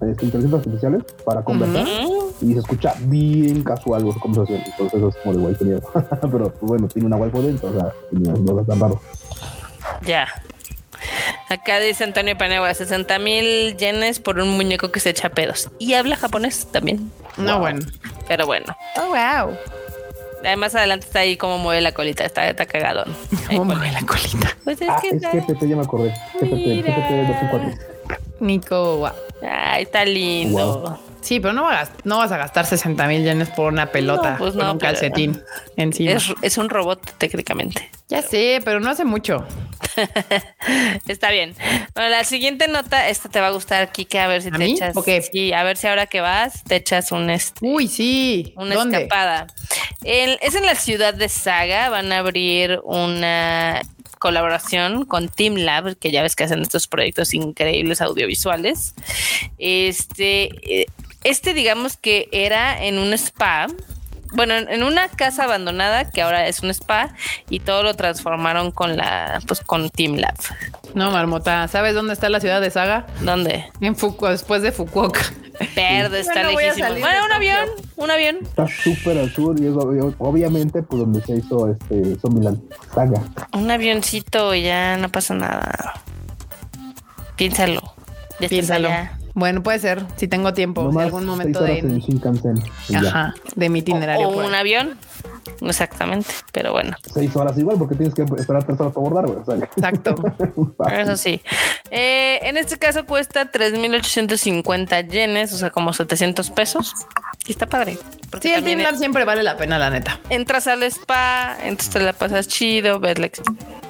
este, 0.00 0.26
inteligencias 0.26 0.60
artificiales, 0.60 1.02
para 1.24 1.42
conversar. 1.42 1.86
Y 2.40 2.52
se 2.54 2.60
escucha 2.60 2.94
bien 3.00 3.62
casual 3.62 4.02
su 4.12 4.18
conversación. 4.20 4.62
Entonces 4.64 4.94
eso 4.94 5.08
es 5.08 5.16
como 5.16 5.36
de 5.36 5.44
waifu 5.44 5.64
Pero 6.32 6.52
bueno, 6.60 6.88
tiene 6.88 7.06
una 7.06 7.16
waifu 7.16 7.42
dentro, 7.42 7.68
o 7.68 7.72
sea, 7.72 7.92
no 8.12 8.60
es 8.60 8.66
tan 8.66 8.80
raro. 8.80 9.00
Ya. 10.02 10.28
Acá 11.48 11.80
dice 11.80 12.04
Antonio 12.04 12.38
Panegua, 12.38 12.72
60 12.72 13.18
mil 13.18 13.76
yenes 13.76 14.20
por 14.20 14.38
un 14.38 14.50
muñeco 14.50 14.90
que 14.92 15.00
se 15.00 15.10
echa 15.10 15.30
pedos. 15.30 15.70
Y 15.78 15.94
habla 15.94 16.16
japonés 16.16 16.66
también. 16.70 17.10
No, 17.36 17.58
bueno. 17.58 17.80
Pero 18.28 18.46
bueno. 18.46 18.76
Oh, 18.96 19.08
wow. 19.08 19.56
Además, 20.40 20.74
adelante 20.74 21.06
está 21.06 21.20
ahí 21.20 21.36
como 21.36 21.58
mueve 21.58 21.80
la 21.82 21.92
colita, 21.92 22.24
está, 22.24 22.48
está 22.48 22.66
cagadón. 22.66 23.14
¿Cómo 23.48 23.64
mueve 23.64 23.92
la 23.92 24.00
colita? 24.02 24.56
Pues 24.64 24.80
es 24.80 24.88
ah, 24.88 24.98
que 25.00 25.08
es 25.08 25.22
está... 25.22 25.66
ya 25.66 25.76
me 25.76 25.82
acordé. 25.82 26.14
Nico, 28.38 28.98
wow. 28.98 29.10
Ay, 29.42 29.82
está 29.82 30.04
lindo. 30.04 30.98
Sí, 31.20 31.38
pero 31.40 31.52
no, 31.52 31.64
vas, 31.64 31.90
no 32.04 32.18
vas 32.18 32.32
a 32.32 32.38
gastar 32.38 32.66
60 32.66 33.06
mil 33.06 33.22
yenes 33.22 33.50
por 33.50 33.72
una 33.72 33.86
pelota, 33.86 34.36
pues 34.38 34.54
por 34.54 34.64
un 34.64 34.78
calcetín 34.78 35.40
encima. 35.76 36.12
Es, 36.12 36.32
es, 36.42 36.58
un 36.58 36.68
robot 36.68 37.14
técnicamente. 37.18 37.90
Ya 38.08 38.22
sé, 38.22 38.60
pero 38.64 38.80
no 38.80 38.90
hace 38.90 39.04
mucho. 39.04 39.46
Está 41.06 41.30
bien. 41.30 41.54
Bueno, 41.94 42.10
la 42.10 42.24
siguiente 42.24 42.68
nota, 42.68 43.08
esta 43.08 43.28
te 43.28 43.40
va 43.40 43.48
a 43.48 43.50
gustar, 43.50 43.92
Kike, 43.92 44.18
a 44.18 44.26
ver 44.28 44.42
si 44.42 44.50
te 44.50 44.64
echas. 44.64 44.94
Sí, 45.30 45.52
a 45.52 45.62
ver 45.62 45.76
si 45.76 45.86
ahora 45.86 46.06
que 46.06 46.20
vas 46.20 46.64
te 46.64 46.76
echas 46.76 47.12
un 47.12 47.30
este, 47.30 47.60
Uy, 47.62 47.88
sí. 47.88 48.54
Una 48.56 48.74
escapada. 48.74 49.46
es 50.02 50.54
en 50.54 50.66
la 50.66 50.74
ciudad 50.74 51.14
de 51.14 51.28
Saga. 51.28 51.88
Van 51.90 52.12
a 52.12 52.18
abrir 52.18 52.80
una 52.84 53.80
colaboración 54.20 55.06
con 55.06 55.28
Team 55.28 55.56
Lab, 55.56 55.96
que 55.96 56.10
ya 56.12 56.22
ves 56.22 56.36
que 56.36 56.44
hacen 56.44 56.60
estos 56.60 56.86
proyectos 56.86 57.34
increíbles 57.34 58.00
audiovisuales. 58.00 58.94
Este, 59.58 60.50
eh, 60.62 60.86
este 61.24 61.54
digamos 61.54 61.96
que 61.96 62.28
era 62.32 62.82
en 62.84 62.98
un 62.98 63.12
spa 63.12 63.66
bueno, 64.32 64.54
en 64.54 64.82
una 64.82 65.08
casa 65.08 65.44
abandonada 65.44 66.10
que 66.10 66.22
ahora 66.22 66.46
es 66.46 66.62
un 66.62 66.70
spa 66.70 67.14
y 67.48 67.60
todo 67.60 67.82
lo 67.82 67.94
transformaron 67.94 68.70
con 68.70 68.96
la, 68.96 69.40
pues 69.46 69.60
con 69.60 69.90
Team 69.90 70.16
Lab. 70.16 70.36
No, 70.94 71.10
Marmota, 71.10 71.66
¿sabes 71.68 71.94
dónde 71.94 72.12
está 72.12 72.28
la 72.28 72.40
ciudad 72.40 72.60
de 72.60 72.70
Saga? 72.70 73.06
¿Dónde? 73.22 73.66
En 73.80 73.96
Fukuoka, 73.96 74.30
después 74.30 74.62
de 74.62 74.72
Fukuoka. 74.72 75.20
Verde, 75.76 76.20
está 76.20 76.44
lejísimo. 76.44 76.88
Bueno, 77.00 77.24
un 77.26 77.32
avión, 77.32 77.68
un 77.96 78.10
avión. 78.10 78.38
Está 78.42 78.66
súper 78.68 79.18
al 79.18 79.32
sur 79.32 79.60
y 79.60 79.66
es 79.66 79.74
obviamente 80.18 80.82
por 80.82 81.00
donde 81.00 81.20
se 81.22 81.36
hizo 81.36 81.70
este 81.70 82.16
Zombieland 82.20 82.60
Saga. 82.94 83.22
Un 83.52 83.70
avioncito 83.70 84.54
y 84.54 84.62
ya 84.62 84.96
no 84.96 85.10
pasa 85.10 85.34
nada. 85.34 85.94
Piénsalo. 87.36 87.94
Piénsalo. 88.38 88.88
Bueno, 89.34 89.62
puede 89.62 89.78
ser, 89.78 90.04
si 90.16 90.28
tengo 90.28 90.52
tiempo, 90.52 90.90
en 90.90 90.98
algún 90.98 91.24
momento 91.24 91.62
de... 91.62 92.02
Ajá, 92.94 93.34
de 93.54 93.68
mi 93.68 93.78
itinerario. 93.80 94.28
O, 94.28 94.46
un 94.46 94.54
avión, 94.54 94.96
exactamente, 95.60 96.28
pero 96.52 96.72
bueno. 96.72 96.96
Seis 97.12 97.34
horas 97.36 97.56
igual, 97.58 97.78
porque 97.78 97.94
tienes 97.94 98.14
que 98.14 98.22
esperar 98.22 98.64
tres 98.64 98.80
horas 98.80 98.92
para 98.92 99.06
abordar, 99.06 99.44
güey. 99.44 99.62
Exacto. 99.62 100.14
Eso 100.92 101.16
sí. 101.16 101.40
Eh, 101.90 102.40
en 102.42 102.56
este 102.56 102.78
caso 102.78 103.06
cuesta 103.06 103.50
3.850 103.50 105.08
yenes, 105.08 105.52
o 105.52 105.58
sea, 105.58 105.70
como 105.70 105.92
700 105.92 106.50
pesos. 106.50 106.94
Y 107.46 107.52
está 107.52 107.66
padre. 107.66 107.98
Sí, 108.40 108.52
el 108.52 108.64
Team 108.64 108.96
siempre 108.96 109.24
vale 109.24 109.42
la 109.42 109.56
pena, 109.56 109.78
la 109.78 109.90
neta. 109.90 110.20
Entras 110.28 110.66
al 110.66 110.82
spa, 110.84 111.56
entonces 111.62 111.92
te 111.92 112.00
la 112.00 112.12
pasas 112.12 112.46
chido, 112.48 113.00
ves 113.00 113.18
la, 113.18 113.30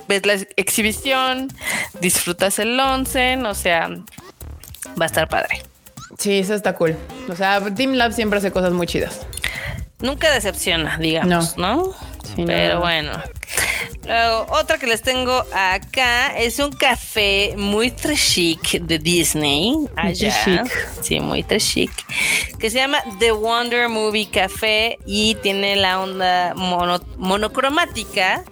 ves 0.08 0.26
la 0.26 0.34
exhibición, 0.56 1.48
disfrutas 2.00 2.58
el 2.58 2.78
onsen, 2.78 3.44
o 3.44 3.54
sea, 3.54 3.90
va 4.98 5.04
a 5.04 5.06
estar 5.06 5.28
padre. 5.28 5.62
Sí, 6.18 6.38
eso 6.38 6.54
está 6.54 6.74
cool. 6.74 6.96
O 7.28 7.36
sea, 7.36 7.60
Team 7.74 7.92
Lab 7.92 8.12
siempre 8.12 8.38
hace 8.38 8.50
cosas 8.50 8.72
muy 8.72 8.86
chidas. 8.86 9.20
Nunca 10.00 10.30
decepciona, 10.32 10.98
digamos, 10.98 11.56
¿no? 11.56 11.94
Pero 12.36 12.81
bueno. 12.81 13.12
Luego, 14.07 14.47
otra 14.51 14.78
que 14.78 14.86
les 14.86 15.02
tengo 15.02 15.44
acá 15.55 16.36
es 16.36 16.59
un 16.59 16.73
café 16.73 17.55
muy 17.57 17.93
chic 17.94 18.81
de 18.81 18.98
Disney. 18.98 19.74
Allá. 19.97 20.65
Sí, 21.02 21.20
muy 21.20 21.44
chic. 21.44 21.90
Que 22.59 22.70
se 22.70 22.78
llama 22.78 22.98
The 23.19 23.32
Wonder 23.32 23.89
Movie 23.89 24.28
Café 24.31 24.98
y 25.07 25.35
tiene 25.36 25.77
la 25.77 26.01
onda 26.01 26.55
monocromática 26.55 28.44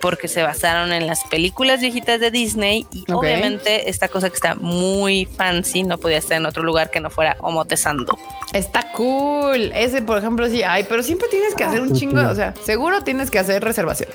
porque 0.00 0.28
se 0.28 0.42
basaron 0.42 0.92
en 0.92 1.06
las 1.06 1.24
películas 1.24 1.80
viejitas 1.80 2.20
de 2.20 2.30
Disney 2.30 2.86
y 2.92 3.10
obviamente 3.10 3.90
esta 3.90 4.08
cosa 4.08 4.28
que 4.28 4.36
está 4.36 4.54
muy 4.54 5.26
fancy 5.26 5.82
no 5.82 5.98
podía 5.98 6.18
estar 6.18 6.36
en 6.36 6.46
otro 6.46 6.62
lugar 6.62 6.90
que 6.90 7.00
no 7.00 7.10
fuera 7.10 7.36
Omotesando. 7.40 8.16
Está 8.52 8.92
cool. 8.92 9.72
Ese, 9.74 10.00
por 10.02 10.18
ejemplo, 10.18 10.48
sí. 10.48 10.62
Ay, 10.62 10.86
pero 10.88 11.02
siempre 11.02 11.28
tienes 11.28 11.54
que 11.54 11.64
hacer 11.64 11.80
un 11.80 11.94
chingo. 11.94 12.20
O 12.20 12.34
sea, 12.34 12.54
seguro 12.64 13.02
tienes 13.02 13.17
que 13.30 13.38
hacer 13.38 13.62
reservación. 13.62 14.10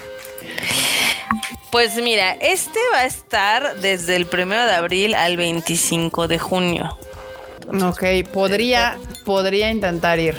Pues 1.71 1.95
mira, 1.95 2.33
este 2.33 2.79
va 2.93 2.99
a 2.99 3.05
estar 3.05 3.77
desde 3.77 4.15
el 4.15 4.27
primero 4.27 4.63
de 4.65 4.73
abril 4.73 5.15
al 5.15 5.37
25 5.37 6.27
de 6.27 6.37
junio. 6.37 6.97
ok, 7.67 8.03
podría, 8.31 8.97
podría 9.25 9.71
intentar 9.71 10.19
ir. 10.19 10.35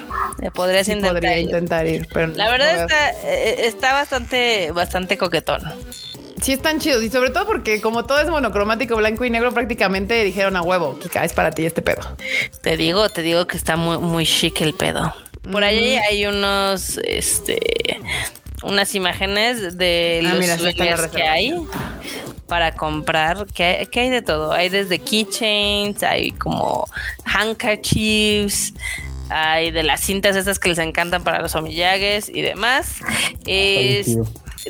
Podrías 0.55 0.89
intentar 0.89 1.15
podría 1.15 1.39
ir. 1.39 1.47
intentar 1.47 1.87
ir, 1.87 2.07
pero 2.13 2.29
la 2.29 2.51
verdad 2.51 2.83
está, 2.83 3.11
eh, 3.25 3.67
está 3.67 3.93
bastante, 3.95 4.71
bastante 4.73 5.19
coquetón. 5.19 5.63
Sí, 6.41 6.53
están 6.53 6.79
chidos 6.79 7.03
y 7.03 7.11
sobre 7.11 7.31
todo 7.31 7.47
porque 7.47 7.81
como 7.81 8.05
todo 8.05 8.21
es 8.21 8.29
monocromático, 8.29 8.95
blanco 8.97 9.25
y 9.25 9.31
negro, 9.31 9.53
prácticamente 9.53 10.23
dijeron 10.25 10.57
a 10.57 10.63
huevo, 10.63 10.99
Kika, 10.99 11.25
es 11.25 11.33
para 11.33 11.51
ti 11.51 11.65
este 11.65 11.81
pedo. 11.81 12.03
Te 12.61 12.77
digo, 12.77 13.09
te 13.09 13.23
digo 13.23 13.47
que 13.47 13.57
está 13.57 13.77
muy, 13.77 13.99
muy 13.99 14.27
chic 14.27 14.61
el 14.61 14.75
pedo. 14.75 15.15
Por 15.51 15.65
ahí 15.65 15.97
hay 15.97 16.27
unos, 16.27 16.99
este, 16.99 17.59
unas 18.65 18.95
imágenes 18.95 19.77
de 19.79 20.23
ah, 20.27 20.35
los 20.35 21.11
que 21.11 21.23
hay 21.23 21.55
para 22.47 22.75
comprar, 22.75 23.47
que, 23.47 23.89
hay 23.95 24.11
de 24.11 24.23
todo. 24.23 24.53
Hay 24.53 24.69
desde 24.69 24.99
keychains, 24.99 26.03
hay 26.03 26.33
como 26.33 26.87
handkerchiefs, 27.25 28.75
hay 29.31 29.71
de 29.71 29.83
las 29.83 30.01
cintas 30.01 30.37
estas 30.37 30.59
que 30.59 30.69
les 30.69 30.79
encantan 30.79 31.25
para 31.25 31.41
los 31.41 31.55
omillagues 31.55 32.29
y 32.29 32.43
demás. 32.43 33.01
Es, 33.47 34.17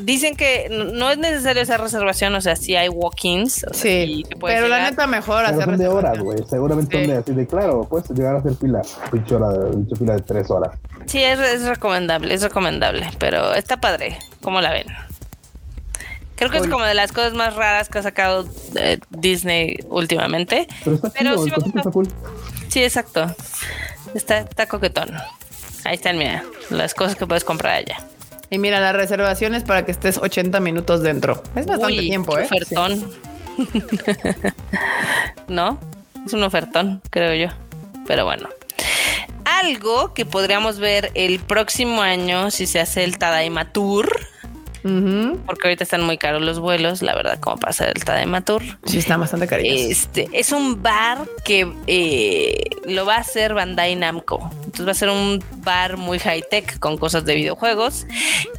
dicen 0.00 0.36
que 0.36 0.68
no 0.70 1.10
es 1.10 1.18
necesario 1.18 1.62
hacer 1.62 1.80
reservación, 1.80 2.34
o 2.34 2.40
sea, 2.40 2.56
si 2.56 2.76
hay 2.76 2.88
walk-ins. 2.88 3.64
sí, 3.72 4.24
pero 4.40 4.68
la 4.68 4.90
neta 4.90 5.06
mejor 5.06 5.44
hacer 5.44 5.64
son 5.64 5.78
de 5.78 5.88
horas, 5.88 6.18
güey. 6.18 6.38
Seguramente 6.48 6.98
son 6.98 7.06
de 7.06 7.16
así 7.18 7.32
de 7.32 7.46
claro, 7.46 7.86
puedes 7.88 8.08
llegar 8.10 8.36
a 8.36 8.38
hacer 8.38 8.54
fila, 8.56 8.82
de, 9.12 9.96
fila 9.96 10.14
de 10.14 10.22
tres 10.22 10.50
horas. 10.50 10.76
Sí, 11.06 11.22
es, 11.22 11.62
recomendable, 11.62 12.34
es 12.34 12.42
recomendable, 12.42 13.08
pero 13.18 13.54
está 13.54 13.76
padre. 13.76 14.18
¿Cómo 14.42 14.60
la 14.60 14.72
ven? 14.72 14.86
Creo 16.36 16.50
que 16.50 16.58
es 16.58 16.66
como 16.66 16.84
de 16.84 16.94
las 16.94 17.12
cosas 17.12 17.32
más 17.34 17.54
raras 17.54 17.88
que 17.88 17.98
ha 17.98 18.02
sacado 18.02 18.48
eh, 18.74 18.98
Disney 19.10 19.78
últimamente. 19.88 20.66
Pero 20.84 20.96
está 20.96 21.10
sí, 21.10 21.52
está 21.76 21.90
cool. 21.90 22.08
sí, 22.68 22.82
exacto. 22.82 23.34
Está, 24.14 24.38
está 24.38 24.66
coquetón. 24.66 25.10
Ahí 25.84 25.94
están, 25.94 26.18
mira, 26.18 26.42
las 26.70 26.94
cosas 26.94 27.14
que 27.14 27.26
puedes 27.26 27.44
comprar 27.44 27.74
allá. 27.74 27.98
Y 28.50 28.58
mira, 28.58 28.80
las 28.80 28.94
reservaciones 28.94 29.62
para 29.64 29.84
que 29.84 29.92
estés 29.92 30.18
80 30.18 30.60
minutos 30.60 31.02
dentro. 31.02 31.42
Es 31.54 31.66
bastante 31.66 32.00
tiempo, 32.00 32.38
¿eh? 32.38 32.44
Ofertón. 32.44 33.12
¿No? 35.48 35.78
Es 36.26 36.32
un 36.32 36.42
ofertón, 36.42 37.00
creo 37.10 37.34
yo. 37.34 37.54
Pero 38.06 38.24
bueno. 38.24 38.48
Algo 39.44 40.14
que 40.14 40.24
podríamos 40.24 40.78
ver 40.78 41.10
el 41.14 41.40
próximo 41.40 42.02
año 42.02 42.50
si 42.50 42.66
se 42.66 42.80
hace 42.80 43.04
el 43.04 43.18
Tadaima 43.18 43.72
Tour 43.72 44.08
porque 45.46 45.68
ahorita 45.68 45.82
están 45.82 46.02
muy 46.02 46.18
caros 46.18 46.42
los 46.42 46.60
vuelos, 46.60 47.00
la 47.00 47.14
verdad, 47.14 47.38
como 47.40 47.56
pasa 47.56 47.86
el 47.86 48.04
Tadematur. 48.04 48.62
Sí, 48.84 48.98
está 48.98 49.16
bastante 49.16 49.46
caro. 49.46 49.62
Este 49.64 50.28
es 50.32 50.52
un 50.52 50.82
bar 50.82 51.26
que 51.42 51.72
eh, 51.86 52.64
lo 52.84 53.06
va 53.06 53.16
a 53.16 53.20
hacer 53.20 53.54
Bandai 53.54 53.96
Namco. 53.96 54.50
Entonces 54.56 54.86
va 54.86 54.90
a 54.90 54.94
ser 54.94 55.08
un 55.08 55.42
bar 55.64 55.96
muy 55.96 56.18
high 56.18 56.44
tech 56.50 56.78
con 56.80 56.98
cosas 56.98 57.24
de 57.24 57.34
videojuegos. 57.34 58.06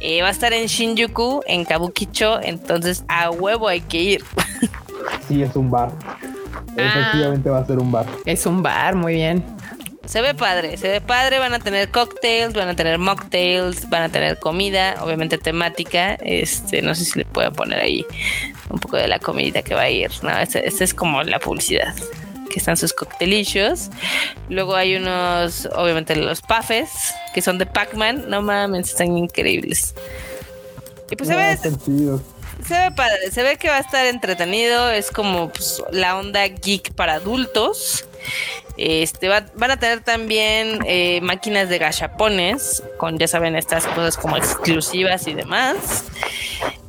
Eh, 0.00 0.20
va 0.22 0.28
a 0.28 0.32
estar 0.32 0.52
en 0.52 0.66
Shinjuku, 0.66 1.42
en 1.46 1.64
Kabukicho. 1.64 2.42
Entonces 2.42 3.04
a 3.06 3.30
huevo 3.30 3.68
hay 3.68 3.82
que 3.82 4.02
ir. 4.02 4.24
Sí, 5.28 5.42
es 5.42 5.54
un 5.54 5.70
bar. 5.70 5.92
Ah. 6.02 6.18
Efectivamente 6.76 7.50
va 7.50 7.58
a 7.58 7.66
ser 7.66 7.78
un 7.78 7.92
bar. 7.92 8.06
Es 8.24 8.46
un 8.46 8.64
bar, 8.64 8.96
muy 8.96 9.14
bien. 9.14 9.44
Se 10.06 10.22
ve 10.22 10.34
padre, 10.34 10.76
se 10.76 10.88
ve 10.88 11.00
padre, 11.00 11.38
van 11.38 11.52
a 11.52 11.58
tener 11.58 11.90
cocktails, 11.90 12.54
van 12.54 12.68
a 12.68 12.76
tener 12.76 12.98
mocktails, 12.98 13.88
van 13.90 14.02
a 14.02 14.08
tener 14.08 14.38
comida, 14.38 14.96
obviamente 15.02 15.36
temática. 15.36 16.14
Este, 16.20 16.80
no 16.80 16.94
sé 16.94 17.04
si 17.04 17.18
le 17.18 17.24
puedo 17.24 17.52
poner 17.52 17.80
ahí 17.80 18.06
un 18.70 18.78
poco 18.78 18.96
de 18.96 19.08
la 19.08 19.18
comidita 19.18 19.62
que 19.62 19.74
va 19.74 19.82
a 19.82 19.90
ir. 19.90 20.10
No, 20.22 20.30
esta 20.38 20.60
es 20.60 20.94
como 20.94 21.22
la 21.24 21.40
publicidad. 21.40 21.94
Que 22.50 22.60
están 22.60 22.76
sus 22.76 22.92
coctelillos. 22.92 23.90
Luego 24.48 24.76
hay 24.76 24.94
unos, 24.94 25.68
obviamente, 25.74 26.14
los 26.14 26.40
puffes, 26.40 26.90
que 27.34 27.42
son 27.42 27.58
de 27.58 27.66
Pac-Man. 27.66 28.26
No 28.28 28.42
mames, 28.42 28.90
están 28.90 29.18
increíbles. 29.18 29.94
Y 31.10 31.16
pues 31.16 31.28
se 31.28 31.36
ve. 31.36 31.58
Se 32.66 32.74
ve 32.74 32.90
padre, 32.90 33.30
se 33.30 33.42
ve 33.42 33.56
que 33.56 33.68
va 33.68 33.76
a 33.76 33.80
estar 33.80 34.06
entretenido. 34.06 34.90
Es 34.90 35.10
como 35.10 35.50
pues, 35.50 35.82
la 35.90 36.16
onda 36.16 36.46
geek 36.46 36.94
para 36.94 37.14
adultos. 37.14 38.06
Este, 38.76 39.28
van 39.28 39.70
a 39.70 39.78
tener 39.78 40.00
también 40.00 40.80
eh, 40.84 41.20
máquinas 41.22 41.68
de 41.68 41.78
gachapones, 41.78 42.82
con 42.98 43.18
ya 43.18 43.26
saben, 43.26 43.56
estas 43.56 43.86
cosas 43.86 44.16
como 44.16 44.36
exclusivas 44.36 45.26
y 45.26 45.34
demás. 45.34 46.04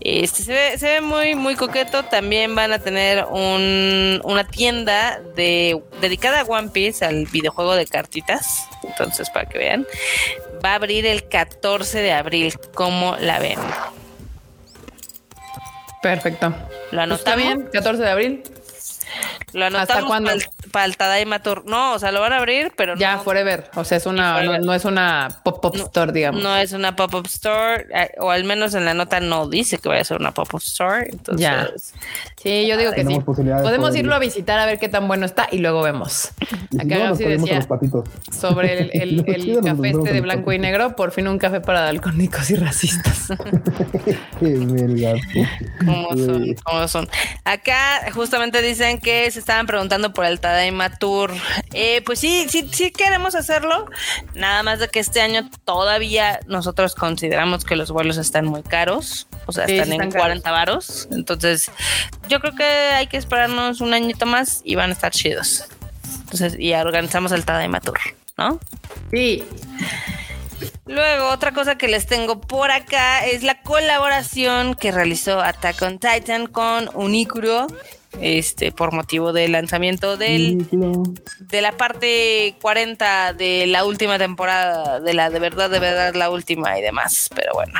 Este, 0.01 0.77
se, 0.77 0.85
ve, 0.85 1.01
muy, 1.01 1.35
muy 1.35 1.55
coqueto. 1.55 2.03
También 2.03 2.55
van 2.55 2.71
a 2.71 2.79
tener 2.79 3.25
una 3.25 4.47
tienda 4.47 5.19
de, 5.35 5.81
dedicada 6.01 6.41
a 6.41 6.43
One 6.43 6.69
Piece, 6.69 7.03
al 7.05 7.25
videojuego 7.25 7.75
de 7.75 7.85
cartitas. 7.85 8.67
Entonces, 8.83 9.29
para 9.29 9.47
que 9.47 9.57
vean, 9.57 9.85
va 10.63 10.71
a 10.71 10.75
abrir 10.75 11.05
el 11.05 11.27
14 11.27 12.01
de 12.01 12.11
abril. 12.11 12.53
¿Cómo 12.73 13.15
la 13.19 13.39
ven? 13.39 13.59
Perfecto. 16.01 16.53
¿Lo 16.91 17.01
anotamos? 17.01 17.19
¿Está 17.19 17.35
bien? 17.35 17.69
14 17.73 18.03
de 18.03 18.09
abril. 18.09 18.43
Lo 19.53 19.65
anotamos 19.65 19.89
¿Hasta 19.89 20.07
cuándo? 20.07 20.31
Para 20.71 20.85
el, 20.85 20.97
Tadaima 20.97 21.41
Tour. 21.41 21.63
No, 21.65 21.93
o 21.93 21.99
sea, 21.99 22.11
lo 22.11 22.19
van 22.19 22.33
a 22.33 22.37
abrir, 22.37 22.73
pero 22.75 22.95
ya 22.95 23.17
forever. 23.19 23.69
O 23.75 23.83
sea, 23.83 23.97
es 23.97 24.05
una 24.05 24.41
no, 24.59 24.73
es 24.73 24.85
una 24.85 25.29
pop-up 25.43 25.75
store, 25.75 26.11
digamos. 26.11 26.41
No 26.41 26.55
es 26.57 26.73
una 26.73 26.95
pop-up 26.95 27.25
store, 27.27 27.87
eh, 27.93 28.11
o 28.19 28.31
al 28.31 28.43
menos 28.43 28.73
en 28.73 28.85
la 28.85 28.93
nota 28.93 29.19
no 29.19 29.47
dice 29.47 29.77
que 29.77 29.89
vaya 29.89 30.01
a 30.01 30.05
ser 30.05 30.17
una 30.19 30.33
pop-up 30.33 30.61
store. 30.61 31.07
Entonces, 31.09 31.41
ya. 31.41 31.69
Sí, 32.35 32.67
yo 32.67 32.77
digo 32.77 32.91
que 32.91 33.05
sí. 33.05 33.19
Podemos 33.19 33.95
irlo 33.95 34.15
a 34.15 34.19
visitar 34.19 34.59
a 34.59 34.65
ver 34.65 34.79
qué 34.79 34.89
tan 34.89 35.07
bueno 35.07 35.25
está 35.25 35.47
y 35.51 35.59
luego 35.59 35.81
vemos. 35.81 36.31
Acá 36.79 37.15
sí 37.15 37.23
decía 37.23 37.65
sobre 38.31 38.79
el, 39.01 39.23
el, 39.27 39.61
café 39.63 39.89
este 39.89 40.13
de 40.13 40.21
blanco 40.21 40.51
y 40.51 40.59
negro, 40.59 40.95
por 40.95 41.11
fin 41.11 41.27
un 41.27 41.37
café 41.37 41.61
para 41.61 41.81
dalcónicos 41.81 42.49
y 42.51 42.55
racistas. 42.55 43.27
¿Cómo 45.85 46.15
son? 46.15 46.55
¿Cómo 46.63 46.87
son? 46.87 47.09
Acá 47.43 48.11
justamente 48.13 48.61
dicen 48.61 48.96
que 48.99 49.29
se 49.31 49.39
estaban 49.39 49.65
preguntando 49.65 50.13
por 50.13 50.25
el 50.25 50.39
Tadaima 50.39 50.97
Tour. 50.97 51.33
Eh, 51.73 52.01
pues 52.05 52.19
sí, 52.19 52.47
sí, 52.49 52.69
sí 52.71 52.91
queremos 52.91 53.35
hacerlo. 53.35 53.87
Nada 54.35 54.63
más 54.63 54.79
de 54.79 54.89
que 54.89 54.99
este 54.99 55.21
año 55.21 55.49
todavía 55.65 56.39
nosotros 56.47 56.95
consideramos 56.95 57.63
que 57.63 57.75
los 57.75 57.91
vuelos 57.91 58.17
están 58.17 58.45
muy 58.45 58.63
caros. 58.63 59.27
O 59.45 59.51
sea, 59.51 59.65
están, 59.65 59.93
en 59.93 60.11
40 60.11 60.51
varos. 60.51 61.07
Entonces, 61.11 61.71
yo 62.27 62.39
creo 62.39 62.55
que 62.55 62.63
hay 62.63 63.07
que 63.07 63.17
esperarnos 63.17 63.81
un 63.81 63.93
añito 63.93 64.25
más 64.25 64.61
y 64.63 64.75
van 64.75 64.89
a 64.89 64.93
estar 64.93 65.11
chidos. 65.11 65.65
Entonces, 66.21 66.55
y 66.59 66.73
organizamos 66.73 67.31
el 67.31 67.45
Tadaima 67.45 67.79
Tour, 67.79 67.99
¿no? 68.37 68.59
Sí. 69.11 69.43
Luego, 70.85 71.29
otra 71.29 71.53
cosa 71.53 71.77
que 71.77 71.87
les 71.87 72.05
tengo 72.05 72.39
por 72.39 72.71
acá 72.71 73.25
es 73.25 73.43
la 73.43 73.61
colaboración 73.61 74.75
que 74.75 74.91
realizó 74.91 75.41
Attack 75.41 75.81
on 75.81 75.99
Titan 75.99 76.47
con 76.47 76.89
Unicuro 76.93 77.67
este 78.21 78.71
por 78.71 78.93
motivo 78.93 79.33
del 79.33 79.51
lanzamiento 79.51 80.17
del 80.17 80.65
de 81.39 81.61
la 81.61 81.71
parte 81.73 82.55
40 82.61 83.33
de 83.33 83.67
la 83.67 83.85
última 83.85 84.17
temporada 84.17 84.99
de 84.99 85.13
la 85.13 85.29
de 85.29 85.39
verdad 85.39 85.69
de 85.69 85.79
verdad 85.79 86.15
la 86.15 86.29
última 86.29 86.77
y 86.77 86.81
demás 86.81 87.29
pero 87.35 87.53
bueno 87.53 87.79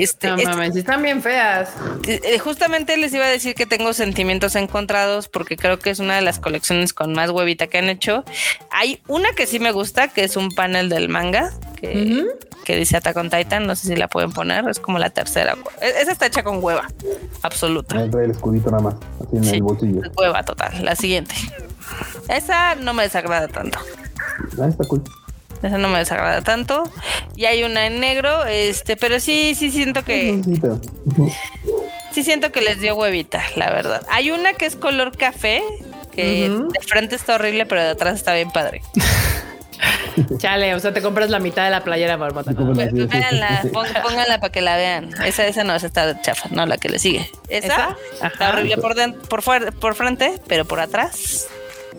este, 0.00 0.28
no 0.28 0.62
este 0.62 0.80
están 0.80 1.02
bien 1.02 1.22
feas. 1.22 1.70
Eh, 2.06 2.38
justamente 2.38 2.96
les 2.96 3.12
iba 3.12 3.24
a 3.24 3.28
decir 3.28 3.54
que 3.54 3.66
tengo 3.66 3.92
sentimientos 3.92 4.54
encontrados 4.56 5.28
porque 5.28 5.56
creo 5.56 5.78
que 5.78 5.90
es 5.90 5.98
una 5.98 6.16
de 6.16 6.22
las 6.22 6.38
colecciones 6.38 6.92
con 6.92 7.12
más 7.12 7.30
huevita 7.30 7.66
que 7.66 7.78
han 7.78 7.88
hecho. 7.88 8.24
Hay 8.70 9.02
una 9.08 9.32
que 9.32 9.46
sí 9.46 9.58
me 9.58 9.72
gusta, 9.72 10.08
que 10.08 10.24
es 10.24 10.36
un 10.36 10.50
panel 10.50 10.88
del 10.88 11.08
manga 11.08 11.52
que, 11.76 12.26
que 12.64 12.76
dice 12.76 12.96
Attack 12.96 13.16
on 13.16 13.30
Titan. 13.30 13.66
No 13.66 13.76
sé 13.76 13.88
si 13.88 13.96
la 13.96 14.08
pueden 14.08 14.32
poner, 14.32 14.68
es 14.68 14.78
como 14.78 14.98
la 14.98 15.10
tercera. 15.10 15.56
E, 15.80 15.88
esa 16.00 16.12
está 16.12 16.26
hecha 16.26 16.42
con 16.42 16.62
hueva, 16.62 16.88
absoluta. 17.42 18.02
El 18.02 18.30
escudito 18.30 18.70
nada 18.70 18.82
más, 18.82 18.94
así 19.20 19.36
en 19.36 19.44
el 19.44 19.62
bolsillo. 19.62 20.00
Hueva 20.16 20.42
total. 20.42 20.84
La 20.84 20.96
siguiente. 20.96 21.34
Esa 22.28 22.74
no 22.76 22.94
me 22.94 23.02
desagrada 23.04 23.48
tanto. 23.48 23.78
Ah, 24.60 24.68
está 24.68 24.84
cool. 24.84 25.02
Esa 25.62 25.78
no 25.78 25.88
me 25.88 25.98
desagrada 25.98 26.42
tanto. 26.42 26.84
Y 27.36 27.44
hay 27.44 27.62
una 27.64 27.86
en 27.86 28.00
negro, 28.00 28.44
este, 28.44 28.96
pero 28.96 29.20
sí, 29.20 29.54
sí 29.54 29.70
siento 29.70 30.04
que. 30.04 30.40
Sí 32.12 32.22
siento 32.24 32.52
que 32.52 32.60
les 32.60 32.80
dio 32.80 32.94
huevita, 32.96 33.42
la 33.56 33.70
verdad. 33.70 34.04
Hay 34.10 34.30
una 34.30 34.54
que 34.54 34.66
es 34.66 34.76
color 34.76 35.16
café, 35.16 35.62
que 36.14 36.50
de 36.50 36.80
frente 36.86 37.14
está 37.14 37.36
horrible, 37.36 37.64
pero 37.64 37.82
de 37.82 37.90
atrás 37.90 38.16
está 38.16 38.34
bien 38.34 38.50
padre. 38.50 38.82
Chale, 40.38 40.74
o 40.74 40.80
sea, 40.80 40.92
te 40.92 41.00
compras 41.00 41.30
la 41.30 41.38
mitad 41.38 41.64
de 41.64 41.70
la 41.70 41.82
playera, 41.82 42.16
Barbota. 42.16 42.52
Véanla, 42.52 43.62
pónganla 43.72 44.40
para 44.40 44.52
que 44.52 44.60
la 44.60 44.76
vean. 44.76 45.10
Esa, 45.24 45.46
esa 45.46 45.64
no, 45.64 45.74
esa 45.74 45.86
está 45.86 46.20
chafa, 46.20 46.48
no, 46.50 46.66
la 46.66 46.76
que 46.76 46.90
le 46.90 46.98
sigue. 46.98 47.30
Esa, 47.48 47.96
está 48.22 48.50
horrible 48.50 48.76
por, 48.76 48.94
por, 49.28 49.72
por 49.74 49.94
frente, 49.94 50.34
pero 50.48 50.66
por 50.66 50.80
atrás 50.80 51.48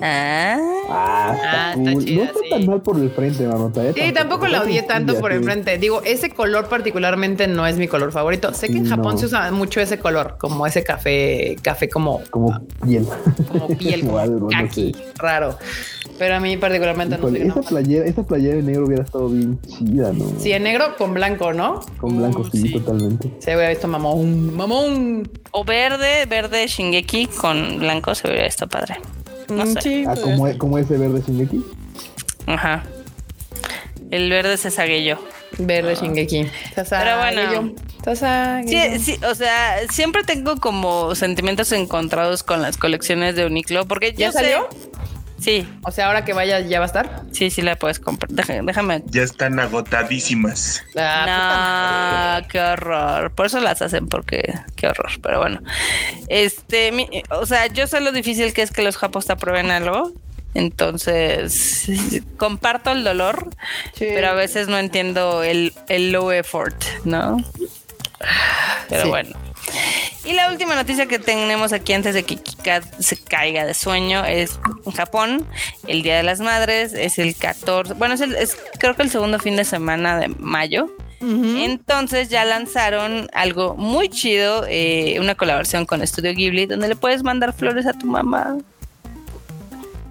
Ah, 0.06 0.58
ah, 0.90 1.76
está, 1.78 2.04
chido, 2.04 2.26
no 2.26 2.30
está 2.30 2.42
tan 2.50 2.66
mal 2.66 2.82
por 2.82 3.00
el 3.00 3.10
frente, 3.10 3.48
Marmota. 3.48 3.86
¿eh? 3.86 3.94
Sí, 3.96 4.12
tampoco, 4.12 4.48
la 4.48 4.62
odié 4.62 4.84
tanto 4.84 5.18
por 5.18 5.32
el 5.32 5.42
frente. 5.46 5.78
Digo, 5.78 6.02
ese 6.04 6.30
color 6.30 6.68
particularmente 6.68 7.48
no 7.48 7.66
es 7.66 7.78
mi 7.78 7.88
color 7.88 8.12
favorito. 8.12 8.54
Sé 8.54 8.68
que 8.68 8.80
en 8.80 8.90
Japón 8.90 9.18
se 9.18 9.28
usa 9.28 9.50
mucho 9.52 9.80
ese 9.80 10.00
color, 10.00 10.36
como 10.38 10.68
ese 10.68 10.84
café, 10.84 11.56
café 11.62 11.88
como 11.88 12.22
como 12.32 12.60
piel, 12.86 13.08
como 13.50 13.68
piel, 13.70 14.02
como 14.02 14.50
kaki, 14.50 14.94
raro. 15.16 15.58
Pero 16.20 16.36
a 16.36 16.40
mí 16.42 16.58
particularmente 16.58 17.18
no 17.18 17.30
sé. 17.30 17.48
Esta 17.48 17.62
playera, 17.62 18.06
esta 18.06 18.24
playera 18.24 18.60
en 18.60 18.66
negro 18.66 18.86
hubiera 18.86 19.04
estado 19.04 19.30
bien 19.30 19.58
chida, 19.62 20.12
¿no? 20.12 20.26
Sí, 20.38 20.52
en 20.52 20.64
negro 20.64 20.98
con 20.98 21.14
blanco, 21.14 21.54
¿no? 21.54 21.80
Con 21.98 22.18
blanco, 22.18 22.42
uh, 22.42 22.50
sí, 22.52 22.74
totalmente. 22.74 23.32
Se 23.40 23.56
hubiera 23.56 23.70
visto 23.70 23.88
mamón, 23.88 24.54
mamón. 24.54 25.30
O 25.52 25.64
verde, 25.64 26.26
verde 26.26 26.68
Shingeki 26.68 27.28
con 27.28 27.80
blanco 27.80 28.14
se 28.16 28.28
hubiera 28.28 28.44
visto 28.44 28.68
padre. 28.68 28.98
No 29.50 29.66
mm, 29.66 29.74
sé. 29.74 30.06
Ah, 30.08 30.16
pues. 30.22 30.58
como, 30.58 30.78
ese 30.78 30.98
verde 30.98 31.22
Shingeki. 31.26 31.64
Ajá. 32.48 32.84
El 34.12 34.30
verde 34.30 34.58
se 34.58 35.04
yo. 35.04 35.18
Verde 35.58 35.96
Shingeki. 35.96 36.48
Pero 36.76 37.18
bueno. 37.18 37.74
Sí, 38.66 39.00
sí, 39.00 39.20
o 39.26 39.34
sea, 39.34 39.80
siempre 39.90 40.24
tengo 40.24 40.58
como 40.58 41.16
sentimientos 41.16 41.72
encontrados 41.72 42.44
con 42.44 42.62
las 42.62 42.78
colecciones 42.78 43.36
de 43.36 43.46
Uniqlo 43.46 43.88
porque 43.88 44.14
¿Ya 44.14 44.32
salió? 44.32 44.68
Sí. 45.44 45.68
O 45.84 45.92
sea, 45.92 46.08
ahora 46.08 46.24
que 46.24 46.32
vaya, 46.32 46.62
¿ya 46.62 46.80
va 46.80 46.86
a 46.86 46.88
estar? 46.88 47.24
Sí, 47.34 47.50
sí 47.50 47.62
la 47.62 47.76
puedes 47.76 48.00
comprar. 48.00 48.32
Déjame. 48.32 49.04
Ya 49.08 49.24
están 49.24 49.60
agotadísimas. 49.60 50.82
Ah, 50.96 52.40
no, 52.42 52.48
qué 52.48 52.62
horror. 52.62 53.32
Por 53.32 53.48
eso 53.48 53.60
las 53.60 53.82
hacen, 53.82 54.08
porque 54.08 54.54
qué 54.78 54.88
horror. 54.88 55.12
Pero 55.22 55.40
bueno. 55.40 55.62
Este, 56.30 57.24
o 57.30 57.46
sea, 57.46 57.68
yo 57.68 57.88
sé 57.88 58.00
lo 58.00 58.14
difícil 58.14 58.54
que 58.54 58.62
es 58.62 58.72
que 58.72 58.84
los 58.84 58.96
japos 58.96 59.26
te 59.26 59.34
aprueben 59.34 59.70
algo. 59.70 60.14
Entonces, 60.54 61.90
comparto 62.38 62.92
el 62.92 63.04
dolor, 63.04 63.50
pero 63.98 64.30
a 64.30 64.34
veces 64.34 64.68
no 64.68 64.78
entiendo 64.78 65.44
el, 65.44 65.74
el 65.90 66.12
low 66.12 66.32
effort, 66.32 66.76
¿no? 67.04 67.38
Pero 68.88 69.10
bueno. 69.10 69.32
Y 70.26 70.34
la 70.34 70.50
última 70.50 70.76
noticia 70.76 71.06
que 71.06 71.20
tenemos 71.20 71.74
aquí 71.74 71.94
antes 71.94 72.14
de 72.14 72.24
que 72.24 72.38
Kika 72.38 72.82
se 73.00 73.18
caiga 73.18 73.66
de 73.66 73.74
sueño 73.74 74.24
es 74.24 74.60
en 74.86 74.92
Japón, 74.92 75.46
el 75.88 76.02
Día 76.02 76.18
de 76.18 76.24
las 76.24 76.40
Madres 76.40 76.94
es 76.94 77.20
el 77.20 77.36
14, 77.36 77.94
bueno, 77.96 78.16
es, 78.16 78.58
creo 78.80 78.96
que 78.96 79.04
el 79.04 79.10
segundo 79.10 79.40
fin 79.40 79.56
de 79.56 79.66
semana 79.66 80.18
de 80.18 80.30
mayo. 80.30 80.90
Entonces 81.26 82.28
ya 82.28 82.44
lanzaron 82.44 83.30
algo 83.32 83.76
muy 83.78 84.10
chido, 84.10 84.66
eh, 84.68 85.18
una 85.22 85.36
colaboración 85.36 85.86
con 85.86 86.06
Studio 86.06 86.34
Ghibli, 86.34 86.66
donde 86.66 86.90
le 86.90 86.98
puedes 86.98 87.24
mandar 87.24 87.54
flores 87.54 87.86
a 87.86 87.94
tu 87.94 88.08
mamá. 88.08 88.58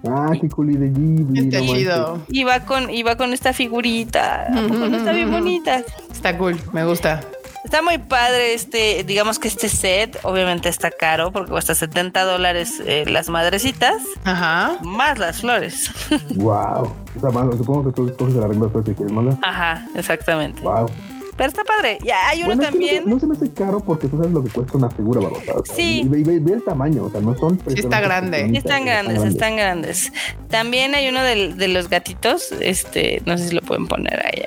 Ah, 0.08 0.32
qué 0.40 0.48
cool 0.48 0.72
de 0.80 0.88
Ghibli. 0.88 1.40
Está 1.40 1.60
chido. 1.60 2.22
Y 2.28 2.44
va 2.44 2.60
con, 2.60 2.88
y 2.88 3.04
con 3.04 3.34
esta 3.34 3.52
figurita. 3.52 4.46
está 4.46 5.12
bien 5.12 5.30
bonita. 5.30 5.84
Está 6.10 6.38
cool, 6.38 6.58
me 6.72 6.82
gusta. 6.84 7.20
Está 7.64 7.80
muy 7.80 7.98
padre 7.98 8.54
este, 8.54 9.04
digamos 9.04 9.38
que 9.38 9.48
este 9.48 9.68
set, 9.68 10.18
obviamente 10.24 10.68
está 10.68 10.90
caro 10.90 11.30
porque 11.30 11.52
cuesta 11.52 11.74
70 11.74 12.24
dólares 12.24 12.82
eh, 12.84 13.04
las 13.06 13.28
madrecitas. 13.28 14.02
Ajá. 14.24 14.78
Más 14.82 15.18
las 15.18 15.40
flores. 15.40 15.90
Wow. 16.34 16.92
O 17.16 17.20
sea, 17.20 17.30
más, 17.30 17.56
supongo 17.56 17.84
que 17.84 17.92
tú 17.92 18.14
coges 18.16 18.34
la 18.34 18.48
regla 18.48 18.66
de 18.66 18.84
que 18.84 18.94
quieres 18.94 19.12
mandar. 19.12 19.38
Ajá, 19.42 19.86
exactamente. 19.94 20.60
Wow. 20.62 20.88
Pero 21.36 21.48
está 21.48 21.64
padre. 21.64 21.98
Ya 22.04 22.28
hay 22.28 22.42
uno 22.42 22.58
también. 22.58 23.04
no, 23.06 23.18
se 23.18 23.26
me 23.26 23.34
hace 23.34 23.50
caro 23.52 23.80
porque 23.80 24.08
tú 24.08 24.16
sabes 24.16 24.32
lo 24.32 24.42
que 24.42 24.50
cuesta 24.50 24.76
una 24.76 24.90
figura 24.90 25.20
barata. 25.20 25.52
sí. 25.74 26.02
Y 26.04 26.08
ve, 26.08 26.52
el 26.52 26.62
tamaño, 26.64 27.04
o 27.04 27.10
sea, 27.10 27.20
no 27.20 27.36
son. 27.36 27.58
Sí 27.68 27.80
está 27.80 28.00
grande. 28.00 28.48
Sí 28.50 28.56
están 28.58 28.84
grandes, 28.84 29.22
están 29.22 29.56
grandes. 29.56 30.12
También 30.48 30.94
hay 30.94 31.08
uno 31.08 31.22
de, 31.22 31.54
de, 31.54 31.68
los 31.68 31.88
gatitos. 31.88 32.52
Este, 32.60 33.22
no 33.24 33.38
sé 33.38 33.48
si 33.48 33.54
lo 33.54 33.62
pueden 33.62 33.86
poner 33.86 34.24
ahí. 34.26 34.42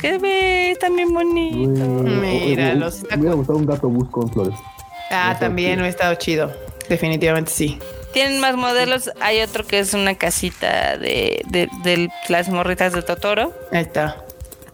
Que 0.00 0.18
ve 0.18 0.76
también 0.80 1.12
bonito. 1.12 1.82
Mira, 1.82 2.74
los. 2.74 3.02
Me 3.10 3.16
hubiera 3.18 3.34
gustado 3.34 3.58
un 3.58 3.66
gato 3.66 3.88
bus 3.88 4.08
con 4.10 4.30
flores. 4.30 4.58
Ah, 5.10 5.36
también 5.38 5.80
ha 5.80 5.88
estado 5.88 6.14
chido. 6.16 6.52
Definitivamente 6.88 7.50
sí. 7.50 7.78
Tienen 8.12 8.40
más 8.40 8.56
modelos. 8.56 9.10
Hay 9.20 9.40
otro 9.40 9.64
que 9.64 9.78
es 9.78 9.94
una 9.94 10.14
casita 10.14 10.96
de, 10.96 11.42
de, 11.48 11.68
de 11.82 12.08
las 12.28 12.48
morritas 12.48 12.92
de 12.92 13.02
Totoro. 13.02 13.52
Ahí 13.72 13.82
está 13.82 14.24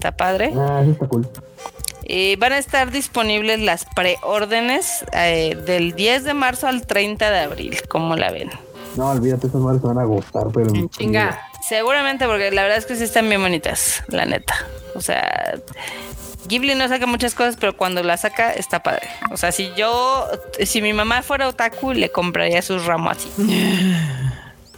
está 0.05 0.17
padre. 0.17 0.53
Ah, 0.57 0.85
está 0.87 1.07
cool. 1.09 1.27
Y 2.03 2.37
van 2.37 2.53
a 2.53 2.59
estar 2.59 2.91
disponibles 2.91 3.61
las 3.61 3.87
preórdenes 3.97 5.05
eh, 5.13 5.57
del 5.67 5.95
10 5.95 6.25
de 6.25 6.35
marzo 6.35 6.67
al 6.67 6.87
30 6.87 7.31
de 7.31 7.39
abril, 7.39 7.79
¿cómo 7.89 8.15
la 8.15 8.31
ven? 8.31 8.51
No, 8.97 9.11
olvídate, 9.11 9.49
esas 9.49 9.61
madres 9.61 9.81
se 9.81 9.89
van 9.89 9.99
a 9.99 10.05
gustar, 10.05 10.47
pero... 10.53 10.71
chinga. 10.89 11.41
Seguramente, 11.67 12.27
porque 12.27 12.51
la 12.51 12.63
verdad 12.63 12.79
es 12.79 12.87
que 12.87 12.95
sí 12.97 13.05
están 13.05 13.29
bien 13.29 13.41
bonitas, 13.41 14.05
la 14.09 14.27
neta. 14.27 14.55
O 14.95 15.01
sea, 15.01 15.55
Ghibli 16.47 16.75
no 16.75 16.89
saca 16.89 17.07
muchas 17.07 17.35
cosas, 17.35 17.57
pero 17.59 17.77
cuando 17.77 18.03
la 18.03 18.17
saca 18.17 18.53
está 18.53 18.83
padre. 18.83 19.09
O 19.31 19.37
sea, 19.37 19.51
si 19.51 19.73
yo, 19.75 20.29
si 20.65 20.83
mi 20.83 20.93
mamá 20.93 21.23
fuera 21.23 21.49
otaku, 21.49 21.93
le 21.93 22.11
compraría 22.11 22.61
sus 22.63 22.85
ramos 22.85 23.17
así. 23.17 23.31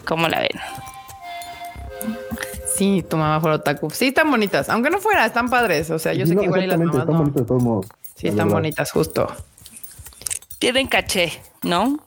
¿Cómo 0.05 0.29
la 0.29 0.41
ven? 0.41 0.61
Sí, 2.77 3.05
tu 3.09 3.17
mamá 3.17 3.41
fue 3.41 3.53
otaku. 3.53 3.91
Sí, 3.91 4.09
están 4.09 4.31
bonitas. 4.31 4.69
Aunque 4.69 4.91
no 4.91 5.01
fuera, 5.01 5.27
están 5.27 5.51
padres. 5.51 5.91
O 5.91 5.99
sea, 5.99 6.13
yo 6.13 6.27
sé 6.27 6.37
que 6.37 6.45
igual 6.45 6.63
y 6.63 6.67
las 6.67 6.79
mamás 6.79 6.97
están 6.97 7.19
bonitas 7.19 7.43
de 7.43 7.49
todos 7.49 7.63
modos. 7.63 7.87
Sí, 8.15 8.29
están 8.29 8.49
bonitas, 8.49 8.93
justo. 8.93 9.27
Tienen 10.59 10.87
caché, 10.87 11.33
¿no? 11.63 11.99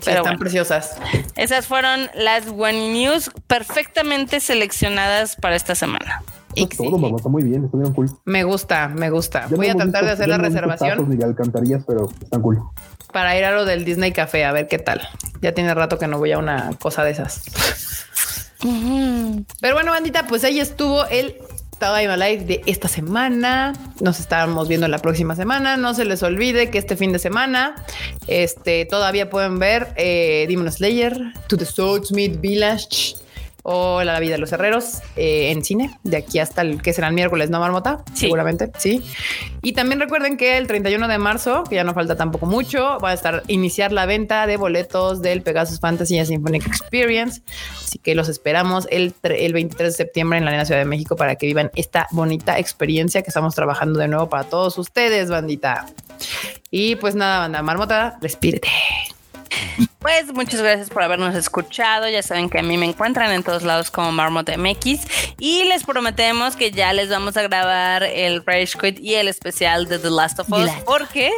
Sí, 0.00 0.10
están 0.10 0.38
preciosas. 0.38 0.96
Esas 1.36 1.66
fueron 1.66 2.08
las 2.14 2.46
One 2.48 2.92
News 2.92 3.30
perfectamente 3.46 4.40
seleccionadas 4.40 5.36
para 5.36 5.56
esta 5.56 5.74
semana. 5.74 6.22
Es 6.54 6.68
todo, 6.70 6.98
mamá, 6.98 7.16
está 7.16 7.28
muy 7.28 7.42
bien, 7.44 7.64
está 7.64 7.76
bien 7.76 7.92
cool. 7.92 8.10
Me 8.24 8.42
gusta, 8.42 8.88
me 8.88 9.10
gusta. 9.10 9.46
Voy 9.50 9.68
a 9.68 9.74
tratar 9.74 10.04
de 10.04 10.10
hacer 10.12 10.28
la 10.28 10.38
reservación. 10.38 11.08
Ni 11.08 11.22
alcantarillas, 11.22 11.84
pero 11.86 12.08
están 12.22 12.42
cool. 12.42 12.58
Para 13.12 13.38
ir 13.38 13.44
a 13.44 13.52
lo 13.52 13.64
del 13.64 13.84
Disney 13.84 14.12
Café, 14.12 14.44
a 14.44 14.52
ver 14.52 14.66
qué 14.66 14.78
tal. 14.78 15.00
Ya 15.40 15.52
tiene 15.52 15.74
rato 15.74 15.98
que 15.98 16.08
no 16.08 16.18
voy 16.18 16.32
a 16.32 16.38
una 16.38 16.70
cosa 16.80 17.04
de 17.04 17.12
esas. 17.12 17.44
Pero 18.60 19.74
bueno, 19.74 19.92
bandita, 19.92 20.26
pues 20.26 20.42
ahí 20.44 20.58
estuvo 20.58 21.06
el 21.06 21.36
Tadaima 21.78 22.16
Live 22.16 22.44
de 22.44 22.62
esta 22.66 22.88
semana. 22.88 23.72
Nos 24.00 24.20
estamos 24.20 24.68
viendo 24.68 24.88
la 24.88 24.98
próxima 24.98 25.36
semana. 25.36 25.76
No 25.76 25.94
se 25.94 26.04
les 26.04 26.22
olvide 26.22 26.70
que 26.70 26.78
este 26.78 26.96
fin 26.96 27.12
de 27.12 27.18
semana 27.18 27.76
este, 28.26 28.84
todavía 28.84 29.30
pueden 29.30 29.58
ver 29.58 29.88
eh, 29.96 30.46
Demon 30.48 30.70
Slayer, 30.70 31.32
To 31.46 31.56
the 31.56 31.64
Swordsmith 31.64 32.40
Village 32.40 33.16
o 33.70 34.02
La 34.02 34.18
vida 34.18 34.32
de 34.32 34.38
los 34.38 34.50
herreros 34.50 35.02
eh, 35.14 35.50
en 35.50 35.62
cine, 35.62 35.90
de 36.02 36.16
aquí 36.16 36.38
hasta 36.38 36.62
el 36.62 36.80
que 36.80 36.94
será 36.94 37.08
el 37.08 37.14
miércoles, 37.14 37.50
¿no, 37.50 37.60
Marmota? 37.60 38.02
Seguramente, 38.14 38.72
sí. 38.78 39.02
Y 39.60 39.74
también 39.74 40.00
recuerden 40.00 40.38
que 40.38 40.56
el 40.56 40.66
31 40.66 41.06
de 41.06 41.18
marzo, 41.18 41.64
que 41.64 41.74
ya 41.74 41.84
no 41.84 41.92
falta 41.92 42.16
tampoco 42.16 42.46
mucho, 42.46 42.98
va 42.98 43.10
a 43.10 43.12
estar 43.12 43.42
iniciar 43.46 43.92
la 43.92 44.06
venta 44.06 44.46
de 44.46 44.56
boletos 44.56 45.20
del 45.20 45.42
Pegasus 45.42 45.80
Fantasy 45.80 46.24
Symphonic 46.24 46.66
Experience. 46.66 47.42
Así 47.84 47.98
que 47.98 48.14
los 48.14 48.30
esperamos 48.30 48.88
el, 48.90 49.12
el 49.22 49.52
23 49.52 49.92
de 49.92 49.96
septiembre 49.96 50.38
en 50.38 50.46
la 50.46 50.50
Arena 50.52 50.64
Ciudad 50.64 50.80
de 50.80 50.86
México 50.86 51.14
para 51.16 51.36
que 51.36 51.44
vivan 51.44 51.70
esta 51.74 52.06
bonita 52.10 52.58
experiencia 52.58 53.20
que 53.20 53.28
estamos 53.28 53.54
trabajando 53.54 54.00
de 54.00 54.08
nuevo 54.08 54.30
para 54.30 54.44
todos 54.44 54.78
ustedes, 54.78 55.28
bandita. 55.28 55.84
Y 56.70 56.96
pues 56.96 57.14
nada, 57.14 57.40
banda, 57.40 57.60
Marmota, 57.60 58.16
respírate. 58.22 58.68
Pues 60.00 60.32
muchas 60.32 60.62
gracias 60.62 60.90
por 60.90 61.02
habernos 61.02 61.34
escuchado. 61.34 62.08
Ya 62.08 62.22
saben 62.22 62.48
que 62.48 62.60
a 62.60 62.62
mí 62.62 62.78
me 62.78 62.86
encuentran 62.86 63.32
en 63.32 63.42
todos 63.42 63.64
lados 63.64 63.90
como 63.90 64.12
Marmot 64.12 64.48
MX 64.56 65.34
y 65.38 65.64
les 65.64 65.82
prometemos 65.82 66.54
que 66.54 66.70
ya 66.70 66.92
les 66.92 67.10
vamos 67.10 67.36
a 67.36 67.42
grabar 67.42 68.04
el 68.04 68.44
Rage 68.46 68.78
Quit 68.80 69.00
y 69.00 69.16
el 69.16 69.26
especial 69.26 69.88
de 69.88 69.98
The 69.98 70.10
Last 70.10 70.38
of 70.38 70.50
Us 70.52 70.70
porque 70.86 71.32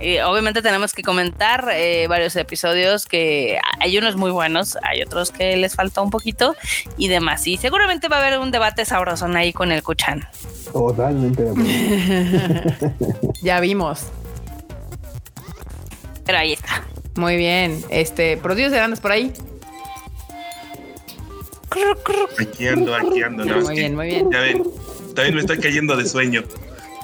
eh, 0.00 0.22
obviamente 0.24 0.62
tenemos 0.62 0.92
que 0.92 1.02
comentar 1.02 1.68
eh, 1.72 2.06
varios 2.08 2.34
episodios 2.34 3.06
que 3.06 3.58
hay 3.78 3.96
unos 3.96 4.16
muy 4.16 4.32
buenos, 4.32 4.76
hay 4.82 5.02
otros 5.02 5.30
que 5.30 5.56
les 5.56 5.76
falta 5.76 6.00
un 6.02 6.10
poquito 6.10 6.56
y 6.96 7.06
demás. 7.06 7.46
Y 7.46 7.56
seguramente 7.56 8.08
va 8.08 8.16
a 8.16 8.26
haber 8.26 8.40
un 8.40 8.50
debate 8.50 8.84
sabrosón 8.84 9.36
ahí 9.36 9.52
con 9.52 9.70
el 9.70 9.82
Cuchan. 9.82 10.26
Totalmente. 10.72 11.44
ya 13.42 13.60
vimos. 13.60 14.06
Pero 16.24 16.38
ahí 16.38 16.52
está. 16.54 16.84
Muy 17.16 17.36
bien. 17.36 17.82
Este, 17.90 18.36
produce 18.36 18.78
andas 18.78 19.00
por 19.00 19.12
ahí. 19.12 19.32
Aquí 22.38 22.66
ando, 22.68 22.94
aquí 22.94 23.22
ando. 23.22 23.44
muy 23.44 23.74
bien, 23.74 23.94
muy 23.96 24.06
bien. 24.06 24.30
Ya 24.30 24.40
ven, 24.40 24.62
también 25.14 25.34
me 25.34 25.40
estoy 25.40 25.58
cayendo 25.58 25.96
de 25.96 26.06
sueño. 26.06 26.42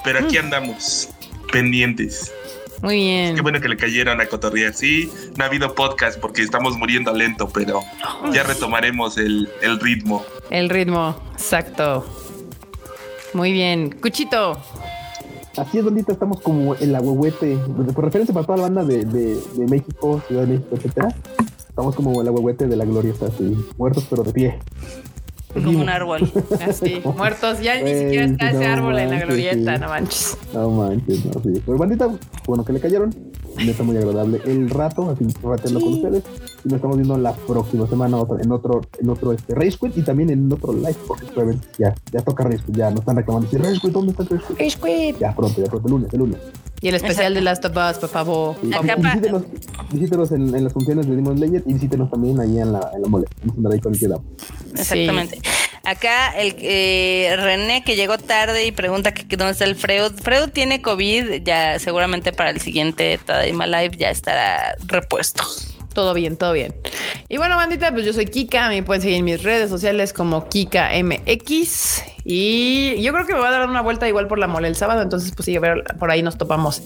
Pero 0.03 0.19
aquí 0.19 0.37
andamos, 0.37 1.09
pendientes. 1.51 2.31
Muy 2.81 2.95
bien. 2.95 3.35
Qué 3.35 3.41
bueno 3.41 3.59
que 3.59 3.67
le 3.67 3.75
cayeron 3.75 4.21
a 4.21 4.25
cotorrear. 4.27 4.73
Sí, 4.73 5.11
no 5.35 5.43
ha 5.43 5.47
habido 5.47 5.75
podcast 5.75 6.19
porque 6.19 6.41
estamos 6.41 6.77
muriendo 6.77 7.13
lento, 7.13 7.49
pero 7.49 7.81
ya 8.31 8.43
retomaremos 8.43 9.17
el, 9.17 9.49
el 9.61 9.79
ritmo. 9.79 10.25
El 10.49 10.69
ritmo, 10.69 11.19
exacto. 11.33 12.05
Muy 13.33 13.51
bien. 13.51 13.91
Cuchito. 13.91 14.61
Así 15.59 15.77
es, 15.77 15.83
bandita, 15.83 16.13
estamos 16.13 16.39
como 16.39 16.73
en 16.73 16.93
la 16.93 17.01
huehuete, 17.01 17.57
por 17.93 18.05
referencia 18.05 18.33
para 18.33 18.45
toda 18.45 18.57
la 18.59 18.63
banda 18.63 18.85
de, 18.85 19.03
de, 19.03 19.67
México, 19.67 20.21
Ciudad 20.25 20.43
de 20.43 20.53
México, 20.53 20.69
etcétera. 20.71 21.13
Estamos 21.67 21.95
como 21.95 22.17
en 22.21 22.25
la 22.25 22.31
huehuete 22.31 22.65
de 22.65 22.77
la 22.77 22.85
gloria, 22.85 23.13
así, 23.27 23.57
muertos 23.77 24.07
pero 24.09 24.23
de 24.23 24.31
pie. 24.31 24.59
Como 25.53 25.81
un 25.81 25.89
árbol. 25.89 26.31
Así, 26.61 27.01
muertos. 27.17 27.61
Ya 27.61 27.81
ni 27.81 27.93
siquiera 27.93 28.25
está 28.25 28.51
ese 28.51 28.65
árbol 28.65 28.99
en 28.99 29.09
la 29.09 29.19
glorieta, 29.19 29.77
no 29.77 29.87
manches. 29.89 30.37
No 30.53 30.69
manches, 30.69 31.25
no, 31.25 31.41
sí. 31.41 31.61
Pero 31.65 31.77
bandita, 31.77 32.09
bueno 32.45 32.63
que 32.63 32.73
le 32.73 32.79
cayeron. 32.79 33.13
Me 33.57 33.71
está 33.71 33.83
muy 33.83 33.97
agradable 33.97 34.39
el 34.45 34.69
rato, 34.69 35.09
así 35.09 35.25
rateando 35.43 35.81
con 35.81 35.93
ustedes. 35.93 36.23
Y 36.63 36.67
nos 36.69 36.75
estamos 36.75 36.97
viendo 36.97 37.17
la 37.17 37.33
próxima 37.33 37.87
semana 37.87 38.17
en 38.41 38.51
otro, 38.51 38.81
en 38.99 39.09
otro 39.09 39.33
este, 39.33 39.55
Race 39.55 39.77
Quit 39.79 39.97
y 39.97 40.01
también 40.01 40.29
en 40.29 40.51
otro 40.51 40.71
live, 40.71 40.95
porque 41.07 41.25
ya, 41.77 41.93
ya 42.11 42.21
toca 42.21 42.43
Race 42.43 42.63
Quit, 42.65 42.77
ya 42.77 42.89
nos 42.89 42.99
están 42.99 43.17
reclamando. 43.17 43.49
Race 43.51 43.79
Quit, 43.81 43.91
¿dónde 43.91 44.11
está 44.11 44.23
Race 44.23 44.45
Quit? 44.47 44.59
Race 44.59 44.77
Quit. 44.77 45.19
Ya 45.19 45.35
pronto, 45.35 45.61
ya 45.61 45.67
pronto, 45.67 45.87
el 45.87 45.91
lunes, 45.93 46.13
el 46.13 46.19
lunes. 46.19 46.37
Y 46.81 46.87
el 46.87 46.95
especial 46.95 47.33
de 47.33 47.41
Last 47.41 47.65
of 47.65 47.75
Us, 47.75 47.97
por 47.97 48.09
favor. 48.09 48.55
visítenos, 48.61 49.43
visítenos 49.91 50.31
en, 50.31 50.55
en, 50.55 50.63
las 50.63 50.73
funciones 50.73 51.07
de 51.07 51.15
Demon 51.15 51.37
Slayer 51.37 51.63
y 51.65 51.73
visítenos 51.73 52.09
también 52.09 52.39
ahí 52.39 52.59
en 52.59 52.71
la, 52.71 52.91
en 52.93 53.01
la 53.01 53.07
mole. 53.07 53.27
Ahí 53.71 53.79
con 53.79 53.93
el 53.93 54.15
Exactamente. 54.71 55.39
Acá 55.83 56.29
el 56.37 56.55
eh, 56.59 57.35
René 57.37 57.83
que 57.83 57.95
llegó 57.95 58.17
tarde 58.17 58.65
y 58.65 58.71
pregunta 58.71 59.13
que 59.13 59.37
dónde 59.37 59.53
está 59.53 59.65
el 59.65 59.75
Freud. 59.75 60.13
Freud 60.21 60.49
tiene 60.49 60.81
COVID, 60.81 61.41
ya 61.43 61.79
seguramente 61.79 62.31
para 62.33 62.49
el 62.49 62.59
siguiente 62.59 63.19
Tadaima 63.23 63.65
Live 63.65 63.97
ya 63.97 64.09
estará 64.09 64.75
repuesto. 64.85 65.43
Todo 65.99 66.13
bien, 66.13 66.37
todo 66.37 66.53
bien. 66.53 66.73
Y 67.27 67.35
bueno, 67.35 67.57
bandita, 67.57 67.91
pues 67.91 68.05
yo 68.05 68.13
soy 68.13 68.25
Kika. 68.25 68.69
Me 68.69 68.83
pueden 68.83 69.01
seguir 69.01 69.17
en 69.17 69.25
mis 69.25 69.43
redes 69.43 69.69
sociales 69.69 70.13
como 70.13 70.47
Kika 70.47 70.91
MX. 71.03 72.01
Y 72.23 73.01
yo 73.01 73.11
creo 73.11 73.25
que 73.25 73.33
me 73.33 73.39
voy 73.39 73.49
a 73.49 73.51
dar 73.51 73.69
una 73.69 73.81
vuelta 73.81 74.07
igual 74.07 74.29
por 74.29 74.39
la 74.39 74.47
mole 74.47 74.69
el 74.69 74.77
sábado. 74.77 75.01
Entonces, 75.01 75.33
pues 75.35 75.45
sí, 75.45 75.57
a 75.57 75.59
ver, 75.59 75.83
por 75.99 76.09
ahí 76.09 76.23
nos 76.23 76.37
topamos 76.37 76.83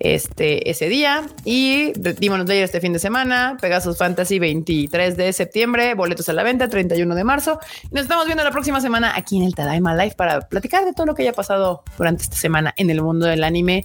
este, 0.00 0.68
ese 0.68 0.88
día. 0.88 1.22
Y 1.44 1.92
Demon 1.92 2.46
Slayer 2.46 2.64
este 2.64 2.80
fin 2.80 2.92
de 2.92 2.98
semana. 2.98 3.56
Pegasus 3.60 3.96
Fantasy 3.96 4.40
23 4.40 5.16
de 5.16 5.32
septiembre. 5.32 5.94
Boletos 5.94 6.28
a 6.28 6.32
la 6.32 6.42
venta 6.42 6.68
31 6.68 7.14
de 7.14 7.22
marzo. 7.22 7.60
nos 7.92 8.02
estamos 8.02 8.26
viendo 8.26 8.42
la 8.42 8.50
próxima 8.50 8.80
semana 8.80 9.12
aquí 9.14 9.36
en 9.36 9.44
el 9.44 9.54
Tadaima 9.54 9.94
Live 9.94 10.16
para 10.16 10.40
platicar 10.40 10.84
de 10.84 10.94
todo 10.94 11.06
lo 11.06 11.14
que 11.14 11.22
haya 11.22 11.32
pasado 11.32 11.84
durante 11.96 12.24
esta 12.24 12.36
semana 12.36 12.74
en 12.76 12.90
el 12.90 13.02
mundo 13.02 13.26
del 13.26 13.44
anime 13.44 13.84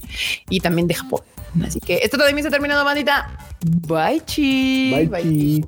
y 0.50 0.62
también 0.62 0.88
de 0.88 0.95
Japón. 0.95 1.22
Así 1.62 1.80
que 1.80 2.00
esto 2.02 2.18
mí 2.34 2.42
se 2.42 2.48
ha 2.48 2.52
terminado, 2.52 2.84
bandita. 2.86 3.30
Bye, 3.88 4.22
chi. 4.26 4.92
Bye, 4.94 5.08
Bye 5.08 5.24
chi. 5.24 5.66